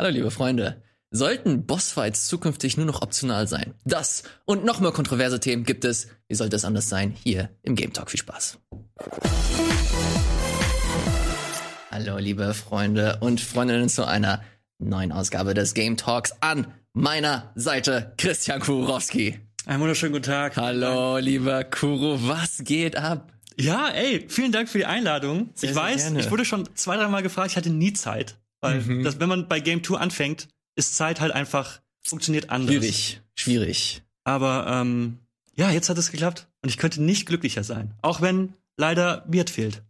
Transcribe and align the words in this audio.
Hallo 0.00 0.08
liebe 0.08 0.30
Freunde. 0.30 0.82
Sollten 1.10 1.66
Bossfights 1.66 2.26
zukünftig 2.26 2.78
nur 2.78 2.86
noch 2.86 3.02
optional 3.02 3.46
sein? 3.46 3.74
Das 3.84 4.22
und 4.46 4.64
noch 4.64 4.80
mehr 4.80 4.92
kontroverse 4.92 5.40
Themen 5.40 5.64
gibt 5.64 5.84
es, 5.84 6.08
wie 6.26 6.36
sollte 6.36 6.56
es 6.56 6.64
anders 6.64 6.88
sein, 6.88 7.10
hier 7.22 7.50
im 7.60 7.74
Game 7.74 7.92
Talk. 7.92 8.10
Viel 8.10 8.20
Spaß. 8.20 8.58
Hallo 11.90 12.16
liebe 12.16 12.54
Freunde 12.54 13.18
und 13.20 13.42
Freundinnen 13.42 13.90
zu 13.90 14.06
einer 14.06 14.42
neuen 14.78 15.12
Ausgabe 15.12 15.52
des 15.52 15.74
Game 15.74 15.98
Talks 15.98 16.32
an 16.40 16.68
meiner 16.94 17.52
Seite 17.54 18.14
Christian 18.16 18.60
Kurowski. 18.60 19.38
Einen 19.66 19.82
wunderschönen 19.82 20.14
guten 20.14 20.24
Tag. 20.24 20.56
Hallo 20.56 21.18
lieber 21.18 21.62
Kuro, 21.64 22.26
was 22.26 22.62
geht 22.64 22.96
ab? 22.96 23.34
Ja, 23.58 23.90
ey, 23.90 24.24
vielen 24.30 24.52
Dank 24.52 24.70
für 24.70 24.78
die 24.78 24.86
Einladung. 24.86 25.50
Sehr, 25.56 25.68
ich 25.68 25.76
weiß, 25.76 26.12
ich 26.12 26.30
wurde 26.30 26.46
schon 26.46 26.66
zwei, 26.74 26.96
dreimal 26.96 27.22
gefragt, 27.22 27.50
ich 27.50 27.58
hatte 27.58 27.68
nie 27.68 27.92
Zeit. 27.92 28.38
Weil, 28.60 28.80
Mhm. 28.80 29.02
das, 29.04 29.20
wenn 29.20 29.28
man 29.28 29.48
bei 29.48 29.60
Game 29.60 29.82
2 29.82 29.96
anfängt, 29.98 30.48
ist 30.76 30.96
Zeit 30.96 31.20
halt 31.20 31.32
einfach, 31.32 31.80
funktioniert 32.02 32.50
anders. 32.50 32.74
Schwierig, 32.74 33.20
schwierig. 33.34 34.02
Aber 34.24 34.66
ähm, 34.68 35.18
ja, 35.56 35.70
jetzt 35.70 35.88
hat 35.88 35.98
es 35.98 36.10
geklappt. 36.10 36.46
Und 36.62 36.68
ich 36.68 36.76
könnte 36.76 37.02
nicht 37.02 37.26
glücklicher 37.26 37.64
sein. 37.64 37.94
Auch 38.02 38.20
wenn 38.20 38.54
leider 38.76 39.24
Wirt 39.28 39.50
fehlt. 39.50 39.82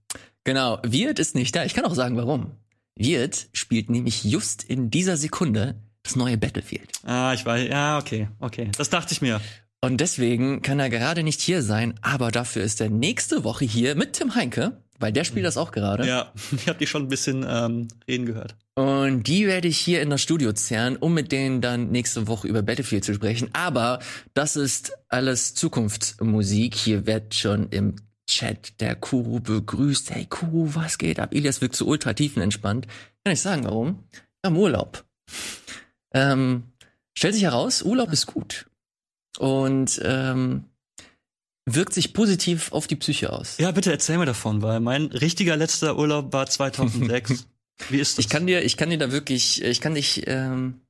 Genau, 0.44 0.78
Wirt 0.82 1.18
ist 1.18 1.34
nicht 1.34 1.54
da. 1.54 1.64
Ich 1.64 1.74
kann 1.74 1.84
auch 1.84 1.94
sagen, 1.94 2.16
warum. 2.16 2.52
Wirt 2.96 3.48
spielt 3.52 3.90
nämlich 3.90 4.24
just 4.24 4.62
in 4.64 4.90
dieser 4.90 5.16
Sekunde 5.16 5.74
das 6.02 6.16
neue 6.16 6.38
Battlefield. 6.38 6.90
Ah, 7.04 7.32
ich 7.34 7.44
weiß. 7.44 7.68
Ja, 7.68 7.98
okay, 7.98 8.28
okay. 8.38 8.70
Das 8.76 8.88
dachte 8.90 9.12
ich 9.12 9.20
mir. 9.20 9.40
Und 9.82 10.00
deswegen 10.00 10.62
kann 10.62 10.78
er 10.80 10.90
gerade 10.90 11.22
nicht 11.22 11.40
hier 11.40 11.62
sein, 11.62 11.94
aber 12.02 12.30
dafür 12.30 12.62
ist 12.62 12.80
er 12.80 12.90
nächste 12.90 13.44
Woche 13.44 13.64
hier 13.64 13.94
mit 13.94 14.12
Tim 14.14 14.34
Heinke, 14.34 14.82
weil 15.00 15.12
der 15.12 15.24
spielt 15.24 15.46
das 15.46 15.56
auch 15.56 15.72
gerade. 15.72 16.06
Ja, 16.06 16.32
ich 16.52 16.68
habe 16.68 16.78
dich 16.78 16.88
schon 16.88 17.02
ein 17.02 17.08
bisschen 17.08 17.44
ähm, 17.48 17.88
reden 18.06 18.26
gehört. 18.26 18.54
Und 18.74 19.24
die 19.24 19.46
werde 19.46 19.68
ich 19.68 19.78
hier 19.78 20.00
in 20.00 20.10
das 20.10 20.22
Studio 20.22 20.52
zerren, 20.52 20.96
um 20.96 21.12
mit 21.12 21.32
denen 21.32 21.60
dann 21.60 21.90
nächste 21.90 22.28
Woche 22.28 22.46
über 22.46 22.62
Battlefield 22.62 23.04
zu 23.04 23.14
sprechen. 23.14 23.50
Aber 23.52 23.98
das 24.34 24.56
ist 24.56 24.92
alles 25.08 25.54
Zukunftsmusik. 25.54 26.74
Hier 26.74 27.06
wird 27.06 27.34
schon 27.34 27.68
im 27.70 27.96
Chat 28.26 28.80
der 28.80 28.94
Kuru 28.94 29.40
begrüßt. 29.40 30.10
Hey 30.12 30.26
Kuru, 30.26 30.74
was 30.74 30.98
geht 30.98 31.18
ab? 31.18 31.34
Ilias 31.34 31.60
wirkt 31.60 31.74
so 31.74 31.86
ultra 31.86 32.12
tiefenentspannt. 32.12 32.86
Kann 33.24 33.32
ich 33.32 33.40
sagen, 33.40 33.64
warum? 33.64 34.04
Ja, 34.44 34.50
im 34.50 34.56
Urlaub. 34.56 35.04
Ähm, 36.12 36.64
stellt 37.14 37.34
sich 37.34 37.42
heraus, 37.42 37.82
Urlaub 37.82 38.12
ist 38.12 38.26
gut. 38.26 38.66
Und 39.38 40.00
ähm, 40.04 40.64
wirkt 41.66 41.94
sich 41.94 42.12
positiv 42.12 42.72
auf 42.72 42.86
die 42.86 42.96
Psyche 42.96 43.32
aus. 43.32 43.58
Ja, 43.58 43.70
bitte 43.70 43.90
erzähl 43.92 44.18
mir 44.18 44.26
davon, 44.26 44.62
weil 44.62 44.80
mein 44.80 45.06
richtiger 45.06 45.56
letzter 45.56 45.96
Urlaub 45.98 46.32
war 46.32 46.46
2006. 46.46 47.46
Wie 47.88 47.98
ist 47.98 48.18
das? 48.18 48.24
Ich 48.24 48.30
kann 48.30 48.46
dir, 48.46 48.62
ich 48.64 48.76
kann 48.76 48.90
dir 48.90 48.98
da 48.98 49.12
wirklich, 49.12 49.62
ich 49.62 49.80
kann 49.80 49.94
dich, 49.94 50.24
ähm, 50.26 50.80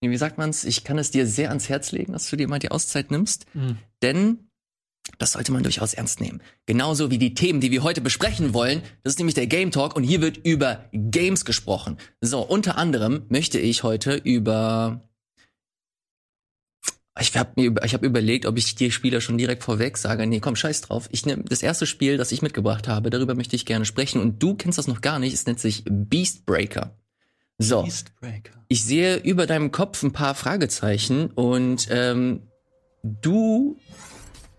wie 0.00 0.16
sagt 0.16 0.38
man's, 0.38 0.64
ich 0.64 0.84
kann 0.84 0.98
es 0.98 1.10
dir 1.10 1.26
sehr 1.26 1.48
ans 1.50 1.68
Herz 1.68 1.92
legen, 1.92 2.12
dass 2.12 2.28
du 2.30 2.36
dir 2.36 2.48
mal 2.48 2.58
die 2.58 2.70
Auszeit 2.70 3.10
nimmst, 3.10 3.44
Hm. 3.52 3.76
denn 4.02 4.46
das 5.18 5.32
sollte 5.32 5.50
man 5.52 5.62
durchaus 5.62 5.92
ernst 5.92 6.20
nehmen. 6.20 6.40
Genauso 6.66 7.10
wie 7.10 7.18
die 7.18 7.34
Themen, 7.34 7.60
die 7.60 7.70
wir 7.70 7.82
heute 7.82 8.00
besprechen 8.00 8.54
wollen. 8.54 8.82
Das 9.02 9.14
ist 9.14 9.18
nämlich 9.18 9.34
der 9.34 9.46
Game 9.48 9.70
Talk 9.72 9.96
und 9.96 10.04
hier 10.04 10.20
wird 10.20 10.36
über 10.38 10.84
Games 10.92 11.44
gesprochen. 11.44 11.96
So, 12.20 12.40
unter 12.42 12.78
anderem 12.78 13.24
möchte 13.28 13.58
ich 13.58 13.82
heute 13.82 14.14
über 14.14 15.02
ich 17.20 17.36
habe 17.36 17.52
mir 17.56 17.74
ich 17.84 17.94
hab 17.94 18.02
überlegt, 18.02 18.46
ob 18.46 18.56
ich 18.56 18.74
die 18.74 18.90
Spieler 18.90 19.20
schon 19.20 19.38
direkt 19.38 19.62
vorweg 19.62 19.96
sage, 19.98 20.26
nee, 20.26 20.40
komm, 20.40 20.56
scheiß 20.56 20.82
drauf. 20.82 21.08
Ich 21.12 21.26
nehme 21.26 21.44
das 21.44 21.62
erste 21.62 21.86
Spiel, 21.86 22.16
das 22.16 22.32
ich 22.32 22.42
mitgebracht 22.42 22.88
habe, 22.88 23.10
darüber 23.10 23.34
möchte 23.34 23.56
ich 23.56 23.66
gerne 23.66 23.84
sprechen 23.84 24.20
und 24.20 24.42
du 24.42 24.54
kennst 24.54 24.78
das 24.78 24.86
noch 24.86 25.00
gar 25.00 25.18
nicht, 25.18 25.34
es 25.34 25.46
nennt 25.46 25.60
sich 25.60 25.84
Beastbreaker. 25.86 26.96
So, 27.58 27.82
Beastbreaker. 27.82 28.64
ich 28.68 28.84
sehe 28.84 29.16
über 29.16 29.46
deinem 29.46 29.70
Kopf 29.70 30.02
ein 30.02 30.12
paar 30.12 30.34
Fragezeichen 30.34 31.30
und 31.30 31.88
ähm, 31.90 32.48
du 33.02 33.76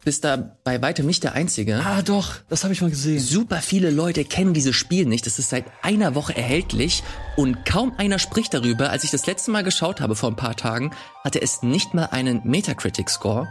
bist 0.03 0.23
da 0.23 0.55
bei 0.63 0.81
weitem 0.81 1.05
nicht 1.05 1.23
der 1.23 1.33
Einzige. 1.33 1.81
Ah, 1.85 2.01
doch, 2.01 2.35
das 2.49 2.63
habe 2.63 2.73
ich 2.73 2.81
mal 2.81 2.89
gesehen. 2.89 3.19
Super 3.19 3.61
viele 3.61 3.91
Leute 3.91 4.25
kennen 4.25 4.53
dieses 4.53 4.75
Spiel 4.75 5.05
nicht. 5.05 5.25
Das 5.25 5.39
ist 5.39 5.49
seit 5.49 5.65
einer 5.83 6.15
Woche 6.15 6.35
erhältlich 6.35 7.03
und 7.35 7.65
kaum 7.65 7.93
einer 7.97 8.19
spricht 8.19 8.53
darüber. 8.53 8.89
Als 8.89 9.03
ich 9.03 9.11
das 9.11 9.27
letzte 9.27 9.51
Mal 9.51 9.63
geschaut 9.63 10.01
habe 10.01 10.15
vor 10.15 10.29
ein 10.29 10.35
paar 10.35 10.55
Tagen, 10.55 10.91
hatte 11.23 11.41
es 11.41 11.61
nicht 11.61 11.93
mal 11.93 12.05
einen 12.05 12.41
Metacritic-Score. 12.43 13.47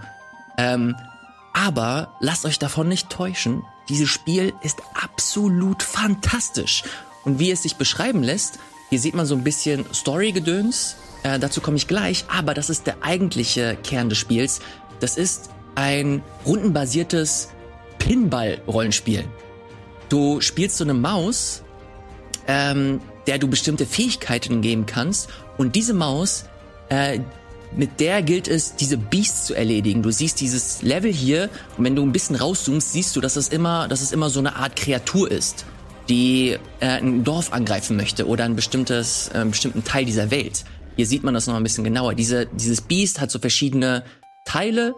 Ähm, 0.59 0.97
aber 1.53 2.17
lasst 2.21 2.45
euch 2.45 2.59
davon 2.59 2.89
nicht 2.89 3.11
täuschen. 3.11 3.63
Dieses 3.89 4.09
Spiel 4.09 4.53
ist 4.63 4.79
absolut 5.01 5.83
fantastisch. 5.83 6.83
Und 7.25 7.39
wie 7.39 7.51
es 7.51 7.63
sich 7.63 7.77
beschreiben 7.77 8.23
lässt, 8.23 8.59
hier 8.89 8.99
sieht 8.99 9.15
man 9.15 9.27
so 9.27 9.35
ein 9.35 9.45
bisschen 9.45 9.85
Story-Gedöns. 9.93 10.97
Äh, 11.23 11.39
dazu 11.39 11.61
komme 11.61 11.77
ich 11.77 11.87
gleich. 11.87 12.25
Aber 12.29 12.55
das 12.55 12.71
ist 12.71 12.87
der 12.87 13.03
eigentliche 13.03 13.77
Kern 13.85 14.09
des 14.09 14.19
Spiels. 14.19 14.61
Das 15.01 15.17
ist 15.17 15.51
ein 15.75 16.23
rundenbasiertes 16.47 17.49
Pinball-Rollenspiel. 17.99 19.25
Du 20.09 20.41
spielst 20.41 20.77
so 20.79 20.85
eine 20.85 20.95
Maus, 20.95 21.63
ähm, 22.49 23.01
der 23.27 23.39
du 23.39 23.49
bestimmte 23.49 23.87
Fähigkeiten 23.87 24.61
geben 24.61 24.87
kannst. 24.87 25.29
Und 25.57 25.77
diese 25.77 25.95
Maus, 25.95 26.45
äh, 26.89 27.21
mit 27.77 28.01
der 28.01 28.23
gilt 28.23 28.49
es, 28.49 28.75
diese 28.75 28.97
Beasts 28.97 29.47
zu 29.47 29.55
erledigen. 29.55 30.03
Du 30.03 30.11
siehst 30.11 30.41
dieses 30.41 30.83
Level 30.83 31.13
hier 31.13 31.49
und 31.77 31.85
wenn 31.85 31.95
du 31.95 32.03
ein 32.03 32.13
bisschen 32.13 32.37
rauszoomst, 32.37 32.93
siehst 32.93 33.15
du, 33.15 33.21
dass 33.21 33.37
es 33.37 33.49
immer, 33.49 33.87
dass 33.87 34.01
es 34.01 34.11
immer 34.11 34.31
so 34.31 34.41
eine 34.41 34.57
Art 34.57 34.75
Kreatur 34.75 35.31
ist, 35.31 35.65
die 36.09 36.57
äh, 36.81 36.87
ein 36.87 37.23
Dorf 37.23 37.53
angreifen 37.53 37.97
möchte 37.97 38.27
oder 38.27 38.45
ein 38.45 38.57
bestimmtes, 38.57 39.31
äh, 39.33 39.45
bestimmten 39.45 39.85
Teil 39.85 40.05
dieser 40.05 40.33
Welt. 40.33 40.65
Hier 40.97 41.07
sieht 41.07 41.23
man 41.23 41.35
das 41.35 41.47
noch 41.47 41.55
ein 41.55 41.63
bisschen 41.63 41.85
genauer. 41.85 42.15
Diese, 42.15 42.47
dieses 42.47 42.81
Beast 42.81 43.21
hat 43.21 43.31
so 43.31 43.39
verschiedene 43.39 44.03
Teile. 44.45 44.95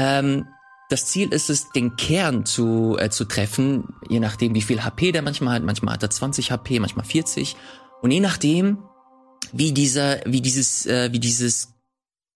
Ähm, 0.00 0.46
das 0.88 1.06
Ziel 1.06 1.32
ist 1.32 1.50
es, 1.50 1.70
den 1.70 1.96
Kern 1.96 2.46
zu, 2.46 2.96
äh, 2.98 3.10
zu 3.10 3.26
treffen, 3.26 3.94
je 4.08 4.18
nachdem, 4.18 4.54
wie 4.54 4.62
viel 4.62 4.82
HP 4.82 5.12
der 5.12 5.20
manchmal 5.20 5.56
hat. 5.56 5.62
Manchmal 5.62 5.94
hat 5.94 6.02
er 6.02 6.10
20 6.10 6.50
HP, 6.50 6.80
manchmal 6.80 7.04
40. 7.04 7.54
Und 8.00 8.10
je 8.10 8.20
nachdem, 8.20 8.78
wie 9.52 9.72
dieser, 9.72 10.20
wie 10.24 10.40
dieses, 10.40 10.86
äh, 10.86 11.12
wie 11.12 11.20
dieses 11.20 11.74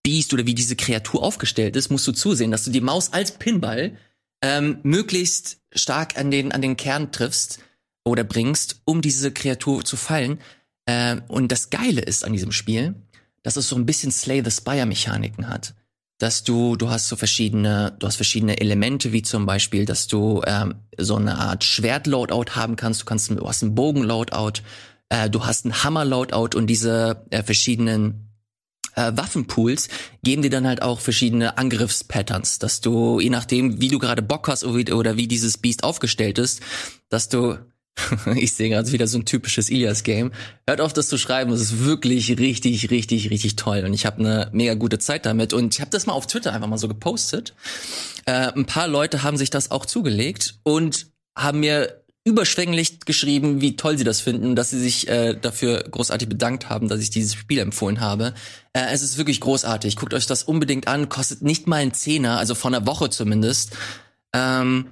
Biest 0.03 0.35
oder 0.35 0.45
wie 0.45 0.55
diese 0.55 0.77
Kreatur 0.77 1.23
aufgestellt 1.23 1.75
ist, 1.75 1.91
musst 1.91 2.07
du 2.07 2.13
zusehen, 2.13 2.51
dass 2.51 2.65
du 2.65 2.71
die 2.71 2.83
Maus 2.83 3.15
als 3.15 3.33
Pinball 3.33 3.97
ähm, 4.43 4.79
möglichst 4.83 5.57
stark 5.73 6.19
an 6.19 6.31
den, 6.31 6.53
an 6.53 6.61
den 6.61 6.77
Kern 6.77 7.13
triffst 7.13 7.61
oder 8.05 8.25
bringst, 8.25 8.83
um 8.85 9.01
diese 9.01 9.33
Kreatur 9.33 9.85
zu 9.85 9.97
fallen. 9.97 10.39
Äh, 10.85 11.17
und 11.29 11.51
das 11.51 11.71
Geile 11.71 12.03
ist 12.03 12.25
an 12.25 12.35
diesem 12.35 12.53
Spiel, 12.53 12.95
dass 13.43 13.57
es 13.57 13.69
so 13.69 13.77
ein 13.77 13.87
bisschen 13.87 14.13
Slay 14.13 14.43
the 14.45 14.51
Spire 14.51 14.85
Mechaniken 14.85 15.49
hat. 15.49 15.75
Dass 16.19 16.45
du, 16.45 16.77
du 16.77 16.91
hast 16.91 17.09
so 17.09 17.17
verschiedene, 17.17 17.97
du 17.99 18.07
hast 18.07 18.17
verschiedene 18.17 18.61
Elemente, 18.61 19.13
wie 19.13 19.23
zum 19.23 19.47
Beispiel, 19.47 19.85
dass 19.85 20.07
du 20.07 20.43
ähm, 20.47 20.77
so 20.97 21.17
eine 21.17 21.39
Art 21.39 21.65
Schwert-Loadout 21.65 22.53
haben 22.55 22.77
kannst, 22.77 23.03
du 23.03 23.05
kannst, 23.05 23.31
du 23.31 23.47
hast 23.49 23.63
einen 23.63 23.75
Bogen-Loadout, 23.75 24.63
äh, 25.09 25.29
du 25.29 25.45
hast 25.45 25.65
einen 25.65 25.83
Hammer-Loadout 25.83 26.57
und 26.57 26.69
diese 26.69 27.25
äh, 27.31 27.43
verschiedenen 27.43 28.25
äh, 28.95 29.13
Waffenpools 29.15 29.89
geben 30.23 30.43
dir 30.43 30.51
dann 30.51 30.67
halt 30.67 30.83
auch 30.83 31.01
verschiedene 31.01 31.59
Angriffspatterns, 31.59 32.59
dass 32.59 32.81
du, 32.81 33.21
je 33.21 33.31
nachdem, 33.31 33.81
wie 33.81 33.89
du 33.89 33.99
gerade 33.99 34.23
Bock 34.23 34.49
hast 34.49 34.65
oder 34.65 34.77
wie, 34.77 34.93
oder 34.93 35.17
wie 35.17 35.29
dieses 35.29 35.59
Biest 35.59 35.85
aufgestellt 35.85 36.39
ist, 36.39 36.61
dass 37.09 37.29
du 37.29 37.59
ich 38.37 38.55
sehe 38.55 38.71
gerade 38.71 38.91
wieder 38.93 39.07
so 39.07 39.19
ein 39.19 39.25
typisches 39.25 39.71
Ilias-Game. 39.71 40.33
Hört 40.67 40.81
auf, 40.81 40.93
das 40.93 41.09
zu 41.09 41.19
schreiben. 41.19 41.51
Das 41.51 41.61
ist 41.61 41.85
wirklich 41.85 42.39
richtig, 42.39 42.91
richtig, 42.91 43.31
richtig 43.31 43.57
toll. 43.57 43.85
Und 43.85 43.95
ich 43.95 44.07
habe 44.07 44.19
eine 44.19 44.49
mega 44.53 44.75
gute 44.75 44.99
Zeit 44.99 45.27
damit. 45.27 45.53
Und 45.53 45.75
ich 45.75 45.81
habe 45.81 45.91
das 45.91 46.07
mal 46.07 46.13
auf 46.13 46.27
Twitter 46.27 46.53
einfach 46.53 46.69
mal 46.69 46.79
so 46.79 46.89
gepostet. 46.89 47.55
Äh, 48.27 48.53
ein 48.53 48.67
paar 48.67 48.89
Leute 48.89 49.23
haben 49.23 49.37
sich 49.37 49.51
das 49.51 49.71
auch 49.71 49.87
zugelegt 49.87 50.59
und 50.63 51.07
haben 51.37 51.61
mir 51.61 52.05
überschwänglich 52.25 53.01
geschrieben, 53.01 53.61
wie 53.61 53.77
toll 53.77 53.99
sie 53.99 54.05
das 54.05 54.21
finden, 54.21 54.57
dass 54.57 54.71
sie 54.71 54.81
sich 54.81 55.09
äh, 55.09 55.35
dafür 55.35 55.83
großartig 55.83 56.29
bedankt 56.29 56.71
haben, 56.71 56.89
dass 56.89 57.01
ich 57.01 57.11
dieses 57.11 57.35
Spiel 57.35 57.59
empfohlen 57.59 58.01
habe. 58.01 58.33
Äh, 58.73 58.87
es 58.93 59.03
ist 59.03 59.19
wirklich 59.19 59.41
großartig. 59.41 59.97
Guckt 59.97 60.15
euch 60.15 60.27
das 60.27 60.43
unbedingt 60.43 60.89
an. 60.89 61.11
Kostet 61.11 61.43
nicht 61.43 61.67
mal 61.67 61.77
einen 61.77 61.93
Zehner, 61.93 62.39
also 62.39 62.55
von 62.55 62.75
einer 62.75 62.87
Woche 62.87 63.11
zumindest. 63.11 63.77
Ähm, 64.33 64.87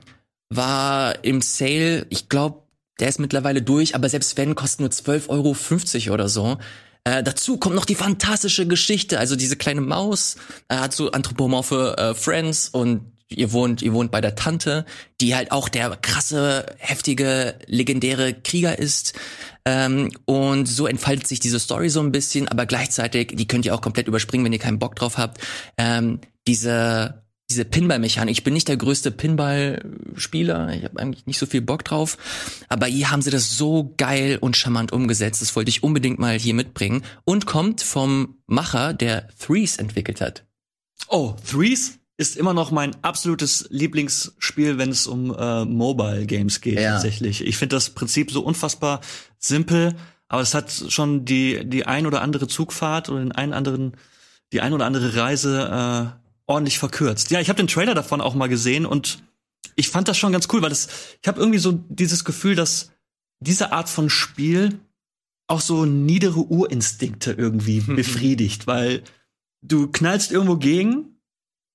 war 0.51 1.25
im 1.25 1.41
Sale, 1.41 2.07
ich 2.11 2.29
glaube, 2.29 2.62
der 3.03 3.09
ist 3.09 3.19
mittlerweile 3.19 3.63
durch, 3.63 3.97
aber 3.97 4.09
selbst 4.09 4.37
wenn, 4.37 4.55
kostet 4.55 4.79
nur 4.79 4.91
12,50 4.91 6.07
Euro 6.07 6.15
oder 6.15 6.29
so. 6.29 6.59
Äh, 7.03 7.25
dazu 7.25 7.57
kommt 7.57 7.75
noch 7.75 7.85
die 7.85 7.97
fantastische 7.97 8.65
Geschichte. 8.69 9.19
Also 9.19 9.35
diese 9.35 9.57
kleine 9.57 9.81
Maus 9.81 10.37
äh, 10.69 10.77
hat 10.77 10.93
so 10.93 11.11
anthropomorphe 11.11 11.97
äh, 11.99 12.15
Friends 12.15 12.69
und 12.69 13.01
ihr 13.29 13.53
wohnt, 13.53 13.83
ihr 13.83 13.93
wohnt 13.93 14.13
bei 14.13 14.21
der 14.21 14.37
Tante, 14.37 14.87
die 15.21 15.35
halt 15.35 15.51
auch 15.51 15.69
der 15.69 15.97
krasse, 15.97 16.67
heftige, 16.79 17.57
legendäre 17.67 18.35
Krieger 18.35 18.79
ist. 18.79 19.15
Ähm, 19.65 20.13
und 20.27 20.67
so 20.67 20.87
entfaltet 20.87 21.27
sich 21.27 21.41
diese 21.41 21.59
Story 21.59 21.89
so 21.89 21.99
ein 21.99 22.13
bisschen, 22.13 22.47
aber 22.47 22.67
gleichzeitig, 22.67 23.33
die 23.35 23.49
könnt 23.49 23.67
ihr 23.67 23.75
auch 23.75 23.81
komplett 23.81 24.07
überspringen, 24.07 24.45
wenn 24.45 24.53
ihr 24.53 24.61
keinen 24.61 24.79
Bock 24.79 24.95
drauf 24.95 25.19
habt. 25.19 25.41
Ähm, 25.77 26.21
diese 26.47 27.22
diese 27.53 27.65
Pinball-Mechanik. 27.65 28.33
Ich 28.33 28.45
bin 28.45 28.55
nicht 28.55 28.69
der 28.69 28.77
größte 28.77 29.11
Pinball-Spieler. 29.11 30.75
Ich 30.75 30.85
habe 30.85 30.99
eigentlich 30.99 31.27
nicht 31.27 31.39
so 31.39 31.47
viel 31.47 31.61
Bock 31.61 31.85
drauf. 31.85 32.19
Aber 32.69 32.87
hier 32.87 33.11
haben 33.11 33.23
sie 33.23 33.31
das 33.31 33.57
so 33.57 33.95
geil 33.97 34.39
und 34.41 34.57
charmant 34.57 34.93
umgesetzt. 34.93 35.43
Das 35.43 35.55
wollte 35.55 35.69
ich 35.69 35.83
unbedingt 35.83 36.19
mal 36.19 36.39
hier 36.39 36.55
mitbringen. 36.55 37.05
Und 37.25 37.47
kommt 37.47 37.83
vom 37.83 38.37
Macher, 38.47 38.95
der 38.95 39.29
Threes 39.39 39.77
entwickelt 39.77 40.21
hat. 40.21 40.45
Oh, 41.09 41.35
Threes? 41.49 41.99
ist 42.19 42.37
immer 42.37 42.55
noch 42.55 42.71
mein 42.71 42.95
absolutes 43.03 43.67
Lieblingsspiel, 43.71 44.79
wenn 44.79 44.91
es 44.91 45.07
um 45.07 45.35
äh, 45.35 45.65
Mobile 45.65 46.27
Games 46.27 46.61
geht 46.61 46.79
ja. 46.79 46.93
tatsächlich. 46.93 47.45
Ich 47.45 47.57
finde 47.57 47.77
das 47.77 47.91
Prinzip 47.91 48.31
so 48.31 48.43
unfassbar 48.43 49.01
simpel, 49.39 49.95
aber 50.29 50.43
es 50.43 50.55
hat 50.55 50.71
schon 50.71 51.25
die 51.25 51.63
die 51.65 51.85
ein 51.87 52.07
oder 52.07 52.23
andere 52.23 52.47
Zugfahrt 52.47 53.09
oder 53.09 53.21
den 53.21 53.33
einen 53.33 53.53
anderen 53.53 53.97
die 54.53 54.61
ein 54.61 54.73
oder 54.73 54.87
andere 54.87 55.17
Reise 55.17 56.15
äh, 56.15 56.22
ordentlich 56.53 56.79
verkürzt. 56.79 57.31
Ja, 57.31 57.41
ich 57.41 57.49
habe 57.49 57.57
den 57.57 57.69
Trailer 57.69 57.95
davon 57.95 58.21
auch 58.21 58.35
mal 58.35 58.49
gesehen 58.49 58.87
und 58.87 59.23
ich 59.75 59.89
fand 59.89 60.09
das 60.09 60.19
schon 60.19 60.33
ganz 60.33 60.49
cool, 60.53 60.63
weil 60.63 60.71
das 60.71 60.89
ich 61.21 61.29
habe 61.29 61.41
irgendwie 61.41 61.59
so 61.59 61.73
dieses 61.89 62.25
Gefühl, 62.25 62.55
dass 62.55 62.91
diese 63.41 63.73
Art 63.73 63.89
von 63.89 64.11
Spiel 64.11 64.79
auch 65.49 65.61
so 65.61 65.85
niedere 65.85 66.41
Urinstinkte 66.41 67.33
irgendwie 67.33 67.81
befriedigt, 67.87 68.67
weil 68.67 69.03
du 69.63 69.89
knallst 69.89 70.33
irgendwo 70.33 70.57
gegen 70.57 71.13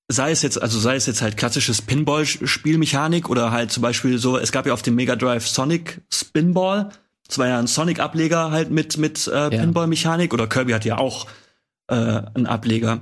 sei 0.10 0.32
es 0.32 0.42
jetzt, 0.42 0.62
also 0.62 0.80
sei 0.80 0.96
es 0.96 1.06
jetzt 1.06 1.22
halt 1.22 1.38
klassisches 1.38 1.82
Pinball-Spielmechanik 1.82 3.30
oder 3.30 3.52
halt 3.52 3.72
zum 3.72 3.84
Beispiel 3.84 4.18
so, 4.18 4.38
es 4.38 4.52
gab 4.52 4.66
ja 4.66 4.74
auf 4.74 4.82
dem 4.82 4.96
Mega 4.96 5.16
Drive 5.16 5.48
Sonic 5.48 6.02
Spinball. 6.12 6.90
Das 7.28 7.38
war 7.38 7.48
ja 7.48 7.60
ein 7.60 7.68
Sonic-Ableger 7.68 8.52
halt 8.52 8.72
mit, 8.72 8.98
mit 8.98 9.28
äh, 9.28 9.50
Pinball-Mechanik 9.50 10.34
oder 10.34 10.48
Kirby 10.48 10.72
hat 10.72 10.86
ja 10.86 10.98
auch 10.98 11.28
äh, 11.88 11.96
einen 11.96 12.48
Ableger. 12.48 13.02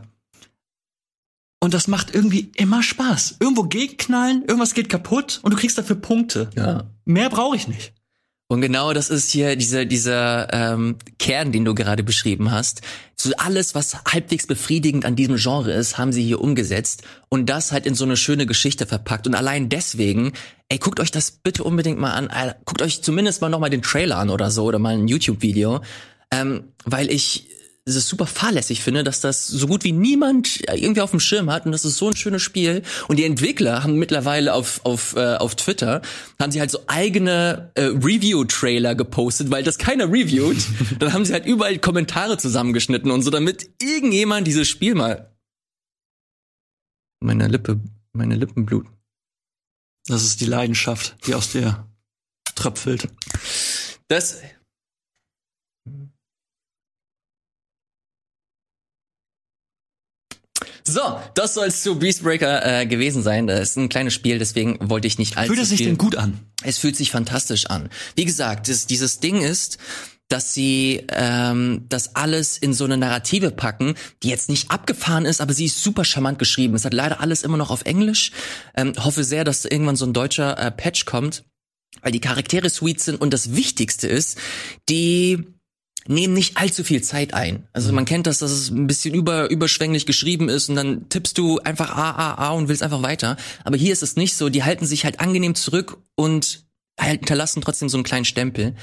Und 1.59 1.73
das 1.73 1.87
macht 1.87 2.13
irgendwie 2.13 2.51
immer 2.55 2.83
Spaß. 2.83 3.37
Irgendwo 3.39 3.63
gegenknallen, 3.63 4.43
irgendwas 4.45 4.73
geht 4.73 4.89
kaputt 4.89 5.39
und 5.41 5.51
du 5.51 5.57
kriegst 5.57 5.77
dafür 5.77 5.95
Punkte. 5.95 6.49
Ja. 6.55 6.83
Mehr 7.05 7.29
brauche 7.29 7.55
ich 7.55 7.67
nicht. 7.67 7.93
Und 8.47 8.61
genau 8.61 8.93
das 8.93 9.09
ist 9.09 9.31
hier 9.31 9.55
dieser, 9.55 9.85
dieser 9.85 10.53
ähm, 10.53 10.97
Kern, 11.17 11.51
den 11.51 11.65
du 11.65 11.73
gerade 11.73 12.03
beschrieben 12.03 12.51
hast. 12.51 12.81
So 13.15 13.31
alles, 13.37 13.73
was 13.73 14.03
halbwegs 14.03 14.45
befriedigend 14.45 15.03
an 15.03 15.15
diesem 15.15 15.37
Genre 15.37 15.71
ist, 15.71 15.97
haben 15.97 16.13
sie 16.13 16.23
hier 16.23 16.39
umgesetzt 16.39 17.01
und 17.29 17.49
das 17.49 17.71
halt 17.71 17.87
in 17.87 17.95
so 17.95 18.05
eine 18.05 18.17
schöne 18.17 18.45
Geschichte 18.45 18.85
verpackt. 18.85 19.25
Und 19.25 19.33
allein 19.33 19.69
deswegen, 19.69 20.33
ey, 20.69 20.77
guckt 20.77 20.99
euch 20.99 21.09
das 21.09 21.31
bitte 21.31 21.63
unbedingt 21.63 21.99
mal 21.99 22.11
an. 22.11 22.27
Äh, 22.27 22.53
guckt 22.65 22.83
euch 22.83 23.01
zumindest 23.01 23.41
mal 23.41 23.49
nochmal 23.49 23.71
den 23.71 23.81
Trailer 23.81 24.17
an 24.17 24.29
oder 24.29 24.51
so 24.51 24.65
oder 24.65 24.77
mal 24.77 24.93
ein 24.93 25.07
YouTube-Video. 25.07 25.81
Ähm, 26.29 26.65
weil 26.83 27.09
ich 27.09 27.47
es 27.87 27.95
ist 27.95 28.07
super 28.07 28.25
fahrlässig 28.25 28.81
finde, 28.81 29.03
dass 29.03 29.21
das 29.21 29.47
so 29.47 29.67
gut 29.67 29.83
wie 29.83 29.91
niemand 29.91 30.61
irgendwie 30.73 31.01
auf 31.01 31.11
dem 31.11 31.19
Schirm 31.19 31.51
hat 31.51 31.67
und 31.67 31.71
das 31.71 31.85
ist 31.85 31.97
so 31.97 32.09
ein 32.09 32.15
schönes 32.15 32.41
Spiel 32.41 32.81
und 33.07 33.17
die 33.17 33.23
Entwickler 33.23 33.83
haben 33.83 33.97
mittlerweile 33.97 34.53
auf 34.53 34.81
auf 34.85 35.15
äh, 35.15 35.35
auf 35.35 35.55
Twitter 35.55 36.01
haben 36.41 36.51
sie 36.51 36.59
halt 36.59 36.71
so 36.71 36.79
eigene 36.87 37.71
äh, 37.75 37.83
Review 37.83 38.43
Trailer 38.45 38.95
gepostet, 38.95 39.51
weil 39.51 39.63
das 39.63 39.77
keiner 39.77 40.11
reviewt. 40.11 40.57
Dann 40.99 41.13
haben 41.13 41.25
sie 41.25 41.33
halt 41.33 41.45
überall 41.45 41.77
Kommentare 41.77 42.37
zusammengeschnitten 42.37 43.11
und 43.11 43.21
so 43.21 43.29
damit 43.29 43.69
irgendjemand 43.79 44.47
dieses 44.47 44.67
Spiel 44.67 44.95
mal 44.95 45.31
meine 47.19 47.47
Lippe 47.47 47.79
meine 48.13 48.35
Lippen 48.35 48.65
bluten. 48.65 48.89
Das 50.07 50.23
ist 50.23 50.41
die 50.41 50.45
Leidenschaft, 50.45 51.15
die 51.27 51.35
aus 51.35 51.51
dir 51.51 51.87
tröpfelt. 52.55 53.09
Das 54.07 54.39
So, 60.87 61.19
das 61.33 61.55
soll 61.55 61.67
es 61.67 61.81
zu 61.81 61.97
Beastbreaker 61.97 62.81
äh, 62.81 62.85
gewesen 62.85 63.23
sein. 63.23 63.47
Das 63.47 63.71
ist 63.71 63.77
ein 63.77 63.89
kleines 63.89 64.13
Spiel, 64.13 64.37
deswegen 64.37 64.77
wollte 64.81 65.07
ich 65.07 65.17
nicht 65.17 65.35
allzu 65.35 65.53
Fühlt 65.53 65.63
es 65.63 65.69
sich 65.69 65.83
denn 65.83 65.97
gut 65.97 66.15
an? 66.15 66.39
Es 66.63 66.77
fühlt 66.77 66.95
sich 66.95 67.09
fantastisch 67.09 67.65
an. 67.65 67.89
Wie 68.15 68.25
gesagt, 68.25 68.69
das, 68.69 68.85
dieses 68.85 69.19
Ding 69.19 69.41
ist, 69.41 69.79
dass 70.27 70.53
sie 70.53 71.05
ähm, 71.09 71.85
das 71.89 72.15
alles 72.15 72.57
in 72.57 72.73
so 72.73 72.85
eine 72.85 72.97
Narrative 72.97 73.51
packen, 73.51 73.95
die 74.23 74.29
jetzt 74.29 74.49
nicht 74.49 74.71
abgefahren 74.71 75.25
ist, 75.25 75.41
aber 75.41 75.53
sie 75.53 75.65
ist 75.65 75.83
super 75.83 76.03
charmant 76.05 76.39
geschrieben. 76.39 76.75
Es 76.75 76.85
hat 76.85 76.93
leider 76.93 77.19
alles 77.19 77.43
immer 77.43 77.57
noch 77.57 77.71
auf 77.71 77.85
Englisch. 77.85 78.31
Ähm, 78.75 78.93
hoffe 78.97 79.23
sehr, 79.23 79.43
dass 79.43 79.65
irgendwann 79.65 79.95
so 79.95 80.05
ein 80.05 80.13
deutscher 80.13 80.57
äh, 80.57 80.71
Patch 80.71 81.05
kommt, 81.05 81.43
weil 82.01 82.11
die 82.11 82.21
Charaktere 82.21 82.69
sweet 82.69 83.01
sind 83.01 83.21
und 83.21 83.33
das 83.33 83.55
Wichtigste 83.55 84.07
ist, 84.07 84.37
die 84.89 85.54
nehmen 86.07 86.33
nicht 86.33 86.57
allzu 86.57 86.83
viel 86.83 87.01
Zeit 87.01 87.33
ein. 87.33 87.67
Also 87.73 87.91
man 87.91 88.05
kennt 88.05 88.27
das, 88.27 88.39
dass 88.39 88.51
es 88.51 88.69
ein 88.69 88.87
bisschen 88.87 89.13
über, 89.15 89.49
überschwänglich 89.49 90.05
geschrieben 90.05 90.49
ist 90.49 90.69
und 90.69 90.75
dann 90.75 91.09
tippst 91.09 91.37
du 91.37 91.59
einfach 91.59 91.95
A, 91.95 92.11
A, 92.11 92.33
A 92.35 92.49
und 92.51 92.67
willst 92.67 92.83
einfach 92.83 93.01
weiter. 93.01 93.37
Aber 93.63 93.77
hier 93.77 93.93
ist 93.93 94.03
es 94.03 94.15
nicht 94.15 94.35
so. 94.35 94.49
Die 94.49 94.63
halten 94.63 94.85
sich 94.85 95.03
halt 95.03 95.19
angenehm 95.19 95.55
zurück 95.55 95.97
und 96.15 96.65
halt 96.99 97.19
hinterlassen 97.19 97.61
trotzdem 97.61 97.89
so 97.89 97.97
einen 97.97 98.03
kleinen 98.03 98.25
Stempel 98.25 98.75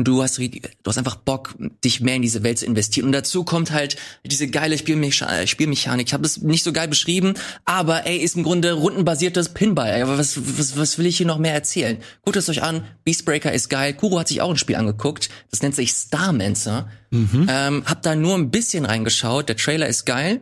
und 0.00 0.08
du 0.08 0.22
hast, 0.22 0.38
du 0.38 0.50
hast 0.86 0.96
einfach 0.96 1.16
Bock, 1.16 1.54
dich 1.84 2.00
mehr 2.00 2.14
in 2.14 2.22
diese 2.22 2.42
Welt 2.42 2.58
zu 2.58 2.64
investieren. 2.64 3.06
Und 3.06 3.12
dazu 3.12 3.44
kommt 3.44 3.70
halt 3.70 3.96
diese 4.24 4.48
geile 4.48 4.78
Spielmecha 4.78 5.46
Spielmechanik. 5.46 6.06
Ich 6.06 6.14
habe 6.14 6.22
das 6.22 6.38
nicht 6.38 6.64
so 6.64 6.72
geil 6.72 6.88
beschrieben, 6.88 7.34
aber 7.66 8.06
ey, 8.06 8.16
ist 8.16 8.34
im 8.34 8.42
Grunde 8.42 8.72
rundenbasiertes 8.72 9.50
Pinball. 9.50 9.90
Ey, 9.90 10.08
was, 10.08 10.38
was, 10.58 10.78
was 10.78 10.96
will 10.96 11.04
ich 11.04 11.18
hier 11.18 11.26
noch 11.26 11.36
mehr 11.36 11.52
erzählen? 11.52 11.98
Guckt 12.22 12.38
es 12.38 12.48
euch 12.48 12.62
an, 12.62 12.82
Beastbreaker 13.04 13.52
ist 13.52 13.68
geil. 13.68 13.92
Kuro 13.92 14.18
hat 14.18 14.28
sich 14.28 14.40
auch 14.40 14.48
ein 14.48 14.56
Spiel 14.56 14.76
angeguckt. 14.76 15.28
Das 15.50 15.60
nennt 15.60 15.74
sich 15.74 15.90
Starmancer. 15.90 16.88
Mhm. 17.10 17.46
Ähm, 17.50 17.82
hab 17.84 18.00
da 18.00 18.14
nur 18.14 18.36
ein 18.36 18.50
bisschen 18.50 18.86
reingeschaut. 18.86 19.50
Der 19.50 19.56
Trailer 19.58 19.86
ist 19.86 20.06
geil. 20.06 20.40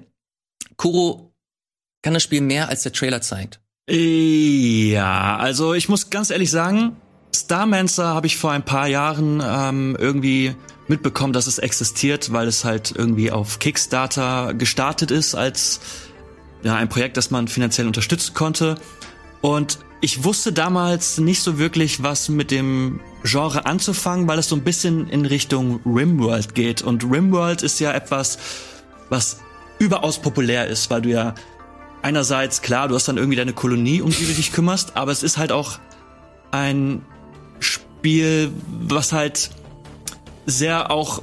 Kuro 0.77 1.35
kann 2.03 2.15
das 2.15 2.23
Spiel 2.23 2.43
mehr, 2.43 2.69
als 2.69 2.85
der 2.85 2.93
Trailer 2.93 3.23
zeigt. 3.23 3.59
Ja, 3.91 5.37
also 5.39 5.75
ich 5.75 5.89
muss 5.89 6.11
ganz 6.11 6.31
ehrlich 6.31 6.53
sagen, 6.53 6.97
Starmancer 7.41 8.09
habe 8.09 8.27
ich 8.27 8.37
vor 8.37 8.53
ein 8.53 8.65
paar 8.65 8.89
Jahren 8.89 9.43
ähm, 9.45 9.97
irgendwie 9.99 10.55
mitbekommen, 10.89 11.33
dass 11.33 11.47
es 11.47 11.59
existiert, 11.59 12.33
weil 12.33 12.49
es 12.49 12.65
halt 12.65 12.95
irgendwie 12.97 13.31
auf 13.31 13.59
Kickstarter 13.59 14.55
gestartet 14.55 15.11
ist 15.11 15.35
als 15.35 15.81
ja, 16.63 16.75
ein 16.75 16.89
Projekt, 16.89 17.17
das 17.17 17.31
man 17.31 17.49
finanziell 17.49 17.87
unterstützen 17.87 18.35
konnte. 18.35 18.77
Und 19.41 19.79
ich 20.01 20.25
wusste 20.25 20.53
damals 20.53 21.19
nicht 21.19 21.43
so 21.43 21.59
wirklich, 21.59 22.03
was 22.03 22.29
mit 22.29 22.51
dem 22.51 23.01
Genre 23.25 23.67
anzufangen, 23.67 24.29
weil 24.29 24.39
es 24.39 24.49
so 24.49 24.57
ein 24.57 24.63
bisschen 24.63 25.09
in 25.09 25.27
Richtung 25.27 25.81
Rimworld 25.85 26.55
geht. 26.55 26.83
Und 26.83 27.05
Rimworld 27.05 27.63
ist 27.63 27.81
ja 27.81 27.93
etwas, 27.93 28.39
was 29.09 29.41
überaus 29.79 30.19
populär 30.21 30.67
ist, 30.67 30.91
weil 30.91 31.03
du 31.03 31.11
ja 31.11 31.35
einerseits, 32.03 32.63
klar, 32.63 32.89
du 32.89 32.95
hast 32.95 33.09
dann 33.09 33.17
irgendwie 33.17 33.37
deine 33.37 33.53
Kolonie, 33.53 34.01
um 34.01 34.11
die 34.11 34.27
du 34.27 34.33
dich 34.33 34.53
kümmerst, 34.53 34.97
aber 34.97 35.13
es 35.13 35.23
ist 35.23 35.37
halt 35.37 35.53
auch 35.53 35.79
ein 36.51 37.05
Spiel, 37.61 38.53
was 38.81 39.13
halt 39.13 39.51
sehr 40.47 40.91
auch 40.91 41.23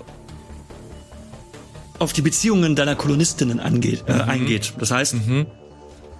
auf 2.00 2.13
die 2.13 2.22
Beziehungen 2.22 2.75
deiner 2.75 2.96
Kolonistinnen 2.96 3.60
angeht, 3.60 4.04
äh, 4.08 4.13
mhm. 4.13 4.22
eingeht. 4.22 4.74
Das 4.80 4.92
heißt, 4.92 5.13
mhm. 5.13 5.46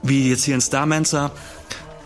wie 0.04 0.30
jetzt 0.30 0.46
hier 0.46 0.56
in 0.56 0.62
Starmancer, 0.62 1.32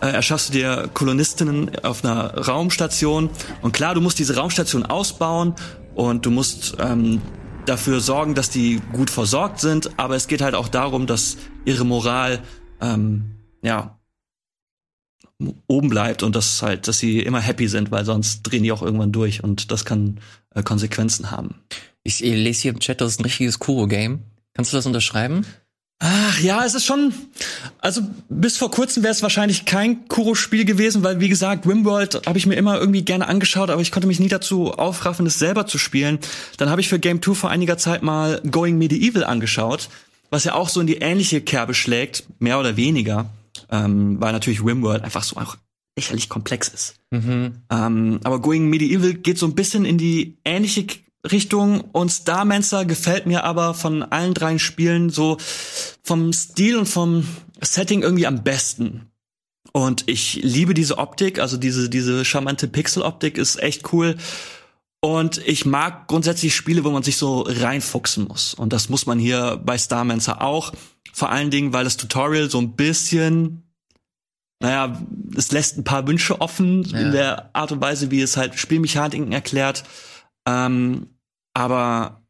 äh, 0.00 0.08
erschaffst 0.08 0.48
du 0.48 0.52
dir 0.54 0.90
Kolonistinnen 0.92 1.78
auf 1.84 2.04
einer 2.04 2.34
Raumstation. 2.34 3.30
Und 3.62 3.72
klar, 3.72 3.94
du 3.94 4.00
musst 4.00 4.18
diese 4.18 4.36
Raumstation 4.36 4.84
ausbauen 4.86 5.54
und 5.94 6.26
du 6.26 6.30
musst 6.30 6.76
ähm, 6.80 7.20
dafür 7.66 8.00
sorgen, 8.00 8.34
dass 8.34 8.50
die 8.50 8.80
gut 8.92 9.10
versorgt 9.10 9.60
sind. 9.60 9.90
Aber 9.98 10.16
es 10.16 10.26
geht 10.26 10.40
halt 10.40 10.54
auch 10.54 10.68
darum, 10.68 11.06
dass 11.06 11.36
ihre 11.64 11.84
Moral 11.84 12.40
ähm, 12.80 13.36
ja 13.62 13.99
oben 15.66 15.88
bleibt 15.88 16.22
und 16.22 16.36
dass 16.36 16.62
halt, 16.62 16.88
dass 16.88 16.98
sie 16.98 17.20
immer 17.20 17.40
happy 17.40 17.68
sind, 17.68 17.90
weil 17.90 18.04
sonst 18.04 18.42
drehen 18.42 18.62
die 18.62 18.72
auch 18.72 18.82
irgendwann 18.82 19.12
durch 19.12 19.42
und 19.42 19.70
das 19.70 19.84
kann 19.84 20.18
äh, 20.54 20.62
Konsequenzen 20.62 21.30
haben. 21.30 21.54
Ich, 22.02 22.22
ich 22.22 22.34
lese 22.34 22.62
hier 22.62 22.72
im 22.72 22.80
Chat, 22.80 23.00
das 23.00 23.12
ist 23.12 23.20
ein 23.20 23.24
richtiges 23.24 23.58
Kuro-Game. 23.58 24.20
Kannst 24.54 24.72
du 24.72 24.76
das 24.76 24.86
unterschreiben? 24.86 25.44
Ach 26.02 26.40
ja, 26.40 26.64
es 26.64 26.74
ist 26.74 26.86
schon. 26.86 27.12
Also 27.78 28.00
bis 28.30 28.56
vor 28.56 28.70
kurzem 28.70 29.02
wäre 29.02 29.12
es 29.12 29.22
wahrscheinlich 29.22 29.66
kein 29.66 30.08
Kuro-Spiel 30.08 30.64
gewesen, 30.64 31.02
weil 31.02 31.20
wie 31.20 31.28
gesagt, 31.28 31.66
Rimworld 31.66 32.26
habe 32.26 32.38
ich 32.38 32.46
mir 32.46 32.54
immer 32.54 32.78
irgendwie 32.78 33.02
gerne 33.02 33.28
angeschaut, 33.28 33.68
aber 33.68 33.82
ich 33.82 33.92
konnte 33.92 34.08
mich 34.08 34.18
nie 34.18 34.28
dazu 34.28 34.72
aufraffen, 34.72 35.26
es 35.26 35.38
selber 35.38 35.66
zu 35.66 35.76
spielen. 35.76 36.18
Dann 36.56 36.70
habe 36.70 36.80
ich 36.80 36.88
für 36.88 36.98
Game 36.98 37.20
2 37.20 37.34
vor 37.34 37.50
einiger 37.50 37.76
Zeit 37.76 38.02
mal 38.02 38.40
Going 38.50 38.78
Medieval 38.78 39.24
angeschaut, 39.24 39.90
was 40.30 40.44
ja 40.44 40.54
auch 40.54 40.70
so 40.70 40.80
in 40.80 40.86
die 40.86 40.96
ähnliche 40.96 41.42
Kerbe 41.42 41.74
schlägt, 41.74 42.24
mehr 42.38 42.58
oder 42.58 42.78
weniger 42.78 43.26
ähm, 43.70 44.20
weil 44.20 44.32
natürlich 44.32 44.64
Rimworld 44.64 45.02
einfach 45.02 45.22
so 45.22 45.36
auch 45.36 45.56
lächerlich 45.96 46.28
komplex 46.28 46.68
ist. 46.68 46.94
Mhm. 47.10 47.62
Ähm, 47.70 48.20
aber 48.24 48.40
Going 48.40 48.68
Medieval 48.68 49.14
geht 49.14 49.38
so 49.38 49.46
ein 49.46 49.54
bisschen 49.54 49.84
in 49.84 49.98
die 49.98 50.38
ähnliche 50.44 50.86
Richtung 51.30 51.82
und 51.92 52.10
Starmancer 52.10 52.84
gefällt 52.84 53.26
mir 53.26 53.44
aber 53.44 53.74
von 53.74 54.02
allen 54.02 54.32
drei 54.32 54.56
Spielen 54.58 55.10
so 55.10 55.36
vom 56.02 56.32
Stil 56.32 56.78
und 56.78 56.86
vom 56.86 57.26
Setting 57.60 58.02
irgendwie 58.02 58.26
am 58.26 58.42
besten. 58.42 59.10
Und 59.72 60.08
ich 60.08 60.40
liebe 60.42 60.74
diese 60.74 60.98
Optik, 60.98 61.38
also 61.38 61.56
diese, 61.56 61.90
diese 61.90 62.24
charmante 62.24 62.66
Pixel-Optik 62.66 63.38
ist 63.38 63.62
echt 63.62 63.92
cool. 63.92 64.16
Und 65.00 65.38
ich 65.46 65.64
mag 65.64 66.08
grundsätzlich 66.08 66.54
Spiele, 66.54 66.84
wo 66.84 66.90
man 66.90 67.02
sich 67.02 67.16
so 67.16 67.42
reinfuchsen 67.42 68.26
muss. 68.26 68.54
Und 68.54 68.72
das 68.72 68.88
muss 68.88 69.06
man 69.06 69.18
hier 69.18 69.60
bei 69.64 69.78
Starmancer 69.78 70.42
auch. 70.42 70.72
Vor 71.12 71.30
allen 71.30 71.50
Dingen, 71.50 71.72
weil 71.72 71.84
das 71.84 71.96
Tutorial 71.96 72.50
so 72.50 72.58
ein 72.60 72.76
bisschen, 72.76 73.62
naja, 74.60 75.00
es 75.36 75.52
lässt 75.52 75.76
ein 75.78 75.84
paar 75.84 76.06
Wünsche 76.06 76.40
offen 76.40 76.82
ja. 76.84 76.98
in 76.98 77.12
der 77.12 77.50
Art 77.54 77.72
und 77.72 77.80
Weise, 77.80 78.10
wie 78.10 78.20
es 78.20 78.36
halt 78.36 78.58
Spielmechaniken 78.58 79.32
erklärt. 79.32 79.84
Ähm, 80.46 81.08
aber 81.54 82.20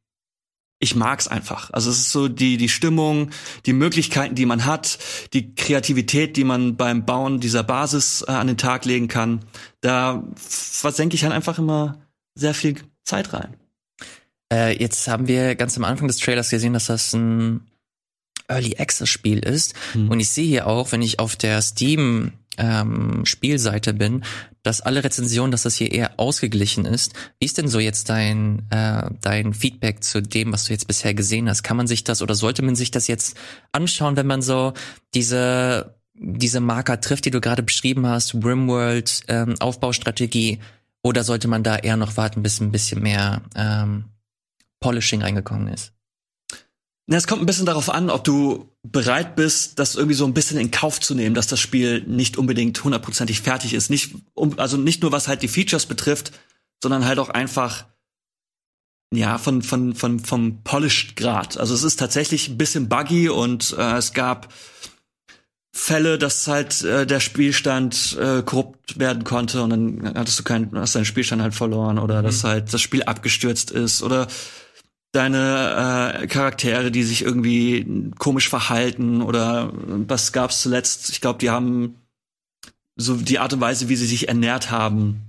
ich 0.81 0.95
mag's 0.97 1.29
einfach. 1.29 1.71
Also 1.73 1.91
es 1.91 1.99
ist 1.99 2.13
so 2.13 2.29
die 2.29 2.57
die 2.57 2.71
Stimmung, 2.71 3.31
die 3.67 3.75
Möglichkeiten, 3.75 4.35
die 4.35 4.47
man 4.47 4.65
hat, 4.65 4.99
die 5.35 5.55
Kreativität, 5.55 6.37
die 6.37 6.45
man 6.45 6.77
beim 6.77 7.05
Bauen 7.05 7.39
dieser 7.39 7.63
Basis 7.63 8.25
äh, 8.27 8.33
an 8.33 8.47
den 8.47 8.57
Tag 8.57 8.87
legen 8.87 9.07
kann. 9.07 9.41
Da 9.83 10.25
versenke 10.35 11.15
ich 11.15 11.23
halt 11.23 11.35
einfach 11.35 11.59
immer 11.59 12.01
sehr 12.35 12.55
viel 12.55 12.77
Zeit 13.05 13.35
rein. 13.35 13.57
Äh, 14.53 14.79
jetzt 14.83 15.07
haben 15.07 15.29
wir 15.29 15.55
ganz 15.55 15.77
am 15.77 15.85
Anfang 15.85 16.09
des 16.09 16.17
Trailers 16.17 16.49
gesehen, 16.49 16.73
dass 16.73 16.87
das 16.87 17.13
ein 17.13 17.70
Early 18.51 18.77
Access 18.79 19.09
Spiel 19.09 19.39
ist. 19.39 19.75
Mhm. 19.95 20.11
Und 20.11 20.21
ich 20.21 20.29
sehe 20.29 20.47
hier 20.47 20.67
auch, 20.67 20.93
wenn 20.93 21.03
ich 21.03 21.19
auf 21.19 21.37
der 21.37 21.63
Steam 21.63 22.33
ähm, 22.59 23.25
Spielseite 23.25 23.95
bin, 23.95 24.25
dass 24.63 24.81
alle 24.83 25.03
Rezensionen, 25.03 25.51
dass 25.51 25.63
das 25.63 25.77
hier 25.77 25.93
eher 25.93 26.19
ausgeglichen 26.19 26.85
ist. 26.85 27.15
Wie 27.39 27.47
ist 27.47 27.57
denn 27.57 27.69
so 27.69 27.81
jetzt 27.81 28.11
dein 28.11 28.67
äh, 28.71 29.09
dein 29.21 29.55
Feedback 29.55 30.05
zu 30.05 30.21
dem, 30.21 30.53
was 30.53 30.65
du 30.65 30.73
jetzt 30.73 30.87
bisher 30.87 31.15
gesehen 31.15 31.49
hast? 31.49 31.63
Kann 31.63 31.77
man 31.79 31.87
sich 31.87 32.05
das 32.05 32.21
oder 32.21 32.35
sollte 32.35 32.63
man 32.63 32.77
sich 32.77 32.91
das 32.91 33.07
jetzt 33.07 33.37
anschauen, 33.73 34.17
wenn 34.17 34.27
man 34.27 34.43
so 34.43 34.75
diese 35.15 35.95
diese 36.15 36.61
Marker 36.61 37.01
trifft, 37.01 37.25
die 37.25 37.31
du 37.31 37.41
gerade 37.41 37.63
beschrieben 37.63 38.07
hast, 38.07 38.35
Rimworld, 38.35 39.23
ähm, 39.29 39.55
Aufbaustrategie, 39.59 40.59
oder 41.03 41.25
sollte 41.25 41.49
man 41.49 41.63
da 41.63 41.77
eher 41.77 41.97
noch 41.97 42.19
warten, 42.19 42.43
bis 42.43 42.61
ein 42.61 42.73
bisschen 42.73 43.03
mehr 43.03 43.41
ähm, 43.55 44.05
Polishing 44.81 45.23
reingekommen 45.23 45.69
ist? 45.69 45.93
Es 47.17 47.27
kommt 47.27 47.43
ein 47.43 47.47
bisschen 47.47 47.67
darauf 47.67 47.91
an, 47.91 48.09
ob 48.09 48.23
du 48.23 48.69
bereit 48.83 49.35
bist, 49.35 49.79
das 49.79 49.97
irgendwie 49.97 50.15
so 50.15 50.25
ein 50.25 50.35
bisschen 50.35 50.59
in 50.59 50.71
Kauf 50.71 51.01
zu 51.01 51.15
nehmen, 51.15 51.35
dass 51.35 51.49
das 51.49 51.59
Spiel 51.59 52.03
nicht 52.07 52.37
unbedingt 52.37 52.83
hundertprozentig 52.83 53.41
fertig 53.41 53.75
ist. 53.75 53.91
Nicht, 53.91 54.15
um, 54.35 54.59
also 54.59 54.77
nicht 54.77 55.03
nur 55.03 55.11
was 55.11 55.27
halt 55.27 55.43
die 55.43 55.49
Features 55.49 55.87
betrifft, 55.87 56.33
sondern 56.83 57.05
halt 57.05 57.19
auch 57.19 57.29
einfach 57.29 57.87
ja 59.13 59.39
von 59.39 59.63
von 59.63 59.95
von 59.95 60.21
vom 60.21 60.63
Polished 60.63 61.17
Grad. 61.17 61.59
Also 61.59 61.75
es 61.75 61.83
ist 61.83 61.97
tatsächlich 61.99 62.49
ein 62.49 62.59
bisschen 62.59 62.89
buggy 62.89 63.29
und 63.29 63.75
äh, 63.77 63.97
es 63.97 64.13
gab 64.13 64.53
Fälle, 65.73 66.19
dass 66.19 66.47
halt 66.49 66.83
äh, 66.83 67.07
der 67.07 67.21
Spielstand 67.21 68.17
äh, 68.21 68.43
korrupt 68.43 68.99
werden 68.99 69.25
konnte 69.25 69.63
und 69.63 69.71
dann 69.71 70.15
hattest 70.17 70.39
du 70.39 70.43
keinen, 70.43 70.77
hast 70.77 70.97
deinen 70.97 71.05
Spielstand 71.05 71.43
halt 71.43 71.55
verloren 71.55 71.99
oder 71.99 72.21
mhm. 72.21 72.27
dass 72.27 72.45
halt 72.45 72.73
das 72.73 72.81
Spiel 72.81 73.03
abgestürzt 73.05 73.71
ist 73.71 74.03
oder 74.03 74.27
deine 75.13 76.21
äh, 76.23 76.27
Charaktere, 76.27 76.91
die 76.91 77.03
sich 77.03 77.23
irgendwie 77.23 78.11
komisch 78.19 78.49
verhalten 78.49 79.23
oder 79.23 79.73
was 79.75 80.33
gab's 80.33 80.63
zuletzt? 80.63 81.11
Ich 81.11 81.21
glaube, 81.21 81.39
die 81.39 81.51
haben 81.51 81.97
so 82.97 83.17
die 83.17 83.39
Art 83.39 83.53
und 83.53 83.61
Weise, 83.61 83.89
wie 83.89 83.97
sie 83.97 84.07
sich 84.07 84.29
ernährt 84.29 84.71
haben, 84.71 85.23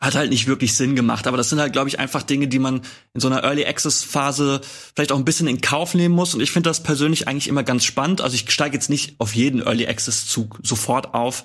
hat 0.00 0.14
halt 0.14 0.30
nicht 0.30 0.46
wirklich 0.46 0.74
Sinn 0.74 0.96
gemacht. 0.96 1.26
Aber 1.26 1.36
das 1.36 1.48
sind 1.48 1.60
halt, 1.60 1.72
glaube 1.72 1.88
ich, 1.88 1.98
einfach 1.98 2.22
Dinge, 2.22 2.48
die 2.48 2.58
man 2.58 2.82
in 3.14 3.20
so 3.20 3.28
einer 3.28 3.42
Early 3.44 3.64
Access 3.64 4.02
Phase 4.02 4.60
vielleicht 4.94 5.12
auch 5.12 5.18
ein 5.18 5.24
bisschen 5.24 5.46
in 5.46 5.60
Kauf 5.60 5.94
nehmen 5.94 6.14
muss. 6.14 6.34
Und 6.34 6.40
ich 6.40 6.50
finde 6.50 6.68
das 6.68 6.82
persönlich 6.82 7.26
eigentlich 7.28 7.48
immer 7.48 7.62
ganz 7.62 7.84
spannend. 7.84 8.20
Also 8.20 8.34
ich 8.34 8.50
steige 8.50 8.74
jetzt 8.74 8.90
nicht 8.90 9.14
auf 9.18 9.34
jeden 9.34 9.62
Early 9.62 9.86
Access 9.86 10.26
Zug 10.26 10.58
sofort 10.62 11.14
auf. 11.14 11.44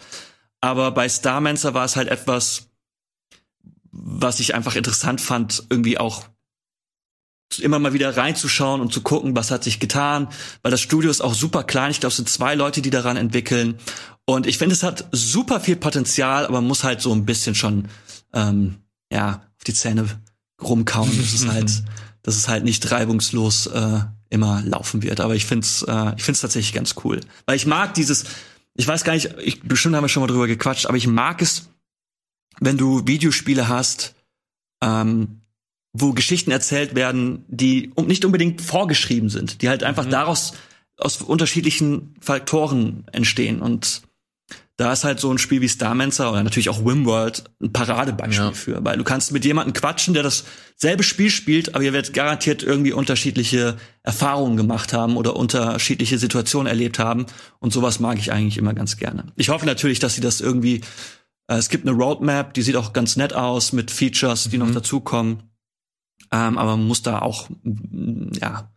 Aber 0.61 0.91
bei 0.91 1.07
Starmancer 1.07 1.73
war 1.73 1.85
es 1.85 1.95
halt 1.95 2.09
etwas, 2.09 2.67
was 3.91 4.39
ich 4.39 4.55
einfach 4.55 4.75
interessant 4.75 5.21
fand, 5.21 5.63
irgendwie 5.69 5.97
auch 5.97 6.25
immer 7.57 7.79
mal 7.79 7.93
wieder 7.93 8.15
reinzuschauen 8.15 8.81
und 8.81 8.93
zu 8.93 9.01
gucken, 9.01 9.35
was 9.35 9.49
hat 9.49 9.63
sich 9.63 9.79
getan, 9.79 10.27
weil 10.61 10.71
das 10.71 10.81
Studio 10.81 11.09
ist 11.09 11.21
auch 11.21 11.33
super 11.33 11.63
klein. 11.63 11.89
Ich 11.89 11.99
glaube, 11.99 12.11
es 12.11 12.17
sind 12.17 12.29
zwei 12.29 12.53
Leute, 12.53 12.81
die 12.81 12.91
daran 12.91 13.17
entwickeln. 13.17 13.79
Und 14.25 14.45
ich 14.45 14.59
finde, 14.59 14.73
es 14.73 14.83
hat 14.83 15.07
super 15.11 15.59
viel 15.59 15.75
Potenzial, 15.75 16.45
aber 16.45 16.61
man 16.61 16.67
muss 16.67 16.83
halt 16.83 17.01
so 17.01 17.11
ein 17.11 17.25
bisschen 17.25 17.55
schon, 17.55 17.87
ähm, 18.33 18.75
ja, 19.11 19.41
auf 19.57 19.63
die 19.65 19.73
Zähne 19.73 20.05
rumkauen, 20.61 21.09
dass 21.17 21.33
es 21.33 21.47
halt, 21.47 21.83
dass 22.21 22.35
es 22.35 22.47
halt 22.47 22.63
nicht 22.63 22.91
reibungslos 22.91 23.65
äh, 23.67 24.01
immer 24.29 24.61
laufen 24.63 25.01
wird. 25.01 25.19
Aber 25.19 25.35
ich 25.35 25.45
finde 25.45 25.65
es, 25.65 25.81
äh, 25.81 26.13
ich 26.15 26.23
finde 26.23 26.35
es 26.35 26.41
tatsächlich 26.41 26.73
ganz 26.73 26.93
cool, 27.03 27.21
weil 27.47 27.55
ich 27.55 27.65
mag 27.65 27.95
dieses. 27.95 28.25
Ich 28.75 28.87
weiß 28.87 29.03
gar 29.03 29.13
nicht, 29.13 29.35
ich, 29.43 29.61
bestimmt 29.61 29.95
haben 29.95 30.05
wir 30.05 30.09
schon 30.09 30.21
mal 30.21 30.27
drüber 30.27 30.47
gequatscht, 30.47 30.85
aber 30.85 30.95
ich 30.95 31.07
mag 31.07 31.41
es, 31.41 31.69
wenn 32.61 32.77
du 32.77 33.05
Videospiele 33.07 33.67
hast, 33.67 34.15
ähm, 34.81 35.38
wo 35.99 36.13
Geschichten 36.13 36.51
erzählt 36.51 36.95
werden, 36.95 37.45
die 37.47 37.91
nicht 38.05 38.25
unbedingt 38.25 38.61
vorgeschrieben 38.61 39.29
sind, 39.29 39.61
die 39.61 39.69
halt 39.69 39.83
einfach 39.83 40.05
mhm. 40.05 40.11
daraus 40.11 40.53
aus 40.97 41.21
unterschiedlichen 41.21 42.15
Faktoren 42.19 43.05
entstehen. 43.11 43.61
Und 43.61 44.01
da 44.77 44.93
ist 44.93 45.03
halt 45.03 45.19
so 45.19 45.31
ein 45.31 45.37
Spiel 45.37 45.61
wie 45.61 45.69
Starmancer 45.69 46.31
oder 46.31 46.43
natürlich 46.43 46.69
auch 46.69 46.85
Wimworld 46.85 47.43
ein 47.61 47.73
Paradebeispiel 47.73 48.45
ja. 48.45 48.51
für, 48.51 48.83
weil 48.83 48.97
du 48.97 49.03
kannst 49.03 49.31
mit 49.31 49.43
jemandem 49.43 49.73
quatschen, 49.73 50.13
der 50.13 50.23
dasselbe 50.23 51.03
Spiel 51.03 51.29
spielt, 51.29 51.75
aber 51.75 51.83
ihr 51.83 51.91
werdet 51.91 52.13
garantiert 52.13 52.63
irgendwie 52.63 52.93
unterschiedliche 52.93 53.77
Erfahrungen 54.03 54.55
gemacht 54.55 54.93
haben 54.93 55.17
oder 55.17 55.35
unterschiedliche 55.35 56.17
Situationen 56.17 56.67
erlebt 56.67 56.97
haben 56.97 57.25
und 57.59 57.73
sowas 57.73 57.99
mag 57.99 58.19
ich 58.19 58.31
eigentlich 58.31 58.57
immer 58.57 58.73
ganz 58.73 58.95
gerne. 58.95 59.25
Ich 59.35 59.49
hoffe 59.49 59.65
natürlich, 59.65 59.99
dass 59.99 60.15
sie 60.15 60.21
das 60.21 60.39
irgendwie 60.39 60.81
äh, 61.49 61.55
es 61.55 61.67
gibt 61.69 61.85
eine 61.85 61.97
Roadmap, 61.97 62.53
die 62.53 62.61
sieht 62.61 62.77
auch 62.77 62.93
ganz 62.93 63.17
nett 63.17 63.33
aus 63.33 63.73
mit 63.73 63.91
Features, 63.91 64.49
die 64.49 64.57
mhm. 64.57 64.67
noch 64.67 64.73
dazukommen. 64.73 65.43
Ähm, 66.31 66.57
aber 66.57 66.77
man 66.77 66.87
muss 66.87 67.01
da 67.01 67.19
auch, 67.19 67.49
ja, 68.39 68.71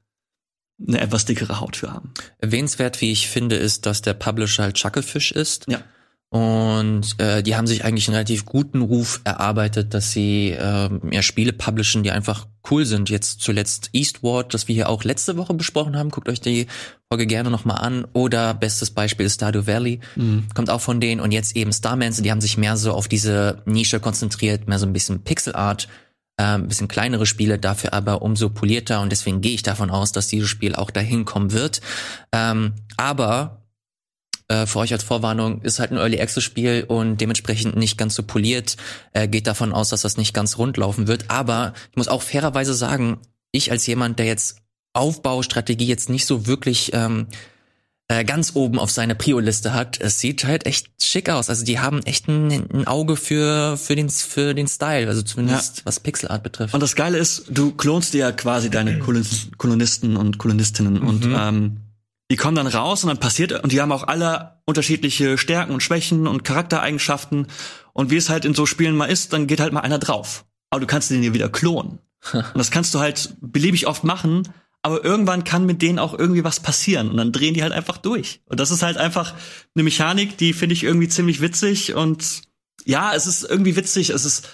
eine 0.86 1.00
etwas 1.00 1.24
dickere 1.24 1.60
Haut 1.60 1.76
für 1.76 1.92
haben. 1.92 2.12
Erwähnenswert, 2.38 3.00
wie 3.00 3.12
ich 3.12 3.28
finde, 3.28 3.56
ist, 3.56 3.86
dass 3.86 4.02
der 4.02 4.14
Publisher 4.14 4.64
halt 4.64 4.76
Chucklefish 4.76 5.32
ist. 5.32 5.66
Ja. 5.68 5.80
Und 6.32 7.20
äh, 7.20 7.42
die 7.42 7.56
haben 7.56 7.66
sich 7.66 7.84
eigentlich 7.84 8.08
einen 8.08 8.14
relativ 8.14 8.46
guten 8.46 8.80
Ruf 8.80 9.20
erarbeitet, 9.24 9.92
dass 9.92 10.12
sie 10.12 10.52
äh, 10.52 10.88
ja, 11.10 11.20
Spiele 11.20 11.52
publishen, 11.52 12.02
die 12.02 12.10
einfach 12.10 12.46
cool 12.70 12.86
sind. 12.86 13.10
Jetzt 13.10 13.42
zuletzt 13.42 13.90
Eastward, 13.92 14.54
das 14.54 14.66
wir 14.66 14.74
hier 14.74 14.88
auch 14.88 15.04
letzte 15.04 15.36
Woche 15.36 15.52
besprochen 15.52 15.94
haben. 15.94 16.08
Guckt 16.08 16.30
euch 16.30 16.40
die 16.40 16.68
Folge 17.10 17.26
gerne 17.26 17.50
nochmal 17.50 17.84
an. 17.84 18.06
Oder 18.14 18.54
bestes 18.54 18.90
Beispiel 18.90 19.26
ist 19.26 19.34
Stardew 19.34 19.66
Valley. 19.66 20.00
Mhm. 20.16 20.46
Kommt 20.54 20.70
auch 20.70 20.80
von 20.80 21.00
denen. 21.00 21.20
Und 21.20 21.32
jetzt 21.32 21.54
eben 21.54 21.70
Starmancer, 21.70 22.22
die 22.22 22.30
haben 22.30 22.40
sich 22.40 22.56
mehr 22.56 22.78
so 22.78 22.92
auf 22.92 23.08
diese 23.08 23.62
Nische 23.66 24.00
konzentriert, 24.00 24.68
mehr 24.68 24.78
so 24.78 24.86
ein 24.86 24.94
bisschen 24.94 25.24
Pixel 25.24 25.54
Art 25.54 25.86
ein 26.44 26.68
bisschen 26.68 26.88
kleinere 26.88 27.26
Spiele, 27.26 27.58
dafür 27.58 27.92
aber 27.92 28.22
umso 28.22 28.50
polierter 28.50 29.00
und 29.00 29.10
deswegen 29.10 29.40
gehe 29.40 29.54
ich 29.54 29.62
davon 29.62 29.90
aus, 29.90 30.12
dass 30.12 30.28
dieses 30.28 30.48
Spiel 30.48 30.74
auch 30.74 30.90
dahin 30.90 31.24
kommen 31.24 31.52
wird. 31.52 31.80
Ähm, 32.32 32.74
aber 32.96 33.62
äh, 34.48 34.66
für 34.66 34.80
euch 34.80 34.92
als 34.92 35.02
Vorwarnung 35.02 35.62
ist 35.62 35.78
halt 35.78 35.92
ein 35.92 35.96
Early 35.96 36.20
Access 36.20 36.44
Spiel 36.44 36.84
und 36.86 37.18
dementsprechend 37.18 37.76
nicht 37.76 37.96
ganz 37.96 38.14
so 38.14 38.22
poliert. 38.22 38.76
Äh, 39.12 39.28
geht 39.28 39.46
davon 39.46 39.72
aus, 39.72 39.88
dass 39.88 40.02
das 40.02 40.16
nicht 40.16 40.34
ganz 40.34 40.58
rund 40.58 40.76
laufen 40.76 41.06
wird. 41.06 41.26
Aber 41.28 41.72
ich 41.90 41.96
muss 41.96 42.08
auch 42.08 42.22
fairerweise 42.22 42.74
sagen, 42.74 43.18
ich 43.50 43.70
als 43.70 43.86
jemand, 43.86 44.18
der 44.18 44.26
jetzt 44.26 44.58
Aufbaustrategie 44.94 45.86
jetzt 45.86 46.10
nicht 46.10 46.26
so 46.26 46.46
wirklich 46.46 46.90
ähm, 46.92 47.28
äh, 48.12 48.24
ganz 48.24 48.52
oben 48.54 48.78
auf 48.78 48.90
seine 48.90 49.14
Prio-Liste 49.14 49.72
hat. 49.72 49.98
Es 50.00 50.20
sieht 50.20 50.44
halt 50.44 50.66
echt 50.66 50.88
schick 51.02 51.30
aus. 51.30 51.48
Also 51.48 51.64
die 51.64 51.80
haben 51.80 52.02
echt 52.02 52.28
ein, 52.28 52.50
ein 52.70 52.86
Auge 52.86 53.16
für 53.16 53.76
für 53.76 53.96
den 53.96 54.10
für 54.10 54.54
den 54.54 54.68
Style, 54.68 55.08
also 55.08 55.22
zumindest 55.22 55.78
ja. 55.78 55.82
was 55.86 56.00
Pixelart 56.00 56.42
betrifft. 56.42 56.74
Und 56.74 56.82
das 56.82 56.94
Geile 56.94 57.16
ist, 57.18 57.44
du 57.48 57.72
klonst 57.72 58.12
dir 58.12 58.18
ja 58.18 58.32
quasi 58.32 58.70
deine 58.70 58.98
Kolonisten 58.98 60.16
und 60.16 60.38
Kolonistinnen 60.38 61.00
mhm. 61.00 61.08
und 61.08 61.24
ähm, 61.24 61.76
die 62.30 62.36
kommen 62.36 62.56
dann 62.56 62.66
raus 62.66 63.02
und 63.02 63.08
dann 63.08 63.18
passiert 63.18 63.52
und 63.52 63.72
die 63.72 63.80
haben 63.80 63.92
auch 63.92 64.04
alle 64.04 64.60
unterschiedliche 64.66 65.38
Stärken 65.38 65.72
und 65.72 65.82
Schwächen 65.82 66.26
und 66.26 66.44
Charaktereigenschaften 66.44 67.46
und 67.94 68.10
wie 68.10 68.16
es 68.16 68.28
halt 68.28 68.44
in 68.44 68.54
so 68.54 68.66
Spielen 68.66 68.96
mal 68.96 69.06
ist, 69.06 69.32
dann 69.32 69.46
geht 69.46 69.60
halt 69.60 69.72
mal 69.72 69.80
einer 69.80 69.98
drauf. 69.98 70.44
Aber 70.70 70.80
du 70.80 70.86
kannst 70.86 71.10
den 71.10 71.22
hier 71.22 71.34
wieder 71.34 71.48
klonen. 71.48 71.98
und 72.32 72.56
das 72.56 72.70
kannst 72.70 72.94
du 72.94 73.00
halt 73.00 73.34
beliebig 73.40 73.86
oft 73.86 74.04
machen 74.04 74.48
aber 74.82 75.04
irgendwann 75.04 75.44
kann 75.44 75.64
mit 75.64 75.80
denen 75.80 75.98
auch 75.98 76.18
irgendwie 76.18 76.44
was 76.44 76.60
passieren 76.60 77.10
und 77.10 77.16
dann 77.16 77.32
drehen 77.32 77.54
die 77.54 77.62
halt 77.62 77.72
einfach 77.72 77.98
durch. 77.98 78.40
Und 78.46 78.58
das 78.58 78.70
ist 78.70 78.82
halt 78.82 78.96
einfach 78.96 79.34
eine 79.74 79.84
Mechanik, 79.84 80.36
die 80.36 80.52
finde 80.52 80.74
ich 80.74 80.82
irgendwie 80.82 81.08
ziemlich 81.08 81.40
witzig 81.40 81.94
und 81.94 82.42
ja, 82.84 83.14
es 83.14 83.26
ist 83.26 83.44
irgendwie 83.44 83.76
witzig, 83.76 84.10
es 84.10 84.24
ist 84.24 84.48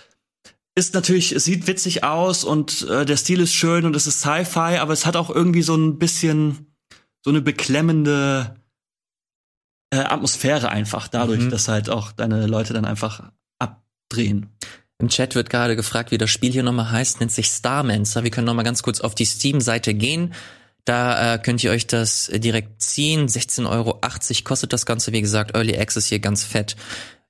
ist 0.74 0.94
natürlich, 0.94 1.32
es 1.32 1.44
sieht 1.44 1.66
witzig 1.66 2.04
aus 2.04 2.44
und 2.44 2.82
äh, 2.88 3.04
der 3.04 3.16
Stil 3.16 3.40
ist 3.40 3.52
schön 3.52 3.84
und 3.84 3.96
es 3.96 4.06
ist 4.06 4.20
Sci-Fi, 4.20 4.78
aber 4.78 4.92
es 4.92 5.06
hat 5.06 5.16
auch 5.16 5.28
irgendwie 5.28 5.62
so 5.62 5.74
ein 5.74 5.98
bisschen 5.98 6.68
so 7.24 7.30
eine 7.30 7.40
beklemmende 7.40 8.54
äh, 9.90 9.98
Atmosphäre 9.98 10.68
einfach 10.68 11.08
dadurch, 11.08 11.40
mhm. 11.40 11.50
dass 11.50 11.66
halt 11.66 11.90
auch 11.90 12.12
deine 12.12 12.46
Leute 12.46 12.74
dann 12.74 12.84
einfach 12.84 13.32
abdrehen. 13.58 14.50
Im 14.98 15.08
Chat 15.08 15.34
wird 15.34 15.48
gerade 15.48 15.76
gefragt, 15.76 16.10
wie 16.10 16.18
das 16.18 16.30
Spiel 16.30 16.52
hier 16.52 16.64
nochmal 16.64 16.90
heißt, 16.90 17.20
nennt 17.20 17.32
sich 17.32 17.46
Starmancer. 17.46 18.24
Wir 18.24 18.30
können 18.30 18.46
nochmal 18.46 18.64
ganz 18.64 18.82
kurz 18.82 19.00
auf 19.00 19.14
die 19.14 19.26
Steam-Seite 19.26 19.94
gehen. 19.94 20.34
Da 20.84 21.34
äh, 21.34 21.38
könnt 21.38 21.62
ihr 21.62 21.70
euch 21.70 21.86
das 21.86 22.30
direkt 22.34 22.82
ziehen. 22.82 23.28
16,80 23.28 23.68
Euro 23.68 24.00
kostet 24.44 24.72
das 24.72 24.86
Ganze. 24.86 25.12
Wie 25.12 25.20
gesagt, 25.20 25.54
Early 25.54 25.78
Access 25.78 26.06
hier 26.06 26.18
ganz 26.18 26.42
fett 26.42 26.76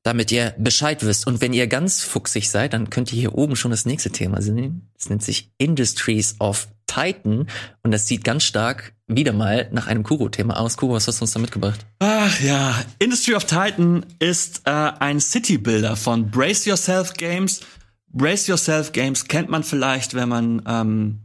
damit 0.03 0.33
ihr 0.33 0.55
Bescheid 0.57 1.05
wisst. 1.05 1.27
Und 1.27 1.41
wenn 1.41 1.53
ihr 1.53 1.67
ganz 1.67 2.03
fuchsig 2.03 2.49
seid, 2.51 2.73
dann 2.73 2.89
könnt 2.89 3.13
ihr 3.13 3.19
hier 3.19 3.35
oben 3.35 3.57
schon 3.57 3.71
das 3.71 3.85
nächste 3.85 4.11
Thema 4.11 4.41
sehen. 4.41 4.91
Das 4.95 5.11
nennt 5.11 5.23
sich 5.23 5.51
Industries 5.59 6.37
of 6.39 6.69
Titan 6.89 7.47
und 7.85 7.93
das 7.93 8.09
sieht 8.09 8.25
ganz 8.25 8.43
stark 8.43 8.95
wieder 9.07 9.33
mal 9.33 9.69
nach 9.71 9.87
einem 9.87 10.03
Kuro-Thema 10.03 10.59
aus. 10.59 10.77
Kuro, 10.77 10.95
was 10.95 11.07
hast 11.07 11.21
du 11.21 11.25
uns 11.25 11.33
da 11.33 11.39
mitgebracht? 11.39 11.87
Ach 12.01 12.41
ja, 12.41 12.75
Industry 12.99 13.35
of 13.35 13.45
Titan 13.45 14.05
ist 14.19 14.63
äh, 14.65 14.71
ein 14.71 15.21
City-Builder 15.21 15.95
von 15.95 16.31
Brace 16.31 16.67
Yourself 16.67 17.15
Games. 17.15 17.61
Brace 18.09 18.49
Yourself 18.49 18.93
Games 18.93 19.27
kennt 19.27 19.49
man 19.49 19.63
vielleicht, 19.63 20.15
wenn 20.15 20.29
man 20.29 20.63
ähm, 20.67 21.21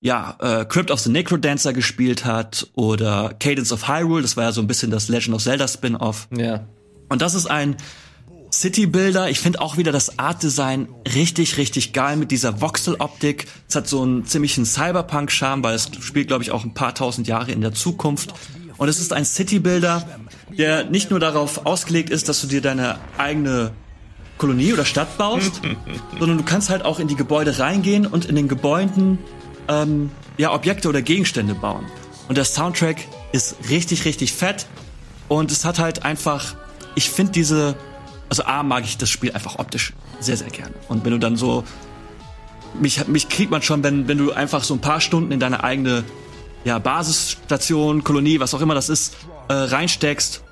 ja, 0.00 0.36
äh, 0.40 0.64
Crypt 0.64 0.90
of 0.90 1.00
the 1.00 1.10
Necrodancer 1.10 1.72
gespielt 1.72 2.24
hat 2.24 2.68
oder 2.74 3.34
Cadence 3.38 3.72
of 3.72 3.88
Hyrule, 3.88 4.22
das 4.22 4.36
war 4.36 4.44
ja 4.44 4.52
so 4.52 4.60
ein 4.60 4.66
bisschen 4.66 4.90
das 4.90 5.08
Legend 5.08 5.34
of 5.34 5.42
Zelda 5.42 5.68
Spin-off. 5.68 6.28
Ja. 6.34 6.66
Und 7.10 7.22
das 7.22 7.34
ist 7.34 7.46
ein 7.46 7.76
City 8.52 8.86
Builder. 8.86 9.30
Ich 9.30 9.40
finde 9.40 9.60
auch 9.60 9.76
wieder 9.76 9.92
das 9.92 10.18
Art 10.18 10.42
Design 10.42 10.88
richtig, 11.14 11.56
richtig 11.56 11.92
geil 11.92 12.16
mit 12.16 12.30
dieser 12.30 12.60
Voxel-Optik. 12.60 13.46
Es 13.68 13.76
hat 13.76 13.86
so 13.86 14.02
einen 14.02 14.26
ziemlichen 14.26 14.66
Cyberpunk-Charme, 14.66 15.62
weil 15.62 15.74
es 15.74 15.90
spielt, 16.00 16.28
glaube 16.28 16.42
ich, 16.42 16.50
auch 16.50 16.64
ein 16.64 16.74
paar 16.74 16.94
tausend 16.94 17.28
Jahre 17.28 17.52
in 17.52 17.60
der 17.60 17.72
Zukunft. 17.72 18.34
Und 18.76 18.88
es 18.88 18.98
ist 18.98 19.12
ein 19.12 19.24
City 19.24 19.58
Builder, 19.58 20.04
der 20.56 20.84
nicht 20.84 21.10
nur 21.10 21.20
darauf 21.20 21.66
ausgelegt 21.66 22.10
ist, 22.10 22.28
dass 22.28 22.40
du 22.40 22.46
dir 22.46 22.60
deine 22.60 22.98
eigene 23.18 23.72
Kolonie 24.38 24.72
oder 24.72 24.84
Stadt 24.84 25.18
baust, 25.18 25.60
sondern 26.18 26.38
du 26.38 26.44
kannst 26.44 26.70
halt 26.70 26.84
auch 26.84 26.98
in 26.98 27.08
die 27.08 27.16
Gebäude 27.16 27.58
reingehen 27.58 28.06
und 28.06 28.24
in 28.24 28.36
den 28.36 28.48
Gebäuden 28.48 29.18
ähm, 29.68 30.10
ja 30.38 30.52
Objekte 30.52 30.88
oder 30.88 31.02
Gegenstände 31.02 31.54
bauen. 31.54 31.86
Und 32.28 32.36
der 32.36 32.44
Soundtrack 32.44 33.06
ist 33.32 33.56
richtig, 33.68 34.04
richtig 34.04 34.32
fett 34.32 34.66
und 35.28 35.52
es 35.52 35.64
hat 35.64 35.78
halt 35.78 36.04
einfach, 36.04 36.54
ich 36.94 37.10
finde 37.10 37.32
diese 37.32 37.76
also 38.30 38.44
A 38.44 38.62
mag 38.62 38.84
ich 38.84 38.96
das 38.96 39.10
Spiel 39.10 39.32
einfach 39.32 39.58
optisch 39.58 39.92
sehr, 40.20 40.36
sehr 40.36 40.48
gerne. 40.48 40.72
Und 40.88 41.04
wenn 41.04 41.12
du 41.12 41.18
dann 41.18 41.36
so, 41.36 41.64
mich, 42.80 43.06
mich 43.08 43.28
kriegt 43.28 43.50
man 43.50 43.60
schon, 43.60 43.82
wenn, 43.82 44.08
wenn 44.08 44.16
du 44.16 44.32
einfach 44.32 44.62
so 44.62 44.72
ein 44.72 44.80
paar 44.80 45.00
Stunden 45.00 45.32
in 45.32 45.40
deine 45.40 45.62
eigene 45.64 46.04
ja, 46.64 46.78
Basisstation, 46.78 48.04
Kolonie, 48.04 48.40
was 48.40 48.54
auch 48.54 48.60
immer 48.60 48.74
das 48.74 48.88
ist, 48.88 49.16
äh, 49.48 49.52
reinsteckst 49.52 50.42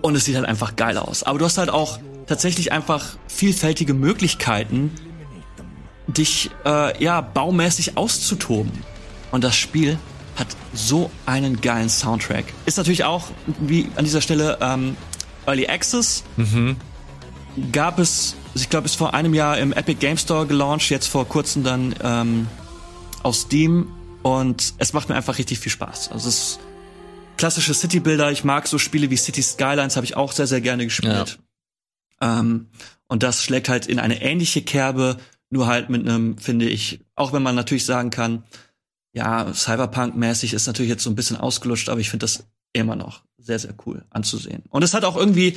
und 0.00 0.16
es 0.16 0.24
sieht 0.24 0.36
halt 0.36 0.46
einfach 0.46 0.74
geil 0.74 0.96
aus. 0.96 1.22
Aber 1.22 1.38
du 1.38 1.44
hast 1.44 1.58
halt 1.58 1.70
auch 1.70 1.98
tatsächlich 2.26 2.72
einfach 2.72 3.04
vielfältige 3.26 3.92
Möglichkeiten, 3.92 4.92
dich 6.06 6.50
äh, 6.64 7.02
ja 7.02 7.20
baumäßig 7.20 7.98
auszutoben. 7.98 8.72
Und 9.30 9.44
das 9.44 9.54
Spiel 9.54 9.98
hat 10.36 10.46
so 10.72 11.10
einen 11.26 11.60
geilen 11.60 11.90
Soundtrack. 11.90 12.44
Ist 12.64 12.78
natürlich 12.78 13.04
auch, 13.04 13.24
wie 13.60 13.88
an 13.96 14.04
dieser 14.04 14.22
Stelle, 14.22 14.58
ähm, 14.62 14.96
Early 15.48 15.66
Access. 15.66 16.24
Mhm. 16.36 16.76
Gab 17.72 17.98
es, 17.98 18.36
ich 18.54 18.68
glaube, 18.68 18.84
ist 18.84 18.96
vor 18.96 19.14
einem 19.14 19.34
Jahr 19.34 19.58
im 19.58 19.72
Epic 19.72 19.98
Game 19.98 20.18
Store 20.18 20.46
gelauncht, 20.46 20.90
jetzt 20.90 21.08
vor 21.08 21.26
kurzem 21.26 21.64
dann 21.64 21.94
ähm, 22.02 22.46
auf 23.22 23.34
Steam. 23.34 23.90
Und 24.22 24.74
es 24.78 24.92
macht 24.92 25.08
mir 25.08 25.14
einfach 25.14 25.38
richtig 25.38 25.58
viel 25.58 25.72
Spaß. 25.72 26.12
Also 26.12 26.28
es 26.28 26.38
ist 26.38 26.60
klassische 27.36 27.72
City-Builder. 27.72 28.30
Ich 28.30 28.44
mag 28.44 28.66
so 28.66 28.78
Spiele 28.78 29.10
wie 29.10 29.16
City 29.16 29.42
Skylines, 29.42 29.96
habe 29.96 30.04
ich 30.04 30.16
auch 30.16 30.32
sehr, 30.32 30.46
sehr 30.46 30.60
gerne 30.60 30.84
gespielt. 30.84 31.38
Ja. 32.20 32.40
Ähm, 32.40 32.68
und 33.08 33.22
das 33.22 33.42
schlägt 33.42 33.68
halt 33.68 33.86
in 33.86 33.98
eine 33.98 34.20
ähnliche 34.20 34.62
Kerbe, 34.62 35.16
nur 35.50 35.66
halt 35.66 35.88
mit 35.88 36.06
einem, 36.06 36.36
finde 36.36 36.68
ich, 36.68 37.00
auch 37.14 37.32
wenn 37.32 37.42
man 37.42 37.54
natürlich 37.54 37.86
sagen 37.86 38.10
kann, 38.10 38.42
ja, 39.14 39.52
Cyberpunk-mäßig 39.54 40.52
ist 40.52 40.66
natürlich 40.66 40.90
jetzt 40.90 41.04
so 41.04 41.10
ein 41.10 41.16
bisschen 41.16 41.38
ausgelutscht, 41.38 41.88
aber 41.88 42.00
ich 42.00 42.10
finde 42.10 42.24
das 42.24 42.44
immer 42.74 42.96
noch 42.96 43.22
sehr, 43.38 43.58
sehr 43.58 43.74
cool 43.86 44.04
anzusehen. 44.10 44.64
Und 44.68 44.82
es 44.82 44.94
hat 44.94 45.04
auch 45.04 45.16
irgendwie 45.16 45.56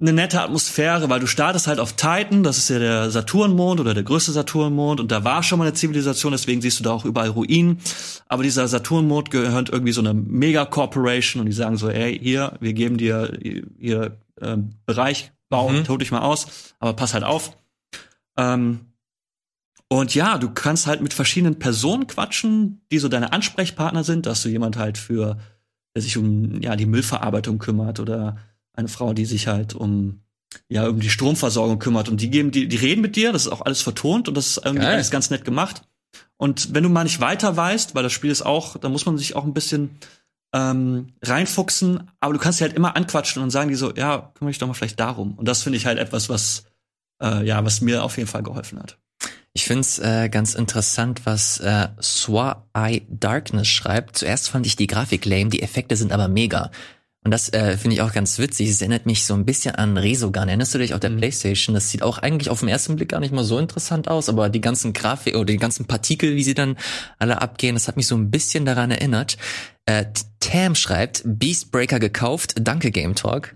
eine 0.00 0.12
nette 0.12 0.42
Atmosphäre, 0.42 1.08
weil 1.08 1.20
du 1.20 1.26
startest 1.26 1.66
halt 1.66 1.78
auf 1.78 1.92
Titan, 1.92 2.42
das 2.42 2.58
ist 2.58 2.68
ja 2.68 2.78
der 2.78 3.10
Saturnmond 3.10 3.80
oder 3.80 3.94
der 3.94 4.02
größte 4.02 4.32
Saturnmond 4.32 5.00
und 5.00 5.12
da 5.12 5.22
war 5.22 5.42
schon 5.42 5.58
mal 5.58 5.66
eine 5.66 5.74
Zivilisation, 5.74 6.32
deswegen 6.32 6.60
siehst 6.60 6.80
du 6.80 6.84
da 6.84 6.90
auch 6.90 7.04
überall 7.04 7.28
Ruinen. 7.28 7.78
Aber 8.28 8.42
dieser 8.42 8.66
Saturnmond 8.66 9.30
gehört 9.30 9.70
irgendwie 9.70 9.92
so 9.92 10.00
einer 10.00 10.12
Mega-Corporation 10.12 11.40
und 11.40 11.46
die 11.46 11.52
sagen 11.52 11.76
so, 11.76 11.88
ey, 11.88 12.18
hier, 12.18 12.56
wir 12.60 12.72
geben 12.72 12.98
dir 12.98 13.38
ihr 13.78 14.16
äh, 14.40 14.56
Bereich, 14.84 15.32
bau, 15.48 15.68
mhm. 15.68 15.84
tot 15.84 16.00
dich 16.00 16.10
mal 16.10 16.22
aus, 16.22 16.74
aber 16.80 16.94
pass 16.94 17.14
halt 17.14 17.24
auf. 17.24 17.56
Ähm, 18.36 18.80
und 19.88 20.14
ja, 20.14 20.38
du 20.38 20.50
kannst 20.50 20.88
halt 20.88 21.02
mit 21.02 21.14
verschiedenen 21.14 21.60
Personen 21.60 22.08
quatschen, 22.08 22.80
die 22.90 22.98
so 22.98 23.08
deine 23.08 23.32
Ansprechpartner 23.32 24.02
sind, 24.02 24.26
dass 24.26 24.42
du 24.42 24.48
jemand 24.48 24.76
halt 24.76 24.98
für 24.98 25.38
der 25.94 26.02
sich 26.02 26.16
um 26.16 26.60
ja 26.60 26.76
die 26.76 26.86
Müllverarbeitung 26.86 27.58
kümmert 27.58 28.00
oder 28.00 28.36
eine 28.72 28.88
Frau, 28.88 29.12
die 29.12 29.24
sich 29.24 29.46
halt 29.46 29.74
um 29.74 30.20
ja 30.68 30.88
um 30.88 31.00
die 31.00 31.10
Stromversorgung 31.10 31.78
kümmert 31.78 32.08
und 32.08 32.20
die 32.20 32.30
geben 32.30 32.50
die 32.50 32.68
die 32.68 32.76
reden 32.76 33.00
mit 33.00 33.16
dir, 33.16 33.32
das 33.32 33.46
ist 33.46 33.52
auch 33.52 33.62
alles 33.62 33.82
vertont 33.82 34.28
und 34.28 34.36
das 34.36 34.48
ist 34.48 34.64
irgendwie 34.64 34.84
Geil. 34.84 34.94
alles 34.94 35.10
ganz 35.10 35.30
nett 35.30 35.44
gemacht. 35.44 35.82
Und 36.36 36.74
wenn 36.74 36.82
du 36.82 36.88
mal 36.88 37.04
nicht 37.04 37.20
weiter 37.20 37.56
weißt, 37.56 37.94
weil 37.94 38.02
das 38.02 38.12
Spiel 38.12 38.30
ist 38.30 38.42
auch, 38.42 38.76
da 38.76 38.88
muss 38.88 39.06
man 39.06 39.16
sich 39.18 39.36
auch 39.36 39.44
ein 39.44 39.54
bisschen 39.54 39.98
ähm, 40.52 41.08
reinfuchsen, 41.22 42.10
aber 42.20 42.32
du 42.32 42.38
kannst 42.38 42.58
sie 42.58 42.64
halt 42.64 42.74
immer 42.74 42.96
anquatschen 42.96 43.42
und 43.42 43.50
sagen 43.50 43.68
die 43.68 43.74
so, 43.74 43.92
ja, 43.94 44.32
kümmere 44.34 44.52
dich 44.52 44.58
doch 44.58 44.66
mal 44.66 44.74
vielleicht 44.74 45.00
darum. 45.00 45.34
Und 45.34 45.46
das 45.48 45.62
finde 45.62 45.76
ich 45.76 45.86
halt 45.86 45.98
etwas, 45.98 46.28
was 46.28 46.64
äh, 47.22 47.46
ja, 47.46 47.64
was 47.64 47.80
mir 47.80 48.04
auf 48.04 48.16
jeden 48.16 48.28
Fall 48.28 48.42
geholfen 48.42 48.78
hat. 48.78 48.98
Ich 49.56 49.66
find's 49.66 50.00
äh, 50.00 50.28
ganz 50.28 50.54
interessant, 50.54 51.26
was 51.26 51.60
äh, 51.60 51.86
Swa 52.02 52.66
Eye 52.74 53.02
Darkness 53.08 53.68
schreibt. 53.68 54.18
Zuerst 54.18 54.50
fand 54.50 54.66
ich 54.66 54.74
die 54.74 54.88
Grafik 54.88 55.24
lame, 55.24 55.48
die 55.48 55.62
Effekte 55.62 55.94
sind 55.94 56.10
aber 56.10 56.26
mega. 56.26 56.72
Und 57.24 57.30
das 57.30 57.52
äh, 57.52 57.78
finde 57.78 57.94
ich 57.94 58.02
auch 58.02 58.12
ganz 58.12 58.38
witzig. 58.40 58.68
Es 58.68 58.80
erinnert 58.80 59.06
mich 59.06 59.24
so 59.24 59.32
ein 59.32 59.46
bisschen 59.46 59.76
an 59.76 59.96
Resogun. 59.96 60.48
Erinnerst 60.48 60.74
du 60.74 60.78
dich 60.78 60.92
auf 60.92 60.98
der 60.98 61.10
mhm. 61.10 61.18
Playstation? 61.18 61.72
Das 61.72 61.88
sieht 61.88 62.02
auch 62.02 62.18
eigentlich 62.18 62.50
auf 62.50 62.60
den 62.60 62.68
ersten 62.68 62.96
Blick 62.96 63.10
gar 63.10 63.20
nicht 63.20 63.32
mal 63.32 63.44
so 63.44 63.58
interessant 63.58 64.08
aus, 64.08 64.28
aber 64.28 64.50
die 64.50 64.60
ganzen 64.60 64.92
Grafik 64.92 65.36
oder 65.36 65.46
die 65.46 65.56
ganzen 65.56 65.86
Partikel, 65.86 66.34
wie 66.34 66.42
sie 66.42 66.54
dann 66.54 66.76
alle 67.20 67.40
abgehen, 67.40 67.76
das 67.76 67.86
hat 67.86 67.96
mich 67.96 68.08
so 68.08 68.16
ein 68.16 68.32
bisschen 68.32 68.66
daran 68.66 68.90
erinnert. 68.90 69.38
Äh, 69.86 70.06
Tam 70.40 70.74
schreibt, 70.74 71.22
Beastbreaker 71.24 72.00
gekauft, 72.00 72.56
danke 72.60 72.90
Game 72.90 73.14
Talk. 73.14 73.54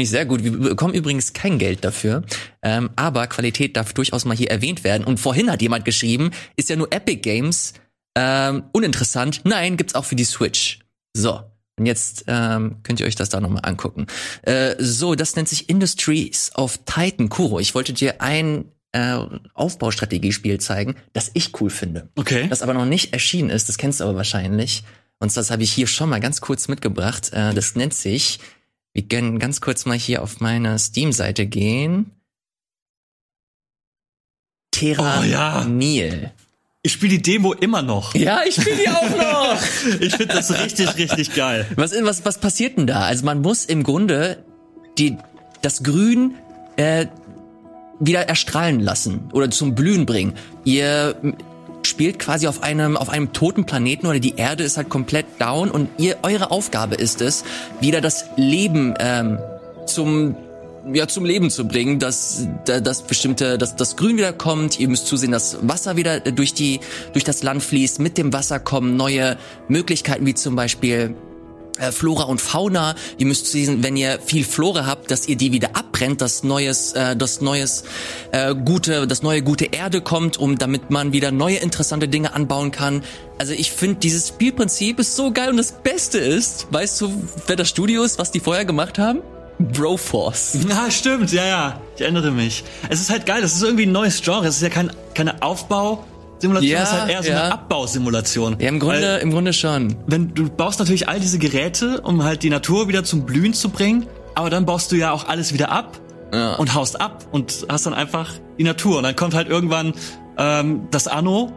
Finde 0.00 0.04
ich 0.04 0.10
sehr 0.12 0.24
gut. 0.24 0.42
Wir 0.42 0.52
bekommen 0.52 0.94
übrigens 0.94 1.34
kein 1.34 1.58
Geld 1.58 1.84
dafür. 1.84 2.22
Ähm, 2.62 2.88
aber 2.96 3.26
Qualität 3.26 3.76
darf 3.76 3.92
durchaus 3.92 4.24
mal 4.24 4.34
hier 4.34 4.50
erwähnt 4.50 4.82
werden. 4.82 5.04
Und 5.04 5.20
vorhin 5.20 5.50
hat 5.50 5.60
jemand 5.60 5.84
geschrieben, 5.84 6.30
ist 6.56 6.70
ja 6.70 6.76
nur 6.76 6.90
Epic 6.90 7.20
Games 7.20 7.74
ähm, 8.16 8.62
uninteressant. 8.72 9.42
Nein, 9.44 9.76
gibt's 9.76 9.94
auch 9.94 10.06
für 10.06 10.16
die 10.16 10.24
Switch. 10.24 10.78
So. 11.12 11.42
Und 11.78 11.84
jetzt 11.84 12.24
ähm, 12.28 12.76
könnt 12.82 12.98
ihr 13.00 13.06
euch 13.06 13.14
das 13.14 13.28
da 13.28 13.42
nochmal 13.42 13.60
angucken. 13.66 14.06
Äh, 14.40 14.74
so, 14.78 15.14
das 15.14 15.36
nennt 15.36 15.50
sich 15.50 15.68
Industries 15.68 16.50
of 16.54 16.78
Titan 16.86 17.28
Kuro. 17.28 17.60
Ich 17.60 17.74
wollte 17.74 17.92
dir 17.92 18.22
ein 18.22 18.72
äh, 18.92 19.18
Aufbaustrategiespiel 19.52 20.60
zeigen, 20.60 20.94
das 21.12 21.30
ich 21.34 21.60
cool 21.60 21.68
finde. 21.68 22.08
Okay. 22.16 22.48
Das 22.48 22.62
aber 22.62 22.72
noch 22.72 22.86
nicht 22.86 23.12
erschienen 23.12 23.50
ist, 23.50 23.68
das 23.68 23.76
kennst 23.76 24.00
du 24.00 24.04
aber 24.04 24.16
wahrscheinlich. 24.16 24.82
Und 25.18 25.36
das 25.36 25.50
habe 25.50 25.62
ich 25.62 25.70
hier 25.70 25.86
schon 25.86 26.08
mal 26.08 26.20
ganz 26.20 26.40
kurz 26.40 26.68
mitgebracht. 26.68 27.34
Äh, 27.34 27.52
das 27.52 27.74
nennt 27.74 27.92
sich 27.92 28.40
wir 28.92 29.02
können 29.06 29.38
ganz 29.38 29.60
kurz 29.60 29.86
mal 29.86 29.96
hier 29.96 30.22
auf 30.22 30.40
meine 30.40 30.78
Steam-Seite 30.78 31.46
gehen. 31.46 32.10
Terra 34.72 35.20
oh, 35.20 35.24
ja. 35.24 35.64
Nil. 35.64 36.32
Ich 36.82 36.92
spiele 36.92 37.18
die 37.18 37.22
Demo 37.22 37.52
immer 37.52 37.82
noch. 37.82 38.14
Ja, 38.14 38.42
ich 38.46 38.54
spiele 38.54 38.76
die 38.76 38.88
auch 38.88 39.10
noch. 39.10 39.62
ich 40.00 40.14
finde 40.16 40.34
das 40.34 40.58
richtig, 40.62 40.96
richtig 40.96 41.34
geil. 41.34 41.66
Was, 41.76 41.92
was, 42.02 42.24
was 42.24 42.38
passiert 42.38 42.78
denn 42.78 42.86
da? 42.86 43.02
Also 43.02 43.24
man 43.24 43.42
muss 43.42 43.66
im 43.66 43.82
Grunde 43.82 44.44
die, 44.98 45.18
das 45.60 45.82
Grün 45.82 46.36
äh, 46.76 47.06
wieder 47.98 48.28
erstrahlen 48.28 48.80
lassen 48.80 49.28
oder 49.32 49.50
zum 49.50 49.74
Blühen 49.74 50.06
bringen. 50.06 50.34
Ihr 50.64 51.16
spielt 51.90 52.18
quasi 52.18 52.46
auf 52.46 52.62
einem, 52.62 52.96
auf 52.96 53.10
einem 53.10 53.32
toten 53.32 53.66
Planeten 53.66 54.06
oder 54.06 54.20
die 54.20 54.36
Erde 54.36 54.64
ist 54.64 54.76
halt 54.76 54.88
komplett 54.88 55.26
down 55.38 55.70
und 55.70 55.88
ihr, 55.98 56.18
eure 56.22 56.50
Aufgabe 56.50 56.94
ist 56.94 57.20
es, 57.20 57.44
wieder 57.80 58.00
das 58.00 58.24
Leben 58.36 58.94
ähm, 58.98 59.38
zum 59.86 60.36
ja, 60.94 61.06
zum 61.06 61.26
Leben 61.26 61.50
zu 61.50 61.68
bringen, 61.68 61.98
dass 61.98 62.46
das 62.64 63.02
bestimmte, 63.02 63.58
dass 63.58 63.76
das 63.76 63.96
Grün 63.96 64.16
wieder 64.16 64.32
kommt. 64.32 64.80
Ihr 64.80 64.88
müsst 64.88 65.06
zusehen, 65.08 65.30
dass 65.30 65.58
Wasser 65.60 65.96
wieder 65.96 66.20
durch 66.20 66.54
die 66.54 66.80
durch 67.12 67.22
das 67.22 67.42
Land 67.42 67.62
fließt. 67.62 67.98
Mit 68.00 68.16
dem 68.16 68.32
Wasser 68.32 68.58
kommen 68.58 68.96
neue 68.96 69.36
Möglichkeiten, 69.68 70.24
wie 70.24 70.32
zum 70.32 70.56
Beispiel 70.56 71.14
äh, 71.78 71.92
Flora 71.92 72.24
und 72.24 72.40
Fauna. 72.40 72.94
Ihr 73.18 73.26
müsst 73.26 73.46
sehen, 73.46 73.82
wenn 73.82 73.96
ihr 73.96 74.18
viel 74.24 74.44
Flora 74.44 74.86
habt, 74.86 75.10
dass 75.10 75.28
ihr 75.28 75.36
die 75.36 75.52
wieder 75.52 75.76
abbrennt, 75.76 76.20
dass 76.20 76.42
neues, 76.42 76.92
äh, 76.92 77.16
das 77.16 77.40
neues 77.40 77.84
äh, 78.32 78.54
gute, 78.54 79.06
das 79.06 79.22
neue 79.22 79.42
gute 79.42 79.66
Erde 79.66 80.00
kommt, 80.00 80.38
um 80.38 80.58
damit 80.58 80.90
man 80.90 81.12
wieder 81.12 81.30
neue 81.30 81.56
interessante 81.56 82.08
Dinge 82.08 82.34
anbauen 82.34 82.70
kann. 82.70 83.02
Also 83.38 83.52
ich 83.52 83.72
finde 83.72 83.96
dieses 83.96 84.28
Spielprinzip 84.28 84.98
ist 84.98 85.16
so 85.16 85.32
geil 85.32 85.50
und 85.50 85.56
das 85.56 85.72
Beste 85.72 86.18
ist, 86.18 86.66
weißt 86.70 87.00
du, 87.00 87.12
wer 87.46 87.56
das 87.56 87.68
Studio 87.68 88.02
ist, 88.02 88.18
was 88.18 88.30
die 88.30 88.40
vorher 88.40 88.64
gemacht 88.64 88.98
haben? 88.98 89.20
Broforce. 89.58 90.58
Ja, 90.68 90.90
stimmt, 90.90 91.32
ja, 91.32 91.46
ja. 91.46 91.80
Ich 91.96 92.02
erinnere 92.02 92.30
mich. 92.30 92.64
Es 92.88 93.00
ist 93.00 93.10
halt 93.10 93.26
geil, 93.26 93.42
das 93.42 93.54
ist 93.54 93.62
irgendwie 93.62 93.86
ein 93.86 93.92
neues 93.92 94.22
Genre. 94.22 94.46
Es 94.46 94.56
ist 94.56 94.62
ja 94.62 94.70
kein, 94.70 94.90
keine 95.14 95.42
Aufbau, 95.42 96.04
Simulation 96.40 96.70
ja, 96.70 96.82
ist 96.82 96.92
halt 96.92 97.10
eher 97.10 97.22
so 97.22 97.30
ja. 97.30 97.44
eine 97.44 97.52
Abbausimulation. 97.52 98.56
Ja, 98.58 98.68
im 98.68 98.78
Grunde, 98.78 99.02
Weil, 99.02 99.20
im 99.20 99.30
Grunde 99.30 99.52
schon. 99.52 99.96
Wenn 100.06 100.34
du 100.34 100.48
baust 100.48 100.78
natürlich 100.78 101.08
all 101.08 101.20
diese 101.20 101.38
Geräte, 101.38 102.00
um 102.00 102.24
halt 102.24 102.42
die 102.42 102.50
Natur 102.50 102.88
wieder 102.88 103.04
zum 103.04 103.26
Blühen 103.26 103.52
zu 103.52 103.68
bringen, 103.68 104.06
aber 104.34 104.50
dann 104.50 104.64
baust 104.64 104.90
du 104.92 104.96
ja 104.96 105.12
auch 105.12 105.28
alles 105.28 105.52
wieder 105.52 105.70
ab 105.70 106.00
ja. 106.32 106.54
und 106.54 106.74
haust 106.74 107.00
ab 107.00 107.26
und 107.30 107.66
hast 107.68 107.86
dann 107.86 107.94
einfach 107.94 108.32
die 108.58 108.64
Natur. 108.64 108.98
Und 108.98 109.02
dann 109.02 109.16
kommt 109.16 109.34
halt 109.34 109.48
irgendwann 109.48 109.92
ähm, 110.38 110.88
das 110.90 111.08
Anno 111.08 111.52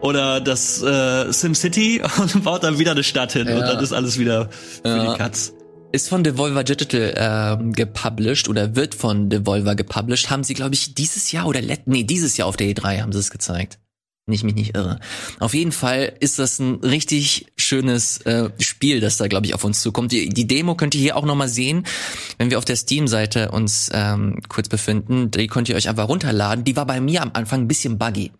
oder 0.00 0.40
das 0.40 0.82
äh, 0.82 1.32
SimCity 1.32 2.02
und 2.18 2.44
baut 2.44 2.62
dann 2.62 2.78
wieder 2.78 2.92
eine 2.92 3.02
Stadt 3.02 3.32
hin 3.32 3.48
und 3.48 3.60
dann 3.60 3.82
ist 3.82 3.92
alles 3.92 4.18
wieder 4.18 4.50
für 4.82 5.10
die 5.10 5.18
Katz. 5.18 5.52
Ist 5.90 6.10
von 6.10 6.22
Devolver 6.22 6.64
Digital 6.64 7.58
äh, 7.58 7.72
gepublished 7.72 8.48
oder 8.48 8.76
wird 8.76 8.94
von 8.94 9.30
Devolver 9.30 9.74
gepublished. 9.74 10.28
Haben 10.28 10.44
sie, 10.44 10.52
glaube 10.52 10.74
ich, 10.74 10.94
dieses 10.94 11.32
Jahr 11.32 11.46
oder 11.46 11.62
let 11.62 11.86
nee, 11.86 12.04
dieses 12.04 12.36
Jahr 12.36 12.46
auf 12.46 12.58
der 12.58 12.68
E3 12.68 13.00
haben 13.00 13.10
sie 13.10 13.18
es 13.18 13.30
gezeigt 13.30 13.78
wenn 14.28 14.34
ich 14.34 14.44
mich 14.44 14.54
nicht 14.54 14.74
irre. 14.74 15.00
Auf 15.40 15.54
jeden 15.54 15.72
Fall 15.72 16.12
ist 16.20 16.38
das 16.38 16.58
ein 16.58 16.76
richtig 16.76 17.46
schönes 17.56 18.18
äh, 18.26 18.50
Spiel, 18.60 19.00
das 19.00 19.16
da, 19.16 19.26
glaube 19.26 19.46
ich, 19.46 19.54
auf 19.54 19.64
uns 19.64 19.80
zukommt. 19.80 20.12
Die, 20.12 20.28
die 20.28 20.46
Demo 20.46 20.74
könnt 20.74 20.94
ihr 20.94 21.00
hier 21.00 21.16
auch 21.16 21.24
nochmal 21.24 21.48
sehen, 21.48 21.84
wenn 22.36 22.50
wir 22.50 22.58
auf 22.58 22.66
der 22.66 22.76
Steam-Seite 22.76 23.50
uns 23.50 23.90
ähm, 23.92 24.38
kurz 24.48 24.68
befinden. 24.68 25.30
Die 25.30 25.46
könnt 25.46 25.70
ihr 25.70 25.76
euch 25.76 25.88
einfach 25.88 26.08
runterladen. 26.08 26.62
Die 26.62 26.76
war 26.76 26.84
bei 26.84 27.00
mir 27.00 27.22
am 27.22 27.30
Anfang 27.32 27.62
ein 27.62 27.68
bisschen 27.68 27.96
buggy. 27.96 28.30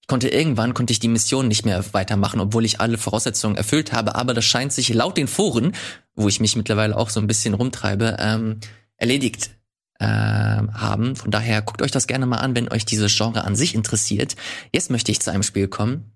Ich 0.00 0.06
konnte 0.06 0.28
irgendwann 0.28 0.74
konnte 0.74 0.92
ich 0.92 1.00
die 1.00 1.08
Mission 1.08 1.48
nicht 1.48 1.64
mehr 1.64 1.84
weitermachen, 1.92 2.40
obwohl 2.40 2.64
ich 2.64 2.80
alle 2.80 2.96
Voraussetzungen 2.96 3.56
erfüllt 3.56 3.92
habe. 3.92 4.14
Aber 4.14 4.34
das 4.34 4.44
scheint 4.44 4.72
sich 4.72 4.94
laut 4.94 5.16
den 5.16 5.26
Foren, 5.26 5.72
wo 6.14 6.28
ich 6.28 6.38
mich 6.38 6.54
mittlerweile 6.54 6.96
auch 6.96 7.10
so 7.10 7.18
ein 7.18 7.26
bisschen 7.26 7.54
rumtreibe, 7.54 8.16
ähm, 8.20 8.60
erledigt 8.96 9.50
äh, 10.02 10.72
haben. 10.74 11.14
Von 11.16 11.30
daher 11.30 11.62
guckt 11.62 11.82
euch 11.82 11.92
das 11.92 12.06
gerne 12.06 12.26
mal 12.26 12.38
an, 12.38 12.56
wenn 12.56 12.70
euch 12.70 12.84
dieses 12.84 13.16
Genre 13.16 13.44
an 13.44 13.54
sich 13.54 13.74
interessiert. 13.74 14.34
Jetzt 14.72 14.90
möchte 14.90 15.12
ich 15.12 15.20
zu 15.20 15.30
einem 15.30 15.42
Spiel 15.42 15.68
kommen. 15.68 16.12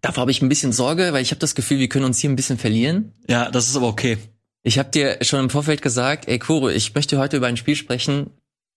Davor 0.00 0.22
habe 0.22 0.30
ich 0.30 0.42
ein 0.42 0.48
bisschen 0.48 0.72
Sorge, 0.72 1.12
weil 1.12 1.22
ich 1.22 1.30
habe 1.30 1.40
das 1.40 1.54
Gefühl, 1.54 1.78
wir 1.78 1.88
können 1.88 2.04
uns 2.04 2.18
hier 2.18 2.30
ein 2.30 2.36
bisschen 2.36 2.58
verlieren. 2.58 3.12
Ja, 3.28 3.50
das 3.50 3.68
ist 3.68 3.76
aber 3.76 3.88
okay. 3.88 4.18
Ich 4.62 4.78
habe 4.78 4.90
dir 4.90 5.18
schon 5.22 5.40
im 5.40 5.50
Vorfeld 5.50 5.82
gesagt, 5.82 6.28
ey 6.28 6.38
Kuro, 6.38 6.68
ich 6.68 6.94
möchte 6.94 7.18
heute 7.18 7.38
über 7.38 7.48
ein 7.48 7.56
Spiel 7.56 7.76
sprechen. 7.76 8.30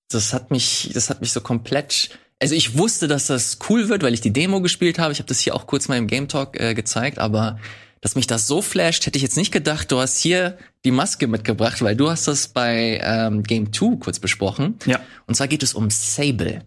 Das 0.10 0.34
hat 0.34 0.52
mich, 0.52 0.90
das 0.94 1.10
hat 1.10 1.22
mich 1.22 1.32
so 1.32 1.42
komplett. 1.42 2.10
Also 2.40 2.56
ich 2.56 2.78
wusste, 2.78 3.08
dass 3.08 3.28
das 3.28 3.60
cool 3.70 3.90
wird, 3.90 4.04
weil 4.04 4.14
ich 4.14 4.22
die 4.22 4.34
Demo 4.34 4.62
gespielt 4.62 5.00
habe. 5.00 5.12
Ich 5.12 5.20
habe 5.20 5.28
das 5.28 5.40
hier 5.40 5.56
auch 5.56 5.68
kurz 5.68 5.88
mal 5.88 5.98
im 5.98 6.08
Game 6.08 6.28
Talk 6.28 6.60
äh, 6.60 6.74
gezeigt, 6.74 7.20
aber 7.20 7.60
dass 8.02 8.16
mich 8.16 8.28
das 8.28 8.48
so 8.48 8.62
flasht, 8.62 9.06
hätte 9.06 9.18
ich 9.18 9.24
jetzt 9.24 9.38
nicht 9.38 9.52
gedacht. 9.52 9.92
Du 9.92 10.00
hast 10.00 10.20
hier 10.20 10.58
die 10.86 10.92
Maske 10.92 11.28
mitgebracht, 11.28 11.82
weil 11.82 11.96
du 11.96 12.10
hast 12.10 12.28
das 12.28 12.48
bei 12.48 13.00
ähm, 13.04 13.44
Game 13.44 13.74
2 13.74 13.98
kurz 13.98 14.20
besprochen. 14.20 14.78
Ja. 14.86 15.00
Und 15.26 15.36
zwar 15.36 15.48
geht 15.48 15.64
es 15.64 15.74
um 15.74 15.90
Sable. 15.90 16.64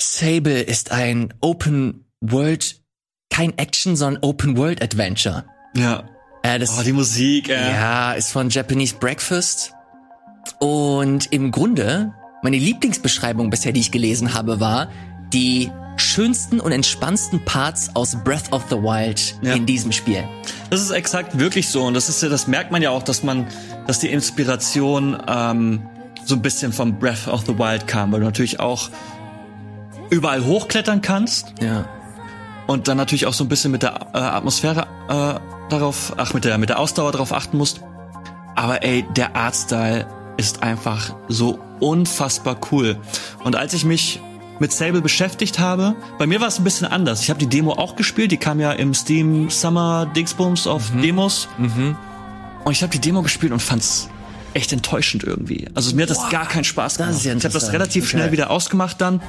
Sable 0.00 0.60
ist 0.60 0.92
ein 0.92 1.34
Open 1.40 2.04
World, 2.20 2.80
kein 3.30 3.56
Action, 3.58 3.96
sondern 3.96 4.22
Open 4.22 4.56
World 4.56 4.82
Adventure. 4.82 5.44
Ja. 5.76 6.08
Äh, 6.42 6.58
das, 6.58 6.78
oh, 6.78 6.82
die 6.82 6.92
Musik, 6.92 7.48
äh. 7.48 7.72
Ja, 7.72 8.12
ist 8.12 8.30
von 8.30 8.50
Japanese 8.50 8.96
Breakfast. 8.96 9.72
Und 10.60 11.32
im 11.32 11.50
Grunde, 11.50 12.14
meine 12.42 12.56
Lieblingsbeschreibung 12.56 13.50
bisher, 13.50 13.72
die 13.72 13.80
ich 13.80 13.90
gelesen 13.90 14.34
habe, 14.34 14.60
war, 14.60 14.90
die 15.32 15.70
schönsten 15.98 16.60
und 16.60 16.72
entspannendsten 16.72 17.44
Parts 17.44 17.90
aus 17.94 18.16
Breath 18.24 18.52
of 18.52 18.64
the 18.70 18.76
Wild 18.76 19.36
ja. 19.42 19.54
in 19.54 19.66
diesem 19.66 19.92
Spiel. 19.92 20.24
Das 20.70 20.80
ist 20.80 20.90
exakt 20.90 21.38
wirklich 21.38 21.68
so 21.68 21.84
und 21.84 21.94
das 21.94 22.08
ist 22.08 22.22
ja, 22.22 22.28
das 22.28 22.46
merkt 22.46 22.70
man 22.70 22.82
ja 22.82 22.90
auch, 22.90 23.02
dass 23.02 23.22
man, 23.22 23.46
dass 23.86 23.98
die 23.98 24.08
Inspiration 24.08 25.20
ähm, 25.26 25.82
so 26.24 26.34
ein 26.34 26.42
bisschen 26.42 26.72
vom 26.72 26.98
Breath 26.98 27.26
of 27.28 27.44
the 27.46 27.58
Wild 27.58 27.86
kam, 27.86 28.12
weil 28.12 28.20
du 28.20 28.26
natürlich 28.26 28.60
auch 28.60 28.90
überall 30.10 30.44
hochklettern 30.44 31.00
kannst. 31.00 31.54
Ja. 31.60 31.86
Und 32.66 32.86
dann 32.86 32.98
natürlich 32.98 33.26
auch 33.26 33.32
so 33.32 33.44
ein 33.44 33.48
bisschen 33.48 33.72
mit 33.72 33.82
der 33.82 34.08
äh, 34.12 34.18
Atmosphäre 34.18 34.86
äh, 35.08 35.70
darauf, 35.70 36.12
ach 36.18 36.34
mit 36.34 36.44
der 36.44 36.58
mit 36.58 36.68
der 36.68 36.78
Ausdauer 36.78 37.12
darauf 37.12 37.32
achten 37.32 37.56
musst. 37.56 37.80
Aber 38.54 38.82
ey, 38.82 39.06
der 39.16 39.36
Artstyle 39.36 40.06
ist 40.36 40.62
einfach 40.62 41.14
so 41.28 41.58
unfassbar 41.80 42.58
cool. 42.70 42.98
Und 43.44 43.56
als 43.56 43.72
ich 43.72 43.84
mich 43.84 44.20
mit 44.58 44.72
Sable 44.72 45.00
beschäftigt 45.00 45.58
habe. 45.58 45.94
Bei 46.18 46.26
mir 46.26 46.40
war 46.40 46.48
es 46.48 46.58
ein 46.58 46.64
bisschen 46.64 46.86
anders. 46.86 47.22
Ich 47.22 47.30
habe 47.30 47.38
die 47.38 47.46
Demo 47.46 47.72
auch 47.72 47.96
gespielt. 47.96 48.32
Die 48.32 48.36
kam 48.36 48.60
ja 48.60 48.72
im 48.72 48.94
Steam 48.94 49.50
Summer 49.50 50.06
Dingsbums 50.14 50.66
auf 50.66 50.92
mhm. 50.92 51.02
Demos. 51.02 51.48
Mhm. 51.58 51.96
Und 52.64 52.72
ich 52.72 52.82
habe 52.82 52.92
die 52.92 53.00
Demo 53.00 53.22
gespielt 53.22 53.52
und 53.52 53.60
fand's 53.60 54.08
echt 54.54 54.72
enttäuschend 54.72 55.24
irgendwie. 55.24 55.68
Also 55.74 55.94
mir 55.94 56.02
hat 56.02 56.10
das 56.10 56.18
Boah, 56.18 56.30
gar 56.30 56.48
keinen 56.48 56.64
Spaß 56.64 56.96
gemacht. 56.96 57.24
Ja 57.24 57.34
ich 57.34 57.44
habe 57.44 57.54
das 57.54 57.72
relativ 57.72 58.04
okay. 58.04 58.10
schnell 58.10 58.32
wieder 58.32 58.50
ausgemacht 58.50 59.00
dann. 59.00 59.22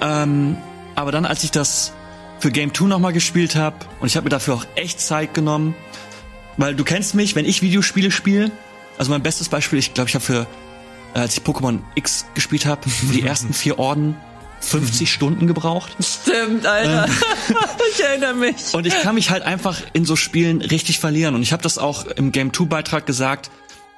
Ähm, 0.00 0.56
aber 0.94 1.12
dann, 1.12 1.24
als 1.24 1.44
ich 1.44 1.50
das 1.50 1.92
für 2.40 2.50
Game 2.50 2.74
2 2.74 2.86
nochmal 2.86 3.12
gespielt 3.12 3.54
habe 3.54 3.76
und 4.00 4.08
ich 4.08 4.16
habe 4.16 4.24
mir 4.24 4.30
dafür 4.30 4.54
auch 4.54 4.66
echt 4.74 5.00
Zeit 5.00 5.32
genommen, 5.32 5.74
weil 6.56 6.74
du 6.74 6.84
kennst 6.84 7.14
mich, 7.14 7.36
wenn 7.36 7.44
ich 7.44 7.62
Videospiele 7.62 8.10
spiele, 8.10 8.50
also 8.98 9.10
mein 9.10 9.22
bestes 9.22 9.48
Beispiel, 9.48 9.78
ich 9.78 9.94
glaube, 9.94 10.08
ich 10.08 10.14
habe 10.14 10.24
für 10.24 10.46
als 11.14 11.36
ich 11.36 11.42
Pokémon 11.42 11.80
X 11.94 12.26
gespielt 12.34 12.66
habe, 12.66 12.82
die 13.12 13.22
ersten 13.22 13.52
vier 13.52 13.78
Orden 13.78 14.16
50 14.62 15.12
Stunden 15.12 15.46
gebraucht. 15.46 15.96
Stimmt, 16.00 16.66
Alter. 16.66 17.06
Ähm, 17.06 17.56
ich 17.92 18.02
erinnere 18.02 18.34
mich. 18.34 18.72
Und 18.72 18.86
ich 18.86 18.94
kann 19.02 19.14
mich 19.14 19.30
halt 19.30 19.42
einfach 19.42 19.80
in 19.92 20.04
so 20.04 20.16
Spielen 20.16 20.62
richtig 20.62 20.98
verlieren. 20.98 21.34
Und 21.34 21.42
ich 21.42 21.52
habe 21.52 21.62
das 21.62 21.78
auch 21.78 22.06
im 22.06 22.32
Game 22.32 22.52
2 22.52 22.64
Beitrag 22.66 23.06
gesagt. 23.06 23.50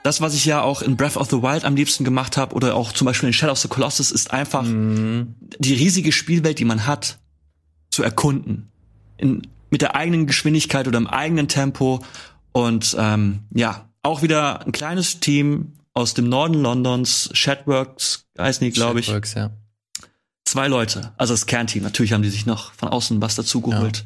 Das, 0.03 0.21
was 0.21 0.35
ich 0.35 0.45
ja 0.45 0.63
auch 0.63 0.83
in 0.83 0.97
Breath 0.97 1.17
of 1.17 1.31
the 1.31 1.43
Wild 1.43 1.65
am 1.65 1.77
liebsten 1.77 2.05
gemacht 2.05 2.37
habe 2.37 2.55
oder 2.55 2.75
auch 2.75 2.93
zum 2.93 3.07
Beispiel 3.07 3.29
in 3.29 3.33
Shadow 3.33 3.53
of 3.53 3.59
the 3.59 3.69
Colossus, 3.69 4.11
ist 4.11 4.33
einfach 4.33 4.63
mhm. 4.63 5.35
die 5.59 5.75
riesige 5.75 6.13
Spielwelt, 6.13 6.59
die 6.59 6.67
man 6.67 6.87
hat, 6.87 7.19
zu 7.91 8.03
erkunden. 8.03 8.71
In, 9.17 9.43
mit 9.71 9.83
der 9.83 9.97
eigenen 9.97 10.27
Geschwindigkeit 10.27 10.89
oder 10.89 10.99
im 10.99 11.07
eigenen 11.07 11.49
Tempo. 11.49 12.01
Und 12.53 12.97
ähm, 12.99 13.41
ja, 13.55 13.89
auch 14.03 14.23
wieder 14.23 14.67
ein 14.67 14.73
kleines 14.73 15.21
Team, 15.21 15.73
aus 15.95 16.15
dem 16.15 16.29
Norden 16.29 16.55
Londons, 16.55 17.31
Shadworks 17.33 18.27
heißen 18.39 18.65
die, 18.65 18.73
glaube 18.73 19.01
ich. 19.01 19.07
Shadworks, 19.07 19.35
ja. 19.35 19.51
Zwei 20.45 20.69
Leute, 20.69 21.13
also 21.17 21.33
das 21.33 21.47
Kernteam. 21.47 21.85
Natürlich 21.85 22.13
haben 22.13 22.23
die 22.23 22.29
sich 22.29 22.47
noch 22.47 22.73
von 22.75 22.89
außen 22.89 23.23
was 23.23 23.35
dazu 23.35 23.61
geholt. 23.61 23.99
Ja. 23.99 24.05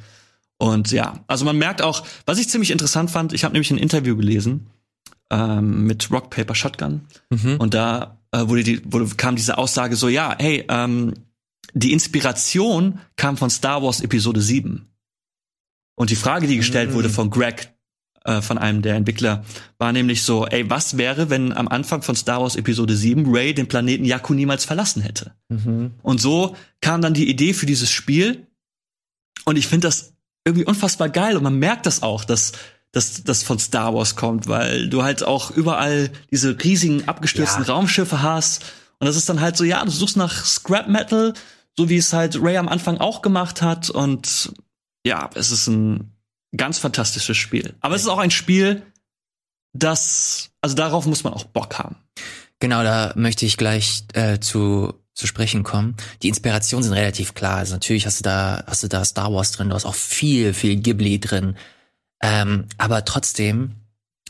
Und 0.69 0.93
ja, 0.93 1.25
also 1.27 1.45
man 1.45 1.57
merkt 1.57 1.83
auch, 1.83 2.05
was 2.27 2.39
ich 2.39 2.49
ziemlich 2.49 2.71
interessant 2.71 3.11
fand, 3.11 3.33
ich 3.33 3.45
habe 3.45 3.53
nämlich 3.53 3.71
ein 3.71 3.79
Interview 3.79 4.17
gelesen 4.17 4.67
ähm, 5.31 5.85
mit 5.85 6.11
Rock 6.11 6.31
Paper 6.31 6.55
Shotgun 6.55 7.03
mhm. 7.31 7.57
und 7.59 7.75
da 7.75 8.19
äh, 8.33 8.47
wurde 8.49 8.65
die, 8.65 8.83
wurde, 8.93 9.07
kam 9.17 9.37
diese 9.37 9.57
Aussage 9.57 9.97
so, 9.97 10.09
ja, 10.09 10.35
hey, 10.39 10.65
ähm, 10.69 11.15
die 11.75 11.93
Inspiration 11.93 12.99
kam 13.17 13.37
von 13.37 13.51
Star 13.51 13.83
Wars 13.83 14.01
Episode 14.01 14.41
7. 14.41 14.89
Und 15.95 16.11
die 16.11 16.17
Frage, 16.17 16.47
die 16.47 16.57
gestellt 16.57 16.91
mhm. 16.91 16.95
wurde 16.95 17.11
von 17.11 17.31
Greg 17.31 17.73
äh, 18.29 18.43
von 18.43 18.59
einem 18.59 18.83
der 18.83 18.95
Entwickler, 18.95 19.45
war 19.79 19.93
nämlich 19.93 20.23
so, 20.23 20.47
ey, 20.47 20.69
was 20.69 20.99
wäre, 20.99 21.31
wenn 21.31 21.53
am 21.53 21.67
Anfang 21.67 22.03
von 22.03 22.15
Star 22.15 22.43
Wars 22.43 22.57
Episode 22.57 22.95
7 22.95 23.25
Ray 23.35 23.55
den 23.55 23.69
Planeten 23.69 24.05
Jakku 24.05 24.35
niemals 24.35 24.65
verlassen 24.65 25.01
hätte? 25.03 25.33
Mhm. 25.49 25.93
Und 26.03 26.21
so 26.21 26.55
kam 26.83 27.01
dann 27.01 27.15
die 27.15 27.31
Idee 27.31 27.55
für 27.55 27.67
dieses 27.67 27.91
Spiel. 27.91 28.47
Und 29.45 29.57
ich 29.57 29.67
finde 29.67 29.89
das 29.89 30.13
irgendwie 30.45 30.67
unfassbar 30.67 31.09
geil. 31.09 31.37
Und 31.37 31.43
man 31.43 31.59
merkt 31.59 31.87
das 31.87 32.03
auch, 32.03 32.25
dass 32.25 32.53
dass 32.93 33.23
das 33.23 33.43
von 33.43 33.59
Star 33.59 33.95
Wars 33.95 34.17
kommt, 34.17 34.49
weil 34.49 34.89
du 34.89 35.03
halt 35.03 35.23
auch 35.23 35.51
überall 35.51 36.11
diese 36.31 36.57
riesigen 36.63 37.07
abgestürzten 37.07 37.65
ja. 37.65 37.73
Raumschiffe 37.73 38.23
hast. 38.23 38.65
Und 38.99 39.07
das 39.07 39.17
ist 39.17 39.29
dann 39.29 39.41
halt 39.41 39.57
so, 39.57 39.65
ja, 39.65 39.85
du 39.85 39.91
suchst 39.91 40.17
nach 40.17 40.45
Scrap 40.45 40.89
Metal, 40.89 41.35
so 41.77 41.89
wie 41.89 41.99
es 41.99 42.13
halt 42.13 42.41
Ray 42.41 42.57
am 42.57 42.69
Anfang 42.69 42.99
auch 42.99 43.21
gemacht 43.21 43.61
hat. 43.61 43.91
Und 43.91 44.53
ja, 45.05 45.29
es 45.35 45.51
ist 45.51 45.67
ein 45.67 46.18
Ganz 46.57 46.79
fantastisches 46.79 47.37
Spiel. 47.37 47.75
Aber 47.81 47.95
es 47.95 48.03
ist 48.03 48.09
auch 48.09 48.19
ein 48.19 48.31
Spiel, 48.31 48.83
das, 49.73 50.51
also 50.61 50.75
darauf 50.75 51.07
muss 51.07 51.25
man 51.25 51.35
auch 51.35 51.45
Bock 51.45 51.79
haben. 51.79 51.97
Genau, 52.61 52.83
da 52.83 53.13
möchte 53.17 53.47
ich 53.47 53.57
gleich 53.57 54.05
äh, 54.15 54.41
zu 54.41 54.95
zu 55.19 55.27
sprechen 55.27 55.65
kommen. 55.65 55.97
Die 56.23 56.29
Inspirationen 56.29 56.85
sind 56.85 56.93
relativ 56.93 57.35
klar. 57.35 57.57
Also 57.57 57.75
natürlich 57.75 58.07
hast 58.07 58.21
du 58.21 58.23
da 58.23 58.63
hast 58.67 58.85
du 58.85 58.89
da 58.89 59.05
Star 59.05 59.33
Wars 59.33 59.51
drin, 59.51 59.69
du 59.69 59.75
hast 59.75 59.85
auch 59.85 59.97
viel 59.97 60.55
viel 60.55 60.77
Ghibli 60.77 61.19
drin. 61.19 61.57
Ähm, 62.23 62.67
aber 62.79 63.05
trotzdem, 63.05 63.73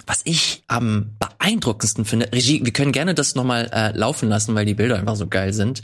was 0.07 0.23
ich 0.25 0.65
am 0.67 1.17
beeindruckendsten 1.19 2.07
finde, 2.07 2.33
Regie, 2.33 2.65
wir 2.65 2.73
können 2.73 2.93
gerne 2.93 3.15
das 3.15 3.35
nochmal 3.35 3.71
äh, 3.73 3.97
laufen 3.97 4.31
lassen, 4.31 4.55
weil 4.55 4.65
die 4.65 4.75
Bilder 4.75 4.99
einfach 4.99 5.17
so 5.17 5.27
geil 5.27 5.53
sind. 5.53 5.83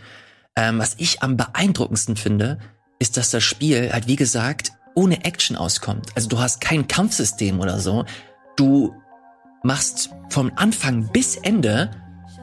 Ähm, 0.57 0.79
was 0.79 0.95
ich 0.97 1.23
am 1.23 1.37
beeindruckendsten 1.37 2.17
finde, 2.17 2.59
ist, 2.99 3.19
dass 3.19 3.31
das 3.31 3.45
Spiel 3.45 3.93
halt 3.93 4.07
wie 4.07 4.17
gesagt 4.17 4.73
ohne 4.95 5.25
Action 5.25 5.57
auskommt. 5.57 6.11
Also 6.15 6.29
du 6.29 6.39
hast 6.39 6.61
kein 6.61 6.89
Kampfsystem 6.89 7.61
oder 7.61 7.79
so. 7.81 8.05
du 8.57 8.95
machst 9.65 10.11
vom 10.29 10.53
Anfang 10.57 11.09
bis 11.11 11.37
Ende, 11.37 11.91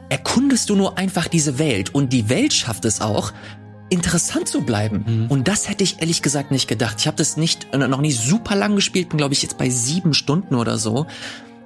erkundest 0.08 0.68
du 0.68 0.76
nur 0.76 0.98
einfach 0.98 1.28
diese 1.28 1.58
Welt. 1.58 1.94
Und 1.94 2.12
die 2.12 2.28
Welt 2.28 2.52
schafft 2.52 2.84
es 2.84 3.00
auch, 3.00 3.32
interessant 3.88 4.48
zu 4.48 4.62
bleiben. 4.62 5.04
Mhm. 5.06 5.26
Und 5.28 5.48
das 5.48 5.68
hätte 5.68 5.84
ich 5.84 6.00
ehrlich 6.00 6.22
gesagt 6.22 6.50
nicht 6.50 6.66
gedacht. 6.66 6.96
Ich 6.98 7.06
habe 7.06 7.16
das 7.16 7.36
nicht 7.36 7.72
noch 7.74 8.00
nie 8.00 8.12
super 8.12 8.56
lang 8.56 8.74
gespielt, 8.74 9.10
bin 9.10 9.18
glaube 9.18 9.34
ich 9.34 9.42
jetzt 9.42 9.58
bei 9.58 9.70
sieben 9.70 10.14
Stunden 10.14 10.54
oder 10.54 10.78
so. 10.78 11.06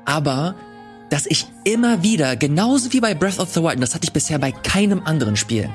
Aber 0.04 0.54
dass 1.08 1.26
ich 1.26 1.46
immer 1.64 2.02
wieder, 2.02 2.36
genauso 2.36 2.92
wie 2.92 3.00
bei 3.00 3.14
Breath 3.14 3.38
of 3.38 3.52
the 3.52 3.62
Wild, 3.62 3.76
und 3.76 3.80
das 3.80 3.94
hatte 3.94 4.04
ich 4.04 4.12
bisher 4.12 4.38
bei 4.38 4.50
keinem 4.50 5.02
anderen 5.04 5.36
Spiel, 5.36 5.70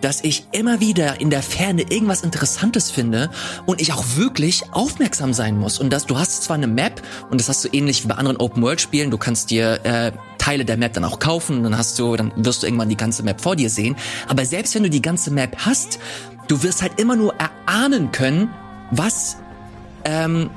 dass 0.00 0.22
ich 0.22 0.46
immer 0.52 0.80
wieder 0.80 1.20
in 1.20 1.30
der 1.30 1.42
Ferne 1.42 1.82
irgendwas 1.82 2.22
Interessantes 2.22 2.90
finde 2.90 3.30
und 3.66 3.80
ich 3.80 3.92
auch 3.92 4.04
wirklich 4.16 4.64
aufmerksam 4.72 5.32
sein 5.34 5.58
muss. 5.58 5.78
Und 5.78 5.92
dass 5.92 6.06
du 6.06 6.18
hast 6.18 6.42
zwar 6.42 6.56
eine 6.56 6.66
Map 6.66 7.02
und 7.30 7.40
das 7.40 7.48
hast 7.48 7.64
du 7.64 7.68
ähnlich 7.72 8.04
wie 8.04 8.08
bei 8.08 8.14
anderen 8.14 8.36
Open-World-Spielen, 8.38 9.10
du 9.10 9.18
kannst 9.18 9.50
dir 9.50 9.84
äh, 9.84 10.12
Teile 10.38 10.64
der 10.64 10.76
Map 10.76 10.94
dann 10.94 11.04
auch 11.04 11.18
kaufen 11.18 11.58
und 11.58 11.64
dann 11.64 11.76
hast 11.76 11.98
du, 11.98 12.16
dann 12.16 12.32
wirst 12.36 12.62
du 12.62 12.66
irgendwann 12.66 12.88
die 12.88 12.96
ganze 12.96 13.22
Map 13.22 13.40
vor 13.40 13.56
dir 13.56 13.70
sehen. 13.70 13.96
Aber 14.26 14.44
selbst 14.44 14.74
wenn 14.74 14.82
du 14.82 14.90
die 14.90 15.02
ganze 15.02 15.30
Map 15.30 15.56
hast, 15.58 15.98
du 16.48 16.62
wirst 16.62 16.82
halt 16.82 16.98
immer 16.98 17.16
nur 17.16 17.34
erahnen 17.34 18.10
können, 18.10 18.50
was 18.90 19.36
ähm, 20.04 20.50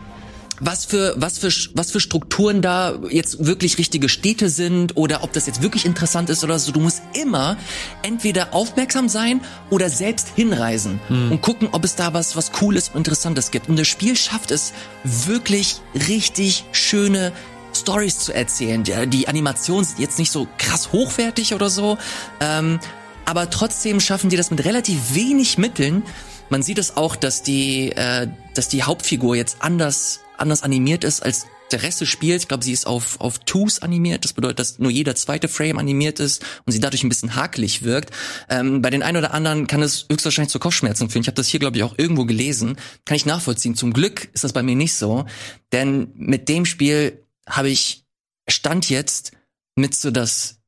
was 0.60 0.86
für, 0.86 1.16
was 1.18 1.40
für, 1.40 1.52
was 1.74 1.92
für 1.92 2.00
Strukturen 2.00 2.62
da 2.62 3.00
jetzt 3.10 3.46
wirklich 3.46 3.78
richtige 3.78 4.10
Städte 4.10 4.50
sind 4.50 4.96
oder 4.96 5.24
ob 5.24 5.34
das 5.34 5.48
jetzt 5.48 5.62
wirklich 5.62 5.86
interessant 5.86 6.30
ist 6.30 6.44
oder 6.44 6.60
so. 6.60 6.72
Du 6.72 6.80
musst 6.80 7.02
immer 7.14 7.58
entweder 8.02 8.54
aufmerksam 8.54 9.10
sein 9.10 9.42
oder 9.70 9.90
selbst 9.90 10.30
hinreisen 10.36 11.00
hm. 11.08 11.32
und 11.32 11.42
gucken, 11.42 11.70
ob 11.72 11.84
es 11.84 11.96
da 11.96 12.14
was, 12.14 12.36
was 12.36 12.52
Cooles 12.52 12.90
und 12.90 12.98
Interessantes 12.98 13.52
gibt. 13.52 13.70
Und 13.70 13.78
das 13.78 13.88
Spiel 13.88 14.16
schafft 14.16 14.52
es 14.52 14.74
wirklich 15.04 15.78
richtig 16.08 16.66
schöne 16.72 17.32
Stories 17.76 18.20
zu 18.20 18.34
erzählen. 18.34 18.84
Die, 18.84 19.08
die 19.08 19.28
Animationen 19.28 19.84
sind 19.84 20.00
jetzt 20.00 20.20
nicht 20.20 20.32
so 20.32 20.48
krass 20.58 20.92
hochwertig 20.92 21.54
oder 21.54 21.70
so, 21.70 21.98
ähm, 22.40 22.80
aber 23.26 23.50
trotzdem 23.50 24.00
schaffen 24.00 24.30
die 24.30 24.38
das 24.38 24.52
mit 24.52 24.64
relativ 24.66 25.16
wenig 25.16 25.58
Mitteln. 25.58 26.04
Man 26.50 26.62
sieht 26.62 26.78
es 26.78 26.98
auch, 26.98 27.16
dass 27.16 27.42
die, 27.42 27.92
äh, 27.92 28.28
dass 28.54 28.68
die 28.68 28.84
Hauptfigur 28.84 29.36
jetzt 29.36 29.58
anders 29.62 30.20
anders 30.38 30.64
animiert 30.64 31.04
ist 31.04 31.22
als 31.22 31.46
der 31.72 31.84
Rest 31.84 32.02
des 32.02 32.10
Spiels. 32.10 32.44
Ich 32.44 32.48
glaube, 32.48 32.64
sie 32.64 32.72
ist 32.72 32.86
auf, 32.86 33.20
auf 33.20 33.40
Twos 33.40 33.80
animiert. 33.82 34.24
Das 34.24 34.34
bedeutet, 34.34 34.60
dass 34.60 34.80
nur 34.80 34.92
jeder 34.92 35.16
zweite 35.16 35.48
Frame 35.48 35.80
animiert 35.80 36.20
ist 36.20 36.44
und 36.66 36.72
sie 36.72 36.80
dadurch 36.80 37.04
ein 37.04 37.10
bisschen 37.10 37.36
hakelig 37.36 37.84
wirkt. 37.84 38.14
Ähm, 38.50 38.82
bei 38.82 38.90
den 38.90 39.04
einen 39.04 39.18
oder 39.18 39.34
anderen 39.34 39.68
kann 39.68 39.82
es 39.82 40.06
höchstwahrscheinlich 40.10 40.52
zu 40.52 40.60
Kopfschmerzen 40.60 41.10
führen. 41.10 41.24
Ich 41.24 41.28
habe 41.28 41.36
das 41.36 41.48
hier, 41.48 41.60
glaube 41.60 41.78
ich, 41.78 41.84
auch 41.84 41.98
irgendwo 41.98 42.26
gelesen. 42.26 42.78
Kann 43.06 43.18
ich 43.18 43.26
nachvollziehen. 43.26 43.76
Zum 43.76 43.94
Glück 43.94 44.30
ist 44.34 44.44
das 44.44 44.54
bei 44.54 44.64
mir 44.64 44.76
nicht 44.76 44.94
so. 44.94 45.26
Denn 45.72 46.12
mit 46.16 46.48
dem 46.48 46.66
Spiel 46.66 47.24
habe 47.48 47.70
ich 47.70 48.06
Stand 48.48 48.90
jetzt 48.90 49.32
mit 49.76 49.96
so 49.96 50.12
das 50.12 50.60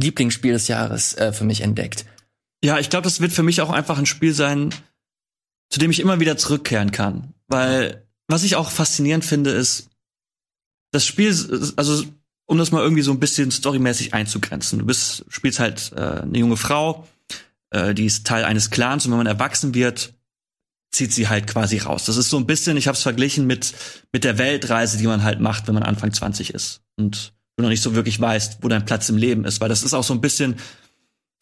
Lieblingsspiel 0.00 0.52
des 0.52 0.68
Jahres 0.68 1.14
äh, 1.14 1.32
für 1.32 1.44
mich 1.44 1.60
entdeckt. 1.60 2.04
Ja, 2.64 2.78
ich 2.78 2.90
glaube, 2.90 3.04
das 3.04 3.20
wird 3.20 3.32
für 3.32 3.42
mich 3.42 3.60
auch 3.60 3.70
einfach 3.70 3.98
ein 3.98 4.06
Spiel 4.06 4.32
sein, 4.32 4.74
zu 5.70 5.78
dem 5.78 5.90
ich 5.90 6.00
immer 6.00 6.18
wieder 6.20 6.36
zurückkehren 6.36 6.90
kann. 6.90 7.34
Weil, 7.48 8.06
was 8.28 8.44
ich 8.44 8.56
auch 8.56 8.70
faszinierend 8.70 9.24
finde, 9.24 9.50
ist, 9.50 9.88
das 10.92 11.04
Spiel, 11.04 11.28
also 11.76 12.04
um 12.46 12.56
das 12.56 12.70
mal 12.70 12.82
irgendwie 12.82 13.02
so 13.02 13.12
ein 13.12 13.20
bisschen 13.20 13.50
storymäßig 13.50 14.14
einzugrenzen. 14.14 14.78
Du 14.78 14.86
bist, 14.86 15.24
spielst 15.28 15.60
halt 15.60 15.92
äh, 15.96 16.22
eine 16.22 16.38
junge 16.38 16.56
Frau, 16.56 17.06
äh, 17.70 17.94
die 17.94 18.06
ist 18.06 18.26
Teil 18.26 18.44
eines 18.44 18.70
Clans 18.70 19.04
und 19.04 19.12
wenn 19.12 19.18
man 19.18 19.26
erwachsen 19.26 19.74
wird, 19.74 20.14
zieht 20.90 21.12
sie 21.12 21.28
halt 21.28 21.46
quasi 21.46 21.78
raus. 21.78 22.06
Das 22.06 22.16
ist 22.16 22.30
so 22.30 22.38
ein 22.38 22.46
bisschen, 22.46 22.78
ich 22.78 22.88
habe 22.88 22.96
es 22.96 23.02
verglichen 23.02 23.46
mit 23.46 23.74
mit 24.12 24.24
der 24.24 24.38
Weltreise, 24.38 24.96
die 24.96 25.06
man 25.06 25.22
halt 25.22 25.40
macht, 25.40 25.68
wenn 25.68 25.74
man 25.74 25.82
Anfang 25.82 26.12
20 26.12 26.54
ist 26.54 26.80
und 26.96 27.34
du 27.56 27.62
noch 27.62 27.68
nicht 27.68 27.82
so 27.82 27.94
wirklich 27.94 28.18
weißt, 28.18 28.58
wo 28.62 28.68
dein 28.68 28.86
Platz 28.86 29.08
im 29.10 29.18
Leben 29.18 29.44
ist, 29.44 29.60
weil 29.60 29.68
das 29.68 29.82
ist 29.82 29.92
auch 29.92 30.04
so 30.04 30.14
ein 30.14 30.22
bisschen 30.22 30.56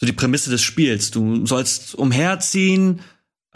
so 0.01 0.07
die 0.07 0.13
Prämisse 0.13 0.51
des 0.51 0.63
Spiels. 0.63 1.11
Du 1.11 1.47
sollst 1.47 1.95
umherziehen, 1.95 3.01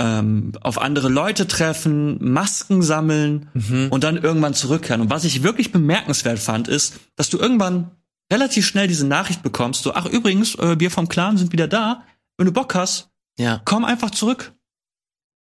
ähm, 0.00 0.52
auf 0.62 0.80
andere 0.80 1.10
Leute 1.10 1.46
treffen, 1.46 2.16
Masken 2.24 2.80
sammeln 2.80 3.50
mhm. 3.52 3.88
und 3.90 4.02
dann 4.02 4.16
irgendwann 4.16 4.54
zurückkehren. 4.54 5.02
Und 5.02 5.10
was 5.10 5.24
ich 5.24 5.42
wirklich 5.42 5.72
bemerkenswert 5.72 6.38
fand, 6.38 6.68
ist, 6.68 6.98
dass 7.16 7.28
du 7.28 7.36
irgendwann 7.38 7.90
relativ 8.32 8.66
schnell 8.66 8.88
diese 8.88 9.06
Nachricht 9.06 9.42
bekommst, 9.42 9.82
so, 9.82 9.92
ach 9.92 10.06
übrigens, 10.06 10.54
äh, 10.54 10.80
wir 10.80 10.90
vom 10.90 11.08
Clan 11.08 11.36
sind 11.36 11.52
wieder 11.52 11.68
da. 11.68 12.04
Wenn 12.38 12.46
du 12.46 12.52
Bock 12.52 12.74
hast, 12.74 13.10
ja. 13.38 13.60
komm 13.66 13.84
einfach 13.84 14.10
zurück. 14.10 14.54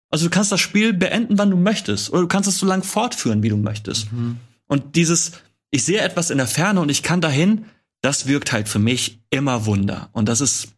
Also 0.09 0.25
du 0.25 0.29
kannst 0.29 0.51
das 0.51 0.59
Spiel 0.59 0.91
beenden, 0.91 1.37
wann 1.37 1.51
du 1.51 1.57
möchtest. 1.57 2.11
Oder 2.11 2.23
du 2.23 2.27
kannst 2.27 2.49
es 2.49 2.57
so 2.57 2.65
lang 2.65 2.83
fortführen, 2.83 3.43
wie 3.43 3.49
du 3.49 3.57
möchtest. 3.57 4.11
Mhm. 4.11 4.39
Und 4.67 4.97
dieses, 4.97 5.31
ich 5.71 5.85
sehe 5.85 6.01
etwas 6.01 6.31
in 6.31 6.37
der 6.37 6.47
Ferne 6.47 6.81
und 6.81 6.89
ich 6.89 7.01
kann 7.01 7.21
dahin, 7.21 7.65
das 8.01 8.27
wirkt 8.27 8.51
halt 8.51 8.67
für 8.67 8.79
mich 8.79 9.21
immer 9.29 9.65
Wunder. 9.65 10.09
Und 10.11 10.27
das 10.27 10.41
ist 10.41 10.69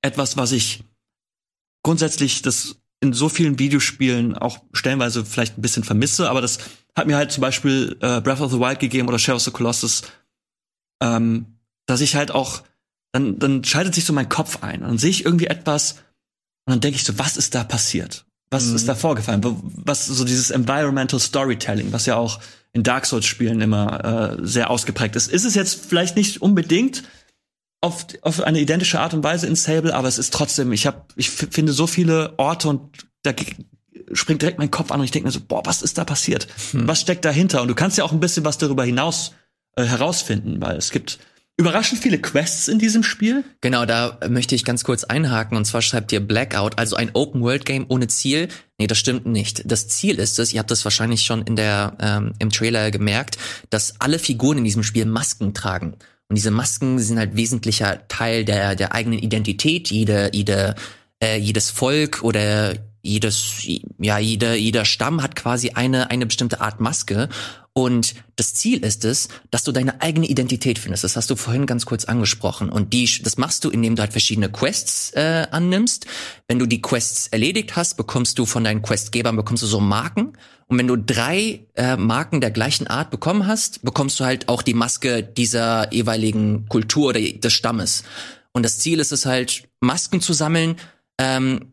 etwas, 0.00 0.38
was 0.38 0.52
ich 0.52 0.84
grundsätzlich 1.82 2.40
das 2.40 2.79
in 3.00 3.12
so 3.12 3.28
vielen 3.28 3.58
Videospielen 3.58 4.36
auch 4.36 4.58
stellenweise 4.72 5.24
vielleicht 5.24 5.58
ein 5.58 5.62
bisschen 5.62 5.84
vermisse, 5.84 6.28
aber 6.28 6.40
das 6.40 6.58
hat 6.94 7.06
mir 7.06 7.16
halt 7.16 7.32
zum 7.32 7.40
Beispiel 7.40 7.96
äh, 8.00 8.20
Breath 8.20 8.40
of 8.40 8.52
the 8.52 8.58
Wild 8.58 8.78
gegeben 8.78 9.08
oder 9.08 9.18
Shadow 9.18 9.36
of 9.36 9.42
the 9.42 9.50
Colossus, 9.50 10.02
ähm, 11.02 11.46
dass 11.86 12.00
ich 12.00 12.14
halt 12.14 12.30
auch, 12.30 12.62
dann, 13.12 13.38
dann 13.38 13.64
schaltet 13.64 13.94
sich 13.94 14.04
so 14.04 14.12
mein 14.12 14.28
Kopf 14.28 14.62
ein 14.62 14.82
und 14.82 14.88
dann 14.88 14.98
sehe 14.98 15.10
ich 15.10 15.24
irgendwie 15.24 15.46
etwas 15.46 15.92
und 16.66 16.74
dann 16.74 16.80
denke 16.80 16.96
ich 16.96 17.04
so, 17.04 17.18
was 17.18 17.36
ist 17.36 17.54
da 17.54 17.64
passiert? 17.64 18.26
Was 18.50 18.66
mhm. 18.66 18.76
ist 18.76 18.88
da 18.88 18.94
vorgefallen? 18.94 19.42
Was 19.84 20.06
so 20.06 20.24
dieses 20.24 20.50
Environmental 20.50 21.20
Storytelling, 21.20 21.92
was 21.92 22.06
ja 22.06 22.16
auch 22.16 22.40
in 22.72 22.82
Dark 22.82 23.06
Souls 23.06 23.26
Spielen 23.26 23.60
immer 23.60 24.38
äh, 24.38 24.46
sehr 24.46 24.70
ausgeprägt 24.70 25.16
ist. 25.16 25.28
Ist 25.28 25.44
es 25.44 25.54
jetzt 25.54 25.86
vielleicht 25.86 26.16
nicht 26.16 26.42
unbedingt 26.42 27.04
auf, 27.80 28.06
auf 28.22 28.42
eine 28.42 28.60
identische 28.60 29.00
Art 29.00 29.14
und 29.14 29.24
Weise 29.24 29.46
in 29.46 29.56
Sable, 29.56 29.94
aber 29.94 30.08
es 30.08 30.18
ist 30.18 30.34
trotzdem, 30.34 30.72
ich 30.72 30.86
habe, 30.86 31.02
ich 31.16 31.30
finde 31.30 31.72
so 31.72 31.86
viele 31.86 32.34
Orte 32.36 32.68
und 32.68 33.06
da 33.22 33.32
springt 34.12 34.42
direkt 34.42 34.58
mein 34.58 34.70
Kopf 34.70 34.90
an 34.90 35.00
und 35.00 35.04
ich 35.04 35.10
denke 35.10 35.28
mir 35.28 35.32
so, 35.32 35.40
boah, 35.40 35.62
was 35.64 35.82
ist 35.82 35.98
da 35.98 36.04
passiert? 36.04 36.46
Hm. 36.72 36.86
Was 36.86 37.00
steckt 37.00 37.24
dahinter? 37.24 37.62
Und 37.62 37.68
du 37.68 37.74
kannst 37.74 37.96
ja 37.98 38.04
auch 38.04 38.12
ein 38.12 38.20
bisschen 38.20 38.44
was 38.44 38.58
darüber 38.58 38.84
hinaus 38.84 39.32
äh, 39.76 39.84
herausfinden, 39.84 40.60
weil 40.60 40.76
es 40.76 40.90
gibt 40.90 41.18
überraschend 41.56 42.00
viele 42.00 42.18
Quests 42.18 42.68
in 42.68 42.78
diesem 42.78 43.02
Spiel. 43.02 43.44
Genau, 43.60 43.84
da 43.84 44.18
möchte 44.28 44.54
ich 44.54 44.64
ganz 44.64 44.82
kurz 44.82 45.04
einhaken 45.04 45.56
und 45.56 45.66
zwar 45.66 45.82
schreibt 45.82 46.10
ihr 46.10 46.20
Blackout, 46.20 46.78
also 46.78 46.96
ein 46.96 47.10
Open 47.12 47.42
World 47.42 47.66
Game 47.66 47.84
ohne 47.88 48.08
Ziel. 48.08 48.48
Nee, 48.78 48.86
das 48.86 48.98
stimmt 48.98 49.26
nicht. 49.26 49.62
Das 49.70 49.86
Ziel 49.88 50.18
ist 50.18 50.38
es, 50.38 50.54
ihr 50.54 50.58
habt 50.60 50.70
das 50.70 50.84
wahrscheinlich 50.84 51.22
schon 51.22 51.42
in 51.42 51.56
der 51.56 51.96
ähm, 52.00 52.32
im 52.38 52.50
Trailer 52.50 52.90
gemerkt, 52.90 53.36
dass 53.68 54.00
alle 54.00 54.18
Figuren 54.18 54.58
in 54.58 54.64
diesem 54.64 54.82
Spiel 54.82 55.04
Masken 55.04 55.52
tragen. 55.52 55.96
Und 56.30 56.36
diese 56.36 56.52
Masken 56.52 57.00
sind 57.00 57.18
halt 57.18 57.34
wesentlicher 57.34 58.06
Teil 58.06 58.44
der, 58.44 58.76
der 58.76 58.94
eigenen 58.94 59.18
Identität. 59.18 59.90
Jede, 59.90 60.30
jede, 60.32 60.76
äh, 61.20 61.36
jedes 61.36 61.70
Volk 61.70 62.22
oder 62.22 62.74
jedes, 63.02 63.66
ja, 63.98 64.18
jeder, 64.18 64.54
jeder 64.54 64.84
Stamm 64.84 65.24
hat 65.24 65.34
quasi 65.34 65.70
eine, 65.70 66.08
eine 66.10 66.26
bestimmte 66.26 66.60
Art 66.60 66.80
Maske. 66.80 67.28
Und 67.72 68.14
das 68.34 68.54
Ziel 68.54 68.84
ist 68.84 69.04
es, 69.04 69.28
dass 69.50 69.62
du 69.62 69.70
deine 69.70 70.00
eigene 70.00 70.26
Identität 70.26 70.78
findest. 70.78 71.04
Das 71.04 71.16
hast 71.16 71.30
du 71.30 71.36
vorhin 71.36 71.66
ganz 71.66 71.86
kurz 71.86 72.04
angesprochen. 72.04 72.68
Und 72.68 72.92
die, 72.92 73.08
das 73.22 73.36
machst 73.36 73.64
du, 73.64 73.70
indem 73.70 73.94
du 73.94 74.02
halt 74.02 74.12
verschiedene 74.12 74.50
Quests 74.50 75.12
äh, 75.12 75.46
annimmst. 75.50 76.06
Wenn 76.48 76.58
du 76.58 76.66
die 76.66 76.82
Quests 76.82 77.28
erledigt 77.28 77.76
hast, 77.76 77.96
bekommst 77.96 78.38
du 78.38 78.46
von 78.46 78.64
deinen 78.64 78.82
Questgebern 78.82 79.36
bekommst 79.36 79.62
du 79.62 79.68
so 79.68 79.80
Marken. 79.80 80.32
Und 80.66 80.78
wenn 80.78 80.88
du 80.88 80.96
drei 80.96 81.66
äh, 81.74 81.96
Marken 81.96 82.40
der 82.40 82.50
gleichen 82.50 82.88
Art 82.88 83.10
bekommen 83.10 83.46
hast, 83.46 83.82
bekommst 83.82 84.18
du 84.18 84.24
halt 84.24 84.48
auch 84.48 84.62
die 84.62 84.74
Maske 84.74 85.22
dieser 85.22 85.92
jeweiligen 85.92 86.68
Kultur 86.68 87.10
oder 87.10 87.20
des 87.20 87.52
Stammes. 87.52 88.02
Und 88.52 88.64
das 88.64 88.78
Ziel 88.80 88.98
ist 88.98 89.12
es 89.12 89.26
halt, 89.26 89.68
Masken 89.80 90.20
zu 90.20 90.32
sammeln 90.32 90.76
ähm, 91.18 91.70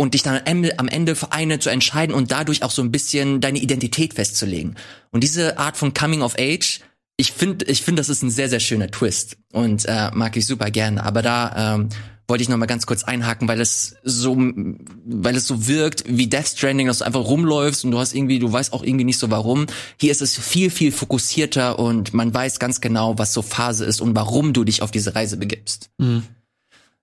und 0.00 0.14
dich 0.14 0.22
dann 0.22 0.40
am 0.76 0.88
Ende, 0.88 1.16
für 1.16 1.32
eine 1.32 1.58
zu 1.58 1.70
entscheiden 1.70 2.14
und 2.14 2.30
dadurch 2.30 2.62
auch 2.62 2.70
so 2.70 2.82
ein 2.82 2.92
bisschen 2.92 3.40
deine 3.40 3.58
Identität 3.58 4.14
festzulegen. 4.14 4.76
Und 5.10 5.24
diese 5.24 5.58
Art 5.58 5.76
von 5.76 5.92
Coming 5.92 6.22
of 6.22 6.36
Age, 6.38 6.80
ich 7.16 7.32
finde, 7.32 7.64
ich 7.64 7.82
finde, 7.82 8.00
das 8.00 8.08
ist 8.08 8.22
ein 8.22 8.30
sehr, 8.30 8.48
sehr 8.48 8.60
schöner 8.60 8.90
Twist 8.90 9.36
und 9.52 9.84
äh, 9.86 10.10
mag 10.12 10.36
ich 10.36 10.46
super 10.46 10.70
gerne. 10.70 11.02
Aber 11.02 11.20
da 11.20 11.74
ähm, 11.74 11.88
wollte 12.28 12.42
ich 12.42 12.48
noch 12.48 12.58
mal 12.58 12.66
ganz 12.66 12.86
kurz 12.86 13.02
einhaken, 13.02 13.48
weil 13.48 13.60
es 13.60 13.96
so, 14.04 14.36
weil 14.38 15.34
es 15.34 15.48
so 15.48 15.66
wirkt 15.66 16.04
wie 16.06 16.28
Death 16.28 16.46
Stranding, 16.46 16.86
dass 16.86 16.98
du 16.98 17.04
einfach 17.04 17.24
rumläufst 17.24 17.84
und 17.84 17.90
du 17.90 17.98
hast 17.98 18.14
irgendwie, 18.14 18.38
du 18.38 18.52
weißt 18.52 18.72
auch 18.72 18.84
irgendwie 18.84 19.04
nicht 19.04 19.18
so 19.18 19.32
warum. 19.32 19.66
Hier 19.98 20.12
ist 20.12 20.22
es 20.22 20.38
viel, 20.38 20.70
viel 20.70 20.92
fokussierter 20.92 21.76
und 21.76 22.14
man 22.14 22.32
weiß 22.32 22.60
ganz 22.60 22.80
genau, 22.80 23.18
was 23.18 23.34
so 23.34 23.42
Phase 23.42 23.84
ist 23.84 24.00
und 24.00 24.14
warum 24.14 24.52
du 24.52 24.62
dich 24.62 24.80
auf 24.80 24.92
diese 24.92 25.16
Reise 25.16 25.38
begibst. 25.38 25.90
Mhm. 25.98 26.22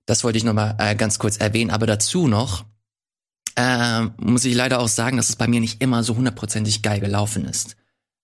Das 0.05 0.23
wollte 0.23 0.37
ich 0.37 0.45
noch 0.45 0.53
mal 0.53 0.77
äh, 0.77 0.95
ganz 0.95 1.19
kurz 1.19 1.35
erwähnen. 1.35 1.71
Aber 1.71 1.87
dazu 1.87 2.27
noch 2.29 2.63
äh, 3.55 4.01
muss 4.17 4.45
ich 4.45 4.55
leider 4.55 4.79
auch 4.79 4.87
sagen, 4.87 5.17
dass 5.17 5.29
es 5.29 5.35
bei 5.35 5.47
mir 5.47 5.59
nicht 5.59 5.81
immer 5.81 6.03
so 6.03 6.15
hundertprozentig 6.15 6.81
geil 6.81 6.99
gelaufen 6.99 7.45
ist. 7.45 7.75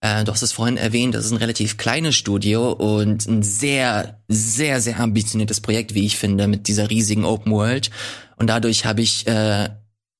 Äh, 0.02 0.24
du 0.24 0.32
hast 0.32 0.42
es 0.42 0.52
vorhin 0.52 0.78
erwähnt, 0.78 1.16
das 1.16 1.26
ist 1.26 1.32
ein 1.32 1.38
relativ 1.38 1.78
kleines 1.78 2.16
Studio 2.16 2.72
und 2.72 3.28
ein 3.28 3.44
sehr, 3.44 4.22
sehr, 4.28 4.82
sehr 4.82 5.00
ambitioniertes 5.00 5.62
Projekt, 5.62 5.94
wie 5.94 6.06
ich 6.06 6.18
finde, 6.18 6.48
mit 6.48 6.68
dieser 6.68 6.90
riesigen 6.90 7.24
Open 7.24 7.52
World. 7.52 7.92
Und 8.36 8.48
dadurch 8.48 8.86
habe 8.86 9.02
ich 9.02 9.28
äh, 9.28 9.70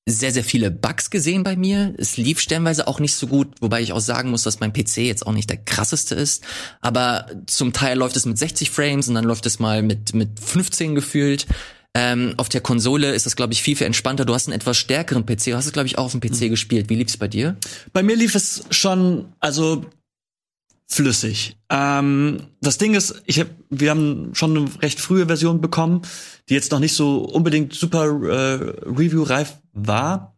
sehr, 0.08 0.32
sehr 0.32 0.44
viele 0.44 0.72
Bugs 0.72 1.10
gesehen 1.10 1.44
bei 1.44 1.56
mir. 1.56 1.94
Es 1.98 2.18
lief 2.18 2.40
stellenweise 2.40 2.88
auch 2.88 3.00
nicht 3.00 3.16
so 3.16 3.28
gut, 3.28 3.56
wobei 3.60 3.82
ich 3.82 3.94
auch 3.94 4.00
sagen 4.00 4.30
muss, 4.30 4.44
dass 4.44 4.60
mein 4.60 4.74
PC 4.74 4.98
jetzt 4.98 5.26
auch 5.26 5.34
nicht 5.34 5.50
der 5.50 5.58
krasseste 5.58 6.16
ist. 6.16 6.44
Aber 6.82 7.26
zum 7.48 7.74
Teil 7.74 7.98
läuft 7.98 8.16
es 8.16 8.26
mit 8.26 8.38
60 8.38 8.70
Frames 8.70 9.08
und 9.08 9.16
dann 9.16 9.26
läuft 9.26 9.46
es 9.46 9.60
mal 9.60 9.82
mit, 9.82 10.14
mit 10.14 10.40
15 10.40 10.96
gefühlt. 10.96 11.48
Ähm, 11.94 12.36
auf 12.38 12.48
der 12.48 12.62
Konsole 12.62 13.14
ist 13.14 13.26
das, 13.26 13.36
glaube 13.36 13.54
ich, 13.54 13.62
viel, 13.62 13.76
viel 13.76 13.88
entspannter. 13.88 14.24
Du 14.24 14.34
hast 14.34 14.48
einen 14.48 14.56
etwas 14.56 14.78
stärkeren 14.78 15.26
PC. 15.26 15.46
Du 15.46 15.56
hast 15.56 15.66
es, 15.66 15.74
glaube 15.74 15.88
ich, 15.88 15.98
auch 15.98 16.06
auf 16.06 16.12
dem 16.12 16.22
PC 16.22 16.42
mhm. 16.42 16.50
gespielt. 16.50 16.90
Wie 16.90 16.96
lief's 16.96 17.18
bei 17.18 17.28
dir? 17.28 17.58
Bei 17.92 18.02
mir 18.02 18.16
lief 18.16 18.36
es 18.36 18.64
schon, 18.70 19.34
also 19.40 19.86
flüssig. 20.88 21.58
Ähm, 21.70 22.48
das 22.62 22.78
Ding 22.78 22.94
ist, 22.94 23.22
ich 23.26 23.40
hab, 23.40 23.48
wir 23.70 23.90
haben 23.90 24.32
schon 24.34 24.58
eine 24.58 24.82
recht 24.82 25.00
frühe 25.00 25.26
Version 25.26 25.60
bekommen, 25.60 26.02
die 26.50 26.54
jetzt 26.54 26.72
noch 26.72 26.80
nicht 26.80 26.96
so 26.96 27.20
unbedingt 27.20 27.74
super 27.74 28.06
äh, 28.06 28.90
Review-reif 28.90 29.58
war. 29.74 30.36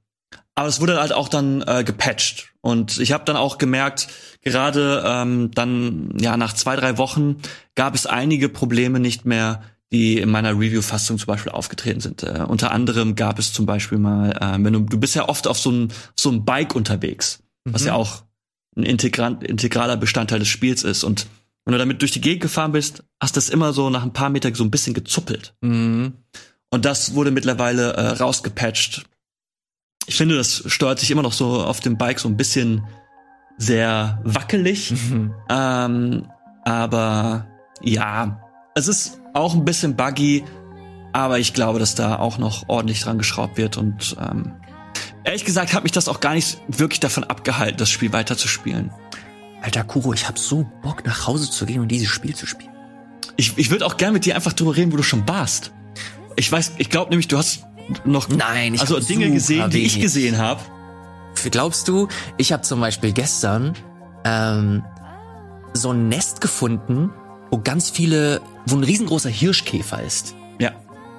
Aber 0.56 0.68
es 0.68 0.80
wurde 0.80 1.00
halt 1.00 1.14
auch 1.14 1.30
dann 1.30 1.64
äh, 1.68 1.84
gepatcht. 1.84 2.54
Und 2.62 3.00
ich 3.00 3.12
habe 3.12 3.26
dann 3.26 3.36
auch 3.36 3.58
gemerkt, 3.58 4.08
gerade 4.42 5.04
ähm, 5.06 5.52
dann 5.54 6.16
ja 6.20 6.38
nach 6.38 6.54
zwei, 6.54 6.76
drei 6.76 6.98
Wochen 6.98 7.38
gab 7.76 7.96
es 7.96 8.06
einige 8.06 8.50
Probleme 8.50 9.00
nicht 9.00 9.26
mehr, 9.26 9.64
die 9.94 10.18
in 10.18 10.30
meiner 10.30 10.54
Review-Fassung 10.54 11.20
zum 11.20 11.28
Beispiel 11.28 11.52
aufgetreten 11.52 12.02
sind. 12.02 12.24
Äh, 12.24 12.46
unter 12.48 12.72
anderem 12.72 13.16
gab 13.16 13.38
es 13.38 13.54
zum 13.54 13.68
Beispiel 13.68 14.00
mal, 14.00 14.32
äh, 14.32 14.64
wenn 14.64 14.74
du, 14.74 14.80
du 14.80 15.00
bist 15.00 15.14
ja 15.14 15.30
oft 15.30 15.48
auf 15.48 15.60
so 15.60 15.72
ein, 15.72 15.94
so 16.16 16.32
ein 16.32 16.44
Bike 16.44 16.76
unterwegs, 16.76 17.44
mhm. 17.64 17.76
was 17.76 17.86
ja 17.86 17.94
auch 17.94 18.24
ein 18.76 18.84
integral, 18.84 19.38
integraler 19.44 19.96
Bestandteil 19.96 20.40
des 20.40 20.48
Spiels 20.48 20.82
ist. 20.82 21.04
Und 21.04 21.28
wenn 21.64 21.74
du 21.74 21.78
damit 21.78 22.02
durch 22.02 22.12
die 22.12 22.22
Gegend 22.22 22.42
gefahren 22.42 22.72
bist, 22.72 23.04
hast 23.22 23.36
du 23.36 23.40
es 23.40 23.50
immer 23.50 23.72
so 23.72 23.92
nach 23.92 24.02
ein 24.02 24.14
paar 24.14 24.32
Metern 24.32 24.56
so 24.56 24.64
ein 24.64 24.72
bisschen 24.72 24.96
gezuppelt. 24.96 25.54
Mhm. 25.62 26.14
Und 26.72 26.86
das 26.86 27.14
wurde 27.14 27.30
mittlerweile 27.30 27.94
äh, 27.94 28.08
rausgepatcht. 28.08 29.04
Ich 30.08 30.16
finde, 30.16 30.36
das 30.36 30.64
steuert 30.66 31.00
sich 31.00 31.12
immer 31.12 31.22
noch 31.22 31.34
so 31.34 31.64
auf 31.64 31.82
dem 31.82 32.00
Bike 32.00 32.20
so 32.20 32.28
ein 32.28 32.36
bisschen 32.36 32.84
sehr 33.60 34.20
wackelig. 34.24 34.90
Mhm. 34.90 35.36
Ähm, 35.50 36.28
aber 36.66 37.48
ja, 37.84 38.42
es 38.74 38.88
ist 38.88 39.20
auch 39.34 39.54
ein 39.54 39.66
bisschen 39.66 39.96
buggy, 39.96 40.44
aber 41.12 41.40
ich 41.40 41.54
glaube, 41.54 41.80
dass 41.80 41.96
da 41.96 42.18
auch 42.18 42.38
noch 42.38 42.68
ordentlich 42.68 43.02
dran 43.02 43.18
geschraubt 43.18 43.58
wird 43.58 43.78
und 43.78 44.16
ähm, 44.20 44.54
ehrlich 45.24 45.46
gesagt 45.46 45.74
hat 45.74 45.84
mich 45.84 45.92
das 45.92 46.08
auch 46.08 46.20
gar 46.20 46.34
nicht 46.34 46.60
wirklich 46.68 47.00
davon 47.00 47.24
abgehalten, 47.24 47.78
das 47.78 47.90
Spiel 47.90 48.14
weiterzuspielen. 48.14 48.92
Alter 49.62 49.84
Kuro, 49.84 50.14
ich 50.14 50.28
hab 50.28 50.38
so 50.38 50.66
Bock 50.82 51.06
nach 51.06 51.28
Hause 51.28 51.50
zu 51.50 51.66
gehen 51.66 51.82
und 51.82 51.88
dieses 51.88 52.10
Spiel 52.10 52.36
zu 52.36 52.46
spielen. 52.46 52.72
Ich, 53.38 53.58
ich 53.58 53.72
würde 53.72 53.86
auch 53.86 53.98
gerne 53.98 54.14
mit 54.14 54.26
dir 54.26 54.36
einfach 54.36 54.54
drüber 54.54 54.76
reden, 54.76 54.92
wo 54.92 54.98
du 54.98 55.04
schon 55.04 55.28
warst. 55.28 55.72
Ich 56.36 56.52
weiß, 56.52 56.74
ich 56.78 56.90
glaube 56.90 57.10
nämlich, 57.10 57.28
du 57.28 57.38
hast 57.38 57.66
noch 58.06 58.30
Nein, 58.30 58.74
ich 58.74 58.82
also 58.82 59.00
Dinge 59.00 59.32
gesehen, 59.32 59.70
die 59.70 59.84
ich 59.84 60.00
gesehen 60.00 60.38
habe. 60.38 60.62
Glaubst 61.50 61.88
du, 61.88 62.08
ich 62.38 62.52
habe 62.52 62.64
zum 62.64 62.80
Beispiel 62.80 63.12
gestern 63.12 63.74
ähm, 64.24 64.84
so 65.74 65.92
ein 65.92 66.08
Nest 66.10 66.42
gefunden, 66.42 67.12
wo 67.54 67.60
ganz 67.60 67.92
viele, 67.92 68.42
wo 68.66 68.76
ein 68.76 68.84
riesengroßer 68.84 69.30
Hirschkäfer 69.30 70.02
ist. 70.02 70.34
Ja. 70.58 70.72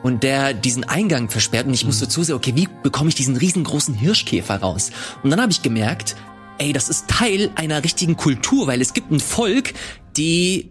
Und 0.03 0.25
der 0.25 0.53
diesen 0.53 0.83
Eingang 0.83 1.31
versperrt 1.31 1.69
und 1.69 1.75
ich 1.75 1.85
mhm. 1.85 1.91
musste 1.91 2.09
zusehen, 2.09 2.35
okay, 2.35 2.57
wie 2.57 2.69
bekomme 2.83 3.09
ich 3.09 3.15
diesen 3.15 3.37
riesengroßen 3.37 3.95
Hirschkäfer 3.95 4.57
raus? 4.57 4.91
Und 5.23 5.31
dann 5.31 5.41
habe 5.41 5.53
ich 5.53 5.63
gemerkt, 5.63 6.17
ey, 6.59 6.73
das 6.73 6.89
ist 6.89 7.07
Teil 7.07 7.51
einer 7.55 7.85
richtigen 7.85 8.17
Kultur, 8.17 8.67
weil 8.67 8.81
es 8.81 8.95
gibt 8.95 9.13
ein 9.13 9.21
Volk, 9.21 9.75
die 10.17 10.71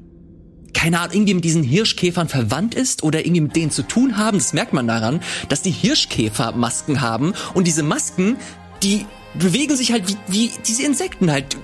keine 0.73 0.99
Ahnung, 0.99 1.13
irgendwie 1.13 1.35
mit 1.35 1.45
diesen 1.45 1.63
Hirschkäfern 1.63 2.27
verwandt 2.27 2.75
ist 2.75 3.03
oder 3.03 3.19
irgendwie 3.19 3.41
mit 3.41 3.55
denen 3.55 3.71
zu 3.71 3.83
tun 3.83 4.17
haben. 4.17 4.39
Das 4.39 4.51
merkt 4.51 4.73
man 4.73 4.85
daran, 4.87 5.21
dass 5.47 5.61
die 5.61 5.71
Hirschkäfer 5.71 6.51
Masken 6.51 6.99
haben 6.99 7.33
und 7.53 7.67
diese 7.67 7.83
Masken, 7.83 8.35
die 8.81 9.05
bewegen 9.35 9.75
sich 9.75 9.91
halt 9.91 10.07
wie, 10.07 10.17
wie 10.27 10.51
diese 10.65 10.83
Insekten 10.83 11.31
halt. 11.31 11.57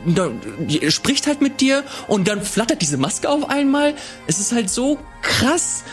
Spricht 0.90 1.28
halt 1.28 1.42
mit 1.42 1.62
dir 1.62 1.84
und 2.08 2.28
dann 2.28 2.42
flattert 2.42 2.82
diese 2.82 2.98
Maske 2.98 3.30
auf 3.30 3.50
einmal. 3.50 3.94
Es 4.28 4.40
ist 4.40 4.52
halt 4.52 4.70
so 4.70 5.00
krass. 5.22 5.84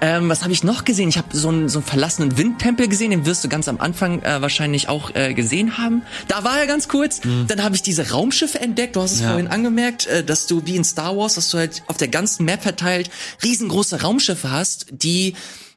Ähm, 0.00 0.28
was 0.28 0.42
habe 0.42 0.52
ich 0.52 0.64
noch 0.64 0.84
gesehen? 0.84 1.08
Ich 1.08 1.16
habe 1.16 1.28
so 1.30 1.48
einen, 1.48 1.68
so 1.68 1.78
einen 1.78 1.86
verlassenen 1.86 2.36
Windtempel 2.36 2.88
gesehen, 2.88 3.12
den 3.12 3.24
wirst 3.24 3.44
du 3.44 3.48
ganz 3.48 3.68
am 3.68 3.80
Anfang 3.80 4.20
äh, 4.22 4.42
wahrscheinlich 4.42 4.88
auch 4.88 5.14
äh, 5.14 5.32
gesehen 5.32 5.78
haben. 5.78 6.02
Da 6.26 6.42
war 6.42 6.58
er 6.58 6.66
ganz 6.66 6.88
kurz. 6.88 7.22
Mhm. 7.24 7.46
Dann 7.46 7.62
habe 7.62 7.76
ich 7.76 7.82
diese 7.82 8.10
Raumschiffe 8.10 8.60
entdeckt. 8.60 8.96
Du 8.96 9.00
hast 9.00 9.12
es 9.12 9.20
ja. 9.20 9.28
vorhin 9.28 9.46
angemerkt, 9.46 10.08
äh, 10.08 10.24
dass 10.24 10.48
du 10.48 10.66
wie 10.66 10.74
in 10.74 10.82
Star 10.82 11.16
Wars, 11.16 11.34
dass 11.34 11.50
du 11.50 11.58
halt 11.58 11.84
auf 11.86 11.98
der 11.98 12.08
ganzen 12.08 12.44
Map 12.44 12.64
verteilt 12.64 13.10
riesengroße 13.44 14.02
Raumschiffe 14.02 14.50
hast, 14.50 14.86
die 14.90 15.34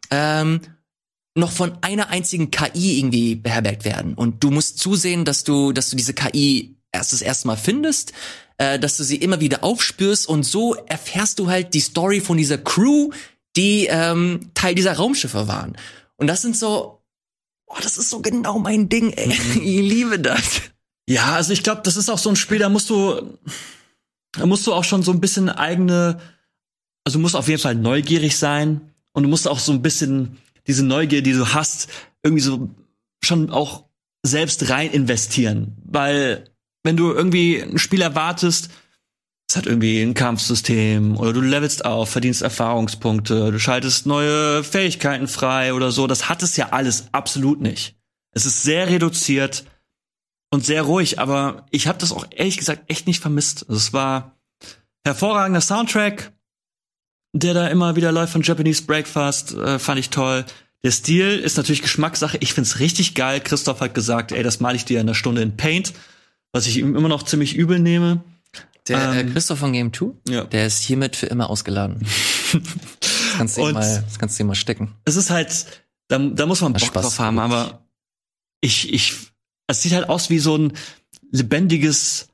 ähm, 0.10 0.60
noch 1.36 1.52
von 1.52 1.78
einer 1.82 2.10
einzigen 2.10 2.50
KI 2.50 2.98
irgendwie 3.00 3.36
beherbergt 3.36 3.84
werden. 3.84 4.14
Und 4.14 4.44
du 4.44 4.52
musst 4.52 4.80
zusehen, 4.80 5.26
dass 5.26 5.44
du, 5.44 5.74
dass 5.74 5.90
du 5.90 5.98
diese 5.98 6.14
KI 6.14 6.78
erst 6.94 7.12
das 7.12 7.22
erste 7.22 7.48
Mal 7.48 7.58
findest, 7.58 8.14
äh, 8.58 8.80
dass 8.80 8.96
du 8.98 9.04
sie 9.04 9.18
immer 9.18 9.42
wieder 9.42 9.64
aufspürst 9.64 10.28
und 10.28 10.44
so 10.44 10.76
erfährst 10.76 11.40
du 11.40 11.50
halt 11.50 11.74
die 11.74 11.82
Story 11.82 12.22
von 12.22 12.38
dieser 12.38 12.58
Crew, 12.58 13.10
die 13.58 13.88
ähm, 13.90 14.52
Teil 14.54 14.76
dieser 14.76 14.94
Raumschiffe 14.94 15.48
waren. 15.50 15.76
Und 16.16 16.28
das 16.28 16.42
sind 16.42 16.56
so, 16.56 17.02
oh, 17.68 17.78
das 17.82 17.98
ist 17.98 18.10
so 18.10 18.22
genau 18.22 18.58
mein 18.60 18.88
Ding, 18.88 19.12
ey. 19.12 19.28
Mhm. 19.28 19.34
Ich 19.62 19.82
liebe 19.82 20.20
das. 20.20 20.62
Ja, 21.08 21.36
also 21.36 21.52
ich 21.52 21.64
glaube, 21.64 21.82
das 21.84 21.98
ist 21.98 22.10
auch 22.10 22.18
so 22.18 22.30
ein 22.30 22.38
Spiel, 22.38 22.60
da 22.60 22.70
musst 22.70 22.90
du, 22.90 23.38
da 24.32 24.46
musst 24.46 24.66
du 24.66 24.74
auch 24.74 24.86
schon 24.86 25.04
so 25.04 25.12
ein 25.12 25.20
bisschen 25.20 25.50
eigene, 25.50 26.20
also 27.04 27.20
du 27.20 27.22
musst 27.22 27.36
auf 27.36 27.50
jeden 27.50 27.62
Fall 27.62 27.76
neugierig 27.76 28.38
sein 28.38 28.94
und 29.12 29.24
du 29.24 29.30
musst 29.30 29.48
auch 29.48 29.60
so 29.60 29.74
ein 29.74 29.82
bisschen 29.82 30.38
diese 30.68 30.84
Neugier, 30.84 31.22
die 31.22 31.34
du 31.34 31.54
hast, 31.54 31.90
irgendwie 32.24 32.42
so 32.42 32.70
schon 33.24 33.50
auch 33.50 33.86
selbst 34.24 34.70
rein 34.70 34.92
investieren. 34.92 35.78
Weil 35.84 36.50
wenn 36.84 36.98
du 36.98 37.12
irgendwie 37.12 37.62
ein 37.62 37.78
Spiel 37.78 38.02
erwartest, 38.02 38.70
es 39.50 39.56
hat 39.56 39.68
irgendwie 39.68 40.02
ein 40.02 40.16
Kampfsystem 40.16 41.18
oder 41.18 41.32
du 41.32 41.42
levelst 41.42 41.86
auf, 41.86 42.10
verdienst 42.10 42.42
Erfahrungspunkte, 42.42 43.52
du 43.52 43.60
schaltest 43.60 44.06
neue 44.06 44.64
Fähigkeiten 44.64 45.28
frei 45.28 45.74
oder 45.74 45.92
so, 45.92 46.08
das 46.08 46.30
hat 46.30 46.42
es 46.42 46.58
ja 46.58 46.70
alles 46.70 47.10
absolut 47.12 47.62
nicht. 47.62 47.96
Es 48.32 48.46
ist 48.46 48.64
sehr 48.64 48.90
reduziert 48.90 49.66
und 50.52 50.66
sehr 50.66 50.82
ruhig, 50.82 51.20
aber 51.20 51.66
ich 51.70 51.88
habe 51.88 52.00
das 52.00 52.12
auch 52.12 52.26
ehrlich 52.32 52.58
gesagt 52.58 52.90
echt 52.92 53.08
nicht 53.08 53.22
vermisst. 53.22 53.70
Es 53.70 53.94
war 53.94 54.36
hervorragender 55.06 55.62
Soundtrack, 55.62 56.34
der 57.36 57.54
da 57.54 57.68
immer 57.68 57.96
wieder 57.96 58.12
läuft 58.12 58.34
von 58.34 58.42
Japanese 58.42 58.84
Breakfast, 58.84 59.54
äh, 59.54 59.78
fand 59.78 60.00
ich 60.00 60.10
toll. 60.10 60.46
Der 60.84 60.92
Stil 60.92 61.40
ist 61.40 61.58
natürlich 61.58 61.82
Geschmackssache. 61.82 62.38
Ich 62.40 62.54
find's 62.54 62.80
richtig 62.80 63.14
geil. 63.14 63.42
Christoph 63.42 63.82
hat 63.82 63.94
gesagt, 63.94 64.32
ey, 64.32 64.44
das 64.44 64.60
male 64.60 64.76
ich 64.76 64.86
dir 64.86 65.02
in 65.02 65.08
einer 65.08 65.16
Stunde 65.16 65.42
in 65.42 65.58
Paint, 65.58 65.94
was 66.54 66.68
ich 66.68 66.78
ihm 66.78 66.96
immer 66.96 67.10
noch 67.10 67.24
ziemlich 67.24 67.56
übel 67.56 67.80
nehme. 67.80 68.24
Der 68.88 69.00
äh, 69.00 69.20
ähm, 69.20 69.28
äh, 69.28 69.32
Christoph 69.32 69.60
von 69.60 69.74
Game 69.74 69.92
2, 69.92 70.06
ja. 70.30 70.44
der 70.46 70.68
ist 70.68 70.80
hiermit 70.80 71.16
für 71.16 71.26
immer 71.26 71.50
ausgeladen. 71.50 72.06
das 73.02 73.12
kannst 73.36 73.58
du 73.58 73.68
ihm 73.68 73.74
mal, 73.74 74.04
das 74.06 74.20
kannst 74.20 74.40
du 74.40 74.44
ihm 74.44 74.48
mal 74.48 74.56
stecken. 74.56 74.94
Es 75.04 75.16
ist 75.16 75.30
halt, 75.30 75.66
da, 76.08 76.20
da 76.20 76.46
muss 76.46 76.62
man 76.62 76.74
Bock 76.74 76.82
Spaß 76.82 77.04
drauf 77.04 77.20
haben, 77.20 77.40
aber 77.40 77.86
ich, 78.62 78.94
ich, 78.94 79.16
es 79.68 79.82
sieht 79.82 79.94
halt 79.94 80.08
aus 80.08 80.30
wie 80.30 80.40
so 80.40 80.56
ein 80.56 80.74
lebendiges 81.32 82.30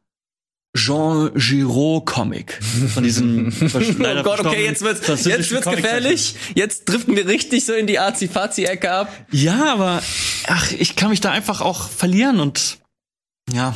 Jean 0.75 1.31
Giraud 1.35 2.05
Comic 2.05 2.59
von 2.93 3.03
diesem 3.03 3.51
Oh 3.73 4.23
Gott, 4.23 4.39
okay, 4.39 4.63
jetzt 4.63 4.81
wird's 4.81 5.25
jetzt 5.25 5.51
wird's 5.51 5.69
gefährlich. 5.69 6.35
Jetzt 6.55 6.85
driften 6.85 7.15
wir 7.15 7.27
richtig 7.27 7.65
so 7.65 7.73
in 7.73 7.87
die 7.87 7.99
Azi-Fazi 7.99 8.63
Ecke 8.63 8.91
ab. 8.91 9.25
Ja, 9.31 9.73
aber 9.73 10.01
ach, 10.47 10.71
ich 10.71 10.95
kann 10.95 11.09
mich 11.09 11.19
da 11.19 11.31
einfach 11.31 11.59
auch 11.59 11.89
verlieren 11.89 12.39
und 12.39 12.79
ja. 13.51 13.75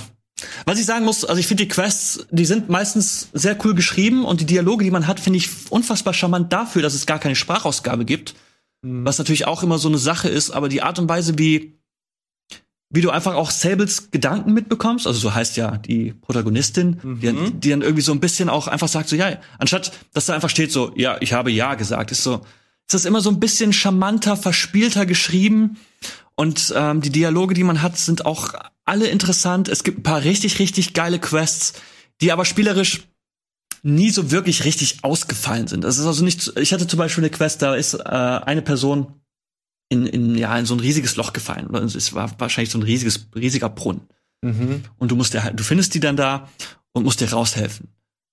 Was 0.66 0.80
ich 0.80 0.86
sagen 0.86 1.06
muss, 1.06 1.26
also 1.26 1.40
ich 1.40 1.48
finde 1.48 1.64
die 1.64 1.70
Quests, 1.70 2.28
die 2.30 2.46
sind 2.46 2.70
meistens 2.70 3.30
sehr 3.34 3.58
cool 3.66 3.74
geschrieben 3.74 4.26
und 4.26 4.42
die 4.42 4.46
Dialoge, 4.46 4.84
die 4.84 4.92
man 4.92 5.08
hat, 5.08 5.20
finde 5.20 5.38
ich 5.38 5.50
unfassbar 5.70 6.14
charmant 6.14 6.52
dafür, 6.52 6.82
dass 6.82 6.94
es 6.94 7.06
gar 7.06 7.20
keine 7.20 7.36
Sprachausgabe 7.36 8.06
gibt. 8.06 8.36
Mhm. 8.82 9.06
Was 9.06 9.18
natürlich 9.18 9.48
auch 9.48 9.64
immer 9.64 9.80
so 9.80 9.88
eine 9.90 9.98
Sache 9.98 10.30
ist, 10.30 10.52
aber 10.52 10.70
die 10.70 10.82
Art 10.82 11.00
und 11.00 11.10
Weise, 11.10 11.38
wie 11.38 11.75
wie 12.96 13.02
du 13.02 13.10
einfach 13.10 13.36
auch 13.36 13.52
Sables 13.52 14.10
Gedanken 14.12 14.54
mitbekommst, 14.54 15.06
also 15.06 15.20
so 15.20 15.36
heißt 15.36 15.58
ja 15.58 15.78
die 15.78 16.14
Protagonistin, 16.14 17.00
mhm. 17.04 17.20
die, 17.20 17.52
die, 17.60 17.70
dann 17.70 17.82
irgendwie 17.82 18.02
so 18.02 18.14
ein 18.14 18.22
bisschen 18.22 18.50
auch 18.50 18.68
einfach 18.68 18.88
sagt 18.88 19.10
so, 19.10 19.16
ja, 19.16 19.38
anstatt, 19.60 19.92
dass 20.14 20.28
da 20.28 20.34
einfach 20.34 20.50
steht 20.50 20.72
so, 20.72 20.94
ja, 20.96 21.18
ich 21.20 21.34
habe 21.34 21.52
ja 21.52 21.76
gesagt, 21.76 22.12
ist 22.12 22.24
so, 22.24 22.36
ist 22.36 22.94
das 22.94 23.06
immer 23.06 23.20
so 23.20 23.30
ein 23.30 23.40
bisschen 23.40 23.74
charmanter, 23.74 24.38
verspielter 24.38 25.06
geschrieben 25.06 25.78
und 26.36 26.74
ähm, 26.76 27.02
die 27.02 27.10
Dialoge, 27.10 27.54
die 27.54 27.64
man 27.64 27.82
hat, 27.82 27.98
sind 27.98 28.26
auch 28.26 28.54
alle 28.86 29.08
interessant. 29.08 29.68
Es 29.68 29.84
gibt 29.84 30.00
ein 30.00 30.04
paar 30.04 30.24
richtig, 30.24 30.60
richtig 30.60 30.94
geile 30.94 31.20
Quests, 31.20 31.74
die 32.22 32.32
aber 32.32 32.46
spielerisch 32.46 33.04
nie 33.84 34.10
so 34.10 34.32
wirklich 34.32 34.64
richtig 34.64 35.04
ausgefallen 35.04 35.68
sind. 35.68 35.84
Das 35.84 35.98
ist 35.98 36.06
also 36.06 36.24
nicht, 36.24 36.54
ich 36.58 36.74
hatte 36.74 36.88
zum 36.88 36.98
Beispiel 36.98 37.24
eine 37.24 37.32
Quest, 37.32 37.62
da 37.62 37.76
ist 37.76 37.94
äh, 37.94 38.00
eine 38.00 38.62
Person, 38.62 39.08
in, 39.90 40.06
in, 40.06 40.36
ja, 40.36 40.58
in 40.58 40.66
so 40.66 40.74
ein 40.74 40.80
riesiges 40.80 41.16
Loch 41.16 41.34
gefallen. 41.34 41.68
Oder 41.68 41.84
es 41.84 42.14
war 42.14 42.32
wahrscheinlich 42.40 42.72
so 42.72 42.80
ein 42.80 42.84
riesiges, 42.84 43.28
riesiger 43.36 43.70
Brunnen. 43.70 44.02
Mhm. 44.42 44.84
Und 44.98 45.12
du 45.12 45.16
musst 45.16 45.34
dir 45.34 45.44
halt, 45.44 45.60
du 45.60 45.64
findest 45.64 45.94
die 45.94 46.00
dann 46.00 46.18
da 46.18 46.50
und 46.92 47.04
musst 47.04 47.22
dir 47.22 47.32
raushelfen. 47.32 47.90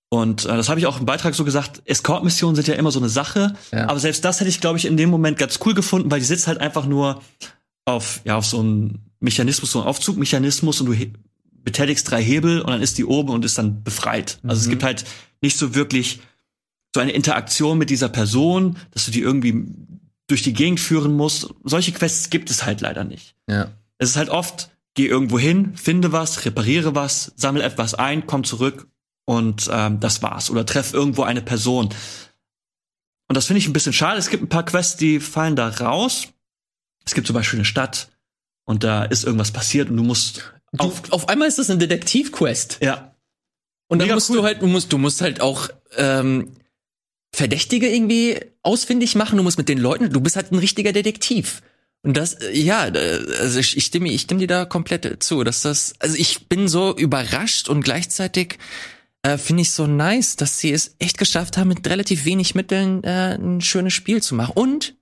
Und 0.09 0.45
äh, 0.45 0.49
das 0.49 0.69
habe 0.69 0.79
ich 0.79 0.85
auch 0.85 0.99
im 0.99 1.05
Beitrag 1.05 1.33
so 1.33 1.43
gesagt, 1.43 1.81
Escort-Missionen 1.85 2.55
sind 2.55 2.67
ja 2.67 2.75
immer 2.75 2.91
so 2.91 2.99
eine 2.99 3.09
Sache. 3.09 3.55
Ja. 3.71 3.89
Aber 3.89 3.99
selbst 3.99 4.23
das 4.23 4.39
hätte 4.39 4.49
ich, 4.49 4.61
glaube 4.61 4.77
ich, 4.77 4.85
in 4.85 4.97
dem 4.97 5.09
Moment 5.09 5.37
ganz 5.37 5.59
cool 5.65 5.73
gefunden, 5.73 6.11
weil 6.11 6.19
die 6.19 6.25
sitzt 6.25 6.47
halt 6.47 6.59
einfach 6.59 6.85
nur 6.85 7.21
auf, 7.85 8.21
ja, 8.23 8.37
auf 8.37 8.45
so 8.45 8.61
ein 8.61 8.99
Mechanismus, 9.19 9.71
so 9.71 9.81
ein 9.81 9.87
Aufzugmechanismus 9.87 10.81
und 10.81 10.87
du 10.87 10.95
betätigst 11.63 12.09
drei 12.11 12.21
Hebel 12.23 12.61
und 12.61 12.69
dann 12.69 12.81
ist 12.81 12.97
die 12.97 13.05
oben 13.05 13.29
und 13.29 13.45
ist 13.45 13.57
dann 13.57 13.83
befreit. 13.83 14.39
Also 14.43 14.59
mhm. 14.59 14.63
es 14.63 14.69
gibt 14.69 14.83
halt 14.83 15.05
nicht 15.41 15.57
so 15.57 15.73
wirklich 15.73 16.19
so 16.93 17.01
eine 17.01 17.11
Interaktion 17.11 17.77
mit 17.77 17.89
dieser 17.89 18.09
Person, 18.09 18.77
dass 18.91 19.05
du 19.05 19.11
die 19.11 19.21
irgendwie 19.21 19.65
durch 20.27 20.43
die 20.43 20.53
Gegend 20.53 20.79
führen 20.79 21.13
musst. 21.13 21.53
Solche 21.63 21.91
Quests 21.91 22.29
gibt 22.29 22.49
es 22.49 22.65
halt 22.65 22.81
leider 22.81 23.03
nicht. 23.03 23.35
Ja. 23.47 23.71
Es 23.97 24.09
ist 24.09 24.15
halt 24.15 24.29
oft, 24.29 24.69
geh 24.95 25.05
irgendwo 25.05 25.39
hin, 25.39 25.75
finde 25.75 26.11
was, 26.11 26.45
repariere 26.45 26.95
was, 26.95 27.33
sammle 27.35 27.63
etwas 27.63 27.93
ein, 27.93 28.25
komm 28.25 28.43
zurück 28.43 28.87
und 29.25 29.69
ähm, 29.71 29.99
das 29.99 30.21
war's. 30.21 30.49
Oder 30.49 30.65
treff 30.65 30.93
irgendwo 30.93 31.23
eine 31.23 31.41
Person. 31.41 31.89
Und 33.27 33.35
das 33.35 33.47
finde 33.47 33.59
ich 33.59 33.67
ein 33.67 33.73
bisschen 33.73 33.93
schade. 33.93 34.19
Es 34.19 34.29
gibt 34.29 34.43
ein 34.43 34.49
paar 34.49 34.65
Quests, 34.65 34.97
die 34.97 35.19
fallen 35.19 35.55
da 35.55 35.69
raus. 35.69 36.27
Es 37.05 37.13
gibt 37.13 37.27
zum 37.27 37.33
Beispiel 37.33 37.59
eine 37.59 37.65
Stadt 37.65 38.09
und 38.65 38.83
da 38.83 39.03
ist 39.03 39.23
irgendwas 39.23 39.51
passiert 39.51 39.89
und 39.89 39.97
du 39.97 40.03
musst. 40.03 40.53
Du, 40.73 40.85
auf, 40.85 41.11
auf 41.11 41.29
einmal 41.29 41.47
ist 41.47 41.59
das 41.59 41.69
eine 41.69 41.79
Detektivquest. 41.79 42.79
Ja. 42.81 43.15
Und 43.87 43.99
dann 43.99 44.07
Mega 44.07 44.15
musst 44.15 44.29
cool. 44.29 44.37
du 44.37 44.43
halt, 44.43 44.61
du 44.61 44.67
musst, 44.67 44.93
du 44.93 44.97
musst 44.97 45.21
halt 45.21 45.41
auch 45.41 45.69
ähm, 45.97 46.51
Verdächtige 47.33 47.89
irgendwie 47.89 48.39
ausfindig 48.61 49.15
machen. 49.15 49.37
Du 49.37 49.43
musst 49.43 49.57
mit 49.57 49.67
den 49.67 49.79
Leuten, 49.79 50.11
du 50.11 50.21
bist 50.21 50.35
halt 50.35 50.51
ein 50.51 50.59
richtiger 50.59 50.93
Detektiv. 50.93 51.61
Und 52.03 52.15
das, 52.15 52.35
äh, 52.35 52.51
ja, 52.51 52.81
also 52.81 53.59
ich, 53.59 53.75
ich 53.75 53.85
stimme, 53.85 54.09
ich 54.09 54.21
stimme 54.21 54.41
dir 54.41 54.47
da 54.47 54.65
komplett 54.65 55.23
zu, 55.23 55.43
dass 55.43 55.61
das, 55.61 55.95
also 55.99 56.15
ich 56.17 56.47
bin 56.47 56.67
so 56.67 56.95
überrascht 56.95 57.69
und 57.69 57.83
gleichzeitig 57.83 58.59
äh, 59.23 59.37
finde 59.37 59.63
ich 59.63 59.71
so 59.71 59.87
nice, 59.87 60.35
dass 60.35 60.59
sie 60.59 60.71
es 60.71 60.95
echt 60.99 61.17
geschafft 61.17 61.57
haben, 61.57 61.69
mit 61.69 61.87
relativ 61.87 62.25
wenig 62.25 62.55
Mitteln 62.55 63.03
äh, 63.03 63.35
ein 63.35 63.61
schönes 63.61 63.93
Spiel 63.93 64.21
zu 64.21 64.35
machen. 64.35 64.53
Und 64.55 64.95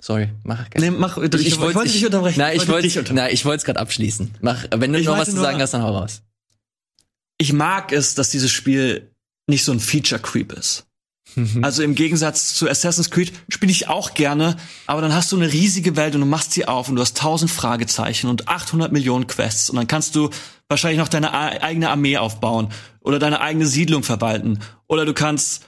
Sorry, 0.00 0.28
mach. 0.42 0.66
Nee, 0.76 0.90
mach 0.90 1.16
ich, 1.16 1.32
ich, 1.32 1.46
ich 1.46 1.58
wollte 1.58 1.76
wollt 1.76 1.94
dich 1.94 2.04
unterbrechen. 2.04 2.38
Nein, 2.38 2.56
ich 2.56 2.68
wollte 2.68 3.14
nein, 3.14 3.32
ich 3.32 3.46
wollte 3.46 3.58
es 3.58 3.64
gerade 3.64 3.80
abschließen. 3.80 4.32
Mach, 4.42 4.66
wenn 4.70 4.92
du 4.92 4.98
ich 4.98 5.06
noch 5.06 5.16
was 5.16 5.30
zu 5.30 5.36
sagen 5.36 5.58
hast, 5.62 5.72
dann 5.72 5.82
hau 5.82 5.96
raus. 5.96 6.20
Ich 7.38 7.54
mag 7.54 7.90
es, 7.90 8.14
dass 8.14 8.28
dieses 8.28 8.50
Spiel 8.50 9.10
nicht 9.46 9.64
so 9.64 9.72
ein 9.72 9.80
Feature 9.80 10.20
Creep 10.20 10.52
ist. 10.52 10.84
Mhm. 11.36 11.64
Also 11.64 11.82
im 11.82 11.94
Gegensatz 11.94 12.54
zu 12.54 12.68
Assassin's 12.68 13.10
Creed 13.10 13.32
spiele 13.48 13.72
ich 13.72 13.88
auch 13.88 14.14
gerne, 14.14 14.56
aber 14.86 15.00
dann 15.00 15.14
hast 15.14 15.32
du 15.32 15.36
eine 15.36 15.52
riesige 15.52 15.96
Welt 15.96 16.14
und 16.14 16.20
du 16.20 16.26
machst 16.26 16.52
sie 16.52 16.66
auf 16.66 16.88
und 16.88 16.96
du 16.96 17.02
hast 17.02 17.16
tausend 17.16 17.50
Fragezeichen 17.50 18.28
und 18.28 18.48
800 18.48 18.92
Millionen 18.92 19.26
Quests 19.26 19.70
und 19.70 19.76
dann 19.76 19.86
kannst 19.86 20.14
du 20.14 20.30
wahrscheinlich 20.68 20.98
noch 20.98 21.08
deine 21.08 21.32
eigene 21.32 21.90
Armee 21.90 22.16
aufbauen 22.16 22.68
oder 23.00 23.18
deine 23.18 23.40
eigene 23.40 23.66
Siedlung 23.66 24.02
verwalten 24.02 24.60
oder 24.86 25.04
du 25.04 25.14
kannst 25.14 25.64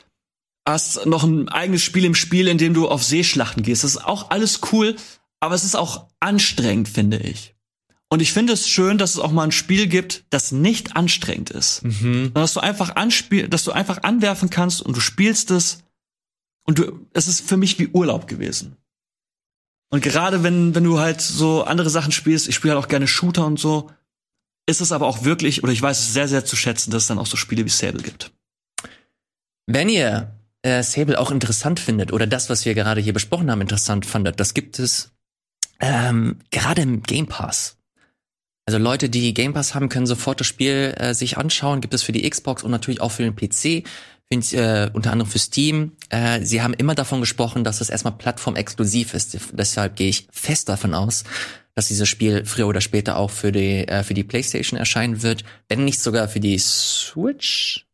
hast 0.66 1.06
noch 1.06 1.24
ein 1.24 1.48
eigenes 1.48 1.82
Spiel 1.82 2.04
im 2.04 2.14
Spiel, 2.14 2.48
in 2.48 2.58
dem 2.58 2.74
du 2.74 2.88
auf 2.88 3.04
Seeschlachten 3.04 3.62
gehst. 3.62 3.84
Das 3.84 3.92
ist 3.92 4.04
auch 4.04 4.30
alles 4.30 4.60
cool, 4.72 4.96
aber 5.40 5.54
es 5.54 5.64
ist 5.64 5.76
auch 5.76 6.08
anstrengend, 6.20 6.88
finde 6.88 7.18
ich. 7.18 7.55
Und 8.08 8.22
ich 8.22 8.32
finde 8.32 8.52
es 8.52 8.68
schön, 8.68 8.98
dass 8.98 9.14
es 9.14 9.20
auch 9.20 9.32
mal 9.32 9.44
ein 9.44 9.52
Spiel 9.52 9.88
gibt, 9.88 10.24
das 10.30 10.52
nicht 10.52 10.96
anstrengend 10.96 11.50
ist. 11.50 11.82
Mhm. 11.82 12.32
Dass 12.34 12.54
du 12.54 12.60
einfach 12.60 12.94
anspiel, 12.94 13.48
dass 13.48 13.64
du 13.64 13.72
einfach 13.72 14.04
anwerfen 14.04 14.48
kannst 14.48 14.80
und 14.80 14.96
du 14.96 15.00
spielst 15.00 15.50
es 15.50 15.82
und 16.64 16.78
du, 16.78 17.06
es 17.14 17.26
ist 17.26 17.40
für 17.48 17.56
mich 17.56 17.78
wie 17.78 17.88
Urlaub 17.88 18.28
gewesen. 18.28 18.76
Und 19.90 20.02
gerade 20.02 20.42
wenn, 20.42 20.74
wenn 20.74 20.84
du 20.84 20.98
halt 20.98 21.20
so 21.20 21.64
andere 21.64 21.90
Sachen 21.90 22.12
spielst, 22.12 22.48
ich 22.48 22.54
spiele 22.54 22.74
halt 22.74 22.84
auch 22.84 22.88
gerne 22.88 23.06
Shooter 23.06 23.46
und 23.46 23.58
so, 23.58 23.90
ist 24.66 24.80
es 24.80 24.92
aber 24.92 25.06
auch 25.06 25.24
wirklich, 25.24 25.62
oder 25.62 25.72
ich 25.72 25.82
weiß 25.82 25.98
es 25.98 26.12
sehr, 26.12 26.28
sehr 26.28 26.44
zu 26.44 26.56
schätzen, 26.56 26.90
dass 26.90 27.04
es 27.04 27.08
dann 27.08 27.18
auch 27.18 27.26
so 27.26 27.36
Spiele 27.36 27.64
wie 27.64 27.70
Sable 27.70 28.02
gibt. 28.02 28.32
Wenn 29.66 29.88
ihr 29.88 30.32
äh, 30.62 30.82
Sable 30.82 31.18
auch 31.18 31.30
interessant 31.30 31.80
findet 31.80 32.12
oder 32.12 32.26
das, 32.26 32.50
was 32.50 32.64
wir 32.64 32.74
gerade 32.74 33.00
hier 33.00 33.12
besprochen 33.12 33.50
haben, 33.50 33.60
interessant 33.60 34.06
fandet, 34.06 34.40
das 34.40 34.54
gibt 34.54 34.78
es 34.78 35.12
ähm, 35.80 36.38
gerade 36.50 36.82
im 36.82 37.02
Game 37.02 37.26
Pass. 37.26 37.75
Also 38.68 38.78
Leute, 38.78 39.08
die 39.08 39.32
Game 39.32 39.52
Pass 39.52 39.76
haben, 39.76 39.88
können 39.88 40.06
sofort 40.06 40.40
das 40.40 40.48
Spiel 40.48 40.92
äh, 40.96 41.14
sich 41.14 41.38
anschauen. 41.38 41.80
Gibt 41.80 41.94
es 41.94 42.02
für 42.02 42.10
die 42.10 42.28
Xbox 42.28 42.64
und 42.64 42.72
natürlich 42.72 43.00
auch 43.00 43.12
für 43.12 43.22
den 43.22 43.36
PC, 43.36 43.86
find, 44.28 44.52
äh, 44.52 44.90
unter 44.92 45.12
anderem 45.12 45.30
für 45.30 45.38
Steam. 45.38 45.92
Äh, 46.08 46.44
sie 46.44 46.62
haben 46.62 46.74
immer 46.74 46.96
davon 46.96 47.20
gesprochen, 47.20 47.62
dass 47.62 47.80
es 47.80 47.90
erstmal 47.90 48.14
plattformexklusiv 48.14 49.14
ist. 49.14 49.38
Deshalb 49.52 49.94
gehe 49.94 50.08
ich 50.08 50.26
fest 50.32 50.68
davon 50.68 50.94
aus, 50.94 51.22
dass 51.76 51.86
dieses 51.86 52.08
Spiel 52.08 52.44
früher 52.44 52.66
oder 52.66 52.80
später 52.80 53.18
auch 53.18 53.30
für 53.30 53.52
die 53.52 53.86
äh, 53.86 54.02
für 54.02 54.14
die 54.14 54.24
PlayStation 54.24 54.78
erscheinen 54.78 55.22
wird, 55.22 55.44
wenn 55.68 55.84
nicht 55.84 56.00
sogar 56.00 56.26
für 56.26 56.40
die 56.40 56.58
Switch. 56.58 57.85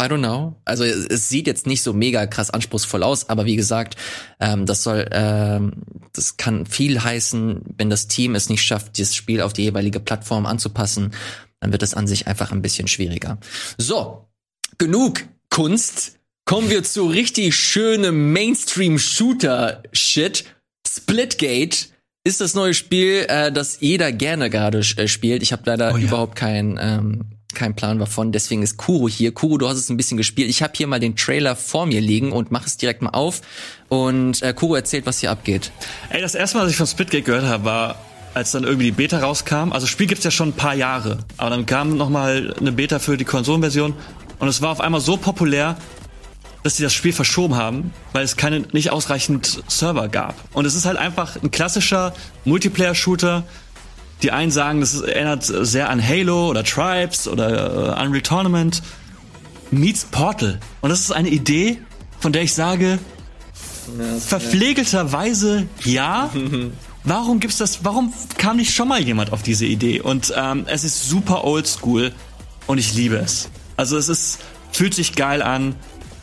I 0.00 0.04
don't 0.04 0.20
know. 0.20 0.56
Also 0.64 0.84
es 0.84 1.28
sieht 1.28 1.46
jetzt 1.46 1.66
nicht 1.66 1.82
so 1.82 1.92
mega 1.92 2.24
krass 2.26 2.48
anspruchsvoll 2.50 3.02
aus, 3.02 3.28
aber 3.28 3.44
wie 3.44 3.56
gesagt, 3.56 3.96
ähm, 4.40 4.64
das 4.64 4.82
soll, 4.82 5.06
ähm, 5.12 5.82
das 6.14 6.38
kann 6.38 6.64
viel 6.66 7.02
heißen, 7.02 7.60
wenn 7.76 7.90
das 7.90 8.08
Team 8.08 8.34
es 8.34 8.48
nicht 8.48 8.62
schafft, 8.62 8.96
dieses 8.96 9.14
Spiel 9.14 9.42
auf 9.42 9.52
die 9.52 9.64
jeweilige 9.64 10.00
Plattform 10.00 10.46
anzupassen, 10.46 11.10
dann 11.60 11.72
wird 11.72 11.82
es 11.82 11.92
an 11.94 12.06
sich 12.06 12.26
einfach 12.26 12.52
ein 12.52 12.62
bisschen 12.62 12.88
schwieriger. 12.88 13.36
So, 13.76 14.28
genug 14.78 15.24
Kunst. 15.50 16.18
Kommen 16.44 16.70
wir 16.70 16.82
zu 16.82 17.06
richtig 17.06 17.54
schönem 17.54 18.32
Mainstream-Shooter-Shit. 18.32 20.44
Splitgate 20.88 21.92
ist 22.24 22.40
das 22.40 22.54
neue 22.54 22.74
Spiel, 22.74 23.26
äh, 23.28 23.52
das 23.52 23.78
jeder 23.80 24.10
gerne 24.10 24.50
gerade 24.50 24.78
äh, 24.78 25.08
spielt. 25.08 25.42
Ich 25.42 25.52
habe 25.52 25.62
leider 25.66 25.94
oh, 25.94 25.96
ja. 25.96 26.04
überhaupt 26.04 26.36
kein 26.36 26.78
ähm, 26.80 27.31
kein 27.54 27.74
Plan 27.74 27.98
davon. 27.98 28.32
Deswegen 28.32 28.62
ist 28.62 28.76
Kuro 28.76 29.08
hier. 29.08 29.32
Kuro, 29.32 29.58
du 29.58 29.68
hast 29.68 29.78
es 29.78 29.88
ein 29.88 29.96
bisschen 29.96 30.16
gespielt. 30.16 30.48
Ich 30.50 30.62
habe 30.62 30.72
hier 30.76 30.86
mal 30.86 31.00
den 31.00 31.16
Trailer 31.16 31.56
vor 31.56 31.86
mir 31.86 32.00
liegen 32.00 32.32
und 32.32 32.50
mache 32.50 32.66
es 32.66 32.76
direkt 32.76 33.02
mal 33.02 33.10
auf. 33.10 33.40
Und 33.88 34.42
äh, 34.42 34.52
Kuro 34.52 34.74
erzählt, 34.74 35.06
was 35.06 35.20
hier 35.20 35.30
abgeht. 35.30 35.70
Ey, 36.10 36.20
das 36.20 36.34
erste 36.34 36.56
Mal, 36.56 36.64
als 36.64 36.72
ich 36.72 36.78
von 36.78 36.86
Splitgate 36.86 37.22
gehört 37.22 37.44
habe, 37.44 37.64
war 37.64 37.98
als 38.34 38.52
dann 38.52 38.64
irgendwie 38.64 38.86
die 38.86 38.92
Beta 38.92 39.18
rauskam. 39.18 39.72
Also 39.72 39.86
Spiel 39.86 40.06
gibt's 40.06 40.24
ja 40.24 40.30
schon 40.30 40.50
ein 40.50 40.54
paar 40.54 40.74
Jahre, 40.74 41.18
aber 41.36 41.50
dann 41.50 41.66
kam 41.66 41.96
noch 41.96 42.08
mal 42.08 42.54
eine 42.58 42.72
Beta 42.72 42.98
für 42.98 43.16
die 43.16 43.24
Konsolenversion 43.24 43.94
und 44.38 44.48
es 44.48 44.62
war 44.62 44.70
auf 44.70 44.80
einmal 44.80 45.00
so 45.00 45.16
populär, 45.16 45.76
dass 46.62 46.76
sie 46.76 46.82
das 46.82 46.94
Spiel 46.94 47.12
verschoben 47.12 47.56
haben, 47.56 47.92
weil 48.12 48.24
es 48.24 48.36
keine 48.36 48.60
nicht 48.72 48.90
ausreichend 48.90 49.62
Server 49.68 50.08
gab. 50.08 50.34
Und 50.52 50.64
es 50.64 50.74
ist 50.74 50.84
halt 50.84 50.96
einfach 50.96 51.36
ein 51.42 51.50
klassischer 51.50 52.14
Multiplayer-Shooter 52.44 53.44
die 54.22 54.32
einen 54.32 54.50
sagen, 54.50 54.80
das 54.80 55.00
erinnert 55.00 55.44
sehr 55.44 55.90
an 55.90 56.06
Halo 56.06 56.48
oder 56.48 56.64
Tribes 56.64 57.26
oder 57.28 57.98
äh, 57.98 58.04
Unreal 58.04 58.22
Tournament. 58.22 58.82
Meets 59.70 60.04
Portal. 60.04 60.60
Und 60.80 60.90
das 60.90 61.00
ist 61.00 61.12
eine 61.12 61.30
Idee, 61.30 61.78
von 62.20 62.32
der 62.32 62.42
ich 62.42 62.52
sage, 62.54 62.98
ja, 63.98 64.18
verpflegelterweise 64.18 65.66
ja. 65.84 66.30
warum 67.04 67.40
gibt's 67.40 67.58
das? 67.58 67.84
Warum 67.84 68.12
kam 68.38 68.56
nicht 68.56 68.74
schon 68.74 68.88
mal 68.88 69.02
jemand 69.02 69.32
auf 69.32 69.42
diese 69.42 69.64
Idee? 69.66 70.00
Und 70.00 70.32
ähm, 70.36 70.64
es 70.66 70.84
ist 70.84 71.08
super 71.08 71.44
oldschool 71.44 72.12
und 72.66 72.78
ich 72.78 72.94
liebe 72.94 73.16
es. 73.16 73.48
Also 73.76 73.96
es 73.96 74.08
ist 74.08 74.38
fühlt 74.72 74.94
sich 74.94 75.14
geil 75.14 75.42
an. 75.42 75.74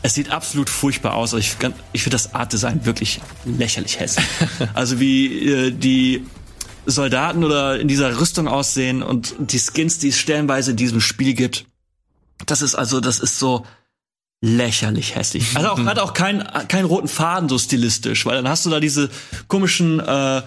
Es 0.02 0.14
sieht 0.14 0.30
absolut 0.30 0.70
furchtbar 0.70 1.14
aus. 1.14 1.32
Ich, 1.34 1.56
ich 1.92 2.02
finde 2.02 2.14
das 2.14 2.34
Art 2.34 2.52
Design 2.52 2.84
wirklich 2.84 3.20
lächerlich 3.44 4.00
hässlich. 4.00 4.26
also 4.74 4.98
wie 4.98 5.48
äh, 5.48 5.70
die 5.70 6.24
Soldaten 6.86 7.44
oder 7.44 7.78
in 7.78 7.88
dieser 7.88 8.20
Rüstung 8.20 8.48
aussehen 8.48 9.02
und 9.02 9.34
die 9.38 9.58
Skins, 9.58 9.98
die 9.98 10.08
es 10.08 10.18
stellenweise 10.18 10.72
in 10.72 10.76
diesem 10.76 11.00
Spiel 11.00 11.34
gibt. 11.34 11.66
Das 12.46 12.62
ist 12.62 12.74
also, 12.74 13.00
das 13.00 13.20
ist 13.20 13.38
so 13.38 13.66
lächerlich 14.40 15.14
hässlich. 15.14 15.56
Also 15.56 15.70
auch, 15.70 15.78
hat 15.84 15.98
auch 15.98 16.14
keinen 16.14 16.42
keinen 16.68 16.86
roten 16.86 17.08
Faden 17.08 17.48
so 17.48 17.58
stilistisch, 17.58 18.24
weil 18.24 18.36
dann 18.36 18.48
hast 18.48 18.64
du 18.64 18.70
da 18.70 18.80
diese 18.80 19.10
komischen 19.48 20.00
äh, 20.00 20.42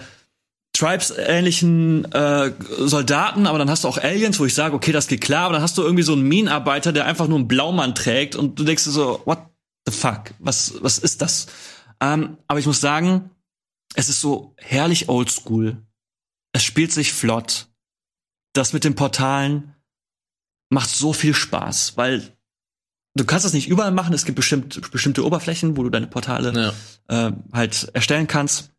Tribes-ähnlichen 0.72 2.10
äh, 2.12 2.52
Soldaten, 2.80 3.46
aber 3.46 3.58
dann 3.58 3.70
hast 3.70 3.84
du 3.84 3.88
auch 3.88 3.98
Aliens, 3.98 4.40
wo 4.40 4.44
ich 4.44 4.54
sage, 4.54 4.74
okay, 4.74 4.90
das 4.90 5.06
geht 5.06 5.20
klar, 5.20 5.44
aber 5.44 5.54
dann 5.54 5.62
hast 5.62 5.78
du 5.78 5.82
irgendwie 5.82 6.02
so 6.02 6.14
einen 6.14 6.22
Minenarbeiter, 6.22 6.92
der 6.92 7.06
einfach 7.06 7.28
nur 7.28 7.38
einen 7.38 7.46
Blaumann 7.46 7.94
trägt 7.94 8.34
und 8.34 8.58
du 8.58 8.64
denkst 8.64 8.82
dir 8.84 8.90
so, 8.90 9.22
what 9.24 9.38
the 9.86 9.92
fuck? 9.92 10.34
Was, 10.40 10.74
was 10.80 10.98
ist 10.98 11.22
das? 11.22 11.46
Ähm, 12.00 12.38
aber 12.48 12.58
ich 12.58 12.66
muss 12.66 12.80
sagen, 12.80 13.30
es 13.94 14.08
ist 14.08 14.20
so 14.20 14.54
herrlich 14.56 15.08
oldschool 15.08 15.76
es 16.54 16.64
spielt 16.64 16.92
sich 16.92 17.12
flott. 17.12 17.68
Das 18.54 18.72
mit 18.72 18.84
den 18.84 18.94
Portalen 18.94 19.74
macht 20.70 20.88
so 20.88 21.12
viel 21.12 21.34
Spaß, 21.34 21.96
weil 21.96 22.32
du 23.14 23.24
kannst 23.24 23.44
das 23.44 23.52
nicht 23.52 23.68
überall 23.68 23.90
machen. 23.90 24.14
Es 24.14 24.24
gibt 24.24 24.36
bestimmt, 24.36 24.90
bestimmte 24.92 25.26
Oberflächen, 25.26 25.76
wo 25.76 25.82
du 25.82 25.90
deine 25.90 26.06
Portale 26.06 26.72
ja. 27.08 27.28
äh, 27.28 27.32
halt 27.52 27.90
erstellen 27.92 28.28
kannst. 28.28 28.70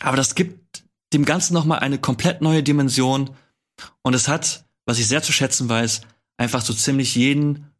Aber 0.00 0.16
das 0.18 0.34
gibt 0.34 0.84
dem 1.14 1.24
Ganzen 1.24 1.54
noch 1.54 1.64
mal 1.64 1.78
eine 1.78 1.98
komplett 1.98 2.42
neue 2.42 2.62
Dimension. 2.62 3.34
Und 4.02 4.14
es 4.14 4.28
hat, 4.28 4.66
was 4.84 4.98
ich 4.98 5.08
sehr 5.08 5.22
zu 5.22 5.32
schätzen 5.32 5.70
weiß, 5.70 6.02
einfach 6.36 6.60
so 6.60 6.74
ziemlich 6.74 7.14
jeden 7.14 7.72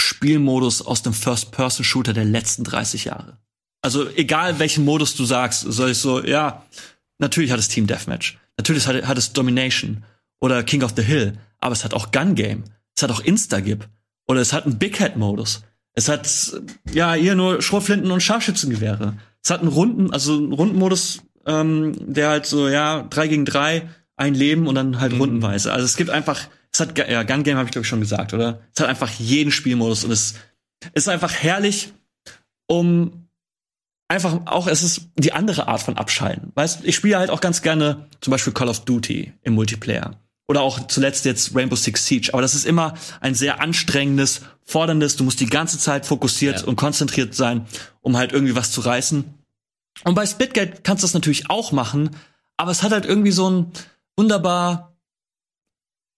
Spielmodus 0.00 0.82
aus 0.82 1.02
dem 1.02 1.14
First-Person-Shooter 1.14 2.12
der 2.12 2.24
letzten 2.24 2.64
30 2.64 3.04
Jahre. 3.04 3.38
Also 3.82 4.08
egal 4.10 4.58
welchen 4.58 4.84
Modus 4.84 5.14
du 5.14 5.24
sagst, 5.24 5.60
soll 5.60 5.90
ich 5.90 5.98
so, 5.98 6.24
ja, 6.24 6.64
Natürlich 7.22 7.52
hat 7.52 7.60
es 7.60 7.68
Team 7.68 7.86
Deathmatch. 7.86 8.36
Natürlich 8.58 8.86
hat, 8.88 9.06
hat 9.06 9.16
es 9.16 9.32
Domination 9.32 10.02
oder 10.40 10.62
King 10.64 10.82
of 10.82 10.94
the 10.96 11.02
Hill. 11.02 11.38
Aber 11.60 11.72
es 11.72 11.84
hat 11.84 11.94
auch 11.94 12.10
Gun 12.10 12.34
Game. 12.34 12.64
Es 12.96 13.02
hat 13.02 13.12
auch 13.12 13.20
Instagib. 13.20 13.88
Oder 14.26 14.40
es 14.40 14.52
hat 14.52 14.66
einen 14.66 14.78
Big 14.78 14.98
Head 14.98 15.16
Modus. 15.16 15.62
Es 15.94 16.08
hat, 16.08 16.28
ja, 16.92 17.14
hier 17.14 17.36
nur 17.36 17.62
Schrotflinten 17.62 18.10
und 18.10 18.22
Scharfschützengewehre. 18.22 19.16
Es 19.40 19.50
hat 19.50 19.60
einen 19.60 19.68
Runden, 19.68 20.12
also 20.12 20.36
einen 20.36 20.52
Rundenmodus, 20.52 21.22
ähm, 21.46 21.94
der 22.00 22.28
halt 22.28 22.46
so, 22.46 22.68
ja, 22.68 23.02
drei 23.02 23.28
gegen 23.28 23.44
drei 23.44 23.88
ein 24.16 24.34
Leben 24.34 24.66
und 24.66 24.74
dann 24.74 25.00
halt 25.00 25.12
mhm. 25.12 25.20
rundenweise. 25.20 25.72
Also 25.72 25.84
es 25.84 25.96
gibt 25.96 26.10
einfach, 26.10 26.48
es 26.72 26.80
hat, 26.80 26.98
ja, 26.98 27.22
Gun 27.22 27.44
Game 27.44 27.56
habe 27.56 27.66
ich 27.66 27.72
glaube 27.72 27.84
ich 27.84 27.88
schon 27.88 28.00
gesagt, 28.00 28.34
oder? 28.34 28.62
Es 28.74 28.80
hat 28.80 28.88
einfach 28.88 29.10
jeden 29.10 29.52
Spielmodus 29.52 30.02
und 30.04 30.10
es 30.10 30.34
ist 30.92 31.08
einfach 31.08 31.32
herrlich, 31.32 31.92
um 32.66 33.21
einfach 34.12 34.40
auch, 34.46 34.66
es 34.66 34.82
ist 34.82 35.08
die 35.16 35.32
andere 35.32 35.68
Art 35.68 35.82
von 35.82 35.96
Abschalten. 35.96 36.52
Weißt 36.54 36.80
ich 36.84 36.94
spiele 36.94 37.18
halt 37.18 37.30
auch 37.30 37.40
ganz 37.40 37.62
gerne 37.62 38.08
zum 38.20 38.30
Beispiel 38.30 38.52
Call 38.52 38.68
of 38.68 38.80
Duty 38.80 39.32
im 39.42 39.54
Multiplayer. 39.54 40.18
Oder 40.48 40.62
auch 40.62 40.86
zuletzt 40.86 41.24
jetzt 41.24 41.54
Rainbow 41.54 41.76
Six 41.76 42.06
Siege. 42.06 42.30
Aber 42.32 42.42
das 42.42 42.54
ist 42.54 42.66
immer 42.66 42.94
ein 43.20 43.34
sehr 43.34 43.60
anstrengendes, 43.60 44.42
forderndes, 44.64 45.16
du 45.16 45.24
musst 45.24 45.40
die 45.40 45.46
ganze 45.46 45.78
Zeit 45.78 46.04
fokussiert 46.04 46.60
ja. 46.60 46.66
und 46.66 46.76
konzentriert 46.76 47.34
sein, 47.34 47.66
um 48.00 48.16
halt 48.16 48.32
irgendwie 48.32 48.56
was 48.56 48.70
zu 48.70 48.80
reißen. 48.82 49.24
Und 50.04 50.14
bei 50.14 50.26
Splitgate 50.26 50.82
kannst 50.82 51.02
du 51.02 51.06
das 51.06 51.14
natürlich 51.14 51.48
auch 51.48 51.72
machen, 51.72 52.10
aber 52.56 52.70
es 52.70 52.82
hat 52.82 52.92
halt 52.92 53.06
irgendwie 53.06 53.30
so 53.30 53.48
ein 53.48 53.72
wunderbar 54.16 54.96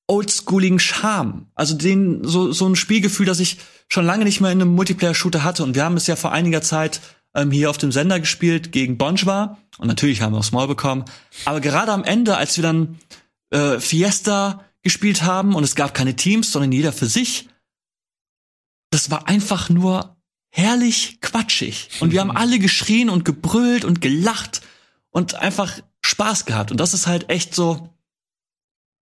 oldschooligen 0.07 0.78
Charme. 0.78 1.47
Also 1.55 1.76
den, 1.76 2.24
so, 2.24 2.53
so 2.53 2.66
ein 2.66 2.76
Spielgefühl, 2.76 3.26
das 3.26 3.40
ich 3.40 3.59
schon 3.88 4.05
lange 4.05 4.24
nicht 4.24 4.40
mehr 4.40 4.53
in 4.53 4.61
einem 4.61 4.74
Multiplayer-Shooter 4.74 5.45
hatte. 5.45 5.62
Und 5.62 5.74
wir 5.74 5.84
haben 5.84 5.97
es 5.97 6.07
ja 6.07 6.16
vor 6.16 6.32
einiger 6.32 6.62
Zeit 6.62 7.01
ähm, 7.35 7.51
hier 7.51 7.70
auf 7.70 7.78
dem 7.78 7.93
Sender 7.93 8.20
gespielt 8.20 8.72
gegen 8.72 8.97
Bonjwa. 8.99 9.59
Und 9.78 9.89
natürlich 9.89 10.22
haben 10.22 10.32
wir 10.32 10.39
auch 10.39 10.45
Small 10.45 10.68
bekommen. 10.68 11.05
Aber 11.45 11.61
gerade 11.61 11.93
am 11.93 12.05
Ende, 12.05 12.37
als 12.37 12.57
wir 12.57 12.62
dann 12.62 12.99
äh, 13.51 13.80
Fiesta 13.80 14.64
gespielt 14.82 15.22
haben 15.22 15.55
und 15.55 15.64
es 15.64 15.74
gab 15.74 15.95
keine 15.95 16.16
Teams, 16.16 16.53
sondern 16.53 16.72
jeder 16.72 16.93
für 16.93 17.07
sich, 17.07 17.49
das 18.91 19.11
war 19.11 19.28
einfach 19.28 19.70
nur 19.70 20.16
herrlich 20.51 21.20
quatschig. 21.20 21.89
Und 22.01 22.12
wir 22.12 22.20
haben 22.20 22.30
alle 22.37 22.59
geschrien 22.59 23.11
und 23.11 23.24
gebrüllt 23.24 23.85
und 23.85 24.01
gelacht 24.01 24.62
und 25.11 25.35
einfach 25.35 25.80
Spaß 26.05 26.45
gehabt. 26.45 26.70
Und 26.70 26.78
das 26.78 26.95
ist 26.95 27.07
halt 27.07 27.30
echt 27.30 27.55
so, 27.55 27.89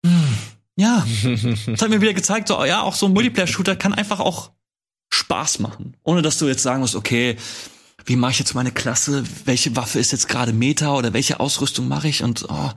hm, 0.06 0.38
ja, 0.76 1.04
das 1.66 1.82
hat 1.82 1.90
mir 1.90 2.00
wieder 2.00 2.14
gezeigt, 2.14 2.48
so, 2.48 2.64
ja, 2.64 2.82
auch 2.82 2.94
so 2.94 3.06
ein 3.06 3.12
Multiplayer-Shooter 3.12 3.74
kann 3.76 3.94
einfach 3.94 4.20
auch 4.20 4.52
Spaß 5.12 5.58
machen. 5.58 5.96
Ohne 6.04 6.22
dass 6.22 6.38
du 6.38 6.46
jetzt 6.46 6.62
sagen 6.62 6.80
musst, 6.80 6.94
okay, 6.94 7.36
wie 8.04 8.16
mache 8.16 8.32
ich 8.32 8.38
jetzt 8.38 8.54
meine 8.54 8.72
Klasse? 8.72 9.24
Welche 9.44 9.76
Waffe 9.76 9.98
ist 9.98 10.12
jetzt 10.12 10.28
gerade 10.28 10.52
Meta 10.52 10.94
oder 10.94 11.12
welche 11.12 11.40
Ausrüstung 11.40 11.88
mache 11.88 12.08
ich? 12.08 12.22
Und 12.22 12.46
oh, 12.48 12.70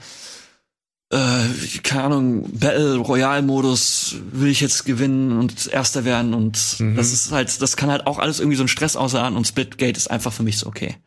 äh, 1.13 1.47
keine 1.83 2.03
Ahnung, 2.05 2.49
Battle 2.51 2.97
Royale 2.97 3.43
Modus 3.43 4.15
will 4.31 4.49
ich 4.49 4.61
jetzt 4.61 4.85
gewinnen 4.85 5.37
und 5.37 5.67
Erster 5.67 6.05
werden 6.05 6.33
und 6.33 6.79
mhm. 6.79 6.95
das 6.95 7.11
ist 7.13 7.31
halt, 7.31 7.61
das 7.61 7.77
kann 7.77 7.91
halt 7.91 8.07
auch 8.07 8.17
alles 8.17 8.39
irgendwie 8.39 8.57
so 8.57 8.63
ein 8.63 8.67
Stress 8.67 8.95
aussahen 8.95 9.35
und 9.35 9.47
Splitgate 9.47 9.97
ist 9.97 10.09
einfach 10.09 10.33
für 10.33 10.43
mich 10.43 10.57
so 10.57 10.67
okay. 10.67 10.97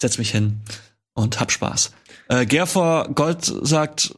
Setz 0.00 0.16
mich 0.16 0.30
hin 0.30 0.60
und 1.12 1.40
hab 1.40 1.52
Spaß. 1.52 1.92
Äh, 2.28 2.46
Gerfor 2.46 3.10
Gold 3.14 3.44
sagt, 3.44 4.14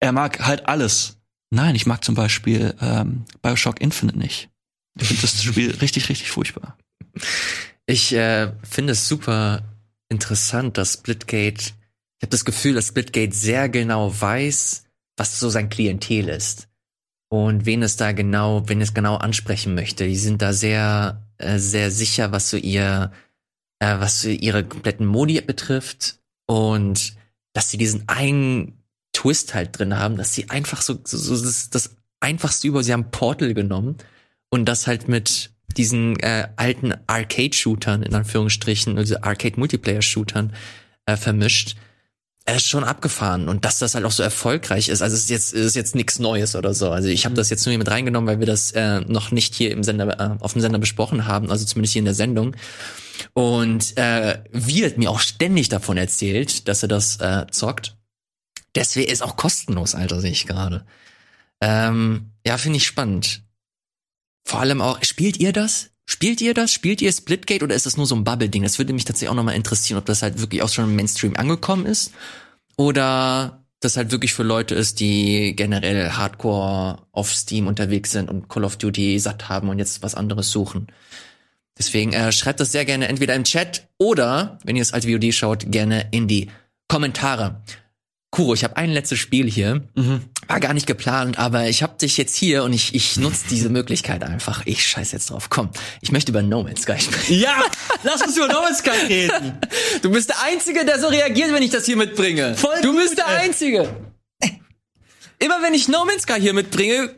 er 0.00 0.12
mag 0.12 0.46
halt 0.46 0.68
alles. 0.68 1.16
Nein, 1.50 1.74
ich 1.74 1.86
mag 1.86 2.04
zum 2.04 2.14
Beispiel 2.14 2.74
ähm, 2.80 3.24
Bioshock 3.40 3.80
Infinite 3.80 4.18
nicht. 4.18 4.50
Ich 5.00 5.08
finde 5.08 5.22
das 5.22 5.42
Spiel 5.42 5.74
richtig, 5.80 6.08
richtig 6.10 6.30
furchtbar. 6.30 6.76
Ich 7.90 8.12
äh, 8.12 8.52
finde 8.64 8.92
es 8.92 9.08
super 9.08 9.62
interessant, 10.10 10.76
dass 10.76 10.92
Splitgate, 10.92 11.62
ich 11.62 12.22
habe 12.22 12.28
das 12.28 12.44
Gefühl, 12.44 12.74
dass 12.74 12.88
Splitgate 12.88 13.34
sehr 13.34 13.70
genau 13.70 14.12
weiß, 14.20 14.84
was 15.16 15.40
so 15.40 15.48
sein 15.48 15.70
Klientel 15.70 16.28
ist. 16.28 16.68
Und 17.30 17.64
wen 17.64 17.82
es 17.82 17.96
da 17.96 18.12
genau, 18.12 18.68
wen 18.68 18.82
es 18.82 18.92
genau 18.92 19.16
ansprechen 19.16 19.74
möchte. 19.74 20.06
Die 20.06 20.16
sind 20.16 20.42
da 20.42 20.52
sehr, 20.52 21.26
äh, 21.38 21.58
sehr 21.58 21.90
sicher, 21.90 22.30
was 22.30 22.50
so 22.50 22.58
ihr, 22.58 23.10
äh, 23.78 23.98
was 23.98 24.20
so 24.20 24.28
ihre 24.28 24.64
kompletten 24.64 25.06
Modi 25.06 25.40
betrifft. 25.40 26.18
Und 26.46 27.14
dass 27.54 27.70
sie 27.70 27.78
diesen 27.78 28.06
einen 28.06 28.82
Twist 29.14 29.54
halt 29.54 29.78
drin 29.78 29.98
haben, 29.98 30.18
dass 30.18 30.34
sie 30.34 30.50
einfach 30.50 30.82
so, 30.82 31.00
so, 31.04 31.16
so 31.16 31.42
das, 31.42 31.70
das 31.70 31.96
einfachste 32.20 32.68
über, 32.68 32.82
sie 32.82 32.92
haben 32.92 33.10
Portal 33.10 33.54
genommen 33.54 33.96
und 34.50 34.66
das 34.66 34.86
halt 34.86 35.08
mit 35.08 35.52
diesen 35.76 36.18
äh, 36.20 36.48
alten 36.56 36.94
Arcade-Shootern, 37.06 38.02
in 38.02 38.14
Anführungsstrichen, 38.14 38.98
also 38.98 39.16
Arcade-Multiplayer-Shootern 39.20 40.52
äh, 41.06 41.16
vermischt. 41.16 41.76
Er 42.44 42.56
ist 42.56 42.66
schon 42.66 42.84
abgefahren 42.84 43.48
und 43.48 43.66
dass 43.66 43.78
das 43.78 43.94
halt 43.94 44.06
auch 44.06 44.10
so 44.10 44.22
erfolgreich 44.22 44.88
ist, 44.88 45.02
also 45.02 45.14
es 45.14 45.24
ist 45.24 45.30
jetzt 45.30 45.52
ist 45.52 45.76
jetzt 45.76 45.94
nichts 45.94 46.18
Neues 46.18 46.56
oder 46.56 46.72
so. 46.72 46.90
Also 46.90 47.08
ich 47.08 47.26
habe 47.26 47.34
das 47.34 47.50
jetzt 47.50 47.66
nur 47.66 47.72
hier 47.72 47.78
mit 47.78 47.90
reingenommen, 47.90 48.26
weil 48.26 48.40
wir 48.40 48.46
das 48.46 48.72
äh, 48.72 49.00
noch 49.02 49.30
nicht 49.30 49.54
hier 49.54 49.70
im 49.70 49.82
Sender 49.82 50.18
äh, 50.18 50.42
auf 50.42 50.54
dem 50.54 50.62
Sender 50.62 50.78
besprochen 50.78 51.26
haben, 51.26 51.50
also 51.50 51.66
zumindest 51.66 51.92
hier 51.92 52.00
in 52.00 52.06
der 52.06 52.14
Sendung. 52.14 52.56
Und 53.34 53.98
äh, 53.98 54.38
wird 54.50 54.96
mir 54.96 55.10
auch 55.10 55.20
ständig 55.20 55.68
davon 55.68 55.98
erzählt, 55.98 56.68
dass 56.68 56.82
er 56.82 56.88
das 56.88 57.18
äh, 57.20 57.46
zockt. 57.50 57.98
Deswegen 58.74 59.10
ist 59.10 59.22
auch 59.22 59.36
kostenlos, 59.36 59.94
Alter, 59.94 60.20
sehe 60.20 60.30
ich 60.30 60.46
gerade. 60.46 60.86
Ähm, 61.60 62.30
ja, 62.46 62.56
finde 62.56 62.78
ich 62.78 62.86
spannend. 62.86 63.42
Vor 64.48 64.60
allem 64.60 64.80
auch, 64.80 65.04
spielt 65.04 65.36
ihr 65.36 65.52
das? 65.52 65.90
Spielt 66.06 66.40
ihr 66.40 66.54
das? 66.54 66.72
Spielt 66.72 67.02
ihr 67.02 67.12
Splitgate 67.12 67.62
oder 67.62 67.74
ist 67.74 67.84
das 67.84 67.98
nur 67.98 68.06
so 68.06 68.14
ein 68.14 68.24
Bubble-Ding? 68.24 68.62
Das 68.62 68.78
würde 68.78 68.94
mich 68.94 69.04
tatsächlich 69.04 69.28
auch 69.28 69.34
nochmal 69.34 69.56
interessieren, 69.56 69.98
ob 69.98 70.06
das 70.06 70.22
halt 70.22 70.40
wirklich 70.40 70.62
auch 70.62 70.70
schon 70.70 70.86
im 70.86 70.96
Mainstream 70.96 71.36
angekommen 71.36 71.84
ist 71.84 72.14
oder 72.78 73.62
das 73.80 73.98
halt 73.98 74.10
wirklich 74.10 74.32
für 74.32 74.44
Leute 74.44 74.74
ist, 74.74 75.00
die 75.00 75.54
generell 75.54 76.12
Hardcore 76.12 77.02
auf 77.12 77.34
Steam 77.34 77.66
unterwegs 77.66 78.12
sind 78.12 78.30
und 78.30 78.48
Call 78.48 78.64
of 78.64 78.78
Duty 78.78 79.18
satt 79.18 79.50
haben 79.50 79.68
und 79.68 79.78
jetzt 79.78 80.02
was 80.02 80.14
anderes 80.14 80.50
suchen. 80.50 80.86
Deswegen 81.76 82.14
äh, 82.14 82.32
schreibt 82.32 82.60
das 82.60 82.72
sehr 82.72 82.86
gerne 82.86 83.08
entweder 83.08 83.34
im 83.34 83.44
Chat 83.44 83.86
oder, 83.98 84.58
wenn 84.64 84.76
ihr 84.76 84.82
es 84.82 84.94
als 84.94 85.04
VOD 85.04 85.34
schaut, 85.34 85.70
gerne 85.70 86.08
in 86.10 86.26
die 86.26 86.50
Kommentare. 86.88 87.60
Kuro, 88.30 88.52
ich 88.52 88.62
habe 88.62 88.76
ein 88.76 88.90
letztes 88.90 89.18
Spiel 89.18 89.50
hier. 89.50 89.82
Mhm. 89.94 90.20
War 90.46 90.60
gar 90.60 90.74
nicht 90.74 90.86
geplant, 90.86 91.38
aber 91.38 91.68
ich 91.68 91.82
habe 91.82 91.96
dich 91.98 92.16
jetzt 92.18 92.36
hier 92.36 92.62
und 92.62 92.72
ich, 92.72 92.94
ich 92.94 93.16
nutze 93.16 93.46
diese 93.48 93.70
Möglichkeit 93.70 94.22
einfach. 94.22 94.62
Ich 94.66 94.86
scheiß 94.86 95.12
jetzt 95.12 95.30
drauf. 95.30 95.48
Komm, 95.50 95.70
ich 96.02 96.12
möchte 96.12 96.32
über 96.32 96.42
No 96.42 96.62
Man's 96.62 96.82
Sky 96.82 97.00
sprechen. 97.00 97.38
Ja, 97.40 97.64
lass 98.02 98.22
uns 98.22 98.36
über 98.36 98.48
No 98.48 98.60
Man's 98.60 98.78
Sky 98.78 98.90
reden. 99.08 99.58
Du 100.02 100.10
bist 100.10 100.28
der 100.28 100.40
Einzige, 100.42 100.84
der 100.84 101.00
so 101.00 101.08
reagiert, 101.08 101.52
wenn 101.52 101.62
ich 101.62 101.70
das 101.70 101.86
hier 101.86 101.96
mitbringe. 101.96 102.54
Voll 102.54 102.80
du 102.82 102.92
gut, 102.92 103.00
bist 103.02 103.18
der 103.18 103.26
ey. 103.26 103.46
Einzige. 103.46 103.88
Immer 105.38 105.62
wenn 105.62 105.74
ich 105.74 105.88
No 105.88 106.04
Man's 106.04 106.22
Sky 106.22 106.40
hier 106.40 106.52
mitbringe, 106.52 107.16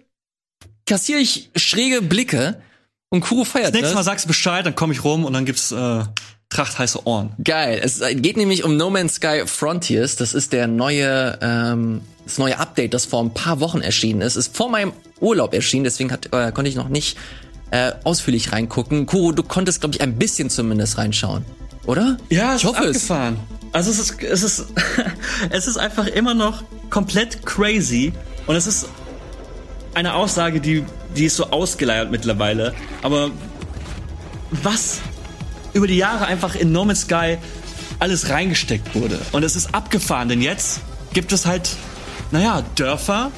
kassiere 0.87 1.21
ich 1.21 1.51
schräge 1.57 2.03
Blicke 2.03 2.63
und 3.11 3.21
Kuro 3.21 3.45
feiert 3.45 3.69
das. 3.69 3.75
Nächstes 3.75 3.95
Mal 3.95 4.05
sagst 4.05 4.25
du 4.25 4.29
Bescheid, 4.29 4.65
dann 4.65 4.75
komme 4.77 4.93
ich 4.93 5.05
rum 5.05 5.25
und 5.25 5.33
dann 5.33 5.45
gibt's 5.45 5.73
äh, 5.73 6.05
Tracht 6.51 6.81
heiße 6.81 7.07
Ohren. 7.07 7.31
Geil. 7.43 7.81
Es 7.83 8.01
geht 8.01 8.37
nämlich 8.37 8.65
um 8.65 8.77
No 8.77 8.91
Man's 8.91 9.15
Sky 9.15 9.43
Frontiers. 9.47 10.17
Das 10.17 10.35
ist 10.35 10.53
der 10.53 10.67
neue, 10.67 11.39
ähm, 11.41 12.03
das 12.25 12.39
neue 12.39 12.59
Update, 12.59 12.93
das 12.93 13.07
vor 13.07 13.23
ein 13.23 13.33
paar 13.33 13.61
Wochen 13.61 13.81
erschienen 13.81 14.21
ist. 14.21 14.35
Ist 14.35 14.57
vor 14.57 14.69
meinem 14.69 14.93
Urlaub 15.21 15.55
erschienen, 15.55 15.85
deswegen 15.85 16.11
hat, 16.11 16.27
äh, 16.27 16.51
konnte 16.51 16.69
ich 16.69 16.75
noch 16.75 16.89
nicht 16.89 17.17
äh, 17.71 17.93
ausführlich 18.03 18.53
reingucken. 18.53 19.07
Kuro, 19.07 19.31
du 19.31 19.45
konntest, 19.45 19.81
glaube 19.81 19.95
ich, 19.95 20.01
ein 20.01 20.17
bisschen 20.17 20.51
zumindest 20.51 20.99
reinschauen. 20.99 21.45
Oder? 21.87 22.17
Ja, 22.31 22.57
ich 22.57 22.65
hoffe 22.65 22.85
es. 22.85 23.09
Also 23.73 23.91
es 23.93 24.01
ist, 24.01 24.21
es 24.21 24.43
ist, 24.43 24.67
es 25.51 25.69
ist 25.69 25.77
einfach 25.77 26.09
immer 26.09 26.35
noch 26.35 26.65
komplett 26.91 27.47
crazy. 27.47 28.13
Und 28.49 28.57
es 28.57 28.67
ist 28.67 28.89
eine 29.95 30.15
Aussage, 30.15 30.61
die, 30.61 30.85
die 31.17 31.27
ist 31.27 31.37
so 31.37 31.51
ausgeleiert 31.51 32.11
mittlerweile. 32.11 32.75
Aber 33.03 33.31
was 34.51 35.01
über 35.73 35.87
die 35.87 35.97
Jahre 35.97 36.27
einfach 36.27 36.55
in 36.55 36.73
No 36.73 36.85
Man's 36.85 37.03
Sky 37.03 37.39
alles 37.99 38.31
reingesteckt 38.31 38.95
wurde. 38.95 39.19
Und 39.33 39.43
es 39.43 39.57
ist 39.57 39.75
abgefahren, 39.75 40.29
denn 40.29 40.41
jetzt 40.41 40.81
gibt 41.13 41.33
es 41.33 41.47
halt, 41.47 41.71
naja, 42.31 42.63
Dörfer 42.75 43.31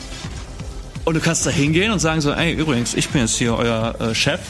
und 1.05 1.15
du 1.15 1.21
kannst 1.21 1.45
da 1.47 1.51
hingehen 1.51 1.93
und 1.93 1.99
sagen 1.99 2.21
so, 2.21 2.33
ey, 2.33 2.53
übrigens, 2.53 2.95
ich 2.95 3.09
bin 3.09 3.23
jetzt 3.23 3.37
hier 3.37 3.57
euer 3.57 3.95
äh, 4.01 4.15
Chef 4.15 4.41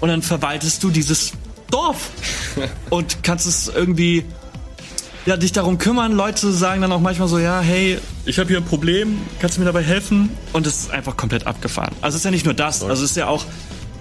und 0.00 0.08
dann 0.08 0.22
verwaltest 0.22 0.82
du 0.82 0.90
dieses 0.90 1.32
Dorf 1.70 2.10
und 2.90 3.22
kannst 3.22 3.46
es 3.46 3.68
irgendwie 3.68 4.24
ja, 5.26 5.38
dich 5.38 5.52
darum 5.52 5.78
kümmern. 5.78 6.12
Leute 6.12 6.52
sagen 6.52 6.82
dann 6.82 6.92
auch 6.92 7.00
manchmal 7.00 7.28
so, 7.28 7.38
ja, 7.38 7.60
hey, 7.60 7.98
ich 8.26 8.38
habe 8.38 8.48
hier 8.48 8.58
ein 8.58 8.64
Problem, 8.64 9.18
kannst 9.40 9.56
du 9.56 9.60
mir 9.60 9.66
dabei 9.66 9.82
helfen? 9.82 10.28
Und 10.52 10.66
es 10.66 10.80
ist 10.80 10.90
einfach 10.90 11.16
komplett 11.16 11.46
abgefahren. 11.46 11.94
Also 12.02 12.16
es 12.16 12.20
ist 12.20 12.24
ja 12.24 12.30
nicht 12.30 12.44
nur 12.44 12.54
das, 12.54 12.82
also 12.82 13.02
es 13.02 13.10
ist 13.10 13.16
ja 13.16 13.28
auch 13.28 13.46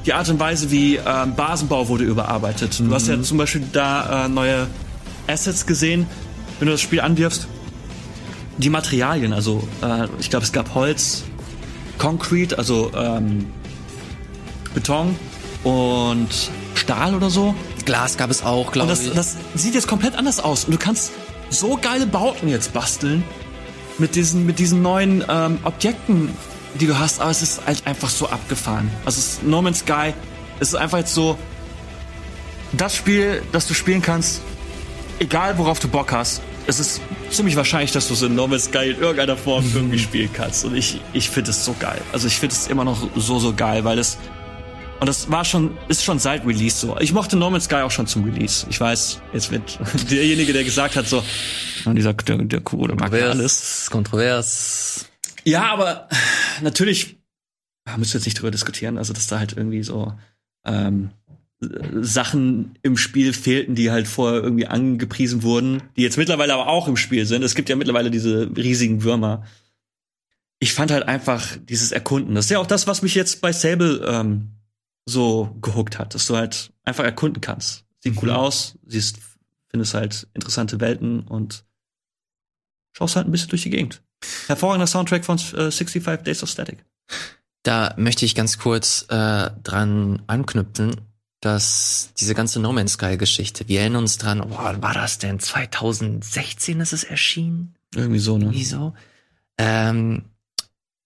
die 0.05 0.13
Art 0.13 0.29
und 0.29 0.39
Weise, 0.39 0.71
wie 0.71 0.97
ähm, 0.97 1.35
Basenbau 1.35 1.87
wurde 1.87 2.03
überarbeitet. 2.03 2.79
Du 2.79 2.83
mhm. 2.83 2.93
hast 2.93 3.07
ja 3.07 3.15
mhm. 3.15 3.23
zum 3.23 3.37
Beispiel 3.37 3.63
da 3.71 4.25
äh, 4.25 4.29
neue 4.29 4.67
Assets 5.27 5.65
gesehen, 5.65 6.07
wenn 6.59 6.67
du 6.67 6.73
das 6.73 6.81
Spiel 6.81 7.01
anwirfst. 7.01 7.47
Die 8.57 8.69
Materialien, 8.69 9.33
also 9.33 9.67
äh, 9.81 10.07
ich 10.19 10.29
glaube, 10.29 10.45
es 10.45 10.51
gab 10.51 10.75
Holz, 10.75 11.23
Concrete, 11.97 12.57
also 12.57 12.91
ähm, 12.95 13.47
Beton 14.73 15.15
und 15.63 16.29
Stahl 16.75 17.15
oder 17.15 17.29
so. 17.29 17.55
Glas 17.85 18.17
gab 18.17 18.29
es 18.29 18.43
auch, 18.43 18.71
glaube 18.71 18.93
ich. 18.93 19.13
Das 19.13 19.37
sieht 19.55 19.73
jetzt 19.73 19.87
komplett 19.87 20.15
anders 20.15 20.39
aus. 20.39 20.65
Und 20.65 20.73
du 20.73 20.77
kannst 20.77 21.11
so 21.49 21.77
geile 21.81 22.05
Bauten 22.05 22.47
jetzt 22.47 22.73
basteln 22.73 23.23
mit 23.97 24.15
diesen, 24.15 24.45
mit 24.45 24.59
diesen 24.59 24.81
neuen 24.81 25.23
ähm, 25.27 25.59
Objekten, 25.63 26.29
die 26.79 26.87
du 26.87 26.97
hast, 26.97 27.21
aber 27.21 27.31
es 27.31 27.41
ist 27.41 27.65
halt 27.65 27.85
einfach 27.85 28.09
so 28.09 28.29
abgefahren. 28.29 28.89
Also 29.05 29.19
es 29.19 29.27
ist 29.27 29.43
No 29.43 29.61
Man's 29.61 29.79
Sky, 29.79 30.13
es 30.59 30.69
ist 30.69 30.75
einfach 30.75 30.99
jetzt 30.99 31.13
so 31.13 31.37
das 32.73 32.95
Spiel, 32.95 33.41
das 33.51 33.67
du 33.67 33.73
spielen 33.73 34.01
kannst, 34.01 34.41
egal 35.19 35.57
worauf 35.57 35.79
du 35.79 35.87
Bock 35.87 36.11
hast. 36.11 36.41
Es 36.65 36.79
ist 36.79 37.01
ziemlich 37.29 37.55
wahrscheinlich, 37.57 37.91
dass 37.91 38.07
du 38.07 38.13
es 38.13 38.21
in 38.21 38.35
No 38.35 38.47
Man's 38.47 38.65
Sky 38.65 38.91
in 38.91 38.99
irgendeiner 38.99 39.35
Form 39.37 39.65
irgendwie 39.73 39.99
spielen 39.99 40.29
kannst. 40.33 40.63
Und 40.65 40.75
ich, 40.75 41.01
ich 41.11 41.29
finde 41.29 41.51
es 41.51 41.65
so 41.65 41.75
geil. 41.79 42.01
Also 42.13 42.27
ich 42.27 42.37
finde 42.37 42.55
es 42.55 42.67
immer 42.67 42.85
noch 42.85 42.97
so, 43.15 43.39
so 43.39 43.53
geil, 43.53 43.83
weil 43.83 43.99
es 43.99 44.17
und 44.99 45.07
das 45.07 45.29
war 45.29 45.43
schon, 45.43 45.77
ist 45.89 46.01
schon 46.01 46.17
seit 46.17 46.45
Release 46.45 46.77
so. 46.77 46.95
Ich 47.01 47.11
mochte 47.11 47.35
No 47.35 47.49
Man's 47.49 47.65
Sky 47.65 47.81
auch 47.81 47.91
schon 47.91 48.07
zum 48.07 48.23
Release. 48.23 48.65
Ich 48.69 48.79
weiß, 48.79 49.19
jetzt 49.33 49.51
wird 49.51 49.77
derjenige, 50.09 50.53
der 50.53 50.63
gesagt 50.63 50.95
hat, 50.95 51.07
so, 51.07 51.21
dieser, 51.85 52.13
der, 52.13 52.37
der 52.37 52.61
Code 52.61 52.95
mag 52.95 53.11
ja 53.11 53.29
alles. 53.29 53.89
Kontrovers. 53.91 55.05
Ja, 55.45 55.71
aber 55.71 56.07
natürlich, 56.61 57.17
müssen 57.97 58.13
wir 58.13 58.19
jetzt 58.19 58.25
nicht 58.25 58.39
drüber 58.39 58.51
diskutieren, 58.51 58.97
also 58.97 59.13
dass 59.13 59.27
da 59.27 59.39
halt 59.39 59.55
irgendwie 59.57 59.83
so, 59.83 60.13
ähm, 60.65 61.11
Sachen 62.01 62.77
im 62.81 62.97
Spiel 62.97 63.33
fehlten, 63.33 63.75
die 63.75 63.91
halt 63.91 64.07
vorher 64.07 64.41
irgendwie 64.41 64.67
angepriesen 64.67 65.43
wurden, 65.43 65.83
die 65.95 66.01
jetzt 66.01 66.17
mittlerweile 66.17 66.53
aber 66.53 66.67
auch 66.67 66.87
im 66.87 66.97
Spiel 66.97 67.25
sind. 67.25 67.43
Es 67.43 67.55
gibt 67.55 67.69
ja 67.69 67.75
mittlerweile 67.75 68.11
diese 68.11 68.51
riesigen 68.55 69.03
Würmer. 69.03 69.45
Ich 70.59 70.73
fand 70.73 70.91
halt 70.91 71.07
einfach 71.07 71.57
dieses 71.57 71.91
Erkunden. 71.91 72.35
Das 72.35 72.45
ist 72.45 72.51
ja 72.51 72.59
auch 72.59 72.67
das, 72.67 72.87
was 72.87 73.01
mich 73.01 73.15
jetzt 73.15 73.41
bei 73.41 73.51
Sable 73.51 74.05
ähm, 74.07 74.49
so 75.05 75.55
gehuckt 75.61 75.99
hat, 75.99 76.15
dass 76.15 76.27
du 76.27 76.35
halt 76.35 76.71
einfach 76.83 77.03
erkunden 77.03 77.41
kannst. 77.41 77.85
Sieht 77.99 78.21
cool 78.21 78.29
mhm. 78.29 78.35
aus, 78.35 78.77
siehst, 78.85 79.19
findest 79.69 79.93
halt 79.93 80.27
interessante 80.33 80.79
Welten 80.79 81.21
und 81.21 81.65
schaust 82.93 83.15
halt 83.15 83.27
ein 83.27 83.31
bisschen 83.31 83.49
durch 83.49 83.63
die 83.63 83.69
Gegend. 83.69 84.03
Hervorragender 84.47 84.87
Soundtrack 84.87 85.25
von 85.25 85.37
äh, 85.37 85.71
65 85.71 86.23
Days 86.23 86.43
of 86.43 86.49
Static. 86.49 86.83
Da 87.63 87.93
möchte 87.97 88.25
ich 88.25 88.35
ganz 88.35 88.57
kurz 88.57 89.05
äh, 89.09 89.49
dran 89.63 90.21
anknüpfen 90.27 90.95
dass 91.43 92.11
diese 92.17 92.35
ganze 92.35 92.61
No 92.61 92.71
Man's 92.71 92.93
Sky 92.93 93.17
Geschichte, 93.17 93.67
wir 93.67 93.81
erinnern 93.81 94.03
uns 94.03 94.17
dran, 94.17 94.39
oh, 94.39 94.47
wann 94.49 94.81
war 94.81 94.93
das 94.93 95.17
denn? 95.17 95.39
2016 95.41 96.79
ist 96.79 96.93
es 96.93 97.03
erschienen? 97.03 97.75
Irgendwie 97.93 98.19
so, 98.19 98.37
ne? 98.37 98.45
Irgendwie 98.45 98.63
so. 98.63 98.93
Ähm, 99.57 100.23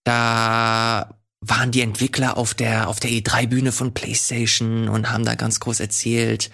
da 0.04 1.16
waren 1.42 1.72
die 1.72 1.82
Entwickler 1.82 2.38
auf 2.38 2.54
der, 2.54 2.88
auf 2.88 3.00
der 3.00 3.10
E3-Bühne 3.10 3.72
von 3.72 3.96
PlayStation 3.96 4.90
und 4.90 5.12
haben 5.12 5.26
da 5.26 5.34
ganz 5.34 5.60
groß 5.60 5.80
erzählt. 5.80 6.52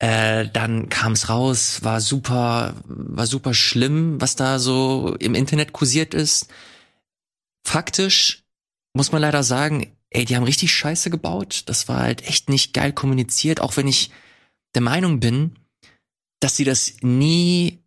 Äh, 0.00 0.48
dann 0.52 0.88
kam 0.88 1.12
es 1.12 1.28
raus, 1.28 1.84
war 1.84 2.00
super, 2.00 2.74
war 2.86 3.26
super 3.26 3.52
schlimm, 3.52 4.18
was 4.18 4.34
da 4.34 4.58
so 4.58 5.14
im 5.20 5.34
Internet 5.34 5.72
kursiert 5.72 6.14
ist. 6.14 6.48
Faktisch 7.66 8.44
muss 8.94 9.12
man 9.12 9.20
leider 9.20 9.42
sagen, 9.42 9.92
ey, 10.08 10.24
die 10.24 10.36
haben 10.36 10.44
richtig 10.44 10.72
Scheiße 10.72 11.10
gebaut. 11.10 11.64
Das 11.66 11.86
war 11.88 12.00
halt 12.00 12.26
echt 12.26 12.48
nicht 12.48 12.72
geil 12.72 12.92
kommuniziert, 12.92 13.60
auch 13.60 13.76
wenn 13.76 13.86
ich 13.86 14.10
der 14.74 14.82
Meinung 14.82 15.20
bin, 15.20 15.56
dass 16.40 16.56
sie 16.56 16.64
das 16.64 16.94
nie 17.02 17.80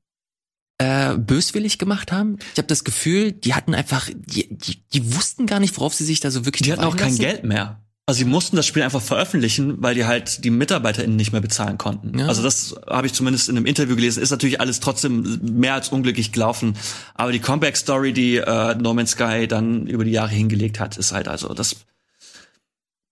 äh, 0.77 1.17
böswillig 1.17 1.79
gemacht 1.79 2.11
haben. 2.11 2.37
Ich 2.53 2.57
habe 2.57 2.67
das 2.67 2.83
Gefühl, 2.83 3.31
die 3.31 3.55
hatten 3.55 3.73
einfach, 3.73 4.09
die, 4.13 4.55
die, 4.55 4.83
die 4.93 5.15
wussten 5.15 5.47
gar 5.47 5.59
nicht, 5.59 5.75
worauf 5.77 5.95
sie 5.95 6.05
sich 6.05 6.19
da 6.19 6.29
so 6.29 6.45
wirklich. 6.45 6.67
Die 6.67 6.71
hatten 6.71 6.83
auch 6.83 6.95
kein 6.95 7.17
Geld 7.17 7.43
mehr. 7.43 7.82
Also 8.05 8.19
sie 8.19 8.25
mussten 8.25 8.57
das 8.57 8.67
Spiel 8.67 8.83
einfach 8.83 9.01
veröffentlichen, 9.01 9.81
weil 9.81 9.95
die 9.95 10.03
halt 10.03 10.43
die 10.43 10.49
MitarbeiterInnen 10.49 11.15
nicht 11.15 11.31
mehr 11.31 11.39
bezahlen 11.39 11.77
konnten. 11.77 12.19
Ja. 12.19 12.27
Also 12.27 12.43
das 12.43 12.75
habe 12.85 13.07
ich 13.07 13.13
zumindest 13.13 13.47
in 13.47 13.55
einem 13.55 13.65
Interview 13.65 13.95
gelesen. 13.95 14.21
Ist 14.21 14.31
natürlich 14.31 14.59
alles 14.59 14.81
trotzdem 14.81 15.39
mehr 15.41 15.73
als 15.73 15.87
unglücklich 15.87 16.33
gelaufen. 16.33 16.75
Aber 17.13 17.31
die 17.31 17.39
Comeback-Story, 17.39 18.11
die 18.11 18.37
äh, 18.37 18.75
No 18.75 18.93
Man's 18.93 19.11
Sky 19.11 19.47
dann 19.47 19.87
über 19.87 20.03
die 20.03 20.11
Jahre 20.11 20.31
hingelegt 20.31 20.81
hat, 20.81 20.97
ist 20.97 21.13
halt 21.13 21.29
also 21.29 21.53
das 21.53 21.77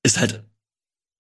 ist 0.04 0.20
halt 0.20 0.44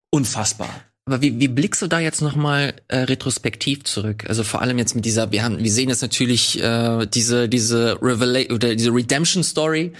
unfassbar. 0.09 0.69
Aber 1.05 1.21
wie, 1.21 1.39
wie 1.39 1.47
blickst 1.47 1.81
du 1.81 1.87
da 1.87 1.99
jetzt 1.99 2.21
nochmal 2.21 2.75
äh, 2.89 2.99
retrospektiv 2.99 3.85
zurück? 3.85 4.25
Also 4.27 4.43
vor 4.43 4.61
allem 4.61 4.77
jetzt 4.77 4.95
mit 4.95 5.05
dieser, 5.05 5.31
wir 5.31 5.43
haben, 5.43 5.63
wir 5.63 5.71
sehen 5.71 5.89
jetzt 5.89 6.01
natürlich 6.01 6.61
äh, 6.61 7.07
diese, 7.07 7.49
diese 7.49 7.97
Revelation 8.01 8.55
oder 8.55 8.75
diese 8.75 8.93
Redemption 8.93 9.43
Story, 9.43 9.93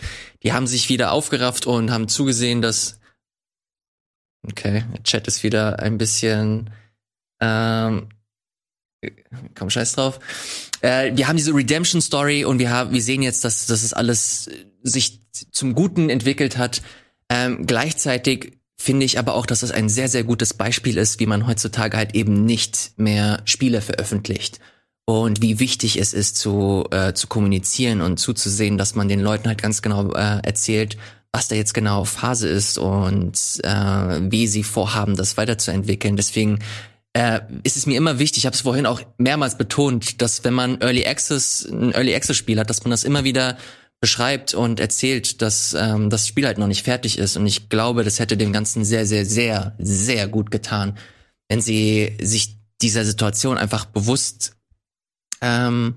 die 0.44 0.54
haben 0.54 0.68
sich 0.68 0.90
wieder 0.90 1.12
aufgerafft 1.12 1.66
und 1.66 1.90
haben 1.90 2.08
zugesehen, 2.08 2.62
dass 2.62 3.01
Okay, 4.48 4.84
der 4.92 5.04
Chat 5.04 5.28
ist 5.28 5.44
wieder 5.44 5.80
ein 5.80 5.98
bisschen 5.98 6.70
ähm, 7.40 8.10
komm 9.56 9.70
scheiß 9.70 9.94
drauf. 9.94 10.20
Äh, 10.82 11.16
wir 11.16 11.28
haben 11.28 11.38
diese 11.38 11.54
Redemption 11.54 12.02
Story 12.02 12.46
und 12.46 12.60
wir 12.60 12.70
haben, 12.70 12.92
wir 12.92 13.02
sehen 13.02 13.22
jetzt, 13.22 13.44
dass, 13.44 13.66
dass 13.66 13.84
es 13.84 13.94
alles 13.94 14.50
sich 14.84 15.22
zum 15.52 15.76
Guten 15.76 16.10
entwickelt 16.10 16.58
hat. 16.58 16.82
Ähm, 17.30 17.66
gleichzeitig 17.66 18.60
finde 18.78 19.06
ich 19.06 19.20
aber 19.20 19.36
auch, 19.36 19.46
dass 19.46 19.64
es 19.64 19.72
ein 19.72 19.90
sehr, 19.90 20.08
sehr 20.08 20.24
gutes 20.24 20.54
Beispiel 20.54 20.98
ist, 20.98 21.20
wie 21.20 21.26
man 21.26 21.48
heutzutage 21.48 21.98
halt 21.98 22.16
eben 22.16 22.46
nicht 22.46 22.94
mehr 22.98 23.42
Spiele 23.46 23.82
veröffentlicht. 23.82 24.60
Und 25.06 25.42
wie 25.42 25.60
wichtig 25.60 25.98
es 25.98 26.14
ist, 26.14 26.38
zu, 26.38 26.86
äh, 26.92 27.14
zu 27.14 27.28
kommunizieren 27.28 28.02
und 28.02 28.18
zuzusehen, 28.18 28.78
dass 28.78 28.96
man 28.96 29.08
den 29.08 29.20
Leuten 29.20 29.48
halt 29.48 29.62
ganz 29.62 29.82
genau 29.82 30.14
äh, 30.14 30.40
erzählt, 30.44 30.98
was 31.32 31.48
da 31.48 31.56
jetzt 31.56 31.74
genau 31.74 32.04
Phase 32.04 32.50
ist 32.50 32.78
und 32.78 33.38
äh, 33.64 34.20
wie 34.32 34.48
sie 34.48 34.64
vorhaben, 34.64 35.16
das 35.16 35.38
weiterzuentwickeln. 35.38 36.18
Deswegen 36.18 36.60
äh, 37.14 37.40
ist 37.64 37.78
es 37.78 37.86
mir 37.86 37.98
immer 37.98 38.20
wichtig, 38.20 38.40
ich 38.40 38.46
habe 38.46 38.56
es 38.56 38.62
vorhin 38.62 38.86
auch 38.86 39.02
mehrmals 39.18 39.58
betont, 39.58 40.22
dass 40.22 40.44
wenn 40.44 40.54
man 40.54 40.82
Early 40.82 41.06
Access, 41.06 41.66
ein 41.66 41.94
Early 41.94 42.16
Access 42.16 42.38
Spiel 42.38 42.60
hat, 42.60 42.70
dass 42.70 42.84
man 42.84 42.92
das 42.92 43.04
immer 43.04 43.24
wieder 43.24 43.58
beschreibt 44.02 44.54
und 44.54 44.80
erzählt, 44.80 45.42
dass 45.42 45.74
ähm, 45.74 46.10
das 46.10 46.28
Spiel 46.28 46.46
halt 46.46 46.58
noch 46.58 46.68
nicht 46.68 46.84
fertig 46.84 47.18
ist. 47.18 47.38
Und 47.38 47.46
ich 47.46 47.70
glaube, 47.70 48.04
das 48.04 48.20
hätte 48.20 48.36
dem 48.36 48.52
Ganzen 48.52 48.84
sehr, 48.84 49.06
sehr, 49.06 49.26
sehr, 49.26 49.76
sehr 49.78 50.28
gut 50.28 50.52
getan, 50.52 50.98
wenn 51.48 51.62
sie 51.62 52.18
sich 52.20 52.58
dieser 52.82 53.06
Situation 53.06 53.58
einfach 53.58 53.86
bewusst, 53.86 54.56
ähm, 55.42 55.96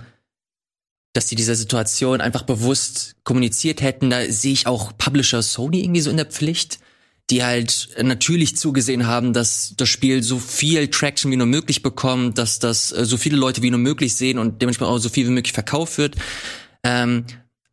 dass 1.15 1.29
sie 1.29 1.37
dieser 1.37 1.55
Situation 1.55 2.21
einfach 2.21 2.43
bewusst 2.43 3.15
kommuniziert 3.25 3.81
hätten. 3.81 4.11
Da 4.11 4.31
sehe 4.31 4.53
ich 4.53 4.67
auch 4.67 4.93
Publisher 4.99 5.43
Sony 5.43 5.83
irgendwie 5.83 6.01
so 6.01 6.11
in 6.11 6.17
der 6.17 6.27
Pflicht, 6.27 6.81
die 7.31 7.43
halt 7.43 7.89
natürlich 8.03 8.57
zugesehen 8.57 9.07
haben, 9.07 9.33
dass 9.33 9.75
das 9.77 9.89
Spiel 9.89 10.23
so 10.23 10.39
viel 10.39 10.89
Traction 10.89 11.31
wie 11.31 11.37
nur 11.37 11.47
möglich 11.47 11.83
bekommt, 11.83 12.37
dass 12.37 12.59
das 12.59 12.93
äh, 12.93 13.05
so 13.07 13.17
viele 13.17 13.37
Leute 13.37 13.62
wie 13.62 13.71
nur 13.71 13.79
möglich 13.79 14.15
sehen 14.17 14.39
und 14.39 14.61
dementsprechend 14.61 14.93
auch 14.93 14.99
so 14.99 15.09
viel 15.09 15.27
wie 15.27 15.31
möglich 15.31 15.55
verkauft 15.55 15.99
wird. 15.99 16.17
Ähm, 16.83 17.25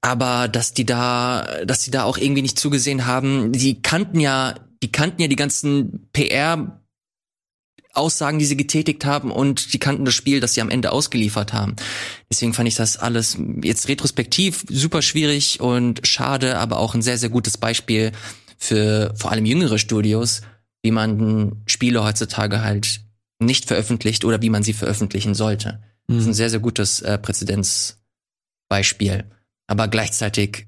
aber 0.02 0.48
dass 0.48 0.74
die 0.74 0.86
da, 0.86 1.64
dass 1.66 1.82
die 1.82 1.92
da 1.92 2.04
auch 2.04 2.18
irgendwie 2.18 2.42
nicht 2.44 2.60
zugesehen 2.60 3.08
haben, 3.08 3.52
die 3.52 3.82
kannten 3.82 4.20
ja, 4.20 4.56
die 4.84 4.92
kannten 4.92 5.22
ja 5.22 5.28
die 5.28 5.36
ganzen 5.36 6.08
PR 6.14 6.81
Aussagen, 7.94 8.39
die 8.39 8.46
sie 8.46 8.58
getätigt 8.58 9.06
haben 9.06 9.32
und 9.32 9.74
die 9.74 9.80
kannten 9.80 10.06
das 10.06 10.14
Spiel, 10.14 10.39
das 10.39 10.54
sie 10.54 10.62
am 10.62 10.70
Ende 10.70 10.92
ausgeliefert 10.92 11.54
haben. 11.54 11.76
Deswegen 12.30 12.54
fand 12.54 12.68
ich 12.68 12.76
das 12.76 12.98
alles 12.98 13.38
jetzt 13.64 13.88
retrospektiv 13.88 14.66
super 14.70 15.02
schwierig 15.02 15.60
und 15.60 16.06
schade, 16.08 16.58
aber 16.58 16.78
auch 16.78 16.94
ein 16.94 17.02
sehr, 17.02 17.18
sehr 17.18 17.30
gutes 17.30 17.58
Beispiel 17.58 18.12
für 18.58 19.14
vor 19.16 19.32
allem 19.32 19.46
jüngere 19.46 19.78
Studios, 19.78 20.42
wie 20.84 20.92
man 20.92 21.64
Spiele 21.66 22.04
heutzutage 22.04 22.62
halt 22.62 23.02
nicht 23.39 23.66
veröffentlicht 23.66 24.26
oder 24.26 24.42
wie 24.42 24.50
man 24.50 24.64
sie 24.64 24.74
veröffentlichen 24.74 25.36
sollte. 25.36 25.82
Mhm. 26.08 26.14
Das 26.14 26.18
ist 26.18 26.26
ein 26.26 26.30
mhm. 26.30 26.34
sehr, 26.34 26.50
sehr 26.50 26.60
gutes 26.60 27.02
äh, 27.02 27.18
Präzedenzbeispiel 27.18 29.26
aber 29.72 29.88
gleichzeitig 29.88 30.68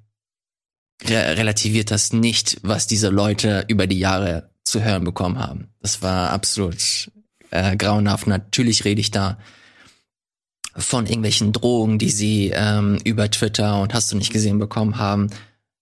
re 1.03 1.37
relativiert 1.37 1.91
das 1.91 2.13
nicht, 2.13 2.57
was 2.63 2.87
diese 2.87 3.09
Leute 3.09 3.65
über 3.67 3.85
die 3.85 3.99
Jahre 3.99 4.49
zu 4.63 4.83
hören 4.83 5.03
bekommen 5.03 5.39
haben. 5.39 5.69
Das 5.81 6.01
war 6.01 6.31
absolut 6.31 7.11
äh, 7.51 7.75
grauenhaft. 7.75 8.27
Natürlich 8.27 8.85
rede 8.85 9.01
ich 9.01 9.11
da 9.11 9.37
von 10.75 11.05
irgendwelchen 11.05 11.53
Drohungen, 11.53 11.99
die 11.99 12.09
sie 12.09 12.51
ähm, 12.53 12.97
über 13.03 13.29
Twitter 13.29 13.81
und 13.81 13.93
hast 13.93 14.11
du 14.11 14.17
nicht 14.17 14.33
gesehen 14.33 14.57
bekommen 14.59 14.97
haben. 14.97 15.29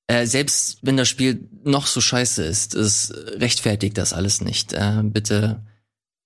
Äh, 0.07 0.25
selbst 0.25 0.79
wenn 0.81 0.97
das 0.97 1.07
Spiel 1.07 1.47
noch 1.63 1.87
so 1.87 2.01
scheiße 2.01 2.43
ist, 2.43 2.75
es 2.75 3.13
rechtfertigt 3.35 3.97
das 3.97 4.11
alles 4.11 4.41
nicht. 4.41 4.73
Äh, 4.73 5.01
bitte 5.03 5.61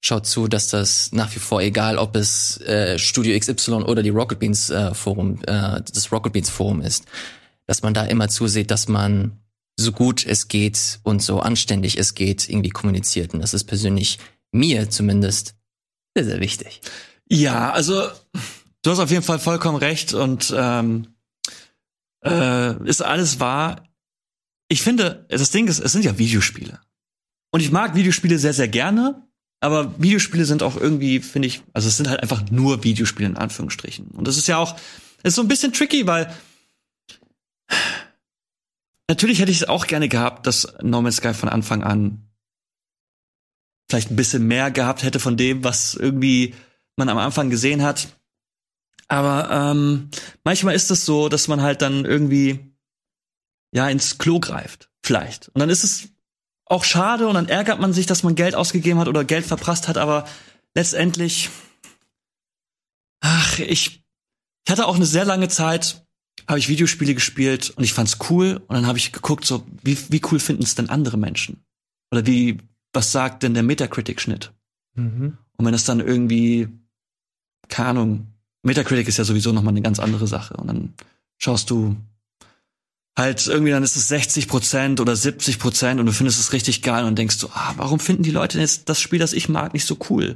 schaut 0.02 0.26
zu, 0.26 0.48
dass 0.48 0.70
das 0.70 1.12
nach 1.12 1.34
wie 1.36 1.40
vor, 1.40 1.62
egal 1.62 1.98
ob 1.98 2.16
es 2.16 2.60
äh, 2.62 2.98
Studio 2.98 3.38
XY 3.38 3.84
oder 3.84 4.02
die 4.02 4.10
Rocket 4.10 4.40
Beans 4.40 4.70
äh, 4.70 4.94
Forum, 4.94 5.42
äh, 5.48 5.82
das 5.82 6.12
Rocket 6.12 6.34
Beans 6.34 6.50
Forum 6.50 6.82
ist, 6.82 7.06
dass 7.68 7.84
man 7.84 7.94
da 7.94 8.06
immer 8.06 8.30
zusieht, 8.30 8.72
dass 8.72 8.88
man 8.88 9.40
so 9.78 9.92
gut 9.92 10.26
es 10.26 10.48
geht 10.48 11.00
und 11.04 11.22
so 11.22 11.40
anständig 11.40 11.98
es 11.98 12.14
geht 12.14 12.50
irgendwie 12.50 12.70
kommuniziert. 12.70 13.34
Und 13.34 13.42
das 13.42 13.54
ist 13.54 13.66
persönlich 13.66 14.20
mir 14.52 14.90
zumindest 14.90 15.56
sehr, 16.16 16.26
sehr 16.26 16.40
wichtig. 16.40 16.82
Ja, 17.28 17.72
also 17.72 18.08
du 18.82 18.92
hast 18.92 19.00
auf 19.00 19.12
jeden 19.12 19.24
Fall 19.24 19.40
vollkommen 19.40 19.78
recht 19.78 20.14
und 20.14 20.54
ähm, 20.56 21.16
äh, 22.24 22.88
ist 22.88 23.02
alles 23.02 23.40
wahr. 23.40 23.84
Ich 24.68 24.82
finde, 24.82 25.26
das 25.30 25.52
Ding 25.52 25.68
ist, 25.68 25.80
es 25.80 25.92
sind 25.92 26.06
ja 26.06 26.18
Videospiele. 26.18 26.80
Und 27.52 27.62
ich 27.62 27.72
mag 27.72 27.96
Videospiele 27.96 28.40
sehr, 28.40 28.54
sehr 28.54 28.68
gerne. 28.68 29.26
Aber 29.62 30.00
Videospiele 30.02 30.46
sind 30.46 30.62
auch 30.64 30.76
irgendwie, 30.76 31.20
finde 31.20 31.48
ich, 31.48 31.64
also 31.74 31.88
es 31.88 31.98
sind 31.98 32.10
halt 32.10 32.22
einfach 32.22 32.50
nur 32.52 32.84
Videospiele 32.84 33.30
in 33.30 33.38
Anführungsstrichen. 33.38 34.08
Und 34.08 34.28
das 34.28 34.38
ist 34.38 34.48
ja 34.48 34.58
auch, 34.58 34.76
ist 35.24 35.36
so 35.36 35.42
ein 35.42 35.48
bisschen 35.48 35.74
tricky, 35.74 36.06
weil 36.06 36.32
natürlich 39.08 39.40
hätte 39.40 39.52
ich 39.52 39.62
es 39.62 39.68
auch 39.68 39.88
gerne 39.88 40.10
gehabt, 40.10 40.48
dass 40.48 40.76
No 40.82 41.02
Man's 41.02 41.18
Sky 41.18 41.34
von 41.34 41.50
Anfang 41.50 41.84
an 41.84 42.30
vielleicht 43.90 44.12
ein 44.12 44.16
bisschen 44.16 44.48
mehr 44.48 44.72
gehabt 44.72 45.04
hätte 45.04 45.20
von 45.20 45.38
dem, 45.38 45.64
was 45.64 45.94
irgendwie 45.94 46.56
man 46.96 47.10
am 47.10 47.18
Anfang 47.18 47.50
gesehen 47.50 47.84
hat. 47.84 48.08
Aber 49.08 49.50
ähm, 49.52 50.10
manchmal 50.44 50.76
ist 50.76 50.90
es 50.90 51.06
so, 51.06 51.30
dass 51.30 51.48
man 51.48 51.62
halt 51.62 51.82
dann 51.82 52.06
irgendwie 52.06 52.76
ja 53.72 53.88
ins 53.90 54.18
Klo 54.18 54.40
greift, 54.40 54.90
vielleicht. 55.04 55.50
Und 55.50 55.60
dann 55.60 55.70
ist 55.70 55.84
es 55.84 56.10
auch 56.66 56.84
schade 56.84 57.28
und 57.28 57.36
dann 57.36 57.48
ärgert 57.48 57.80
man 57.80 57.94
sich, 57.94 58.08
dass 58.08 58.24
man 58.24 58.36
Geld 58.36 58.56
ausgegeben 58.56 59.00
hat 59.00 59.08
oder 59.08 59.24
Geld 59.24 59.46
verprasst 59.46 59.88
hat, 59.88 59.98
aber 59.98 60.28
letztendlich, 60.74 61.50
ach, 63.20 63.60
ich, 63.60 64.04
ich 64.66 64.72
hatte 64.72 64.88
auch 64.88 64.96
eine 64.96 65.06
sehr 65.06 65.26
lange 65.26 65.48
Zeit, 65.48 66.05
habe 66.48 66.60
ich 66.60 66.70
Videospiele 66.70 67.16
gespielt 67.16 67.72
und 67.76 67.84
ich 67.84 67.94
fand's 67.94 68.18
cool 68.30 68.62
und 68.68 68.76
dann 68.76 68.88
habe 68.88 68.98
ich 68.98 69.12
geguckt, 69.12 69.46
so 69.46 69.66
wie, 69.84 69.98
wie 70.10 70.22
cool 70.32 70.40
finden 70.40 70.64
es 70.64 70.76
denn 70.76 70.90
andere 70.90 71.18
Menschen? 71.18 71.64
Oder 72.12 72.26
wie, 72.26 72.58
was 72.94 73.12
sagt 73.12 73.44
denn 73.44 73.54
der 73.54 73.64
Metacritic-Schnitt? 73.64 74.54
Mhm. 74.96 75.38
Und 75.58 75.66
wenn 75.66 75.74
es 75.74 75.86
dann 75.86 76.00
irgendwie, 76.00 76.68
keine 77.68 77.90
Ahnung, 77.90 78.28
Metacritic 78.64 79.08
ist 79.08 79.18
ja 79.18 79.24
sowieso 79.24 79.52
noch 79.52 79.64
mal 79.64 79.70
eine 79.70 79.82
ganz 79.82 80.00
andere 80.00 80.28
Sache 80.28 80.56
und 80.56 80.68
dann 80.68 80.94
schaust 81.38 81.70
du 81.70 81.96
halt 83.18 83.48
irgendwie 83.48 83.72
dann 83.72 83.84
ist 83.84 83.96
es 83.96 84.08
60 84.10 84.48
Prozent 84.48 85.00
oder 85.00 85.16
70 85.16 85.60
Prozent 85.60 86.00
und 86.00 86.06
du 86.06 86.12
findest 86.12 86.40
es 86.40 86.52
richtig 86.52 86.82
geil 86.82 87.06
und 87.06 87.18
denkst 87.18 87.38
so, 87.38 87.50
ah, 87.54 87.74
warum 87.78 88.00
finden 88.00 88.24
die 88.24 88.32
Leute 88.32 88.60
jetzt 88.60 88.90
das 88.90 89.00
Spiel, 89.00 89.20
das 89.20 89.34
ich 89.34 89.50
mag, 89.50 89.74
nicht 89.74 89.86
so 89.86 89.98
cool? 90.10 90.36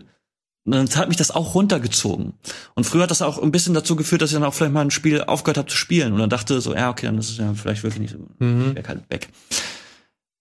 Und 0.70 0.76
dann 0.76 1.00
hat 1.00 1.08
mich 1.08 1.18
das 1.18 1.32
auch 1.32 1.56
runtergezogen. 1.56 2.34
Und 2.76 2.84
früher 2.84 3.04
hat 3.04 3.12
das 3.12 3.24
auch 3.24 3.42
ein 3.42 3.52
bisschen 3.52 3.74
dazu 3.74 3.96
geführt, 3.96 4.22
dass 4.22 4.30
ich 4.30 4.36
dann 4.36 4.44
auch 4.44 4.54
vielleicht 4.54 4.72
mal 4.72 4.82
ein 4.82 4.92
Spiel 4.92 5.24
aufgehört 5.24 5.58
habe 5.58 5.68
zu 5.68 5.76
spielen 5.76 6.14
und 6.14 6.20
dann 6.20 6.30
dachte 6.30 6.62
so, 6.62 6.76
ja, 6.76 6.92
okay, 6.92 7.08
dann 7.08 7.18
ist 7.18 7.32
es 7.32 7.38
ja 7.38 7.56
vielleicht 7.56 7.82
wirklich 7.82 8.02
nicht 8.02 8.12
so 8.12 8.46
mhm. 8.46 8.76
weg, 8.76 8.88
halt 8.88 9.02
weg. 9.10 9.30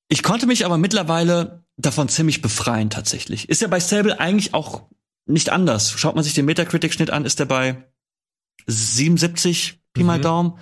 Ich 0.08 0.22
konnte 0.22 0.46
mich 0.46 0.66
aber 0.66 0.76
mittlerweile 0.76 1.64
davon 1.78 2.10
ziemlich 2.10 2.42
befreien 2.42 2.90
tatsächlich. 2.90 3.48
Ist 3.48 3.62
ja 3.62 3.68
bei 3.68 3.80
Sable 3.80 4.20
eigentlich 4.20 4.52
auch 4.52 4.82
nicht 5.24 5.48
anders. 5.48 5.92
Schaut 5.92 6.14
man 6.14 6.24
sich 6.24 6.34
den 6.34 6.44
Metacritic-Schnitt 6.44 7.08
an, 7.10 7.24
ist 7.24 7.38
der 7.38 7.46
bei 7.46 7.84
77 8.66 9.80
Pi 9.94 10.02
mal 10.02 10.18
mhm. 10.18 10.22
Daumen. 10.22 10.52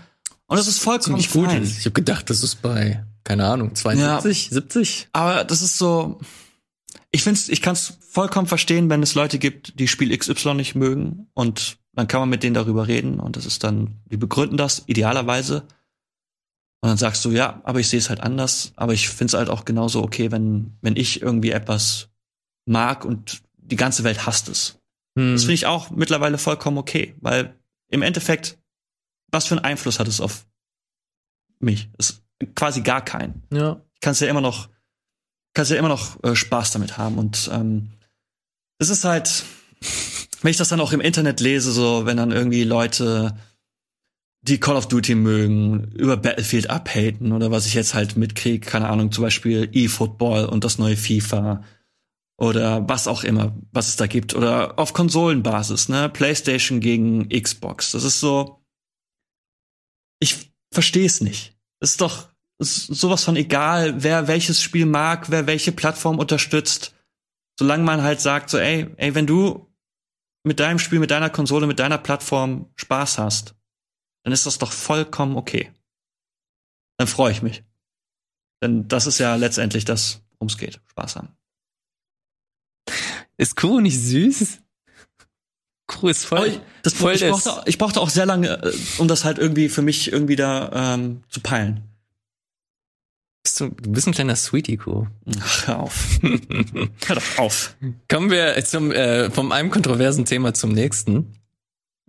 Und 0.47 0.59
das 0.59 0.69
ist 0.69 0.79
vollkommen 0.79 1.21
Ziemlich 1.21 1.33
gut. 1.33 1.47
Fein. 1.47 1.65
Ich 1.65 1.87
habe 1.87 1.91
gedacht, 1.91 2.31
das 2.31 2.45
ist 2.45 2.63
bei, 2.63 3.05
keine 3.25 3.47
Ahnung, 3.47 3.75
72, 3.75 4.47
ja, 4.47 4.55
70. 4.55 5.09
Aber 5.13 5.43
das 5.43 5.61
ist 5.61 5.77
so, 5.77 6.21
ich 7.13 7.23
find's, 7.23 7.49
ich 7.49 7.63
kann 7.63 7.75
es 7.75 7.99
vollkommen 8.01 8.47
verstehen, 8.47 8.91
wenn 8.91 9.03
es 9.03 9.15
Leute 9.15 9.39
gibt, 9.39 9.79
die 9.79 9.89
Spiel 9.89 10.17
XY 10.17 10.55
nicht 10.55 10.75
mögen 10.75 11.29
und 11.35 11.79
dann 11.93 12.09
kann 12.09 12.21
man 12.21 12.29
mit 12.29 12.43
denen 12.43 12.55
darüber 12.55 12.89
reden 12.89 13.21
und 13.21 13.37
das 13.37 13.47
ist 13.47 13.65
dann, 13.65 14.01
die 14.07 14.17
begründen 14.17 14.57
das 14.57 14.85
idealerweise. 14.87 15.63
Und 16.83 16.91
dann 16.91 16.99
sagst 16.99 17.25
du, 17.25 17.31
ja, 17.31 17.63
aber 17.65 17.81
ich 17.81 17.89
sehe 17.89 17.99
es 17.99 18.11
halt 18.11 18.21
anders, 18.21 18.73
aber 18.77 18.93
ich 18.93 19.09
find's 19.09 19.35
halt 19.35 19.49
auch 19.49 19.65
genauso 19.65 20.03
okay, 20.03 20.31
wenn, 20.31 20.77
wenn 20.83 20.97
ich 20.97 21.23
irgendwie 21.23 21.51
etwas 21.51 22.11
mag 22.67 23.05
und 23.05 23.43
die 23.57 23.77
ganze 23.77 24.05
Welt 24.05 24.27
hasst 24.27 24.49
es. 24.49 24.79
Hm. 25.17 25.33
Das 25.33 25.43
finde 25.43 25.55
ich 25.55 25.67
auch 25.67 25.91
mittlerweile 25.91 26.39
vollkommen 26.39 26.79
okay, 26.79 27.15
weil 27.21 27.59
im 27.89 28.03
Endeffekt 28.03 28.59
was 29.31 29.47
für 29.47 29.57
einen 29.57 29.65
Einfluss 29.65 29.99
hat 29.99 30.09
es 30.09 30.21
auf 30.21 30.47
mich? 31.59 31.89
ist 31.99 32.23
quasi 32.55 32.83
gar 32.83 33.05
keinen. 33.05 33.43
Ja. 33.53 33.81
Ich 33.95 34.01
kann 34.01 34.13
es 34.13 34.21
ja 34.21 34.29
immer 34.29 34.41
noch, 34.41 34.69
kannst 35.57 35.71
ja 35.71 35.79
immer 35.79 35.89
noch 35.89 36.23
äh, 36.23 36.37
Spaß 36.37 36.73
damit 36.73 36.99
haben. 36.99 37.17
Und 37.17 37.51
ähm, 37.53 37.89
es 38.79 38.91
ist 38.91 39.05
halt, 39.05 39.45
wenn 40.43 40.51
ich 40.51 40.59
das 40.59 40.69
dann 40.69 40.81
auch 40.81 40.93
im 40.93 41.01
Internet 41.01 41.41
lese, 41.41 41.73
so 41.73 42.05
wenn 42.05 42.19
dann 42.19 42.31
irgendwie 42.31 42.63
Leute 42.63 43.37
die 44.43 44.61
Call 44.61 44.77
of 44.77 44.87
Duty 44.87 45.15
mögen, 45.15 45.93
über 45.93 46.19
Battlefield 46.19 46.69
abhaten 46.69 47.33
oder 47.33 47.51
was 47.51 47.67
ich 47.67 47.73
jetzt 47.73 47.95
halt 47.95 48.19
mitkriege, 48.19 48.65
keine 48.65 48.89
Ahnung, 48.91 49.11
zum 49.11 49.23
Beispiel 49.23 49.71
eFootball 49.73 50.45
und 50.45 50.63
das 50.63 50.79
neue 50.79 50.97
FIFA 50.97 51.65
oder 52.37 52.87
was 52.87 53.09
auch 53.09 53.25
immer, 53.25 53.57
was 53.73 53.89
es 53.89 53.97
da 53.97 54.07
gibt 54.07 54.35
oder 54.35 54.79
auf 54.79 54.93
Konsolenbasis, 54.93 55.89
ne, 55.89 56.11
PlayStation 56.11 56.81
gegen 56.81 57.31
Xbox. 57.31 57.93
Das 57.93 58.05
ist 58.05 58.21
so, 58.21 58.61
ich 60.21 60.53
verstehe 60.71 61.07
es 61.07 61.23
nicht. 61.23 61.57
Es 61.81 61.93
ist 61.93 62.03
doch 62.03 62.29
ist 62.59 62.87
sowas 62.87 63.25
von 63.25 63.37
egal, 63.37 64.03
wer 64.03 64.29
welches 64.29 64.63
Spiel 64.63 64.87
mag, 64.87 65.31
wer 65.31 65.47
welche 65.47 65.73
Plattform 65.73 66.19
unterstützt. 66.19 66.95
Solange 67.59 67.85
man 67.85 68.03
halt 68.03 68.21
sagt, 68.21 68.51
so, 68.51 68.59
ey, 68.59 68.89
ey, 68.97 69.15
wenn 69.15 69.27
du 69.27 69.67
mit 70.45 70.61
deinem 70.61 70.79
Spiel, 70.79 70.99
mit 70.99 71.11
deiner 71.11 71.31
Konsole, 71.31 71.67
mit 71.67 71.79
deiner 71.79 71.99
Plattform 71.99 72.71
Spaß 72.77 73.19
hast, 73.19 73.55
dann 74.25 74.33
ist 74.33 74.47
das 74.47 74.59
doch 74.59 74.73
vollkommen 74.73 75.37
okay. 75.37 75.73
Dann 76.99 77.09
freue 77.09 77.33
ich 77.33 77.43
mich. 77.43 77.65
Denn 78.63 78.89
das 78.89 79.07
ist 79.07 79.19
ja 79.19 79.37
letztendlich 79.37 79.85
das, 79.85 80.23
worum 80.33 80.49
es 80.49 80.57
geht. 80.57 80.81
Spaß 80.87 81.17
haben. 81.17 81.37
Ist 83.37 83.57
Kuh 83.57 83.81
nicht 83.81 84.01
süß? 84.01 84.63
Kuh 85.87 86.09
ist 86.09 86.25
voll. 86.25 86.49
Ich, 86.49 86.61
das, 86.83 86.95
voll 86.95 87.15
ich, 87.15 87.21
brauchte, 87.21 87.63
ich 87.67 87.79
brauchte 87.79 88.01
auch 88.01 88.09
sehr 88.09 88.27
lange, 88.27 88.63
äh, 88.63 88.73
um 88.99 89.09
das 89.09 89.25
halt 89.25 89.39
irgendwie 89.39 89.69
für 89.69 89.83
mich 89.83 90.11
irgendwie 90.11 90.37
da 90.37 90.95
ähm, 90.95 91.23
zu 91.29 91.41
peilen. 91.41 91.83
Bist 93.57 93.61
du, 93.61 93.83
du 93.83 93.91
bist 93.91 94.07
ein 94.07 94.13
kleiner 94.13 94.37
Sweetie 94.37 94.77
Kuh. 94.77 95.07
Ach, 95.41 95.67
hör 95.67 95.79
auf. 95.81 96.21
hör 97.07 97.17
doch 97.17 97.39
auf. 97.39 97.75
Kommen 98.11 98.31
wir 98.31 98.63
zum 98.67 98.93
äh, 98.93 99.31
vom 99.31 99.51
einem 99.51 99.71
kontroversen 99.71 100.27
Thema 100.27 100.53
zum 100.53 100.73
nächsten. 100.73 101.33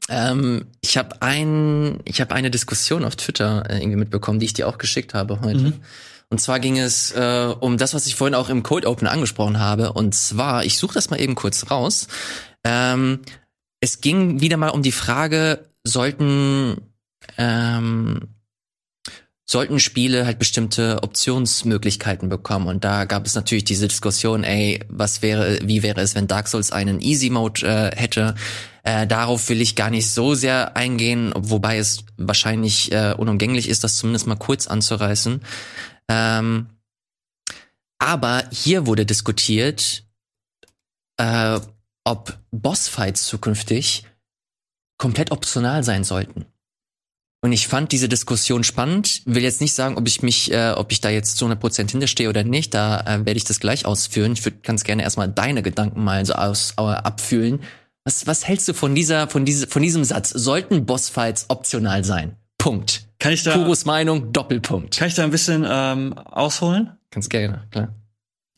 Ähm, 0.10 0.66
ich 0.82 0.98
habe 0.98 1.22
ein, 1.22 2.00
ich 2.04 2.20
habe 2.20 2.36
eine 2.36 2.52
Diskussion 2.52 3.06
auf 3.06 3.16
Twitter 3.16 3.64
äh, 3.70 3.78
irgendwie 3.78 3.96
mitbekommen, 3.96 4.40
die 4.40 4.46
ich 4.46 4.54
dir 4.54 4.68
auch 4.68 4.78
geschickt 4.78 5.14
habe 5.14 5.40
heute. 5.40 5.60
Mhm. 5.60 5.74
Und 6.30 6.42
zwar 6.42 6.60
ging 6.60 6.78
es 6.78 7.12
äh, 7.12 7.54
um 7.58 7.78
das, 7.78 7.94
was 7.94 8.08
ich 8.08 8.16
vorhin 8.16 8.36
auch 8.36 8.50
im 8.50 8.62
Code 8.62 8.86
Open 8.86 9.08
angesprochen 9.08 9.58
habe. 9.58 9.94
Und 9.94 10.16
zwar, 10.16 10.66
ich 10.66 10.78
suche 10.78 10.96
das 10.96 11.10
mal 11.10 11.22
eben 11.22 11.36
kurz 11.36 11.72
raus. 11.72 12.10
Ähm, 12.66 13.20
es 13.80 14.02
ging 14.02 14.42
wieder 14.42 14.58
mal 14.58 14.70
um 14.70 14.82
die 14.82 14.92
Frage, 14.92 15.70
sollten 15.86 16.82
ähm, 17.38 18.37
sollten 19.50 19.80
Spiele 19.80 20.26
halt 20.26 20.40
bestimmte 20.40 21.02
Optionsmöglichkeiten 21.04 22.28
bekommen. 22.28 22.68
Und 22.68 22.84
da 22.84 23.06
gab 23.06 23.26
es 23.26 23.34
natürlich 23.34 23.64
diese 23.64 23.88
Diskussion, 23.88 24.44
ey, 24.44 24.84
was 24.90 25.22
wäre, 25.22 25.60
wie 25.64 25.84
wäre 25.84 26.02
es, 26.02 26.16
wenn 26.16 26.28
Dark 26.28 26.50
Souls 26.50 26.72
einen 26.72 27.00
Easy 27.00 27.30
Mode 27.30 27.66
äh, 27.66 27.96
hätte? 27.96 28.36
Äh, 28.84 29.08
darauf 29.08 29.48
will 29.48 29.62
ich 29.62 29.78
gar 29.78 29.90
nicht 29.90 30.12
so 30.12 30.36
sehr 30.36 30.76
eingehen, 30.76 31.34
wobei 31.36 31.78
es 31.78 32.04
wahrscheinlich 32.18 32.92
äh, 32.92 33.14
unumgänglich 33.18 33.70
ist, 33.70 33.86
das 33.86 33.96
zumindest 33.96 34.28
mal 34.28 34.36
kurz 34.36 34.68
anzureißen. 34.68 35.42
Ähm, 36.10 36.68
aber 38.00 38.44
hier 38.52 38.86
wurde 38.86 39.06
diskutiert, 39.06 40.04
äh, 41.18 41.60
ob 42.04 42.38
Bossfights 42.52 43.26
zukünftig 43.28 44.04
komplett 44.98 45.32
optional 45.32 45.84
sein 45.84 46.04
sollten. 46.04 46.46
Und 47.42 47.52
ich 47.52 47.68
fand 47.68 47.92
diese 47.92 48.10
Diskussion 48.10 48.64
spannend. 48.64 49.22
Will 49.26 49.44
jetzt 49.44 49.62
nicht 49.62 49.74
sagen, 49.74 49.96
ob 49.98 50.08
ich 50.08 50.24
mich, 50.24 50.52
äh, 50.52 50.72
ob 50.72 50.92
ich 50.92 51.02
da 51.02 51.10
jetzt 51.10 51.38
zu 51.38 51.46
100 51.46 51.60
Prozent 51.60 51.92
hinterstehe 51.92 52.30
oder 52.30 52.44
nicht. 52.44 52.74
Da 52.74 53.02
äh, 53.02 53.26
werde 53.26 53.38
ich 53.38 53.44
das 53.44 53.60
gleich 53.60 53.86
ausführen. 53.86 54.34
Ich 54.34 54.44
würde 54.44 54.58
ganz 54.64 54.84
gerne 54.84 55.04
erstmal 55.04 55.30
deine 55.30 55.62
Gedanken 55.62 56.04
mal 56.04 56.26
so 56.26 56.34
aus, 56.34 56.74
äh, 56.78 56.82
abfühlen. 56.82 57.62
Was, 58.04 58.26
was 58.26 58.48
hältst 58.48 58.68
du 58.68 58.74
von 58.74 58.96
dieser, 58.96 59.28
von 59.28 59.46
diese, 59.46 59.68
von 59.68 59.84
diesem 59.84 60.04
Satz? 60.04 60.30
Sollten 60.30 60.86
Bossfights 60.86 61.46
optional 61.50 62.04
sein? 62.04 62.38
Punkt. 62.58 63.08
Kann 63.20 63.34
ich 63.34 63.44
da? 63.44 63.54
Kuros 63.54 63.86
Meinung, 63.86 64.34
Doppelpunkt. 64.34 64.98
Kann 64.98 65.08
ich 65.08 65.14
da 65.16 65.24
ein 65.24 65.32
bisschen 65.32 65.66
ähm, 65.68 66.18
ausholen? 66.18 66.98
Ganz 67.12 67.30
gerne, 67.30 67.68
klar. 67.72 67.94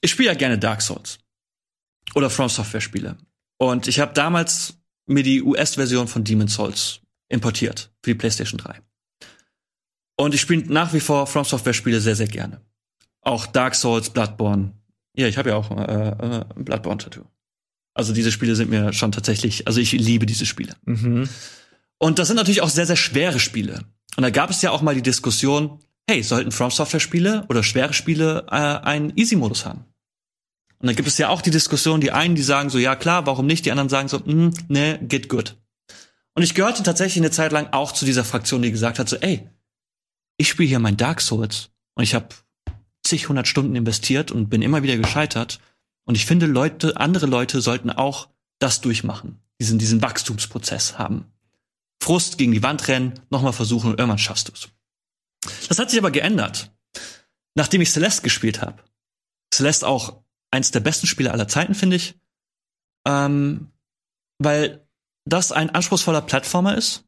Ich 0.02 0.12
spiele 0.12 0.30
ja 0.30 0.36
gerne 0.36 0.58
Dark 0.58 0.82
Souls 0.82 1.20
oder 2.16 2.30
From 2.30 2.50
Software 2.50 2.82
Spiele. 2.82 3.18
Und 3.58 3.88
ich 3.88 4.00
habe 4.00 4.14
damals 4.14 4.76
mir 5.06 5.24
die 5.24 5.42
US-Version 5.42 6.08
von 6.08 6.24
Demon's 6.24 6.54
Souls 6.54 7.02
importiert 7.30 7.92
für 8.04 8.12
die 8.12 8.16
PlayStation 8.16 8.58
3. 8.58 8.82
Und 10.18 10.34
ich 10.36 10.42
spiele 10.42 10.66
nach 10.68 10.94
wie 10.94 11.00
vor 11.00 11.28
From 11.28 11.46
Software 11.46 11.74
Spiele 11.74 12.02
sehr, 12.02 12.16
sehr 12.16 12.28
gerne. 12.28 12.62
Auch 13.22 13.46
Dark 13.46 13.76
Souls, 13.76 14.10
Bloodborne. 14.10 14.74
Ja, 15.16 15.28
ich 15.28 15.38
habe 15.38 15.50
ja 15.50 15.56
auch 15.56 15.72
äh, 15.72 16.10
äh, 16.10 16.46
ein 16.56 16.66
Bloodborne-Tattoo. 16.66 17.24
Also 17.94 18.14
diese 18.14 18.32
Spiele 18.32 18.56
sind 18.56 18.70
mir 18.70 18.94
schon 18.94 19.12
tatsächlich, 19.12 19.68
also 19.68 19.80
ich 19.80 19.92
liebe 19.92 20.26
diese 20.26 20.46
Spiele. 20.46 20.74
Mhm. 20.86 21.30
Und 21.98 22.20
das 22.20 22.28
sind 22.28 22.38
natürlich 22.38 22.62
auch 22.62 22.70
sehr, 22.70 22.86
sehr 22.86 22.96
schwere 22.96 23.40
Spiele. 23.40 23.86
Und 24.16 24.24
da 24.24 24.30
gab 24.30 24.50
es 24.50 24.62
ja 24.62 24.72
auch 24.72 24.82
mal 24.82 24.96
die 24.96 25.02
Diskussion, 25.02 25.80
hey, 26.10 26.24
sollten 26.24 26.52
From 26.52 26.72
Software 26.72 27.00
Spiele 27.00 27.46
oder 27.50 27.64
schwere 27.64 27.94
Spiele 27.94 28.46
äh, 28.50 28.56
einen 28.56 29.16
Easy-Modus 29.16 29.66
haben? 29.66 29.86
Und 30.80 30.88
dann 30.88 30.96
gibt 30.96 31.08
es 31.10 31.18
ja 31.18 31.28
auch 31.28 31.42
die 31.42 31.52
Diskussion, 31.52 32.00
die 32.00 32.12
einen, 32.12 32.36
die 32.36 32.42
sagen 32.42 32.70
so, 32.70 32.78
ja 32.78 32.96
klar, 32.96 33.26
warum 33.26 33.46
nicht? 33.46 33.66
Die 33.66 33.72
anderen 33.72 33.90
sagen 33.90 34.08
so, 34.08 34.20
mm, 34.20 34.54
ne, 34.70 35.00
geht 35.02 35.28
gut. 35.28 35.58
Und 36.36 36.44
ich 36.44 36.56
gehörte 36.56 36.84
tatsächlich 36.84 37.22
eine 37.22 37.32
Zeit 37.32 37.52
lang 37.52 37.68
auch 37.74 37.92
zu 37.92 38.06
dieser 38.06 38.24
Fraktion, 38.24 38.62
die 38.62 38.72
gesagt 38.72 39.00
hat 39.00 39.10
so, 39.10 39.18
ey, 39.18 39.50
ich 40.38 40.50
spiele 40.50 40.70
hier 40.70 40.80
mein 40.80 40.98
Dark 40.98 41.22
Souls 41.22 41.70
und 41.96 42.04
ich 42.04 42.16
habe 42.16 42.30
zig 43.04 43.28
hundert 43.28 43.48
Stunden 43.48 43.76
investiert 43.76 44.32
und 44.32 44.50
bin 44.50 44.62
immer 44.62 44.84
wieder 44.84 44.98
gescheitert. 44.98 45.60
Und 46.06 46.16
ich 46.16 46.26
finde, 46.26 46.46
Leute, 46.46 46.98
andere 46.98 47.26
Leute 47.26 47.62
sollten 47.62 47.90
auch 47.90 48.30
das 48.60 48.82
durchmachen, 48.82 49.42
diesen, 49.60 49.80
diesen 49.80 50.02
Wachstumsprozess 50.02 50.98
haben. 50.98 51.32
Frust 52.02 52.38
gegen 52.38 52.52
die 52.52 52.64
Wand 52.64 52.88
rennen, 52.88 53.20
nochmal 53.30 53.54
versuchen 53.54 53.92
und 53.92 54.00
irgendwann 54.00 54.18
schaffst 54.18 54.48
du 54.48 54.54
es. 54.54 54.70
Das 55.68 55.80
hat 55.80 55.90
sich 55.90 56.00
aber 56.00 56.12
geändert. 56.12 56.72
Nachdem 57.56 57.82
ich 57.82 57.92
Celeste 57.92 58.22
gespielt 58.22 58.62
habe. 58.62 58.84
Celeste 59.54 59.88
auch 59.88 60.22
eins 60.52 60.72
der 60.72 60.80
besten 60.80 61.08
Spiele 61.08 61.32
aller 61.32 61.48
Zeiten, 61.48 61.76
finde 61.76 61.98
ich. 61.98 62.16
Ähm, 63.06 63.72
weil 64.38 64.88
das 65.26 65.52
ein 65.52 65.70
anspruchsvoller 65.70 66.22
Plattformer 66.22 66.78
ist. 66.78 67.04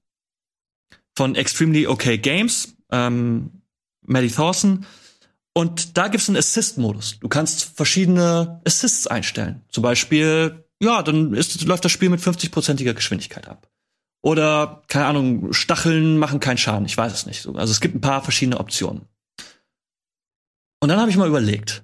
Von 1.15 1.35
Extremely 1.35 1.87
Okay 1.87 2.17
Games, 2.17 2.75
ähm, 2.91 3.61
Maddie 4.01 4.29
Thorson. 4.29 4.85
Und 5.53 5.97
da 5.97 6.07
gibt's 6.07 6.29
einen 6.29 6.37
Assist-Modus. 6.37 7.19
Du 7.19 7.27
kannst 7.27 7.75
verschiedene 7.75 8.61
Assists 8.65 9.07
einstellen. 9.07 9.61
Zum 9.69 9.81
Beispiel, 9.83 10.63
ja, 10.79 11.03
dann 11.03 11.33
ist, 11.33 11.63
läuft 11.63 11.83
das 11.83 11.91
Spiel 11.91 12.09
mit 12.09 12.21
50-prozentiger 12.21 12.93
Geschwindigkeit 12.93 13.47
ab. 13.47 13.69
Oder, 14.21 14.83
keine 14.87 15.07
Ahnung, 15.07 15.51
Stacheln 15.51 16.17
machen 16.17 16.39
keinen 16.39 16.57
Schaden. 16.57 16.85
Ich 16.85 16.95
weiß 16.95 17.11
es 17.11 17.25
nicht. 17.25 17.47
Also 17.47 17.71
es 17.71 17.81
gibt 17.81 17.95
ein 17.95 18.01
paar 18.01 18.23
verschiedene 18.23 18.59
Optionen. 18.59 19.07
Und 20.79 20.89
dann 20.89 20.99
habe 20.99 21.09
ich 21.09 21.17
mal 21.17 21.27
überlegt, 21.27 21.83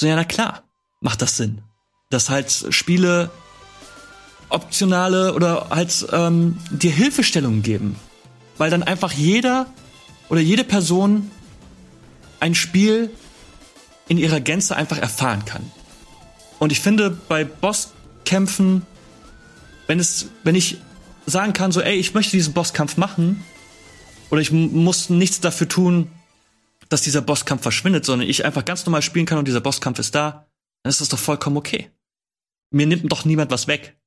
so 0.00 0.06
ja, 0.06 0.14
na 0.14 0.24
klar, 0.24 0.64
macht 1.00 1.22
das 1.22 1.36
Sinn. 1.36 1.62
Dass 2.10 2.30
halt 2.30 2.66
Spiele 2.70 3.30
optionale 4.48 5.34
oder 5.34 5.68
halt 5.70 6.06
ähm, 6.12 6.58
dir 6.70 6.90
Hilfestellungen 6.90 7.62
geben. 7.62 7.96
Weil 8.56 8.70
dann 8.70 8.82
einfach 8.82 9.12
jeder 9.12 9.66
oder 10.28 10.40
jede 10.40 10.64
Person 10.64 11.30
ein 12.40 12.54
Spiel 12.54 13.10
in 14.08 14.18
ihrer 14.18 14.40
Gänze 14.40 14.76
einfach 14.76 14.98
erfahren 14.98 15.44
kann. 15.44 15.70
Und 16.58 16.72
ich 16.72 16.80
finde, 16.80 17.10
bei 17.10 17.44
Bosskämpfen, 17.44 18.82
wenn 19.86 20.00
es, 20.00 20.26
wenn 20.44 20.54
ich 20.54 20.78
sagen 21.26 21.52
kann, 21.52 21.72
so, 21.72 21.80
ey, 21.80 21.96
ich 21.96 22.14
möchte 22.14 22.32
diesen 22.32 22.54
Bosskampf 22.54 22.96
machen, 22.96 23.44
oder 24.30 24.40
ich 24.40 24.52
muss 24.52 25.10
nichts 25.10 25.40
dafür 25.40 25.68
tun, 25.68 26.10
dass 26.88 27.02
dieser 27.02 27.22
Bosskampf 27.22 27.62
verschwindet, 27.62 28.04
sondern 28.04 28.28
ich 28.28 28.44
einfach 28.44 28.64
ganz 28.64 28.84
normal 28.86 29.02
spielen 29.02 29.26
kann 29.26 29.38
und 29.38 29.48
dieser 29.48 29.60
Bosskampf 29.60 29.98
ist 29.98 30.14
da, 30.14 30.48
dann 30.82 30.90
ist 30.90 31.00
das 31.00 31.08
doch 31.08 31.18
vollkommen 31.18 31.56
okay. 31.56 31.90
Mir 32.70 32.86
nimmt 32.86 33.10
doch 33.10 33.24
niemand 33.24 33.50
was 33.50 33.66
weg. 33.66 33.97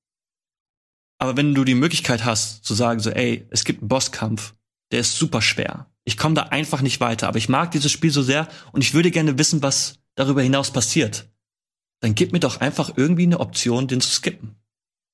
Aber 1.21 1.37
wenn 1.37 1.53
du 1.53 1.63
die 1.63 1.75
Möglichkeit 1.75 2.25
hast, 2.25 2.65
zu 2.65 2.73
sagen, 2.73 2.99
so, 2.99 3.11
ey, 3.11 3.45
es 3.51 3.63
gibt 3.63 3.83
einen 3.83 3.89
Bosskampf, 3.89 4.55
der 4.91 5.01
ist 5.01 5.15
super 5.15 5.39
schwer. 5.39 5.85
Ich 6.03 6.17
komme 6.17 6.33
da 6.33 6.45
einfach 6.45 6.81
nicht 6.81 6.99
weiter, 6.99 7.27
aber 7.27 7.37
ich 7.37 7.47
mag 7.47 7.69
dieses 7.69 7.91
Spiel 7.91 8.09
so 8.09 8.23
sehr 8.23 8.47
und 8.71 8.81
ich 8.81 8.95
würde 8.95 9.11
gerne 9.11 9.37
wissen, 9.37 9.61
was 9.61 9.99
darüber 10.15 10.41
hinaus 10.41 10.71
passiert. 10.71 11.29
Dann 11.99 12.15
gib 12.15 12.31
mir 12.31 12.39
doch 12.39 12.59
einfach 12.59 12.93
irgendwie 12.95 13.27
eine 13.27 13.39
Option, 13.39 13.87
den 13.87 14.01
zu 14.01 14.09
skippen. 14.09 14.55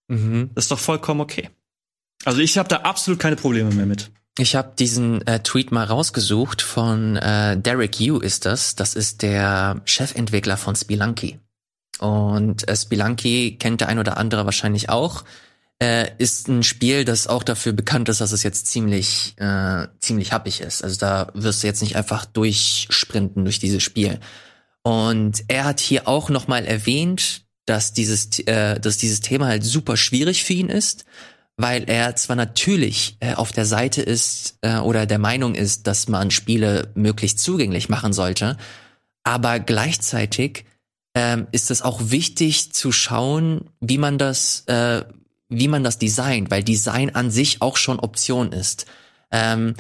Mhm. 0.08 0.51
Das 0.55 0.66
ist 0.66 0.72
doch 0.72 0.80
vollkommen 0.80 1.20
okay. 1.20 1.49
Also 2.24 2.39
ich 2.39 2.58
habe 2.58 2.70
da 2.70 2.78
absolut 2.78 3.20
keine 3.20 3.36
Probleme 3.36 3.76
mehr 3.76 3.86
mit. 3.86 4.10
Ich 4.38 4.55
habe 4.55 4.76
diesen 4.80 5.28
äh, 5.28 5.43
Tweet 5.43 5.74
mal 5.74 5.84
rausgesucht 5.84 6.62
von 6.62 7.18
äh, 7.18 7.60
Derek 7.60 7.99
Yu 7.99 8.20
ist 8.20 8.45
das. 8.45 8.76
Das 8.76 8.93
ist 8.93 9.24
der 9.24 9.82
Chefentwickler 9.84 10.55
von 10.55 10.74
Spelunky. 10.74 11.38
Und 11.99 12.66
äh, 12.70 12.78
Spelunky 12.78 13.58
kennt 13.58 13.82
der 13.82 13.89
ein 13.89 13.99
oder 13.99 14.16
andere 14.16 14.45
wahrscheinlich 14.45 14.88
auch 14.88 15.26
äh, 15.82 16.09
ist 16.17 16.47
ein 16.47 16.63
Spiel, 16.63 17.05
das 17.05 17.28
auch 17.28 17.43
dafür 17.43 17.73
bekannt 17.73 18.09
ist, 18.09 18.21
dass 18.21 18.32
es 18.32 18.43
jetzt 18.43 18.67
ziemlich, 18.67 19.36
äh, 19.38 19.88
ziemlich 19.99 20.32
happig 20.32 20.61
ist. 20.61 20.84
Also 20.84 20.97
da 20.97 21.32
wirst 21.34 21.61
du 21.61 21.67
jetzt 21.67 21.82
nicht 21.82 21.95
einfach 21.95 22.25
durchsprinten 22.25 23.43
durch 23.43 23.59
dieses 23.59 23.84
Spiel. 23.84 24.19
Und 24.84 25.43
er 25.47 25.65
hat 25.65 25.80
hier 25.80 26.07
auch 26.07 26.30
nochmal 26.30 26.65
erwähnt, 26.65 27.45
dass 27.65 27.93
dieses, 27.93 28.39
äh, 28.39 28.80
dass 28.80 28.97
dieses 28.97 29.19
Thema 29.21 29.47
halt 29.47 29.63
super 29.63 29.97
schwierig 29.97 30.43
für 30.43 30.53
ihn 30.53 30.69
ist, 30.69 31.05
weil 31.57 31.84
er 31.89 32.15
zwar 32.15 32.36
natürlich 32.36 33.17
äh, 33.19 33.34
auf 33.34 33.51
der 33.51 33.65
Seite 33.65 34.01
ist 34.01 34.57
äh, 34.61 34.78
oder 34.78 35.05
der 35.05 35.19
Meinung 35.19 35.55
ist, 35.55 35.88
dass 35.88 36.07
man 36.07 36.32
Spiele 36.32 36.91
möglichst 36.95 37.39
zugänglich 37.39 37.89
machen 37.89 38.13
sollte, 38.13 38.57
aber 39.23 39.59
gleichzeitig 39.59 40.65
ähm, 41.15 41.47
ist 41.51 41.71
es 41.71 41.82
auch 41.82 42.11
wichtig 42.11 42.73
zu 42.73 42.91
schauen, 42.91 43.71
wie 43.82 43.97
man 43.97 44.17
das, 44.17 44.63
äh, 44.67 45.03
wie 45.50 45.68
man 45.68 45.84
das 45.84 45.98
designt, 45.98 46.52
weil 46.52 46.64
Design 46.64 47.16
an 47.16 47.32
sich 47.32 47.62
auch 47.62 47.78
schon 47.78 48.00
Option 48.00 48.52
ist. 48.52 48.86
Ähm, 49.32 49.76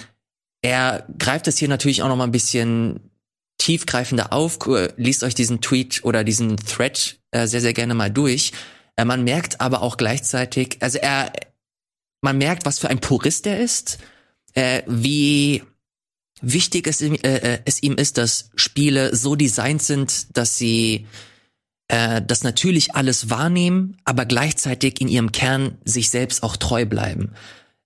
er 0.61 1.07
greift 1.17 1.47
es 1.47 1.57
hier 1.57 1.67
natürlich 1.67 2.01
auch 2.01 2.07
noch 2.07 2.15
mal 2.15 2.23
ein 2.23 2.31
bisschen 2.31 3.11
tiefgreifender 3.57 4.33
auf. 4.33 4.59
Liest 4.97 5.23
euch 5.23 5.35
diesen 5.35 5.61
Tweet 5.61 6.03
oder 6.03 6.23
diesen 6.23 6.57
Thread 6.57 7.19
äh, 7.31 7.47
sehr, 7.47 7.61
sehr 7.61 7.73
gerne 7.73 7.93
mal 7.93 8.11
durch. 8.11 8.53
Äh, 8.95 9.05
man 9.05 9.23
merkt 9.23 9.61
aber 9.61 9.81
auch 9.81 9.97
gleichzeitig, 9.97 10.77
also 10.79 10.97
er, 10.99 11.31
man 12.21 12.37
merkt, 12.37 12.65
was 12.65 12.79
für 12.79 12.89
ein 12.89 12.99
Purist 12.99 13.45
er 13.47 13.59
ist, 13.59 13.99
äh, 14.53 14.83
wie 14.87 15.63
wichtig 16.41 16.87
es, 16.87 17.01
äh, 17.01 17.15
äh, 17.15 17.59
es 17.65 17.81
ihm 17.83 17.95
ist, 17.95 18.17
dass 18.17 18.49
Spiele 18.55 19.15
so 19.15 19.35
designt 19.35 19.83
sind, 19.83 20.37
dass 20.37 20.57
sie 20.57 21.07
äh, 21.87 22.21
das 22.21 22.43
natürlich 22.43 22.95
alles 22.95 23.29
wahrnehmen, 23.29 23.97
aber 24.03 24.25
gleichzeitig 24.25 24.99
in 25.01 25.07
ihrem 25.07 25.31
Kern 25.31 25.77
sich 25.85 26.09
selbst 26.09 26.43
auch 26.43 26.57
treu 26.57 26.85
bleiben. 26.85 27.33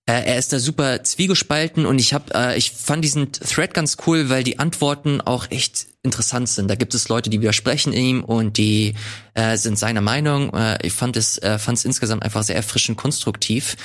Äh, 0.06 0.24
er 0.24 0.38
ist 0.38 0.52
da 0.52 0.58
super 0.58 1.04
zwiegespalten 1.04 1.86
und 1.86 2.00
ich 2.00 2.12
habe, 2.12 2.34
äh, 2.34 2.58
ich 2.58 2.72
fand 2.72 3.04
diesen 3.04 3.30
Thread 3.30 3.72
ganz 3.72 3.98
cool, 4.06 4.28
weil 4.28 4.42
die 4.42 4.58
Antworten 4.58 5.20
auch 5.20 5.48
echt 5.50 5.86
interessant 6.02 6.48
sind. 6.48 6.68
Da 6.68 6.74
gibt 6.74 6.94
es 6.94 7.08
Leute, 7.08 7.30
die 7.30 7.40
widersprechen 7.40 7.92
ihm 7.92 8.24
und 8.24 8.56
die 8.56 8.94
äh, 9.34 9.56
sind 9.56 9.78
seiner 9.78 10.00
Meinung. 10.00 10.52
Äh, 10.54 10.84
ich 10.84 10.92
fand 10.92 11.16
es, 11.16 11.38
äh, 11.38 11.56
fand 11.58 11.78
es 11.78 11.84
insgesamt 11.84 12.24
einfach 12.24 12.42
sehr 12.42 12.56
erfrischend 12.56 12.98
konstruktiv. 12.98 13.76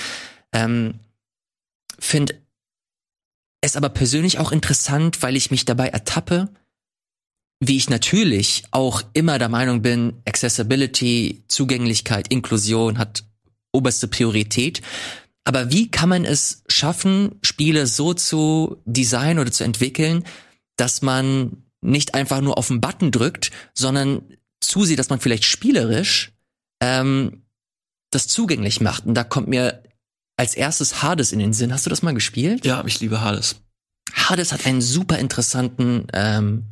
Ähm, 0.51 0.95
Finde 1.99 2.35
es 3.61 3.75
aber 3.75 3.89
persönlich 3.89 4.39
auch 4.39 4.51
interessant, 4.51 5.21
weil 5.21 5.35
ich 5.35 5.51
mich 5.51 5.65
dabei 5.65 5.89
ertappe, 5.89 6.49
wie 7.59 7.77
ich 7.77 7.89
natürlich 7.89 8.63
auch 8.71 9.01
immer 9.13 9.39
der 9.39 9.49
Meinung 9.49 9.81
bin, 9.81 10.21
Accessibility, 10.25 11.43
Zugänglichkeit, 11.47 12.27
Inklusion 12.27 12.97
hat 12.97 13.23
oberste 13.71 14.07
Priorität. 14.07 14.81
Aber 15.43 15.71
wie 15.71 15.89
kann 15.89 16.09
man 16.09 16.25
es 16.25 16.63
schaffen, 16.67 17.35
Spiele 17.41 17.87
so 17.87 18.13
zu 18.13 18.81
designen 18.85 19.39
oder 19.39 19.51
zu 19.51 19.63
entwickeln, 19.63 20.23
dass 20.75 21.01
man 21.01 21.63
nicht 21.81 22.15
einfach 22.15 22.41
nur 22.41 22.57
auf 22.57 22.67
den 22.67 22.81
Button 22.81 23.11
drückt, 23.11 23.51
sondern 23.73 24.21
zusieht, 24.59 24.99
dass 24.99 25.09
man 25.09 25.19
vielleicht 25.19 25.45
spielerisch 25.45 26.33
ähm, 26.81 27.43
das 28.11 28.27
zugänglich 28.27 28.81
macht. 28.81 29.05
Und 29.05 29.15
da 29.15 29.23
kommt 29.23 29.47
mir 29.47 29.83
als 30.37 30.53
erstes 30.53 31.01
Hades 31.01 31.31
in 31.31 31.39
den 31.39 31.53
Sinn. 31.53 31.73
Hast 31.73 31.85
du 31.85 31.89
das 31.89 32.03
mal 32.03 32.13
gespielt? 32.13 32.65
Ja, 32.65 32.83
ich 32.85 32.99
liebe 32.99 33.21
Hades. 33.21 33.55
Hades 34.13 34.51
hat 34.51 34.65
einen 34.65 34.81
super 34.81 35.17
interessanten 35.17 36.07
ähm, 36.13 36.69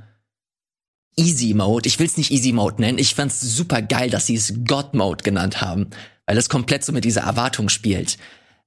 Easy 1.18 1.54
Mode. 1.54 1.88
Ich 1.88 2.00
will 2.00 2.08
es 2.08 2.18
nicht 2.18 2.32
Easy 2.32 2.52
Mode 2.52 2.82
nennen. 2.82 2.98
Ich 2.98 3.16
fand's 3.16 3.40
super 3.42 3.82
geil, 3.82 4.10
dass 4.10 4.26
sie 4.26 4.36
es 4.36 4.54
God 4.68 4.94
Mode 4.94 5.24
genannt 5.24 5.62
haben, 5.62 5.90
weil 6.26 6.38
es 6.38 6.50
komplett 6.50 6.84
so 6.84 6.92
mit 6.92 7.06
dieser 7.06 7.22
Erwartung 7.22 7.70
spielt. 7.70 8.18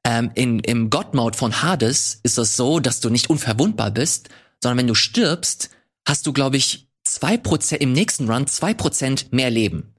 Ähm, 0.05 0.31
in, 0.35 0.61
Im 0.61 0.91
God 0.91 1.15
Mode 1.15 1.37
von 1.37 1.63
Hades 1.63 2.21
ist 2.23 2.39
es 2.39 2.57
so, 2.57 2.81
dass 2.81 3.01
du 3.01 3.11
nicht 3.11 3.31
unverwundbar 3.31 3.91
bist, 3.91 4.29
sondern 4.63 4.79
wenn 4.79 4.87
du 4.87 4.95
stirbst, 4.95 5.71
hast 6.07 6.27
du, 6.27 6.33
glaube 6.33 6.57
ich, 6.57 6.89
zwei 7.05 7.37
Prozent 7.37 7.83
im 7.83 7.93
nächsten 7.93 8.31
Run 8.31 8.47
zwei 8.47 8.75
Prozent 8.75 9.33
mehr 9.33 9.51
Leben. 9.51 9.95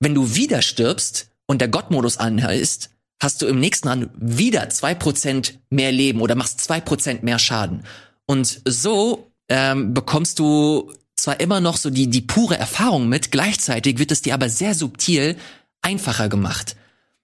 Wenn 0.00 0.14
du 0.14 0.34
wieder 0.34 0.62
stirbst 0.62 1.30
und 1.46 1.60
der 1.60 1.68
God-Modus 1.68 2.18
ist, 2.50 2.90
hast 3.20 3.42
du 3.42 3.46
im 3.46 3.60
nächsten 3.60 3.88
Run 3.88 4.10
wieder 4.16 4.68
zwei 4.70 4.94
Prozent 4.94 5.60
mehr 5.70 5.92
Leben 5.92 6.20
oder 6.20 6.34
machst 6.34 6.60
zwei 6.60 6.80
Prozent 6.80 7.22
mehr 7.22 7.38
Schaden. 7.38 7.84
Und 8.26 8.60
so 8.64 9.30
ähm, 9.48 9.94
bekommst 9.94 10.38
du 10.38 10.92
zwar 11.22 11.38
immer 11.38 11.60
noch 11.60 11.76
so 11.76 11.88
die, 11.88 12.08
die 12.08 12.20
pure 12.20 12.58
Erfahrung 12.58 13.08
mit, 13.08 13.30
gleichzeitig 13.30 13.98
wird 13.98 14.10
es 14.10 14.22
dir 14.22 14.34
aber 14.34 14.48
sehr 14.48 14.74
subtil 14.74 15.36
einfacher 15.80 16.28
gemacht. 16.28 16.74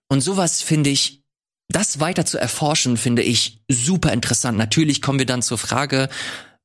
Und 0.09 0.21
sowas 0.21 0.63
finde 0.63 0.91
ich, 0.91 1.25
das 1.69 2.01
weiter 2.01 2.25
zu 2.25 2.39
erforschen, 2.39 2.97
finde 2.97 3.23
ich 3.23 3.61
super 3.69 4.13
interessant. 4.13 4.57
Natürlich 4.57 5.03
kommen 5.03 5.19
wir 5.19 5.27
dann 5.27 5.43
zur 5.43 5.59
Frage, 5.59 6.09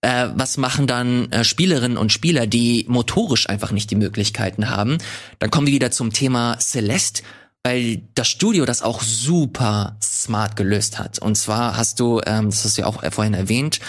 äh, 0.02 0.30
was 0.36 0.58
machen 0.58 0.86
dann 0.86 1.32
äh, 1.32 1.44
Spielerinnen 1.44 1.98
und 1.98 2.14
Spieler, 2.14 2.46
die 2.46 2.86
motorisch 2.88 3.50
einfach 3.50 3.72
nicht 3.72 3.90
die 3.90 3.96
Möglichkeiten 3.96 4.70
haben. 4.70 5.00
Dann 5.40 5.50
kommen 5.50 5.68
wir 5.68 5.74
wieder 5.74 5.92
zum 5.92 6.14
Thema 6.14 6.58
Celeste, 6.60 7.24
weil 7.64 8.04
das 8.14 8.30
Studio 8.30 8.66
das 8.66 8.84
auch 8.84 9.02
super 9.02 9.98
smart 10.02 10.56
gelöst 10.56 11.00
hat. 11.00 11.18
Und 11.18 11.36
zwar 11.36 11.78
hast 11.78 12.00
du, 12.00 12.22
ähm, 12.26 12.52
das 12.52 12.64
hast 12.64 12.78
du 12.78 12.82
ja 12.82 12.88
auch 12.88 13.04
vorhin 13.12 13.34
erwähnt, 13.34 13.80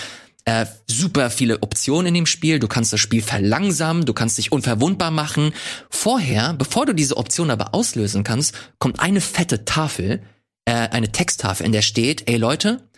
äh, 0.44 0.66
super 0.86 1.30
viele 1.30 1.62
Optionen 1.62 2.08
in 2.08 2.14
dem 2.14 2.26
Spiel. 2.26 2.58
Du 2.58 2.68
kannst 2.68 2.92
das 2.92 3.00
Spiel 3.00 3.22
verlangsamen, 3.22 4.04
du 4.04 4.12
kannst 4.12 4.38
dich 4.38 4.52
unverwundbar 4.52 5.10
machen. 5.10 5.52
Vorher, 5.90 6.52
bevor 6.54 6.86
du 6.86 6.94
diese 6.94 7.16
Option 7.16 7.50
aber 7.50 7.74
auslösen 7.74 8.24
kannst, 8.24 8.54
kommt 8.78 9.00
eine 9.00 9.20
fette 9.20 9.64
Tafel, 9.64 10.22
äh, 10.66 10.72
eine 10.72 11.12
Texttafel, 11.12 11.66
in 11.66 11.72
der 11.72 11.82
steht, 11.82 12.28
ey 12.28 12.36
Leute, 12.36 12.88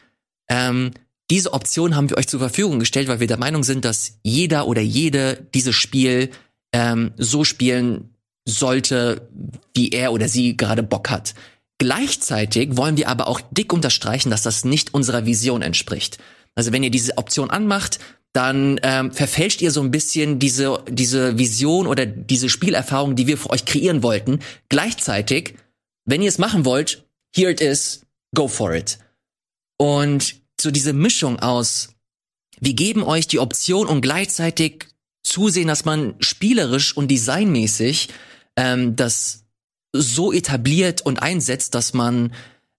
ähm, 0.49 0.93
diese 1.31 1.53
Option 1.53 1.97
haben 1.97 2.11
wir 2.11 2.19
euch 2.19 2.29
zur 2.29 2.41
Verfügung 2.41 2.79
gestellt, 2.79 3.09
weil 3.09 3.21
wir 3.21 3.27
der 3.27 3.39
Meinung 3.39 3.65
sind, 3.65 3.85
dass 3.85 4.19
jeder 4.23 4.69
oder 4.69 4.81
jede 4.81 5.47
dieses 5.55 5.75
Spiel 5.75 6.31
ähm, 6.73 7.13
so 7.17 7.45
spielen 7.45 8.15
sollte, 8.49 9.29
wie 9.75 9.91
er 9.91 10.13
oder 10.13 10.29
sie 10.29 10.57
gerade 10.57 10.85
Bock 10.85 11.11
hat. 11.11 11.35
Gleichzeitig 11.79 12.77
wollen 12.77 12.97
wir 12.97 13.09
aber 13.09 13.27
auch 13.27 13.41
dick 13.51 13.73
unterstreichen, 13.73 14.31
dass 14.31 14.43
das 14.43 14.65
nicht 14.65 14.95
unserer 14.95 15.27
Vision 15.27 15.63
entspricht. 15.63 16.19
Also 16.57 16.73
wenn 16.73 16.83
ihr 16.83 16.91
diese 16.91 17.17
Option 17.17 17.51
anmacht, 17.51 18.01
dann 18.33 18.81
ähm, 18.83 19.13
verfälscht 19.13 19.63
ihr 19.63 19.71
so 19.71 19.81
ein 19.81 19.91
bisschen 19.91 20.39
diese, 20.39 20.83
diese 20.91 21.39
Vision 21.39 21.87
oder 21.87 22.05
diese 22.05 22.49
Spielerfahrung, 22.49 23.15
die 23.17 23.27
wir 23.27 23.39
für 23.39 23.51
euch 23.51 23.65
kreieren 23.65 24.03
wollten. 24.03 24.41
Gleichzeitig, 24.69 25.55
wenn 26.05 26.21
ihr 26.21 26.29
es 26.29 26.39
machen 26.39 26.65
wollt, 26.65 27.07
here 27.35 27.51
it 27.51 27.61
is, 27.61 28.03
go 28.35 28.49
for 28.49 28.75
it. 28.75 28.99
Und 29.79 30.37
so 30.61 30.71
diese 30.71 30.93
Mischung 30.93 31.39
aus, 31.39 31.95
wir 32.61 32.75
geben 32.75 33.03
euch 33.03 33.27
die 33.27 33.39
Option 33.39 33.87
und 33.87 34.01
gleichzeitig 34.01 34.89
zusehen, 35.23 35.69
dass 35.69 35.85
man 35.85 36.15
spielerisch 36.21 36.97
und 36.97 37.11
designmäßig 37.11 38.09
ähm, 38.57 38.97
das 38.97 39.45
so 39.93 40.33
etabliert 40.33 41.03
und 41.03 41.23
einsetzt, 41.23 41.75
dass 41.75 41.95
man 41.95 42.33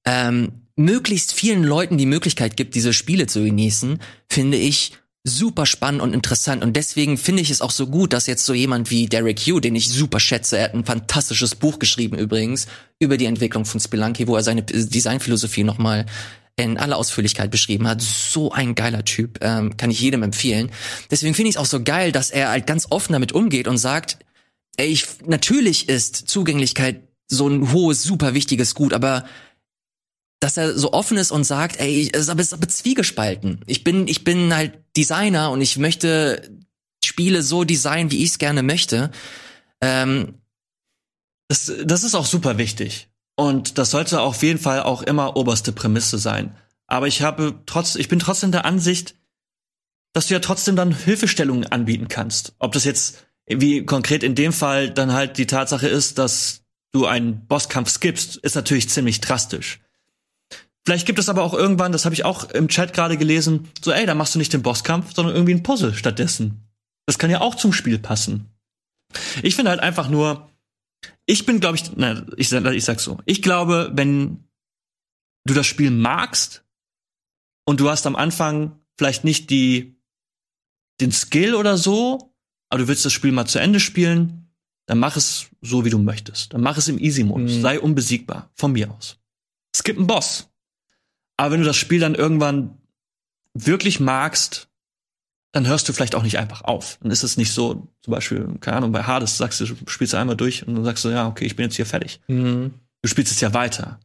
ähm, 0.05 0.66
möglichst 0.77 1.33
vielen 1.33 1.63
Leuten 1.63 1.97
die 1.97 2.05
Möglichkeit 2.05 2.55
gibt, 2.55 2.75
diese 2.75 2.93
Spiele 2.93 3.27
zu 3.27 3.43
genießen, 3.43 3.99
finde 4.29 4.57
ich 4.57 4.93
super 5.23 5.65
spannend 5.65 6.01
und 6.01 6.13
interessant. 6.13 6.63
Und 6.63 6.77
deswegen 6.77 7.17
finde 7.17 7.41
ich 7.41 7.49
es 7.49 7.61
auch 7.61 7.71
so 7.71 7.87
gut, 7.87 8.13
dass 8.13 8.27
jetzt 8.27 8.45
so 8.45 8.53
jemand 8.53 8.89
wie 8.89 9.07
Derek 9.07 9.39
Hugh, 9.39 9.59
den 9.59 9.75
ich 9.75 9.89
super 9.89 10.19
schätze, 10.19 10.57
er 10.57 10.65
hat 10.65 10.73
ein 10.73 10.85
fantastisches 10.85 11.55
Buch 11.55 11.79
geschrieben 11.79 12.17
übrigens 12.17 12.67
über 12.99 13.17
die 13.17 13.25
Entwicklung 13.25 13.65
von 13.65 13.81
Spelunky, 13.81 14.27
wo 14.27 14.35
er 14.35 14.43
seine 14.43 14.63
Designphilosophie 14.63 15.63
nochmal 15.63 16.05
in 16.55 16.77
aller 16.77 16.97
Ausführlichkeit 16.97 17.51
beschrieben 17.51 17.87
hat. 17.87 18.01
So 18.01 18.51
ein 18.51 18.73
geiler 18.73 19.03
Typ, 19.03 19.39
ähm, 19.41 19.77
kann 19.77 19.91
ich 19.91 19.99
jedem 19.99 20.23
empfehlen. 20.23 20.71
Deswegen 21.11 21.35
finde 21.35 21.49
ich 21.49 21.55
es 21.55 21.61
auch 21.61 21.65
so 21.65 21.83
geil, 21.83 22.11
dass 22.11 22.31
er 22.31 22.49
halt 22.49 22.65
ganz 22.65 22.87
offen 22.89 23.13
damit 23.13 23.31
umgeht 23.31 23.67
und 23.67 23.77
sagt, 23.77 24.17
ey, 24.77 24.87
ich, 24.87 25.05
natürlich 25.25 25.89
ist 25.89 26.29
Zugänglichkeit 26.29 27.01
so 27.27 27.47
ein 27.47 27.73
hohes, 27.73 28.03
super 28.03 28.33
wichtiges 28.33 28.73
Gut, 28.73 28.93
aber 28.93 29.25
dass 30.39 30.57
er 30.57 30.77
so 30.77 30.93
offen 30.93 31.17
ist 31.17 31.31
und 31.31 31.43
sagt, 31.43 31.79
ey, 31.79 32.11
aber, 32.13 32.39
es 32.39 32.47
ist 32.47 32.53
aber 32.53 32.67
zwiegespalten. 32.67 33.61
Ich 33.65 33.83
bin, 33.83 34.07
ich 34.07 34.23
bin 34.23 34.53
halt 34.53 34.79
Designer 34.95 35.51
und 35.51 35.61
ich 35.61 35.77
möchte 35.77 36.49
Spiele 37.03 37.41
so 37.41 37.63
designen, 37.63 38.11
wie 38.11 38.23
ich 38.23 38.31
es 38.31 38.37
gerne 38.37 38.61
möchte. 38.61 39.11
Ähm, 39.81 40.35
das, 41.47 41.71
das 41.83 42.03
ist 42.03 42.15
auch 42.15 42.25
super 42.25 42.57
wichtig. 42.57 43.09
Und 43.35 43.77
das 43.77 43.91
sollte 43.91 44.21
auf 44.21 44.43
jeden 44.43 44.59
Fall 44.59 44.83
auch 44.83 45.01
immer 45.01 45.37
oberste 45.37 45.71
Prämisse 45.71 46.17
sein. 46.17 46.55
Aber 46.87 47.07
ich 47.07 47.21
habe 47.21 47.61
trotz, 47.65 47.95
ich 47.95 48.07
bin 48.07 48.19
trotzdem 48.19 48.51
der 48.51 48.65
Ansicht, 48.65 49.15
dass 50.13 50.27
du 50.27 50.33
ja 50.33 50.39
trotzdem 50.39 50.75
dann 50.75 50.95
Hilfestellungen 50.95 51.67
anbieten 51.67 52.07
kannst. 52.07 52.53
Ob 52.59 52.71
das 52.71 52.83
jetzt, 52.85 53.27
wie 53.45 53.85
konkret 53.85 54.23
in 54.23 54.35
dem 54.35 54.53
Fall 54.53 54.89
dann 54.89 55.13
halt 55.13 55.37
die 55.37 55.45
Tatsache 55.45 55.87
ist, 55.87 56.17
dass 56.17 56.63
du 56.91 57.05
einen 57.05 57.45
Bosskampf 57.45 57.89
skippst, 57.89 58.37
ist 58.37 58.55
natürlich 58.55 58.89
ziemlich 58.89 59.21
drastisch. 59.21 59.79
Vielleicht 60.87 61.05
gibt 61.05 61.19
es 61.19 61.27
aber 61.27 61.43
auch 61.43 61.53
irgendwann, 61.53 61.91
das 61.91 62.05
habe 62.05 62.15
ich 62.15 62.23
auch 62.23 62.49
im 62.51 62.69
Chat 62.69 62.93
gerade 62.93 63.17
gelesen, 63.17 63.67
so 63.83 63.91
ey, 63.91 64.05
da 64.05 64.15
machst 64.15 64.35
du 64.35 64.39
nicht 64.39 64.53
den 64.53 64.61
Bosskampf, 64.61 65.13
sondern 65.13 65.35
irgendwie 65.35 65.53
ein 65.53 65.61
Puzzle 65.61 65.93
stattdessen. 65.93 66.61
Das 67.05 67.19
kann 67.19 67.29
ja 67.29 67.41
auch 67.41 67.55
zum 67.55 67.73
Spiel 67.73 67.99
passen. 67.99 68.45
Ich 69.43 69.57
finde 69.57 69.71
halt 69.71 69.81
einfach 69.81 70.07
nur, 70.07 70.49
ich 71.25 71.45
bin, 71.45 71.59
glaube 71.59 71.75
ich, 71.75 71.91
na, 71.97 72.25
ich, 72.37 72.53
ich 72.53 72.85
sag's 72.85 73.03
so. 73.03 73.19
Ich 73.25 73.41
glaube, 73.41 73.91
wenn 73.95 74.45
du 75.45 75.53
das 75.53 75.67
Spiel 75.67 75.91
magst 75.91 76.63
und 77.65 77.81
du 77.81 77.89
hast 77.89 78.07
am 78.07 78.15
Anfang 78.15 78.79
vielleicht 78.97 79.25
nicht 79.25 79.49
die, 79.49 79.99
den 81.01 81.11
Skill 81.11 81.55
oder 81.55 81.75
so, 81.75 82.33
aber 82.69 82.83
du 82.83 82.87
willst 82.87 83.03
das 83.03 83.11
Spiel 83.11 83.33
mal 83.33 83.45
zu 83.45 83.59
Ende 83.59 83.81
spielen, 83.81 84.53
dann 84.85 84.99
mach 84.99 85.17
es 85.17 85.47
so, 85.59 85.83
wie 85.83 85.89
du 85.89 85.99
möchtest. 85.99 86.53
Dann 86.53 86.61
mach 86.61 86.77
es 86.77 86.87
im 86.87 86.97
Easy-Modus. 86.97 87.57
Mhm. 87.57 87.61
Sei 87.61 87.77
unbesiegbar. 87.77 88.49
Von 88.55 88.71
mir 88.71 88.89
aus. 88.89 89.19
Skip 89.75 89.97
einen 89.97 90.07
Boss. 90.07 90.49
Aber 91.37 91.51
wenn 91.51 91.61
du 91.61 91.65
das 91.65 91.77
Spiel 91.77 91.99
dann 91.99 92.15
irgendwann 92.15 92.77
wirklich 93.53 93.99
magst, 93.99 94.67
dann 95.51 95.67
hörst 95.67 95.87
du 95.87 95.93
vielleicht 95.93 96.15
auch 96.15 96.23
nicht 96.23 96.37
einfach 96.37 96.61
auf. 96.61 96.97
Dann 97.01 97.11
ist 97.11 97.23
es 97.23 97.37
nicht 97.37 97.53
so, 97.53 97.87
zum 98.01 98.11
Beispiel, 98.11 98.47
keine 98.59 98.77
Ahnung, 98.77 98.91
bei 98.91 99.03
Hades 99.03 99.37
sagst 99.37 99.59
du, 99.59 99.65
spielst 99.87 100.13
du 100.13 100.17
einmal 100.17 100.35
durch 100.35 100.67
und 100.67 100.75
dann 100.75 100.83
sagst 100.83 101.05
du, 101.05 101.09
ja, 101.09 101.27
okay, 101.27 101.45
ich 101.45 101.55
bin 101.55 101.63
jetzt 101.65 101.75
hier 101.75 101.85
fertig. 101.85 102.19
Mhm. 102.27 102.73
Du 103.01 103.07
spielst 103.07 103.31
es 103.31 103.39
ja 103.39 103.53
weiter. 103.53 103.99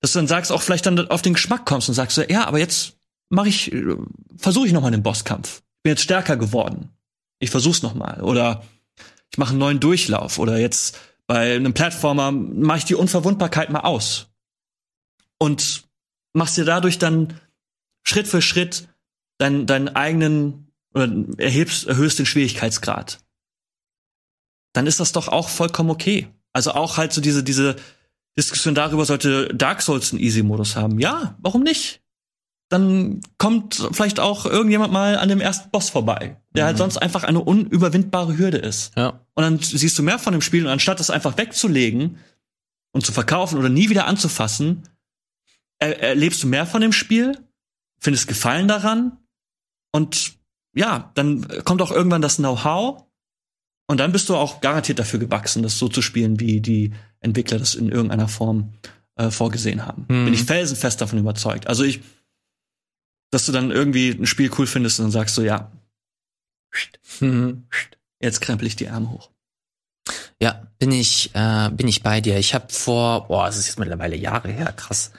Dass 0.00 0.12
du 0.12 0.20
dann 0.20 0.28
sagst, 0.28 0.52
auch 0.52 0.62
vielleicht 0.62 0.86
dann 0.86 1.08
auf 1.08 1.22
den 1.22 1.34
Geschmack 1.34 1.66
kommst 1.66 1.88
und 1.88 1.94
sagst, 1.94 2.16
ja, 2.28 2.46
aber 2.46 2.58
jetzt 2.58 2.96
mache 3.30 3.48
ich, 3.48 3.74
versuche 4.36 4.66
ich 4.66 4.72
noch 4.72 4.82
mal 4.82 4.90
den 4.90 5.02
Bosskampf. 5.02 5.62
Ich 5.78 5.82
bin 5.82 5.90
jetzt 5.90 6.02
stärker 6.02 6.36
geworden. 6.36 6.90
Ich 7.40 7.50
versuch's 7.50 7.82
noch 7.82 7.94
mal. 7.94 8.22
Oder 8.22 8.62
ich 9.30 9.38
mache 9.38 9.50
einen 9.50 9.58
neuen 9.58 9.80
Durchlauf. 9.80 10.38
Oder 10.38 10.58
jetzt 10.58 10.98
bei 11.26 11.56
einem 11.56 11.74
Plattformer 11.74 12.30
mache 12.32 12.78
ich 12.78 12.84
die 12.84 12.94
Unverwundbarkeit 12.94 13.70
mal 13.70 13.80
aus. 13.80 14.28
Und 15.38 15.87
machst 16.32 16.56
dir 16.56 16.64
dadurch 16.64 16.98
dann 16.98 17.40
Schritt 18.04 18.28
für 18.28 18.42
Schritt 18.42 18.88
deinen, 19.38 19.66
deinen 19.66 19.88
eigenen 19.88 20.72
oder 20.94 21.10
erhebst, 21.38 21.86
erhöhst 21.86 22.18
den 22.18 22.26
Schwierigkeitsgrad. 22.26 23.18
Dann 24.72 24.86
ist 24.86 25.00
das 25.00 25.12
doch 25.12 25.28
auch 25.28 25.48
vollkommen 25.48 25.90
okay. 25.90 26.28
Also 26.52 26.72
auch 26.72 26.96
halt 26.96 27.12
so 27.12 27.20
diese, 27.20 27.42
diese 27.42 27.76
Diskussion 28.36 28.74
darüber, 28.74 29.04
sollte 29.04 29.48
Dark 29.54 29.82
Souls 29.82 30.12
einen 30.12 30.22
Easy-Modus 30.22 30.76
haben. 30.76 30.98
Ja, 30.98 31.36
warum 31.40 31.62
nicht? 31.62 32.00
Dann 32.70 33.20
kommt 33.38 33.88
vielleicht 33.92 34.20
auch 34.20 34.44
irgendjemand 34.44 34.92
mal 34.92 35.16
an 35.16 35.28
dem 35.28 35.40
ersten 35.40 35.70
Boss 35.70 35.88
vorbei, 35.88 36.36
der 36.54 36.64
halt 36.64 36.76
mhm. 36.76 36.80
halt 36.80 36.92
sonst 36.92 36.96
einfach 36.98 37.24
eine 37.24 37.40
unüberwindbare 37.40 38.36
Hürde 38.36 38.58
ist. 38.58 38.92
Ja. 38.96 39.20
Und 39.34 39.42
dann 39.42 39.58
siehst 39.58 39.98
du 39.98 40.02
mehr 40.02 40.18
von 40.18 40.32
dem 40.32 40.42
Spiel 40.42 40.64
und 40.64 40.70
anstatt 40.70 41.00
das 41.00 41.10
einfach 41.10 41.38
wegzulegen 41.38 42.18
und 42.92 43.06
zu 43.06 43.12
verkaufen 43.12 43.58
oder 43.58 43.70
nie 43.70 43.88
wieder 43.88 44.06
anzufassen, 44.06 44.82
er, 45.78 46.00
erlebst 46.00 46.42
du 46.42 46.46
mehr 46.46 46.66
von 46.66 46.80
dem 46.80 46.92
Spiel, 46.92 47.38
findest 48.00 48.28
Gefallen 48.28 48.68
daran 48.68 49.18
und 49.92 50.38
ja, 50.74 51.10
dann 51.14 51.46
kommt 51.64 51.82
auch 51.82 51.90
irgendwann 51.90 52.22
das 52.22 52.36
Know-how 52.36 53.04
und 53.86 53.98
dann 53.98 54.12
bist 54.12 54.28
du 54.28 54.36
auch 54.36 54.60
garantiert 54.60 54.98
dafür 54.98 55.18
gewachsen, 55.18 55.62
das 55.62 55.78
so 55.78 55.88
zu 55.88 56.02
spielen, 56.02 56.38
wie 56.40 56.60
die 56.60 56.92
Entwickler 57.20 57.58
das 57.58 57.74
in 57.74 57.90
irgendeiner 57.90 58.28
Form 58.28 58.74
äh, 59.16 59.30
vorgesehen 59.30 59.86
haben. 59.86 60.02
Mhm. 60.08 60.26
Bin 60.26 60.34
ich 60.34 60.44
felsenfest 60.44 61.00
davon 61.00 61.18
überzeugt. 61.18 61.66
Also 61.66 61.84
ich, 61.84 62.00
dass 63.30 63.46
du 63.46 63.52
dann 63.52 63.70
irgendwie 63.70 64.10
ein 64.10 64.26
Spiel 64.26 64.50
cool 64.58 64.66
findest 64.66 65.00
und 65.00 65.06
dann 65.06 65.12
sagst 65.12 65.36
du, 65.38 65.42
ja, 65.42 65.72
mhm. 67.20 67.66
jetzt 68.20 68.40
krempel 68.40 68.66
ich 68.66 68.76
die 68.76 68.88
Arme 68.88 69.10
hoch. 69.10 69.30
Ja, 70.40 70.68
bin 70.78 70.92
ich, 70.92 71.34
äh, 71.34 71.70
bin 71.70 71.88
ich 71.88 72.02
bei 72.02 72.20
dir. 72.20 72.38
Ich 72.38 72.54
habe 72.54 72.72
vor, 72.72 73.26
boah, 73.26 73.48
es 73.48 73.56
ist 73.56 73.66
jetzt 73.66 73.78
mittlerweile 73.78 74.16
Jahre 74.16 74.48
her, 74.48 74.72
krass 74.72 75.12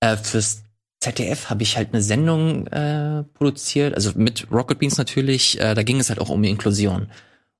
äh, 0.00 0.16
fürs 0.16 0.62
ZDF 1.00 1.50
habe 1.50 1.62
ich 1.62 1.76
halt 1.76 1.92
eine 1.92 2.02
Sendung 2.02 2.66
äh, 2.68 3.22
produziert, 3.34 3.94
also 3.94 4.12
mit 4.16 4.50
Rocket 4.50 4.78
Beans 4.78 4.98
natürlich. 4.98 5.60
Äh, 5.60 5.74
da 5.74 5.82
ging 5.82 6.00
es 6.00 6.08
halt 6.08 6.20
auch 6.20 6.30
um 6.30 6.42
Inklusion. 6.44 7.08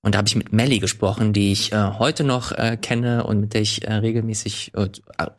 Und 0.02 0.14
da 0.14 0.18
habe 0.18 0.28
ich 0.28 0.36
mit 0.36 0.52
Melly 0.52 0.78
gesprochen, 0.78 1.32
die 1.32 1.52
ich 1.52 1.72
äh, 1.72 1.92
heute 1.98 2.24
noch 2.24 2.52
äh, 2.52 2.76
kenne 2.80 3.24
und 3.24 3.40
mit 3.40 3.54
der 3.54 3.62
ich 3.62 3.84
äh, 3.86 3.92
regelmäßig, 3.92 4.72
äh, 4.74 4.88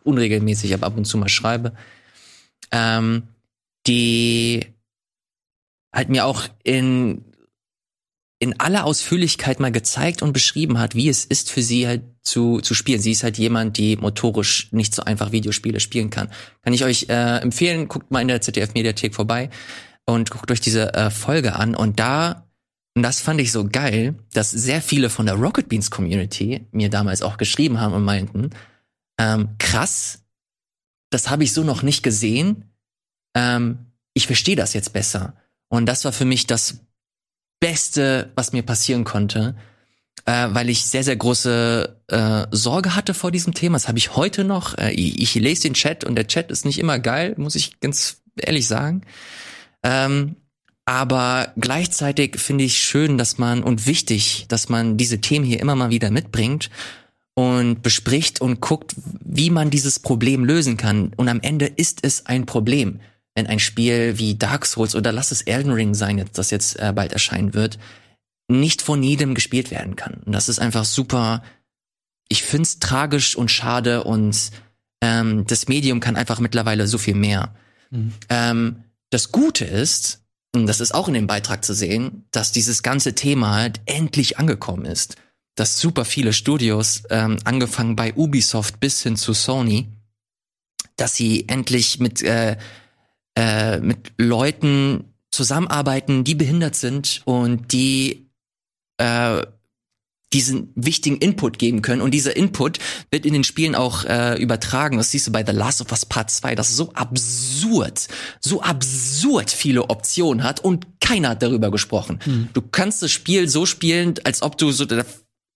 unregelmäßig, 0.03 0.73
aber 0.73 0.87
ab 0.87 0.97
und 0.97 1.05
zu 1.05 1.17
mal 1.17 1.29
schreibe. 1.29 1.73
Ähm, 2.71 3.29
die 3.87 4.65
halt 5.93 6.09
mir 6.09 6.25
auch 6.25 6.43
in 6.63 7.23
in 8.39 8.59
aller 8.59 8.85
Ausführlichkeit 8.85 9.59
mal 9.59 9.71
gezeigt 9.71 10.21
und 10.21 10.31
beschrieben 10.31 10.77
hat, 10.77 10.93
wie 10.93 11.09
es 11.09 11.25
ist 11.25 11.51
für 11.51 11.63
sie 11.63 11.87
halt 11.87 12.03
zu, 12.21 12.59
zu 12.61 12.73
spielen. 12.75 13.01
Sie 13.01 13.11
ist 13.11 13.23
halt 13.23 13.37
jemand, 13.37 13.77
die 13.77 13.95
motorisch 13.95 14.71
nicht 14.71 14.93
so 14.93 15.03
einfach 15.03 15.31
Videospiele 15.31 15.79
spielen 15.79 16.09
kann. 16.09 16.29
Kann 16.61 16.73
ich 16.73 16.83
euch 16.83 17.07
äh, 17.09 17.37
empfehlen, 17.39 17.87
guckt 17.87 18.11
mal 18.11 18.21
in 18.21 18.27
der 18.27 18.41
ZDF-Mediathek 18.41 19.15
vorbei 19.15 19.49
und 20.05 20.29
guckt 20.29 20.51
euch 20.51 20.61
diese 20.61 20.93
äh, 20.93 21.09
Folge 21.09 21.55
an. 21.55 21.75
Und 21.75 21.99
da, 21.99 22.47
und 22.95 23.01
das 23.01 23.21
fand 23.21 23.41
ich 23.41 23.51
so 23.51 23.67
geil, 23.67 24.15
dass 24.33 24.51
sehr 24.51 24.81
viele 24.81 25.09
von 25.09 25.25
der 25.25 25.35
Rocket 25.35 25.67
Beans 25.67 25.89
Community 25.89 26.67
mir 26.71 26.89
damals 26.89 27.23
auch 27.23 27.37
geschrieben 27.37 27.79
haben 27.79 27.93
und 27.93 28.03
meinten, 28.03 28.51
ähm, 29.19 29.55
krass, 29.57 30.23
das 31.09 31.29
habe 31.29 31.43
ich 31.43 31.53
so 31.53 31.63
noch 31.63 31.81
nicht 31.81 32.03
gesehen. 32.03 32.65
Ähm, 33.35 33.87
ich 34.13 34.27
verstehe 34.27 34.55
das 34.55 34.73
jetzt 34.73 34.93
besser. 34.93 35.35
Und 35.69 35.87
das 35.87 36.05
war 36.05 36.11
für 36.11 36.25
mich 36.25 36.45
das 36.45 36.86
Beste, 37.59 38.31
was 38.35 38.53
mir 38.53 38.63
passieren 38.63 39.03
konnte, 39.03 39.55
äh, 40.25 40.47
weil 40.51 40.69
ich 40.69 40.85
sehr, 40.85 41.03
sehr 41.03 41.15
große 41.15 41.97
äh, 42.07 42.47
Sorge 42.51 42.95
hatte 42.95 43.13
vor 43.13 43.31
diesem 43.31 43.53
Thema. 43.53 43.75
Das 43.75 43.87
habe 43.87 43.97
ich 43.97 44.15
heute 44.15 44.43
noch. 44.43 44.77
Äh, 44.77 44.91
ich, 44.91 45.21
ich, 45.21 45.35
lese 45.35 45.63
den 45.63 45.73
Chat 45.73 46.03
und 46.03 46.15
der 46.15 46.27
Chat 46.27 46.51
ist 46.51 46.65
nicht 46.65 46.79
immer 46.79 46.99
geil, 46.99 47.33
muss 47.37 47.55
ich 47.55 47.79
ganz 47.79 48.21
ehrlich 48.35 48.67
sagen. 48.67 49.01
Ähm, 49.83 50.35
aber 50.85 51.51
gleichzeitig 51.57 52.39
finde 52.39 52.63
ich 52.63 52.77
schön, 52.77 53.17
dass 53.17 53.37
man 53.37 53.63
und 53.63 53.87
wichtig, 53.87 54.45
dass 54.47 54.69
man 54.69 54.97
diese 54.97 55.19
Themen 55.19 55.45
hier 55.45 55.59
immer 55.59 55.75
mal 55.75 55.89
wieder 55.89 56.11
mitbringt 56.11 56.69
und 57.33 57.83
bespricht 57.83 58.39
und 58.39 58.61
guckt, 58.61 58.95
wie 59.23 59.49
man 59.49 59.69
dieses 59.69 59.99
Problem 59.99 60.45
lösen 60.45 60.77
kann. 60.77 61.11
Und 61.17 61.27
am 61.29 61.41
Ende 61.41 61.65
ist 61.65 61.99
es 62.03 62.25
ein 62.25 62.45
Problem 62.45 62.99
wenn 63.37 63.45
ein 63.45 63.59
Spiel 63.59 64.17
wie 64.17 64.33
Dark 64.33 64.65
Souls 64.65 64.95
oder 64.95 65.11
lass 65.11 65.29
es 65.31 65.43
Elden 65.43 65.71
Ring 65.71 65.93
sein, 65.93 66.25
das 66.33 66.49
jetzt 66.49 66.79
äh, 66.79 66.91
bald 66.91 67.13
erscheinen 67.13 67.53
wird, 67.53 67.77
nicht 68.47 68.81
von 68.81 69.03
jedem 69.03 69.35
gespielt 69.35 69.69
werden 69.69 69.95
kann. 69.95 70.15
Und 70.25 70.31
das 70.31 70.49
ist 70.49 70.57
einfach 70.57 70.85
super. 70.85 71.43
Ich 72.29 72.41
find's 72.41 72.79
tragisch 72.79 73.35
und 73.35 73.51
schade 73.51 74.03
und 74.05 74.49
ähm, 75.01 75.45
das 75.45 75.67
Medium 75.67 75.99
kann 75.99 76.15
einfach 76.15 76.39
mittlerweile 76.39 76.87
so 76.87 76.97
viel 76.97 77.13
mehr. 77.13 77.53
Mhm. 77.91 78.13
Ähm, 78.29 78.83
das 79.11 79.31
Gute 79.31 79.65
ist, 79.65 80.23
und 80.55 80.65
das 80.65 80.79
ist 80.79 80.95
auch 80.95 81.07
in 81.07 81.13
dem 81.13 81.27
Beitrag 81.27 81.63
zu 81.63 81.75
sehen, 81.75 82.25
dass 82.31 82.51
dieses 82.51 82.81
ganze 82.81 83.13
Thema 83.13 83.53
halt 83.53 83.81
endlich 83.85 84.39
angekommen 84.39 84.85
ist. 84.85 85.15
Dass 85.53 85.79
super 85.79 86.05
viele 86.05 86.33
Studios, 86.33 87.03
ähm, 87.11 87.37
angefangen 87.43 87.95
bei 87.95 88.15
Ubisoft 88.15 88.79
bis 88.79 89.03
hin 89.03 89.15
zu 89.15 89.33
Sony, 89.33 89.89
dass 90.95 91.15
sie 91.15 91.47
endlich 91.47 91.99
mit, 91.99 92.23
äh, 92.23 92.57
äh, 93.37 93.79
mit 93.79 94.13
Leuten 94.17 95.13
zusammenarbeiten, 95.29 96.23
die 96.23 96.33
behindert 96.33 96.75
sind 96.75 97.21
und 97.25 97.71
die 97.71 98.31
äh, 98.97 99.43
diesen 100.33 100.71
wichtigen 100.75 101.17
Input 101.17 101.59
geben 101.59 101.83
können. 101.83 102.01
Und 102.01 102.11
dieser 102.11 102.35
Input 102.35 102.79
wird 103.11 103.27
in 103.27 103.33
den 103.33 103.43
Spielen 103.43 103.75
auch 103.75 104.03
äh, 104.05 104.41
übertragen. 104.41 104.97
Das 104.97 105.11
siehst 105.11 105.27
du 105.27 105.31
bei 105.31 105.45
The 105.45 105.51
Last 105.53 105.81
of 105.81 105.91
Us 105.91 106.05
Part 106.05 106.31
2, 106.31 106.55
das 106.55 106.75
so 106.75 106.91
absurd, 106.93 108.07
so 108.41 108.61
absurd 108.61 109.51
viele 109.51 109.89
Optionen 109.89 110.43
hat 110.43 110.59
und 110.59 110.87
keiner 110.99 111.29
hat 111.29 111.43
darüber 111.43 111.69
gesprochen. 111.69 112.19
Mhm. 112.25 112.49
Du 112.53 112.61
kannst 112.61 113.03
das 113.03 113.11
Spiel 113.11 113.47
so 113.47 113.67
spielen, 113.67 114.15
als 114.23 114.41
ob 114.41 114.57
du 114.57 114.71
so 114.71 114.85
der 114.85 115.05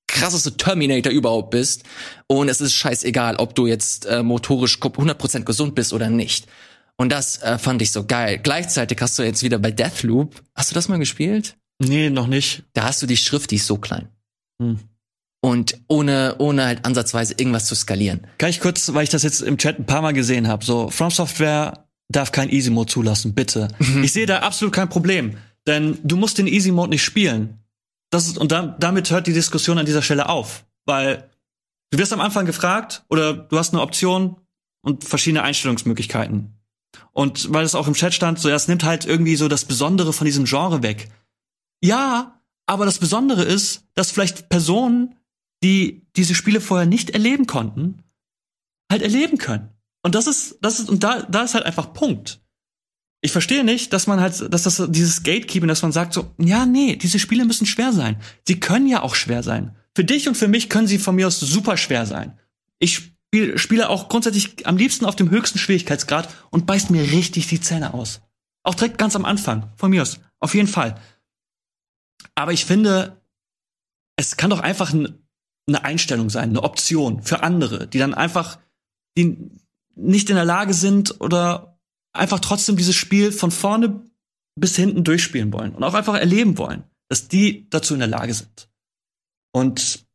krasseste 0.07 0.55
Terminator 0.55 1.11
überhaupt 1.11 1.49
bist. 1.49 1.83
Und 2.27 2.47
es 2.47 2.61
ist 2.61 2.73
scheißegal, 2.73 3.37
ob 3.37 3.55
du 3.55 3.65
jetzt 3.65 4.05
äh, 4.05 4.21
motorisch 4.21 4.77
100% 4.77 5.45
gesund 5.45 5.73
bist 5.73 5.93
oder 5.93 6.09
nicht. 6.09 6.47
Und 6.97 7.11
das 7.11 7.41
äh, 7.41 7.57
fand 7.57 7.81
ich 7.81 7.91
so 7.91 8.05
geil. 8.05 8.39
Gleichzeitig 8.41 8.99
hast 9.01 9.17
du 9.17 9.23
jetzt 9.23 9.43
wieder 9.43 9.59
bei 9.59 9.71
Deathloop, 9.71 10.41
hast 10.55 10.71
du 10.71 10.75
das 10.75 10.87
mal 10.87 10.99
gespielt? 10.99 11.57
Nee, 11.79 12.09
noch 12.09 12.27
nicht. 12.27 12.63
Da 12.73 12.83
hast 12.83 13.01
du 13.01 13.07
die 13.07 13.17
Schrift, 13.17 13.51
die 13.51 13.55
ist 13.55 13.65
so 13.65 13.77
klein. 13.77 14.09
Hm. 14.61 14.79
Und 15.43 15.79
ohne, 15.87 16.35
ohne 16.37 16.65
halt 16.65 16.85
ansatzweise 16.85 17.33
irgendwas 17.35 17.65
zu 17.65 17.73
skalieren. 17.73 18.27
Kann 18.37 18.51
ich 18.51 18.59
kurz, 18.59 18.93
weil 18.93 19.03
ich 19.03 19.09
das 19.09 19.23
jetzt 19.23 19.41
im 19.41 19.57
Chat 19.57 19.79
ein 19.79 19.87
paar 19.87 20.03
Mal 20.03 20.13
gesehen 20.13 20.47
habe, 20.47 20.63
so 20.63 20.91
From 20.91 21.09
Software 21.09 21.87
darf 22.09 22.31
kein 22.31 22.49
Easy 22.49 22.69
Mode 22.69 22.91
zulassen, 22.91 23.33
bitte. 23.33 23.69
Mhm. 23.79 24.03
ich 24.03 24.11
sehe 24.11 24.27
da 24.27 24.39
absolut 24.39 24.73
kein 24.73 24.89
Problem, 24.89 25.37
denn 25.65 25.97
du 26.03 26.17
musst 26.17 26.37
den 26.37 26.47
Easy 26.47 26.71
Mode 26.71 26.91
nicht 26.91 27.03
spielen. 27.03 27.59
Das 28.11 28.27
ist, 28.27 28.37
und 28.37 28.51
da, 28.51 28.75
damit 28.79 29.09
hört 29.09 29.25
die 29.25 29.33
Diskussion 29.33 29.79
an 29.79 29.85
dieser 29.85 30.01
Stelle 30.01 30.29
auf, 30.29 30.65
weil 30.85 31.29
du 31.89 31.97
wirst 31.97 32.13
am 32.13 32.19
Anfang 32.19 32.45
gefragt 32.45 33.03
oder 33.09 33.33
du 33.33 33.57
hast 33.57 33.73
eine 33.73 33.81
Option 33.81 34.37
und 34.81 35.05
verschiedene 35.05 35.43
Einstellungsmöglichkeiten. 35.43 36.60
Und 37.13 37.53
weil 37.53 37.65
es 37.65 37.75
auch 37.75 37.87
im 37.87 37.93
Chat 37.93 38.13
stand, 38.13 38.39
so, 38.39 38.49
es 38.49 38.67
nimmt 38.67 38.83
halt 38.83 39.05
irgendwie 39.05 39.35
so 39.35 39.47
das 39.47 39.65
Besondere 39.65 40.13
von 40.13 40.25
diesem 40.25 40.45
Genre 40.45 40.83
weg. 40.83 41.09
Ja, 41.83 42.41
aber 42.65 42.85
das 42.85 42.99
Besondere 42.99 43.43
ist, 43.43 43.85
dass 43.95 44.11
vielleicht 44.11 44.49
Personen, 44.49 45.15
die 45.63 46.07
diese 46.15 46.35
Spiele 46.35 46.61
vorher 46.61 46.87
nicht 46.87 47.11
erleben 47.11 47.47
konnten, 47.47 48.03
halt 48.91 49.01
erleben 49.01 49.37
können. 49.37 49.69
Und 50.03 50.15
das 50.15 50.27
ist, 50.27 50.57
das 50.61 50.79
ist, 50.79 50.89
und 50.89 51.03
da, 51.03 51.23
da 51.23 51.43
ist 51.43 51.53
halt 51.53 51.65
einfach 51.65 51.93
Punkt. 51.93 52.41
Ich 53.21 53.31
verstehe 53.31 53.63
nicht, 53.63 53.93
dass 53.93 54.07
man 54.07 54.19
halt, 54.19 54.51
dass 54.51 54.63
das 54.63 54.83
dieses 54.89 55.21
Gatekeeping, 55.23 55.67
dass 55.67 55.83
man 55.83 55.91
sagt 55.91 56.13
so, 56.13 56.33
ja, 56.39 56.65
nee, 56.65 56.95
diese 56.95 57.19
Spiele 57.19 57.45
müssen 57.45 57.67
schwer 57.67 57.93
sein. 57.93 58.19
Sie 58.47 58.59
können 58.59 58.87
ja 58.87 59.03
auch 59.03 59.13
schwer 59.13 59.43
sein. 59.43 59.75
Für 59.95 60.03
dich 60.03 60.27
und 60.27 60.35
für 60.35 60.47
mich 60.47 60.69
können 60.69 60.87
sie 60.87 60.97
von 60.97 61.15
mir 61.15 61.27
aus 61.27 61.39
super 61.39 61.77
schwer 61.77 62.05
sein. 62.05 62.39
Ich 62.79 63.10
spiel, 63.31 63.57
spiele 63.57 63.89
auch 63.89 64.09
grundsätzlich 64.09 64.67
am 64.67 64.75
liebsten 64.75 65.05
auf 65.05 65.15
dem 65.15 65.29
höchsten 65.29 65.57
Schwierigkeitsgrad 65.57 66.27
und 66.49 66.65
beißt 66.65 66.89
mir 66.89 67.01
richtig 67.01 67.47
die 67.47 67.61
Zähne 67.61 67.93
aus. 67.93 68.21
Auch 68.63 68.75
direkt 68.75 68.97
ganz 68.97 69.15
am 69.15 69.23
Anfang, 69.23 69.71
von 69.77 69.89
mir 69.89 70.01
aus. 70.01 70.19
Auf 70.39 70.53
jeden 70.53 70.67
Fall. 70.67 70.99
Aber 72.35 72.51
ich 72.51 72.65
finde, 72.65 73.21
es 74.17 74.35
kann 74.35 74.49
doch 74.49 74.59
einfach 74.59 74.93
eine 74.93 75.83
Einstellung 75.83 76.29
sein, 76.29 76.49
eine 76.49 76.63
Option 76.63 77.23
für 77.23 77.41
andere, 77.41 77.87
die 77.87 77.99
dann 77.99 78.13
einfach, 78.13 78.59
die 79.17 79.49
nicht 79.95 80.29
in 80.29 80.35
der 80.35 80.45
Lage 80.45 80.73
sind 80.73 81.21
oder 81.21 81.79
einfach 82.13 82.39
trotzdem 82.39 82.75
dieses 82.75 82.95
Spiel 82.95 83.31
von 83.31 83.51
vorne 83.51 84.01
bis 84.59 84.75
hinten 84.75 85.05
durchspielen 85.05 85.53
wollen 85.53 85.73
und 85.73 85.83
auch 85.83 85.93
einfach 85.93 86.15
erleben 86.15 86.57
wollen, 86.57 86.83
dass 87.07 87.29
die 87.29 87.69
dazu 87.69 87.93
in 87.93 88.01
der 88.01 88.09
Lage 88.09 88.33
sind. 88.33 88.69
Und 89.53 90.05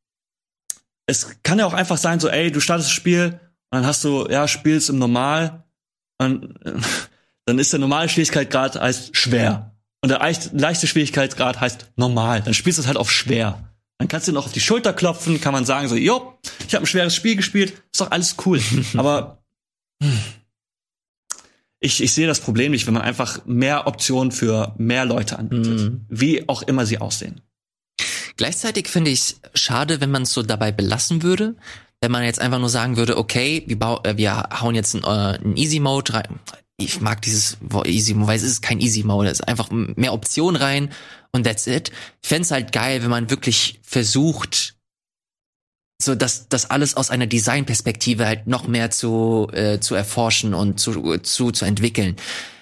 es 1.07 1.43
kann 1.43 1.59
ja 1.59 1.67
auch 1.67 1.73
einfach 1.73 1.99
sein, 1.99 2.21
so, 2.21 2.29
ey, 2.29 2.51
du 2.51 2.61
startest 2.61 2.91
das 2.91 2.95
Spiel 2.95 3.41
und 3.71 3.79
dann 3.79 3.87
hast 3.87 4.05
du, 4.05 4.27
ja, 4.29 4.49
spielst 4.49 4.91
im 4.91 4.99
Normal 4.99 5.65
und 6.19 6.55
dann 7.47 7.59
ist 7.59 7.73
der 7.73 7.81
normale 7.81 8.09
Schwierigkeitsgrad 8.09 8.77
als 8.77 9.11
schwer. 9.13 9.73
Und 10.03 10.11
der 10.11 10.21
leichte 10.53 10.87
Schwierigkeitsgrad 10.87 11.61
heißt 11.61 11.93
normal. 11.97 12.43
Dann 12.43 12.55
spielst 12.55 12.79
du 12.79 12.83
es 12.83 12.87
halt 12.87 12.97
auf 12.97 13.11
schwer. 13.11 13.73
Dann 13.99 14.09
kannst 14.09 14.29
du 14.29 14.33
noch 14.33 14.47
auf 14.47 14.53
die 14.53 14.61
Schulter 14.61 14.93
klopfen, 14.93 15.41
kann 15.41 15.53
man 15.53 15.65
sagen 15.65 15.89
so, 15.89 15.97
jo, 15.97 16.39
ich 16.67 16.75
habe 16.75 16.85
ein 16.85 16.87
schweres 16.87 17.15
Spiel 17.15 17.37
gespielt, 17.37 17.71
ist 17.93 18.01
doch 18.01 18.11
alles 18.11 18.37
cool. 18.45 18.61
Aber 18.97 19.43
ich, 21.81 22.03
ich 22.03 22.13
sehe 22.13 22.27
das 22.27 22.41
Problem 22.41 22.73
nicht, 22.73 22.87
wenn 22.87 22.95
man 22.95 23.03
einfach 23.03 23.47
mehr 23.47 23.87
Optionen 23.87 24.33
für 24.33 24.75
mehr 24.77 25.05
Leute 25.05 25.39
anbietet, 25.39 25.81
mhm. 25.81 26.07
wie 26.09 26.49
auch 26.49 26.63
immer 26.63 26.85
sie 26.85 26.99
aussehen. 26.99 27.41
Gleichzeitig 28.37 28.89
finde 28.89 29.11
ich 29.11 29.37
schade, 29.55 30.01
wenn 30.01 30.11
man 30.11 30.23
es 30.23 30.33
so 30.33 30.43
dabei 30.43 30.73
belassen 30.73 31.23
würde, 31.23 31.55
wenn 32.01 32.13
man 32.13 32.25
jetzt 32.25 32.41
einfach 32.41 32.59
nur 32.59 32.69
sagen 32.69 32.97
würde, 32.97 33.17
okay, 33.17 33.65
wir, 33.67 33.79
bau, 33.79 34.03
äh, 34.05 34.17
wir 34.17 34.49
hauen 34.61 34.75
jetzt 34.75 34.95
einen, 34.95 35.55
äh, 35.55 35.61
Easy 35.61 35.81
Mode 35.81 36.15
rein, 36.15 36.41
ich 36.79 37.01
mag 37.01 37.23
dieses 37.23 37.57
Easy 37.85 38.15
Mode, 38.15 38.29
weil 38.29 38.37
es 38.37 38.43
ist 38.43 38.61
kein 38.61 38.81
Easy 38.81 39.03
Mode, 39.03 39.31
es 39.31 39.41
ist 39.41 39.49
einfach 39.49 39.71
mehr 39.71 40.13
Optionen 40.13 40.61
rein 40.61 40.91
und 41.33 41.45
that's 41.45 41.67
it. 41.67 41.91
Ich 42.23 42.29
fände 42.29 42.49
halt 42.51 42.73
geil, 42.73 43.03
wenn 43.03 43.11
man 43.11 43.31
wirklich 43.31 43.81
versucht, 43.83 44.75
so 46.01 46.15
dass 46.15 46.49
das 46.49 46.71
alles 46.71 46.95
aus 46.95 47.11
einer 47.11 47.27
Designperspektive 47.27 48.27
halt 48.27 48.47
noch 48.47 48.69
mehr 48.69 48.91
zu 48.91 49.49
äh, 49.53 49.81
zu 49.81 49.95
erforschen 49.95 50.53
und 50.53 50.79
zu 50.79 51.19
zu 51.19 51.51
zu 51.51 51.65
entwickeln. 51.65 52.17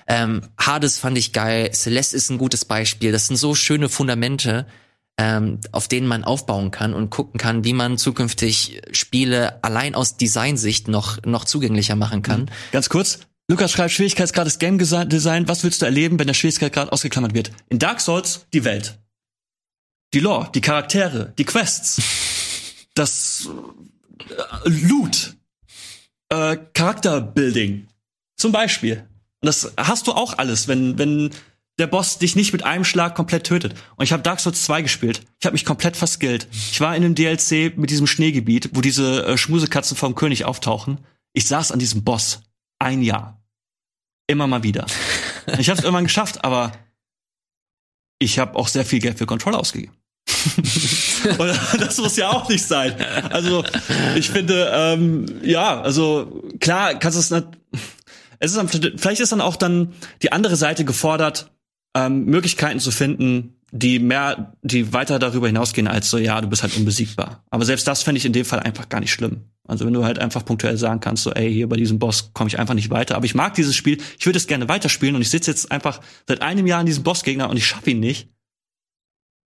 Ähm, 0.07 0.43
Hades 0.59 0.99
fand 0.99 1.18
ich 1.18 1.33
geil, 1.33 1.72
Celeste 1.72 2.16
ist 2.16 2.31
ein 2.31 2.39
gutes 2.39 2.64
Beispiel. 2.64 3.11
Das 3.11 3.27
sind 3.27 3.37
so 3.37 3.57
schöne 3.57 3.89
Fundamente, 3.89 4.66
ähm, 5.18 5.60
auf 5.72 5.88
denen 5.88 6.06
man 6.06 6.24
aufbauen 6.24 6.70
kann 6.70 6.94
und 6.94 7.10
gucken 7.10 7.38
kann, 7.38 7.64
wie 7.64 7.72
man 7.72 7.98
zukünftig 7.98 8.80
Spiele 8.92 9.62
allein 9.62 9.94
aus 9.94 10.16
Designsicht 10.16 10.88
noch 10.88 11.22
noch 11.24 11.44
zugänglicher 11.44 11.96
machen 11.96 12.22
kann. 12.22 12.42
Mhm. 12.42 12.48
Ganz 12.72 12.88
kurz, 12.88 13.20
Lukas 13.46 13.72
schreibt, 13.72 13.92
Schwierigkeitsgrad 13.92 14.46
ist 14.46 14.58
Game 14.58 14.78
Design. 14.78 15.48
Was 15.48 15.64
willst 15.64 15.82
du 15.82 15.86
erleben, 15.86 16.18
wenn 16.18 16.26
der 16.26 16.34
Schwierigkeitsgrad 16.34 16.90
ausgeklammert 16.90 17.34
wird? 17.34 17.52
In 17.68 17.78
Dark 17.78 18.00
Souls 18.00 18.46
die 18.52 18.64
Welt. 18.64 18.98
Die 20.14 20.20
Lore, 20.20 20.50
die 20.54 20.62
Charaktere, 20.62 21.34
die 21.36 21.44
Quests. 21.44 22.00
das 22.94 23.48
äh, 24.64 24.68
Loot. 24.68 25.36
Äh, 26.30 26.56
Charakterbuilding. 26.72 27.88
Zum 28.36 28.52
Beispiel. 28.52 29.06
Und 29.42 29.46
das 29.46 29.72
hast 29.76 30.06
du 30.06 30.12
auch 30.12 30.38
alles, 30.38 30.66
wenn, 30.66 30.96
wenn 30.98 31.30
der 31.79 31.87
Boss 31.87 32.18
dich 32.18 32.37
nicht 32.37 32.53
mit 32.53 32.64
einem 32.64 32.85
Schlag 32.85 33.14
komplett 33.14 33.45
tötet. 33.45 33.75
Und 33.97 34.05
ich 34.05 34.12
habe 34.12 34.22
Dark 34.22 34.41
Souls 34.41 34.62
2 34.62 34.83
gespielt. 34.83 35.22
Ich 35.41 35.47
habe 35.47 35.55
mich 35.55 35.64
komplett 35.64 35.97
verskillt. 35.97 36.47
Ich 36.53 36.81
war 36.81 36.95
in 36.95 37.05
einem 37.05 37.14
DLC 37.14 37.77
mit 37.77 37.91
diesem 37.91 38.07
Schneegebiet, 38.07 38.70
wo 38.75 38.81
diese 38.81 39.27
äh, 39.27 39.37
Schmusekatzen 39.37 39.97
vom 39.97 40.14
König 40.14 40.45
auftauchen. 40.45 40.99
Ich 41.33 41.47
saß 41.47 41.72
an 41.72 41.81
diesem 41.81 42.05
Boss 42.05 42.43
ein 42.79 43.03
Jahr. 43.03 43.43
Immer 44.27 44.47
mal 44.47 44.62
wieder. 44.62 44.87
Ich 45.59 45.68
habe 45.68 45.79
es 45.79 45.85
irgendwann 45.85 46.05
geschafft, 46.05 46.43
aber 46.43 46.72
ich 48.18 48.39
habe 48.39 48.57
auch 48.57 48.68
sehr 48.68 48.87
viel 48.87 48.99
Geld 48.99 49.18
für 49.18 49.27
Controller 49.27 49.61
ausgegeben. 49.61 49.93
Und 51.39 51.81
das 51.81 51.99
muss 51.99 52.16
ja 52.16 52.31
auch 52.31 52.49
nicht 52.49 52.64
sein. 52.64 52.95
Also 53.29 53.62
ich 54.16 54.31
finde, 54.31 54.70
ähm, 54.72 55.27
ja, 55.43 55.83
also 55.83 56.43
klar, 56.61 56.95
kannst 56.99 57.16
du 57.16 57.20
es 57.20 57.31
nicht. 57.31 57.47
Es 58.39 58.55
ist 58.55 58.57
dann, 58.57 58.99
vielleicht 58.99 59.20
ist 59.20 59.33
dann 59.33 59.43
auch 59.43 59.57
dann 59.57 59.93
die 60.22 60.33
andere 60.33 60.57
Seite 60.57 60.87
gefordert, 60.87 61.51
ähm, 61.95 62.24
Möglichkeiten 62.24 62.80
zu 62.80 62.90
finden, 62.90 63.57
die 63.70 63.99
mehr, 63.99 64.55
die 64.62 64.92
weiter 64.92 65.18
darüber 65.18 65.49
hinausgehen 65.49 65.88
als 65.88 66.09
so, 66.09 66.18
ja, 66.18 66.40
du 66.40 66.49
bist 66.49 66.62
halt 66.62 66.76
unbesiegbar. 66.76 67.45
Aber 67.50 67.64
selbst 67.64 67.87
das 67.88 68.04
fände 68.04 68.18
ich 68.18 68.25
in 68.25 68.33
dem 68.33 68.45
Fall 68.45 68.61
einfach 68.61 68.88
gar 68.88 69.00
nicht 69.00 69.12
schlimm. 69.12 69.42
Also 69.66 69.84
wenn 69.84 69.92
du 69.92 70.04
halt 70.04 70.18
einfach 70.18 70.45
punktuell 70.45 70.76
sagen 70.76 71.00
kannst, 71.00 71.25
so, 71.25 71.33
ey, 71.33 71.53
hier 71.53 71.68
bei 71.68 71.76
diesem 71.76 71.99
Boss 71.99 72.33
komme 72.34 72.49
ich 72.49 72.58
einfach 72.58 72.75
nicht 72.75 72.91
weiter. 72.91 73.16
Aber 73.16 73.25
ich 73.25 73.34
mag 73.34 73.54
dieses 73.54 73.75
Spiel, 73.75 73.99
ich 74.18 74.26
würde 74.26 74.37
es 74.37 74.46
gerne 74.46 74.68
weiterspielen 74.68 75.16
und 75.16 75.22
ich 75.22 75.30
sitze 75.30 75.50
jetzt 75.50 75.72
einfach 75.72 76.00
seit 76.29 76.42
einem 76.42 76.66
Jahr 76.66 76.80
an 76.80 76.87
diesem 76.87 77.03
Bossgegner 77.03 77.50
und 77.50 77.57
ich 77.57 77.66
schaffe 77.66 77.91
ihn 77.91 78.00
nicht. 78.00 78.29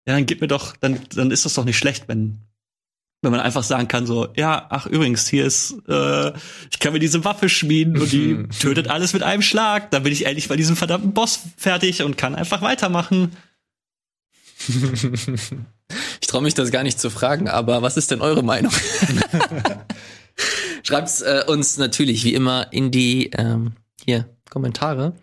Ja, 0.08 0.16
dann 0.16 0.26
gib 0.26 0.42
mir 0.42 0.48
doch, 0.48 0.76
dann, 0.78 1.00
dann 1.14 1.32
ist 1.32 1.46
das 1.46 1.54
doch 1.54 1.66
nicht 1.66 1.78
schlecht, 1.78 2.08
wenn, 2.08 2.40
wenn 3.22 3.32
man 3.32 3.40
einfach 3.40 3.64
sagen 3.64 3.88
kann, 3.88 4.06
so, 4.06 4.28
ja, 4.36 4.68
ach 4.70 4.86
übrigens, 4.86 5.28
hier 5.28 5.46
ist, 5.46 5.76
äh, 5.88 6.32
ich 6.70 6.80
kann 6.80 6.94
mir 6.94 7.00
diese 7.00 7.26
Waffe 7.26 7.50
schmieden 7.50 7.98
und 7.98 8.12
die 8.12 8.48
tötet 8.60 8.88
alles 8.88 9.14
mit 9.14 9.24
einem 9.24 9.42
Schlag. 9.42 9.90
Dann 9.92 10.04
bin 10.04 10.14
ich 10.14 10.26
endlich 10.26 10.48
bei 10.48 10.56
diesem 10.56 10.76
verdammten 10.76 11.14
Boss 11.14 11.40
fertig 11.58 12.04
und 12.04 12.18
kann 12.18 12.36
einfach 12.36 12.62
weitermachen. 12.62 13.36
ich 16.22 16.28
traue 16.28 16.44
mich 16.44 16.54
das 16.54 16.72
gar 16.72 16.84
nicht 16.84 17.00
zu 17.00 17.10
fragen, 17.10 17.50
aber 17.50 17.82
was 17.82 17.98
ist 17.98 18.12
denn 18.12 18.22
eure 18.22 18.44
Meinung? 18.44 18.72
Schreibt's 20.84 21.22
äh, 21.22 21.44
uns 21.48 21.78
natürlich 21.78 22.24
wie 22.24 22.36
immer 22.36 22.72
in 22.72 22.92
die 22.92 23.32
ähm, 23.32 23.74
hier 24.04 24.30
Kommentare. 24.50 25.14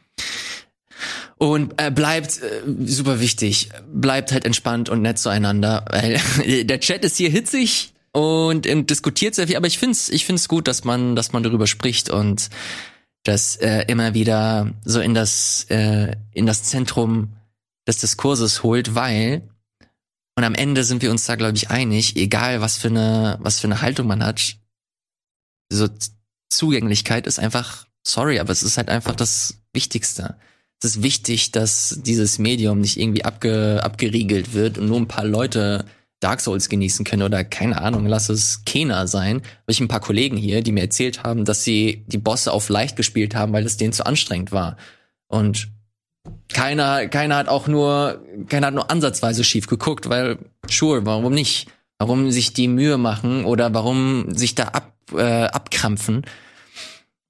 Und 1.42 1.74
äh, 1.76 1.90
bleibt 1.90 2.40
äh, 2.40 2.62
super 2.86 3.18
wichtig, 3.18 3.70
bleibt 3.92 4.30
halt 4.30 4.44
entspannt 4.44 4.88
und 4.88 5.02
nett 5.02 5.18
zueinander, 5.18 5.84
weil 5.90 6.20
der 6.64 6.78
Chat 6.78 7.04
ist 7.04 7.16
hier 7.16 7.30
hitzig 7.30 7.94
und, 8.12 8.64
und 8.64 8.88
diskutiert 8.88 9.34
sehr 9.34 9.48
viel, 9.48 9.56
aber 9.56 9.66
ich 9.66 9.76
find's 9.76 10.08
ich 10.08 10.24
find's 10.24 10.46
gut, 10.46 10.68
dass 10.68 10.84
man 10.84 11.16
dass 11.16 11.32
man 11.32 11.42
darüber 11.42 11.66
spricht 11.66 12.10
und 12.10 12.48
das 13.24 13.56
äh, 13.56 13.86
immer 13.88 14.14
wieder 14.14 14.70
so 14.84 15.00
in 15.00 15.14
das 15.14 15.66
äh, 15.68 16.14
in 16.30 16.46
das 16.46 16.62
Zentrum 16.62 17.32
des 17.88 17.98
Diskurses 17.98 18.62
holt, 18.62 18.94
weil 18.94 19.42
und 20.36 20.44
am 20.44 20.54
Ende 20.54 20.84
sind 20.84 21.02
wir 21.02 21.10
uns 21.10 21.26
da 21.26 21.34
glaube 21.34 21.56
ich 21.56 21.70
einig, 21.70 22.14
egal 22.14 22.60
was 22.60 22.78
für 22.78 22.86
eine 22.86 23.38
was 23.40 23.58
für 23.58 23.66
eine 23.66 23.82
Haltung 23.82 24.06
man 24.06 24.24
hat, 24.24 24.58
so 25.72 25.88
Zugänglichkeit 26.50 27.26
ist 27.26 27.40
einfach, 27.40 27.88
sorry, 28.06 28.38
aber 28.38 28.52
es 28.52 28.62
ist 28.62 28.76
halt 28.76 28.90
einfach 28.90 29.16
das 29.16 29.56
Wichtigste. 29.72 30.36
Es 30.82 30.96
ist 30.96 31.02
wichtig, 31.04 31.52
dass 31.52 32.00
dieses 32.04 32.40
Medium 32.40 32.80
nicht 32.80 32.98
irgendwie 32.98 33.24
abge, 33.24 33.80
abgeriegelt 33.84 34.52
wird 34.52 34.78
und 34.78 34.88
nur 34.88 34.96
ein 34.96 35.06
paar 35.06 35.24
Leute 35.24 35.84
Dark 36.18 36.40
Souls 36.40 36.68
genießen 36.68 37.04
können 37.04 37.22
oder 37.22 37.44
keine 37.44 37.80
Ahnung, 37.80 38.04
lass 38.06 38.28
es 38.28 38.64
Kena 38.64 39.06
sein. 39.06 39.36
Habe 39.36 39.68
ich 39.68 39.78
ein 39.78 39.86
paar 39.86 40.00
Kollegen 40.00 40.36
hier, 40.36 40.60
die 40.60 40.72
mir 40.72 40.80
erzählt 40.80 41.22
haben, 41.22 41.44
dass 41.44 41.62
sie 41.62 42.02
die 42.08 42.18
Bosse 42.18 42.50
auf 42.50 42.68
leicht 42.68 42.96
gespielt 42.96 43.36
haben, 43.36 43.52
weil 43.52 43.64
es 43.64 43.76
denen 43.76 43.92
zu 43.92 44.04
anstrengend 44.04 44.50
war. 44.50 44.76
Und 45.28 45.68
keiner, 46.52 47.06
keiner 47.06 47.36
hat 47.36 47.46
auch 47.46 47.68
nur, 47.68 48.20
keiner 48.48 48.66
hat 48.66 48.74
nur 48.74 48.90
ansatzweise 48.90 49.44
schief 49.44 49.68
geguckt, 49.68 50.08
weil, 50.08 50.38
sure, 50.68 51.06
warum 51.06 51.32
nicht? 51.32 51.68
Warum 51.98 52.32
sich 52.32 52.54
die 52.54 52.66
Mühe 52.66 52.98
machen 52.98 53.44
oder 53.44 53.72
warum 53.72 54.34
sich 54.34 54.56
da 54.56 54.64
ab, 54.64 54.92
äh, 55.14 55.44
abkrampfen, 55.44 56.26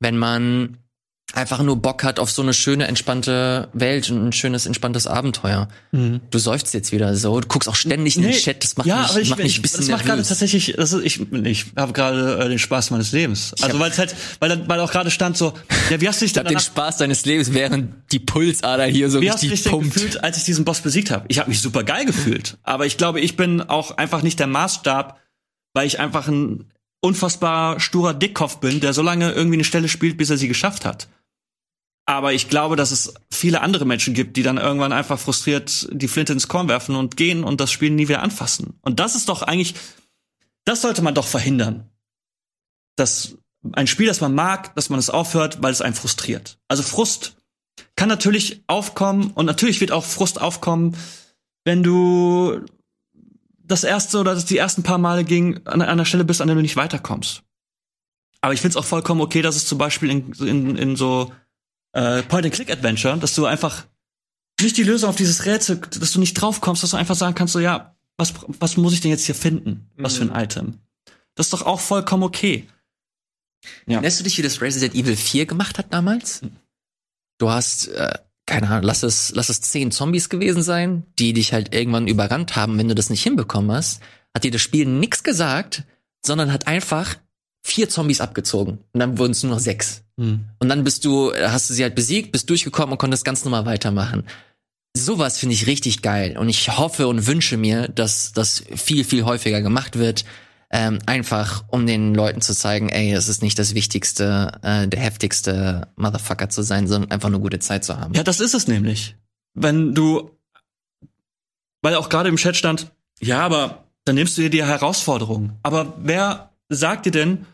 wenn 0.01 0.17
man 0.17 0.79
einfach 1.35 1.63
nur 1.63 1.77
Bock 1.77 2.05
hat 2.05 2.19
auf 2.19 2.31
so 2.31 2.43
eine 2.43 2.53
schöne, 2.53 2.87
entspannte 2.87 3.69
Welt 3.73 4.11
und 4.11 4.29
ein 4.29 4.33
schönes, 4.33 4.67
entspanntes 4.67 5.07
Abenteuer. 5.07 5.69
Mhm. 5.93 6.21
Du 6.31 6.39
seufzt 6.39 6.75
jetzt 6.75 6.93
wieder 6.93 7.15
so, 7.17 7.41
du 7.41 7.49
guckst 7.49 7.69
auch 7.69 7.75
ständig 7.75 8.17
in 8.17 8.23
den 8.23 8.33
Chat, 8.33 8.63
das 8.63 8.77
macht 8.77 8.87
ja, 8.87 9.01
mich, 9.01 9.11
aber 9.11 9.21
ich, 9.21 9.31
macht 9.31 9.43
mich 9.43 9.59
ein 9.59 9.63
bisschen 9.63 9.81
Das 9.81 9.89
macht 9.89 10.05
gerade 10.05 10.23
tatsächlich, 10.23 10.75
das 10.77 10.93
ist, 10.93 11.05
ich, 11.05 11.21
ich 11.45 11.67
habe 11.77 11.93
gerade 11.93 12.39
äh, 12.39 12.49
den 12.49 12.59
Spaß 12.59 12.91
meines 12.91 13.13
Lebens. 13.13 13.55
Also 13.61 13.79
weil 13.79 13.91
es 13.91 13.99
halt, 13.99 14.15
weil, 14.41 14.69
weil 14.69 14.81
auch 14.81 14.91
gerade 14.91 15.11
stand 15.11 15.37
so, 15.37 15.55
ja, 15.91 16.01
wie 16.01 16.09
hast 16.09 16.21
du 16.21 16.25
dich 16.25 16.33
denn 16.33 16.47
den 16.47 16.59
Spaß 16.59 16.99
deines 16.99 17.25
Lebens, 17.25 17.53
während 17.53 17.95
die 18.13 18.19
Pulsader 18.19 18.85
hier 18.85 19.11
so 19.11 19.21
wie 19.21 19.29
richtig 19.29 19.51
hast 19.51 19.65
du 19.65 19.71
dich 19.71 19.73
pumpt. 19.73 19.95
gefühlt, 19.95 20.25
als 20.25 20.37
ich 20.37 20.45
diesen 20.45 20.65
Boss 20.65 20.81
besiegt 20.81 21.11
habe? 21.11 21.25
Ich 21.29 21.39
habe 21.39 21.49
mich 21.49 21.61
super 21.61 21.85
geil 21.85 22.05
gefühlt, 22.05 22.59
aber 22.63 22.87
ich 22.87 22.97
glaube, 22.97 23.21
ich 23.21 23.37
bin 23.37 23.63
auch 23.63 23.97
einfach 23.97 24.23
nicht 24.23 24.39
der 24.39 24.47
Maßstab, 24.47 25.19
weil 25.75 25.87
ich 25.87 25.99
einfach 25.99 26.29
ein 26.29 26.67
unfassbar 27.01 27.81
sturer 27.81 28.15
Dickkopf 28.15 28.59
bin, 28.59 28.81
der 28.81 28.93
so 28.93 29.03
lange 29.03 29.33
irgendwie 29.33 29.57
eine 29.57 29.65
Stelle 29.65 29.89
spielt, 29.89 30.17
bis 30.17 30.31
er 30.31 30.37
sie 30.37 30.49
geschafft 30.49 30.85
hat. 30.85 31.09
Aber 32.05 32.33
ich 32.33 32.49
glaube, 32.49 32.77
dass 32.77 32.91
es 32.91 33.15
viele 33.31 33.61
andere 33.61 33.85
Menschen 33.85 34.15
gibt, 34.15 34.37
die 34.37 34.43
dann 34.43 34.59
irgendwann 34.59 34.93
einfach 34.93 35.19
frustriert 35.19 35.89
die 35.93 36.09
Flinte 36.09 36.33
ins 36.33 36.49
Korn 36.49 36.69
werfen 36.69 36.97
und 36.97 37.17
gehen 37.17 37.45
und 37.45 37.61
das 37.61 37.71
Spiel 37.71 37.91
nie 37.91 38.09
wieder 38.09 38.23
anfassen. 38.23 38.79
Und 38.83 38.99
das 38.99 39.15
ist 39.15 39.29
doch 39.29 39.43
eigentlich, 39.43 39.75
das 40.65 40.83
sollte 40.83 41.03
man 41.03 41.15
doch 41.15 41.27
verhindern. 41.27 41.89
Dass 42.97 43.37
ein 43.73 43.87
Spiel, 43.87 44.09
das 44.09 44.21
man 44.21 44.35
mag, 44.35 44.75
dass 44.75 44.91
man 44.91 44.99
es 44.99 45.11
aufhört, 45.11 45.63
weil 45.63 45.73
es 45.73 45.81
einen 45.81 45.95
frustriert. 45.95 46.59
Also 46.67 46.83
Frust 46.83 47.37
kann 47.95 48.09
natürlich 48.09 48.65
aufkommen 48.67 49.31
und 49.31 49.47
natürlich 49.47 49.81
wird 49.81 49.93
auch 49.93 50.05
Frust 50.05 50.41
aufkommen, 50.41 50.97
wenn 51.65 51.85
du 51.85 52.61
das 53.63 53.85
erste 53.85 54.19
oder 54.19 54.35
die 54.35 54.59
ersten 54.59 54.83
paar 54.83 54.99
Male 54.99 55.25
ging 55.25 55.65
an 55.67 55.81
einer 55.83 56.05
Stelle 56.05 56.25
bist, 56.25 56.41
an 56.41 56.49
der 56.49 56.57
du 56.57 56.63
nicht 56.63 56.77
weiterkommst. 56.77 57.43
Aber 58.41 58.53
ich 58.53 58.61
finde 58.61 58.73
es 58.73 58.77
auch 58.77 58.85
vollkommen 58.85 59.21
okay, 59.21 59.41
dass 59.41 59.55
es 59.55 59.67
zum 59.67 59.79
Beispiel 59.79 60.11
in, 60.11 60.33
in, 60.33 60.77
in 60.77 60.97
so 60.97 61.33
äh, 61.93 62.23
Point-and-Click-Adventure, 62.23 63.19
dass 63.19 63.35
du 63.35 63.47
einfach 63.47 63.85
nicht 64.61 64.77
die 64.77 64.85
Lösung 64.85 65.11
auf 65.11 65.17
dieses 65.17 65.45
Rätsel, 65.45 65.77
dass 65.79 66.13
du 66.13 66.21
nicht 66.21 66.35
draufkommst, 66.35 66.83
dass 66.83 66.91
du 66.91 66.97
einfach 66.97 67.17
sagen 67.17 67.35
kannst, 67.35 67.53
so 67.53 67.61
ja, 67.61 67.95
was, 68.17 68.35
was 68.47 68.77
muss 68.77 68.93
ich 68.93 69.01
denn 69.01 69.11
jetzt 69.11 69.27
hier 69.27 69.35
finden? 69.35 69.91
Was 69.97 70.17
für 70.17 70.23
ein 70.23 70.29
mhm. 70.29 70.37
Item? 70.37 70.79
Das 71.35 71.47
ist 71.47 71.53
doch 71.53 71.63
auch 71.63 71.81
vollkommen 71.81 72.23
okay. 72.23 72.69
Ja. 73.87 73.95
Erinnerst 73.95 74.21
du 74.21 74.25
dich, 74.25 74.39
wie 74.39 74.43
das 74.43 74.61
Resident 74.61 74.95
Evil 74.95 75.17
4 75.17 75.47
gemacht 75.47 75.79
hat 75.79 75.93
damals? 75.93 76.43
Du 77.39 77.51
hast, 77.51 77.89
äh, 77.89 78.19
keine 78.47 78.69
Ahnung, 78.69 78.85
lass 78.85 79.03
es, 79.03 79.33
lass 79.35 79.49
es 79.49 79.61
zehn 79.61 79.91
Zombies 79.91 80.29
gewesen 80.29 80.63
sein, 80.63 81.05
die 81.19 81.33
dich 81.33 81.53
halt 81.53 81.75
irgendwann 81.75 82.09
überrannt 82.09 82.57
haben, 82.57 82.79
wenn 82.79 82.89
du 82.89 82.95
das 82.95 83.11
nicht 83.11 83.23
hinbekommen 83.23 83.73
hast. 83.73 84.01
Hat 84.35 84.45
dir 84.45 84.51
das 84.51 84.63
Spiel 84.63 84.87
nix 84.87 85.23
gesagt, 85.23 85.85
sondern 86.25 86.53
hat 86.53 86.67
einfach 86.67 87.17
vier 87.63 87.89
Zombies 87.89 88.21
abgezogen. 88.21 88.79
Und 88.93 89.01
dann 89.01 89.19
wurden 89.19 89.33
es 89.33 89.43
nur 89.43 89.53
noch 89.53 89.61
sechs. 89.61 90.02
Mhm. 90.17 90.47
Und 90.59 90.69
dann 90.69 90.85
bist 90.85 91.05
du, 91.05 91.33
hast 91.35 91.71
du 91.71 91.75
sie 91.75 91.83
halt 91.83 91.95
besiegt, 91.95 92.33
bist 92.33 92.49
durchgekommen 92.51 92.93
und 92.93 92.99
konntest 92.99 93.25
ganz 93.25 93.45
normal 93.45 93.67
weitermachen. 93.67 94.25
Sowas 94.95 95.39
finde 95.39 95.55
ich 95.55 95.67
richtig 95.67 96.03
geil. 96.03 96.37
Und 96.37 96.49
ich 96.49 96.77
hoffe 96.77 97.09
und 97.09 97.27
wünsche 97.27 97.57
mir, 97.57 97.89
dass 97.89 98.33
das 98.33 98.65
viel, 98.75 99.05
viel 99.05 99.25
häufiger 99.25 99.63
gemacht 99.63 99.99
wird. 99.99 100.25
Ähm, 100.75 101.01
einfach, 101.05 101.65
um 101.69 101.87
den 101.87 102.15
Leuten 102.15 102.41
zu 102.41 102.55
zeigen, 102.55 102.89
ey, 102.89 103.13
es 103.13 103.29
ist 103.29 103.43
nicht 103.43 103.59
das 103.59 103.75
Wichtigste, 103.75 104.59
äh, 104.63 104.89
der 104.89 105.01
heftigste 105.01 105.89
Motherfucker 105.97 106.49
zu 106.49 106.63
sein, 106.63 106.87
sondern 106.87 107.11
einfach 107.11 107.29
eine 107.29 107.41
gute 107.41 107.59
Zeit 107.59 107.85
zu 107.85 107.99
haben. 107.99 108.15
Ja, 108.15 108.23
das 108.23 108.41
ist 108.41 108.55
es 108.55 108.69
nämlich. 108.69 109.17
Wenn 109.53 109.95
du, 109.95 110.31
weil 111.83 111.95
auch 111.95 112.09
gerade 112.09 112.31
im 112.31 112.37
Chat 112.37 112.57
stand, 112.57 112.91
ja, 113.21 113.41
aber 113.41 113.85
dann 114.05 114.15
nimmst 114.15 114.37
du 114.37 114.43
dir 114.43 114.51
die 114.51 114.65
Herausforderung. 114.65 115.59
Aber 115.63 115.95
wer 115.99 116.53
sagt 116.71 117.05
dir 117.05 117.13
denn, 117.13 117.47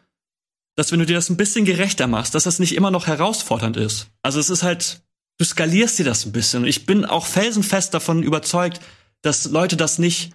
dass 0.78 0.92
wenn 0.92 1.00
du 1.00 1.06
dir 1.06 1.16
das 1.16 1.28
ein 1.28 1.36
bisschen 1.36 1.64
gerechter 1.64 2.06
machst, 2.06 2.36
dass 2.36 2.44
das 2.44 2.60
nicht 2.60 2.76
immer 2.76 2.92
noch 2.92 3.08
herausfordernd 3.08 3.76
ist. 3.76 4.06
Also 4.22 4.38
es 4.38 4.48
ist 4.48 4.62
halt, 4.62 5.02
du 5.36 5.44
skalierst 5.44 5.98
dir 5.98 6.04
das 6.04 6.24
ein 6.24 6.30
bisschen. 6.30 6.62
Und 6.62 6.68
ich 6.68 6.86
bin 6.86 7.04
auch 7.04 7.26
felsenfest 7.26 7.92
davon 7.94 8.22
überzeugt, 8.22 8.80
dass 9.20 9.46
Leute 9.46 9.76
das 9.76 9.98
nicht, 9.98 10.34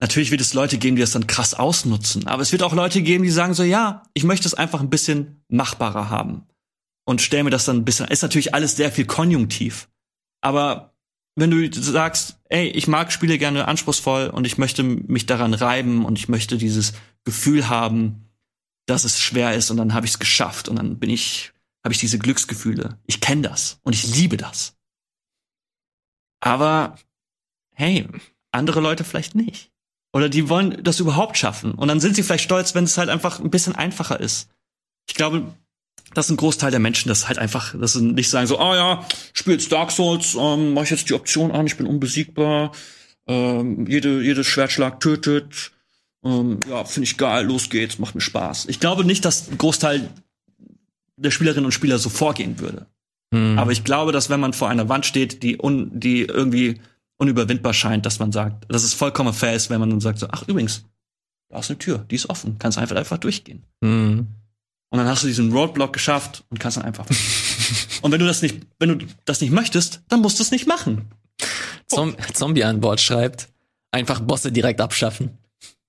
natürlich 0.00 0.30
wird 0.30 0.40
es 0.40 0.54
Leute 0.54 0.78
geben, 0.78 0.96
die 0.96 1.02
das 1.02 1.10
dann 1.10 1.26
krass 1.26 1.52
ausnutzen, 1.52 2.26
aber 2.26 2.40
es 2.40 2.52
wird 2.52 2.62
auch 2.62 2.72
Leute 2.72 3.02
geben, 3.02 3.22
die 3.22 3.30
sagen 3.30 3.52
so, 3.52 3.64
ja, 3.64 4.02
ich 4.14 4.24
möchte 4.24 4.48
es 4.48 4.54
einfach 4.54 4.80
ein 4.80 4.88
bisschen 4.88 5.42
machbarer 5.48 6.08
haben. 6.08 6.46
Und 7.04 7.20
stell 7.20 7.44
mir 7.44 7.50
das 7.50 7.66
dann 7.66 7.76
ein 7.76 7.84
bisschen, 7.84 8.08
ist 8.08 8.22
natürlich 8.22 8.54
alles 8.54 8.76
sehr 8.76 8.90
viel 8.90 9.04
konjunktiv. 9.04 9.90
Aber 10.40 10.94
wenn 11.34 11.50
du 11.50 11.70
sagst, 11.70 12.38
ey, 12.48 12.68
ich 12.68 12.88
mag 12.88 13.12
Spiele 13.12 13.36
gerne 13.36 13.68
anspruchsvoll 13.68 14.28
und 14.28 14.46
ich 14.46 14.56
möchte 14.56 14.82
mich 14.82 15.26
daran 15.26 15.52
reiben 15.52 16.06
und 16.06 16.18
ich 16.18 16.30
möchte 16.30 16.56
dieses 16.56 16.94
Gefühl 17.24 17.68
haben, 17.68 18.25
dass 18.86 19.04
es 19.04 19.20
schwer 19.20 19.54
ist 19.54 19.70
und 19.70 19.76
dann 19.76 19.94
habe 19.94 20.06
ich 20.06 20.12
es 20.12 20.18
geschafft 20.18 20.68
und 20.68 20.76
dann 20.76 20.98
bin 20.98 21.10
ich, 21.10 21.52
habe 21.84 21.92
ich 21.92 21.98
diese 21.98 22.18
Glücksgefühle. 22.18 22.98
Ich 23.06 23.20
kenne 23.20 23.42
das 23.42 23.78
und 23.82 23.94
ich 23.94 24.06
liebe 24.06 24.36
das. 24.36 24.76
Aber 26.40 26.96
hey, 27.74 28.08
andere 28.52 28.80
Leute 28.80 29.04
vielleicht 29.04 29.34
nicht. 29.34 29.70
Oder 30.12 30.28
die 30.28 30.48
wollen 30.48 30.82
das 30.82 31.00
überhaupt 31.00 31.36
schaffen. 31.36 31.72
Und 31.72 31.88
dann 31.88 32.00
sind 32.00 32.16
sie 32.16 32.22
vielleicht 32.22 32.44
stolz, 32.44 32.74
wenn 32.74 32.84
es 32.84 32.96
halt 32.96 33.10
einfach 33.10 33.38
ein 33.38 33.50
bisschen 33.50 33.74
einfacher 33.74 34.18
ist. 34.18 34.48
Ich 35.08 35.14
glaube, 35.14 35.54
dass 36.14 36.30
ein 36.30 36.36
Großteil 36.36 36.70
der 36.70 36.80
Menschen 36.80 37.08
das 37.08 37.28
halt 37.28 37.38
einfach, 37.38 37.78
dass 37.78 37.92
sie 37.92 38.02
nicht 38.02 38.30
sagen 38.30 38.46
so, 38.46 38.58
ah 38.58 38.70
oh 38.70 38.74
ja, 38.74 39.08
spielst 39.34 39.70
Dark 39.72 39.90
Souls, 39.90 40.34
ähm, 40.34 40.72
mach 40.72 40.84
ich 40.84 40.90
jetzt 40.90 41.08
die 41.10 41.14
Option 41.14 41.50
an, 41.50 41.66
ich 41.66 41.76
bin 41.76 41.86
unbesiegbar, 41.86 42.72
ähm, 43.26 43.86
jede, 43.86 44.22
jedes 44.22 44.46
Schwertschlag 44.46 45.00
tötet, 45.00 45.72
ähm, 46.26 46.60
ja, 46.68 46.84
finde 46.84 47.04
ich 47.04 47.16
geil, 47.16 47.46
los 47.46 47.70
geht's, 47.70 47.98
macht 47.98 48.14
mir 48.14 48.20
Spaß. 48.20 48.66
Ich 48.66 48.80
glaube 48.80 49.04
nicht, 49.04 49.24
dass 49.24 49.48
ein 49.48 49.58
Großteil 49.58 50.08
der 51.16 51.30
Spielerinnen 51.30 51.66
und 51.66 51.72
Spieler 51.72 51.98
so 51.98 52.08
vorgehen 52.08 52.58
würde. 52.58 52.86
Mhm. 53.30 53.58
Aber 53.58 53.72
ich 53.72 53.84
glaube, 53.84 54.12
dass 54.12 54.28
wenn 54.28 54.40
man 54.40 54.52
vor 54.52 54.68
einer 54.68 54.88
Wand 54.88 55.06
steht, 55.06 55.42
die, 55.42 55.58
un, 55.62 55.90
die 55.98 56.22
irgendwie 56.22 56.80
unüberwindbar 57.18 57.72
scheint, 57.72 58.04
dass 58.04 58.18
man 58.18 58.32
sagt, 58.32 58.70
dass 58.72 58.82
es 58.82 58.92
vollkommen 58.92 59.32
fair 59.32 59.54
ist, 59.54 59.70
wenn 59.70 59.80
man 59.80 59.90
dann 59.90 60.00
sagt 60.00 60.18
so, 60.18 60.26
ach 60.30 60.46
übrigens, 60.46 60.84
da 61.48 61.60
ist 61.60 61.70
eine 61.70 61.78
Tür, 61.78 62.04
die 62.10 62.16
ist 62.16 62.28
offen, 62.28 62.56
kannst 62.58 62.76
einfach 62.76 62.96
einfach 62.96 63.18
durchgehen. 63.18 63.62
Mhm. 63.80 64.26
Und 64.90 64.98
dann 64.98 65.08
hast 65.08 65.22
du 65.22 65.26
diesen 65.26 65.52
Roadblock 65.52 65.92
geschafft 65.92 66.44
und 66.50 66.58
kannst 66.60 66.76
dann 66.76 66.84
einfach. 66.84 67.06
und 68.02 68.12
wenn 68.12 68.20
du 68.20 68.26
das 68.26 68.42
nicht, 68.42 68.66
wenn 68.78 68.98
du 68.98 69.06
das 69.24 69.40
nicht 69.40 69.52
möchtest, 69.52 70.02
dann 70.08 70.20
musst 70.20 70.38
du 70.38 70.42
es 70.42 70.50
nicht 70.50 70.66
machen. 70.66 71.10
Zom 71.86 72.16
Zombie 72.32 72.64
an 72.64 72.80
Bord 72.80 73.00
schreibt, 73.00 73.48
einfach 73.90 74.20
Bosse 74.20 74.52
direkt 74.52 74.80
abschaffen. 74.80 75.38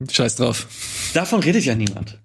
Scheiß 0.09 0.35
drauf. 0.35 0.67
Davon 1.13 1.41
redet 1.41 1.65
ja 1.65 1.75
niemand. 1.75 2.19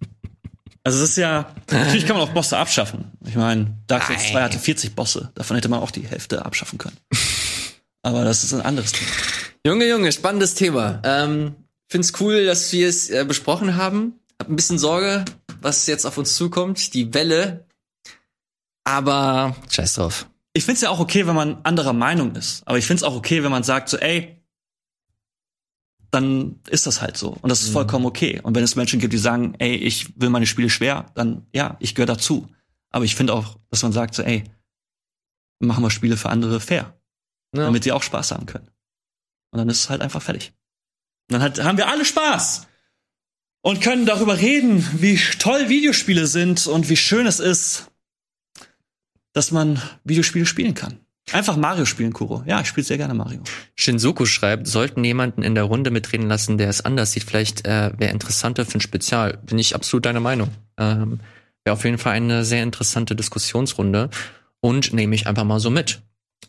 Also 0.85 1.03
es 1.03 1.11
ist 1.11 1.17
ja, 1.17 1.55
natürlich 1.71 2.07
kann 2.07 2.17
man 2.17 2.29
auch 2.29 2.33
Bosse 2.33 2.59
abschaffen. 2.59 3.13
Ich 3.25 3.37
meine, 3.37 3.79
Dark 3.87 4.05
Souls 4.05 4.31
2 4.31 4.43
hatte 4.43 4.59
40 4.59 4.97
Bosse. 4.97 5.31
Davon 5.35 5.57
hätte 5.57 5.69
man 5.69 5.81
auch 5.81 5.93
die 5.93 6.07
Hälfte 6.07 6.45
abschaffen 6.45 6.79
können. 6.79 6.97
Aber 8.03 8.25
das 8.25 8.43
ist 8.43 8.53
ein 8.53 8.63
anderes 8.63 8.93
Thema. 8.93 9.11
Junge, 9.65 9.89
Junge, 9.89 10.11
spannendes 10.11 10.55
Thema. 10.55 11.01
Ähm, 11.05 11.55
find's 11.89 12.13
cool, 12.21 12.45
dass 12.47 12.73
wir 12.73 12.89
es 12.89 13.11
äh, 13.11 13.25
besprochen 13.25 13.77
haben. 13.77 14.15
Hab 14.41 14.49
ein 14.49 14.57
bisschen 14.57 14.79
Sorge, 14.79 15.25
was 15.61 15.87
jetzt 15.87 16.05
auf 16.05 16.19
uns 16.19 16.35
zukommt. 16.35 16.95
Die 16.95 17.15
Welle. 17.15 17.65
Aber 18.83 19.55
scheiß 19.71 19.95
drauf. 19.95 20.27
Ich 20.53 20.65
find's 20.65 20.81
ja 20.81 20.91
auch 20.91 20.99
okay, 20.99 21.29
wenn 21.29 21.37
man 21.37 21.61
anderer 21.63 21.93
Meinung 21.93 22.35
ist. 22.35 22.63
Aber 22.67 22.77
ich 22.77 22.87
find's 22.87 23.05
auch 23.05 23.15
okay, 23.15 23.45
wenn 23.45 23.53
man 23.53 23.63
sagt 23.63 23.89
so, 23.89 23.99
ey, 23.99 24.42
dann 26.13 26.61
ist 26.69 26.87
das 26.87 27.01
halt 27.01 27.17
so. 27.17 27.31
Und 27.41 27.49
das 27.49 27.63
ist 27.63 27.71
mhm. 27.71 27.73
vollkommen 27.73 28.07
okay. 28.07 28.39
Und 28.43 28.55
wenn 28.55 28.63
es 28.63 28.77
Menschen 28.77 29.01
gibt, 29.01 29.15
die 29.15 29.19
sagen, 29.19 29.55
ey, 29.59 29.75
ich 29.75 30.21
will 30.21 30.29
meine 30.29 30.47
Spiele 30.47 30.69
schwer, 30.69 31.11
dann 31.15 31.47
ja, 31.53 31.77
ich 31.81 31.95
gehöre 31.95 32.07
dazu. 32.07 32.49
Aber 32.91 33.07
ich 33.07 33.17
finde 33.17 33.33
auch, 33.33 33.59
dass 33.71 33.83
man 33.83 33.93
sagt 33.93 34.15
so, 34.15 34.23
ey, 34.23 34.45
machen 35.59 35.83
wir 35.83 35.91
Spiele 35.91 36.19
für 36.19 36.29
andere 36.29 36.61
fair. 36.61 36.95
Ja. 37.55 37.65
Damit 37.65 37.85
sie 37.85 37.93
auch 37.93 38.03
Spaß 38.03 38.33
haben 38.33 38.45
können. 38.45 38.69
Und 39.51 39.59
dann 39.59 39.69
ist 39.71 39.81
es 39.81 39.91
halt 39.91 40.03
einfach 40.03 40.21
fertig. 40.21 40.53
Und 41.31 41.35
dann 41.35 41.43
halt, 41.43 41.65
haben 41.65 41.79
wir 41.79 41.89
alle 41.89 42.05
Spaß. 42.05 42.67
Und 43.63 43.81
können 43.81 44.05
darüber 44.05 44.39
reden, 44.39 44.87
wie 45.01 45.17
toll 45.39 45.69
Videospiele 45.69 46.27
sind 46.27 46.67
und 46.67 46.91
wie 46.91 46.97
schön 46.97 47.27
es 47.27 47.41
ist, 47.41 47.91
dass 49.33 49.51
man 49.51 49.81
Videospiele 50.05 50.45
spielen 50.45 50.75
kann. 50.75 51.02
Einfach 51.31 51.57
Mario 51.57 51.85
spielen, 51.85 52.13
Kuro. 52.13 52.43
Ja, 52.47 52.61
ich 52.61 52.67
spiele 52.67 52.85
sehr 52.85 52.99
gerne 52.99 53.15
Mario. 53.15 53.43
Shinsoku 53.77 54.27
schreibt, 54.27 54.67
sollten 54.67 55.05
jemanden 55.05 55.43
in 55.43 55.55
der 55.55 55.65
Runde 55.65 55.91
mitreden 55.91 56.29
lassen, 56.29 56.59
der 56.59 56.69
es 56.69 56.85
anders 56.85 57.13
sieht. 57.13 57.25
Vielleicht 57.25 57.65
äh, 57.65 57.93
wäre 57.97 58.13
interessanter 58.13 58.67
für 58.67 58.79
ein 58.79 58.81
Spezial. 58.81 59.39
Bin 59.45 59.59
ich 59.59 59.75
absolut 59.75 60.05
deiner 60.05 60.21
Meinung. 60.21 60.51
Ähm, 60.79 61.21
wäre 61.65 61.75
auf 61.75 61.85
jeden 61.85 61.99
Fall 61.99 62.15
eine 62.15 62.45
sehr 62.45 62.63
interessante 62.63 63.15
Diskussionsrunde 63.15 64.11
und 64.61 64.93
nehme 64.93 65.15
ich 65.15 65.27
einfach 65.27 65.45
mal 65.45 65.61
so 65.61 65.71
mit. 65.71 66.03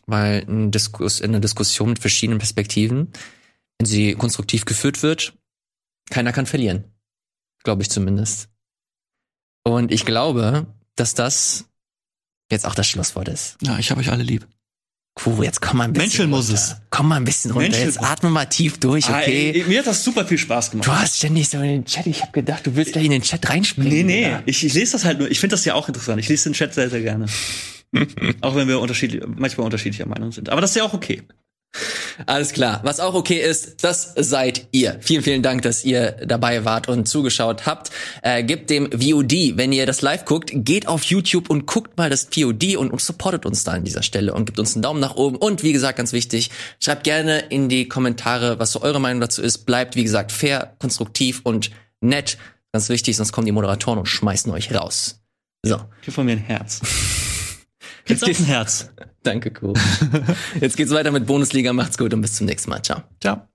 Weil 0.06 0.44
ein 0.48 0.70
Diskus, 0.70 1.22
eine 1.22 1.40
Diskussion 1.40 1.90
mit 1.90 2.00
verschiedenen 2.00 2.38
Perspektiven, 2.38 3.12
wenn 3.78 3.86
sie 3.86 4.14
konstruktiv 4.14 4.64
geführt 4.64 5.02
wird, 5.02 5.34
keiner 6.10 6.32
kann 6.32 6.46
verlieren. 6.46 6.84
Glaube 7.62 7.82
ich 7.82 7.90
zumindest. 7.90 8.48
Und 9.62 9.92
ich 9.92 10.04
glaube, 10.04 10.66
dass 10.96 11.14
das 11.14 11.70
jetzt 12.50 12.66
auch 12.66 12.74
das 12.74 12.86
Schlusswort 12.86 13.28
ist. 13.28 13.56
Ja, 13.62 13.78
ich 13.78 13.90
habe 13.90 14.00
euch 14.00 14.10
alle 14.10 14.22
lieb. 14.22 14.46
Cool, 15.24 15.44
jetzt 15.44 15.60
komm 15.62 15.78
mal 15.78 15.84
ein 15.84 15.92
bisschen 15.92 16.04
Menscheln 16.08 16.30
muss 16.30 16.48
es. 16.50 16.76
Komm 16.90 17.08
mal 17.08 17.16
ein 17.16 17.24
bisschen 17.24 17.52
runter. 17.52 17.68
Menscheln 17.68 17.86
Jetzt 17.86 18.02
atme 18.02 18.30
mal 18.30 18.46
tief 18.46 18.78
durch, 18.78 19.08
Ah, 19.08 19.20
okay? 19.20 19.52
ey, 19.54 19.64
mir 19.68 19.78
hat 19.78 19.86
das 19.86 20.02
super 20.02 20.26
viel 20.26 20.38
Spaß 20.38 20.72
gemacht. 20.72 20.88
du 20.88 20.92
hast 20.92 21.18
ständig 21.18 21.48
so 21.48 21.58
in 21.58 21.62
den 21.64 21.84
Chat. 21.84 22.06
Ich 22.08 22.20
habe 22.22 22.32
gedacht, 22.32 22.66
du 22.66 22.74
willst 22.74 22.92
gleich 22.94 23.04
in 23.04 23.12
den 23.12 23.22
Chat 23.22 23.48
reinspringen. 23.48 23.90
Nee, 23.90 24.02
nee, 24.02 24.36
ich, 24.46 24.64
ich 24.64 24.74
lese 24.74 24.92
das 24.92 25.04
halt 25.04 25.20
nur. 25.20 25.30
Ich 25.30 25.38
finde 25.38 25.54
das 25.54 25.64
ja 25.64 25.74
auch 25.74 25.86
interessant. 25.86 26.18
Ich 26.20 26.28
lese 26.28 26.48
den 26.50 26.54
Chat 26.54 26.74
sehr, 26.74 26.90
sehr 26.90 27.00
gerne. 27.00 27.26
auch 28.40 28.56
wenn 28.56 28.66
wir 28.66 28.80
unterschiedlich, 28.80 29.22
manchmal 29.36 29.66
unterschiedlicher 29.66 30.06
Meinung 30.06 30.32
sind. 30.32 30.50
Aber 30.50 30.60
das 30.60 30.70
ist 30.70 30.76
ja 30.76 30.82
auch 30.82 30.94
okay. 30.94 31.22
Alles 32.26 32.52
klar. 32.52 32.80
Was 32.84 33.00
auch 33.00 33.14
okay 33.14 33.40
ist, 33.40 33.82
das 33.82 34.12
seid 34.16 34.68
ihr. 34.70 34.96
Vielen, 35.00 35.22
vielen 35.22 35.42
Dank, 35.42 35.62
dass 35.62 35.84
ihr 35.84 36.12
dabei 36.12 36.64
wart 36.64 36.88
und 36.88 37.08
zugeschaut 37.08 37.66
habt. 37.66 37.90
Äh, 38.22 38.44
gebt 38.44 38.70
dem 38.70 38.90
VOD, 38.92 39.56
wenn 39.56 39.72
ihr 39.72 39.86
das 39.86 40.02
live 40.02 40.24
guckt, 40.24 40.50
geht 40.54 40.86
auf 40.86 41.04
YouTube 41.04 41.50
und 41.50 41.66
guckt 41.66 41.96
mal 41.96 42.10
das 42.10 42.28
VOD 42.32 42.76
und, 42.76 42.90
und 42.92 43.00
supportet 43.00 43.46
uns 43.46 43.64
da 43.64 43.72
an 43.72 43.84
dieser 43.84 44.02
Stelle 44.02 44.34
und 44.34 44.46
gebt 44.46 44.58
uns 44.58 44.74
einen 44.74 44.82
Daumen 44.82 45.00
nach 45.00 45.16
oben. 45.16 45.36
Und 45.36 45.62
wie 45.62 45.72
gesagt, 45.72 45.98
ganz 45.98 46.12
wichtig, 46.12 46.50
schreibt 46.80 47.04
gerne 47.04 47.40
in 47.40 47.68
die 47.68 47.88
Kommentare, 47.88 48.58
was 48.58 48.72
so 48.72 48.82
eure 48.82 49.00
Meinung 49.00 49.20
dazu 49.20 49.42
ist. 49.42 49.58
Bleibt, 49.66 49.96
wie 49.96 50.04
gesagt, 50.04 50.30
fair, 50.30 50.76
konstruktiv 50.78 51.40
und 51.42 51.70
nett. 52.00 52.38
Ganz 52.72 52.88
wichtig, 52.88 53.16
sonst 53.16 53.32
kommen 53.32 53.46
die 53.46 53.52
Moderatoren 53.52 53.98
und 53.98 54.06
schmeißen 54.06 54.52
euch 54.52 54.74
raus. 54.74 55.20
So. 55.62 55.80
Hier 56.02 56.12
von 56.12 56.26
mir 56.26 56.32
ein 56.32 56.38
Herz. 56.38 56.80
Geht's 58.04 58.22
ein 58.22 58.34
Herz. 58.44 58.90
Danke, 59.24 59.52
Cool. 59.60 59.72
Jetzt 60.60 60.76
geht's 60.76 60.92
weiter 60.92 61.10
mit 61.10 61.26
Bundesliga. 61.26 61.72
Macht's 61.72 61.98
gut 61.98 62.14
und 62.14 62.20
bis 62.20 62.34
zum 62.34 62.46
nächsten 62.46 62.70
Mal. 62.70 62.82
Ciao. 62.82 63.02
Ciao. 63.20 63.48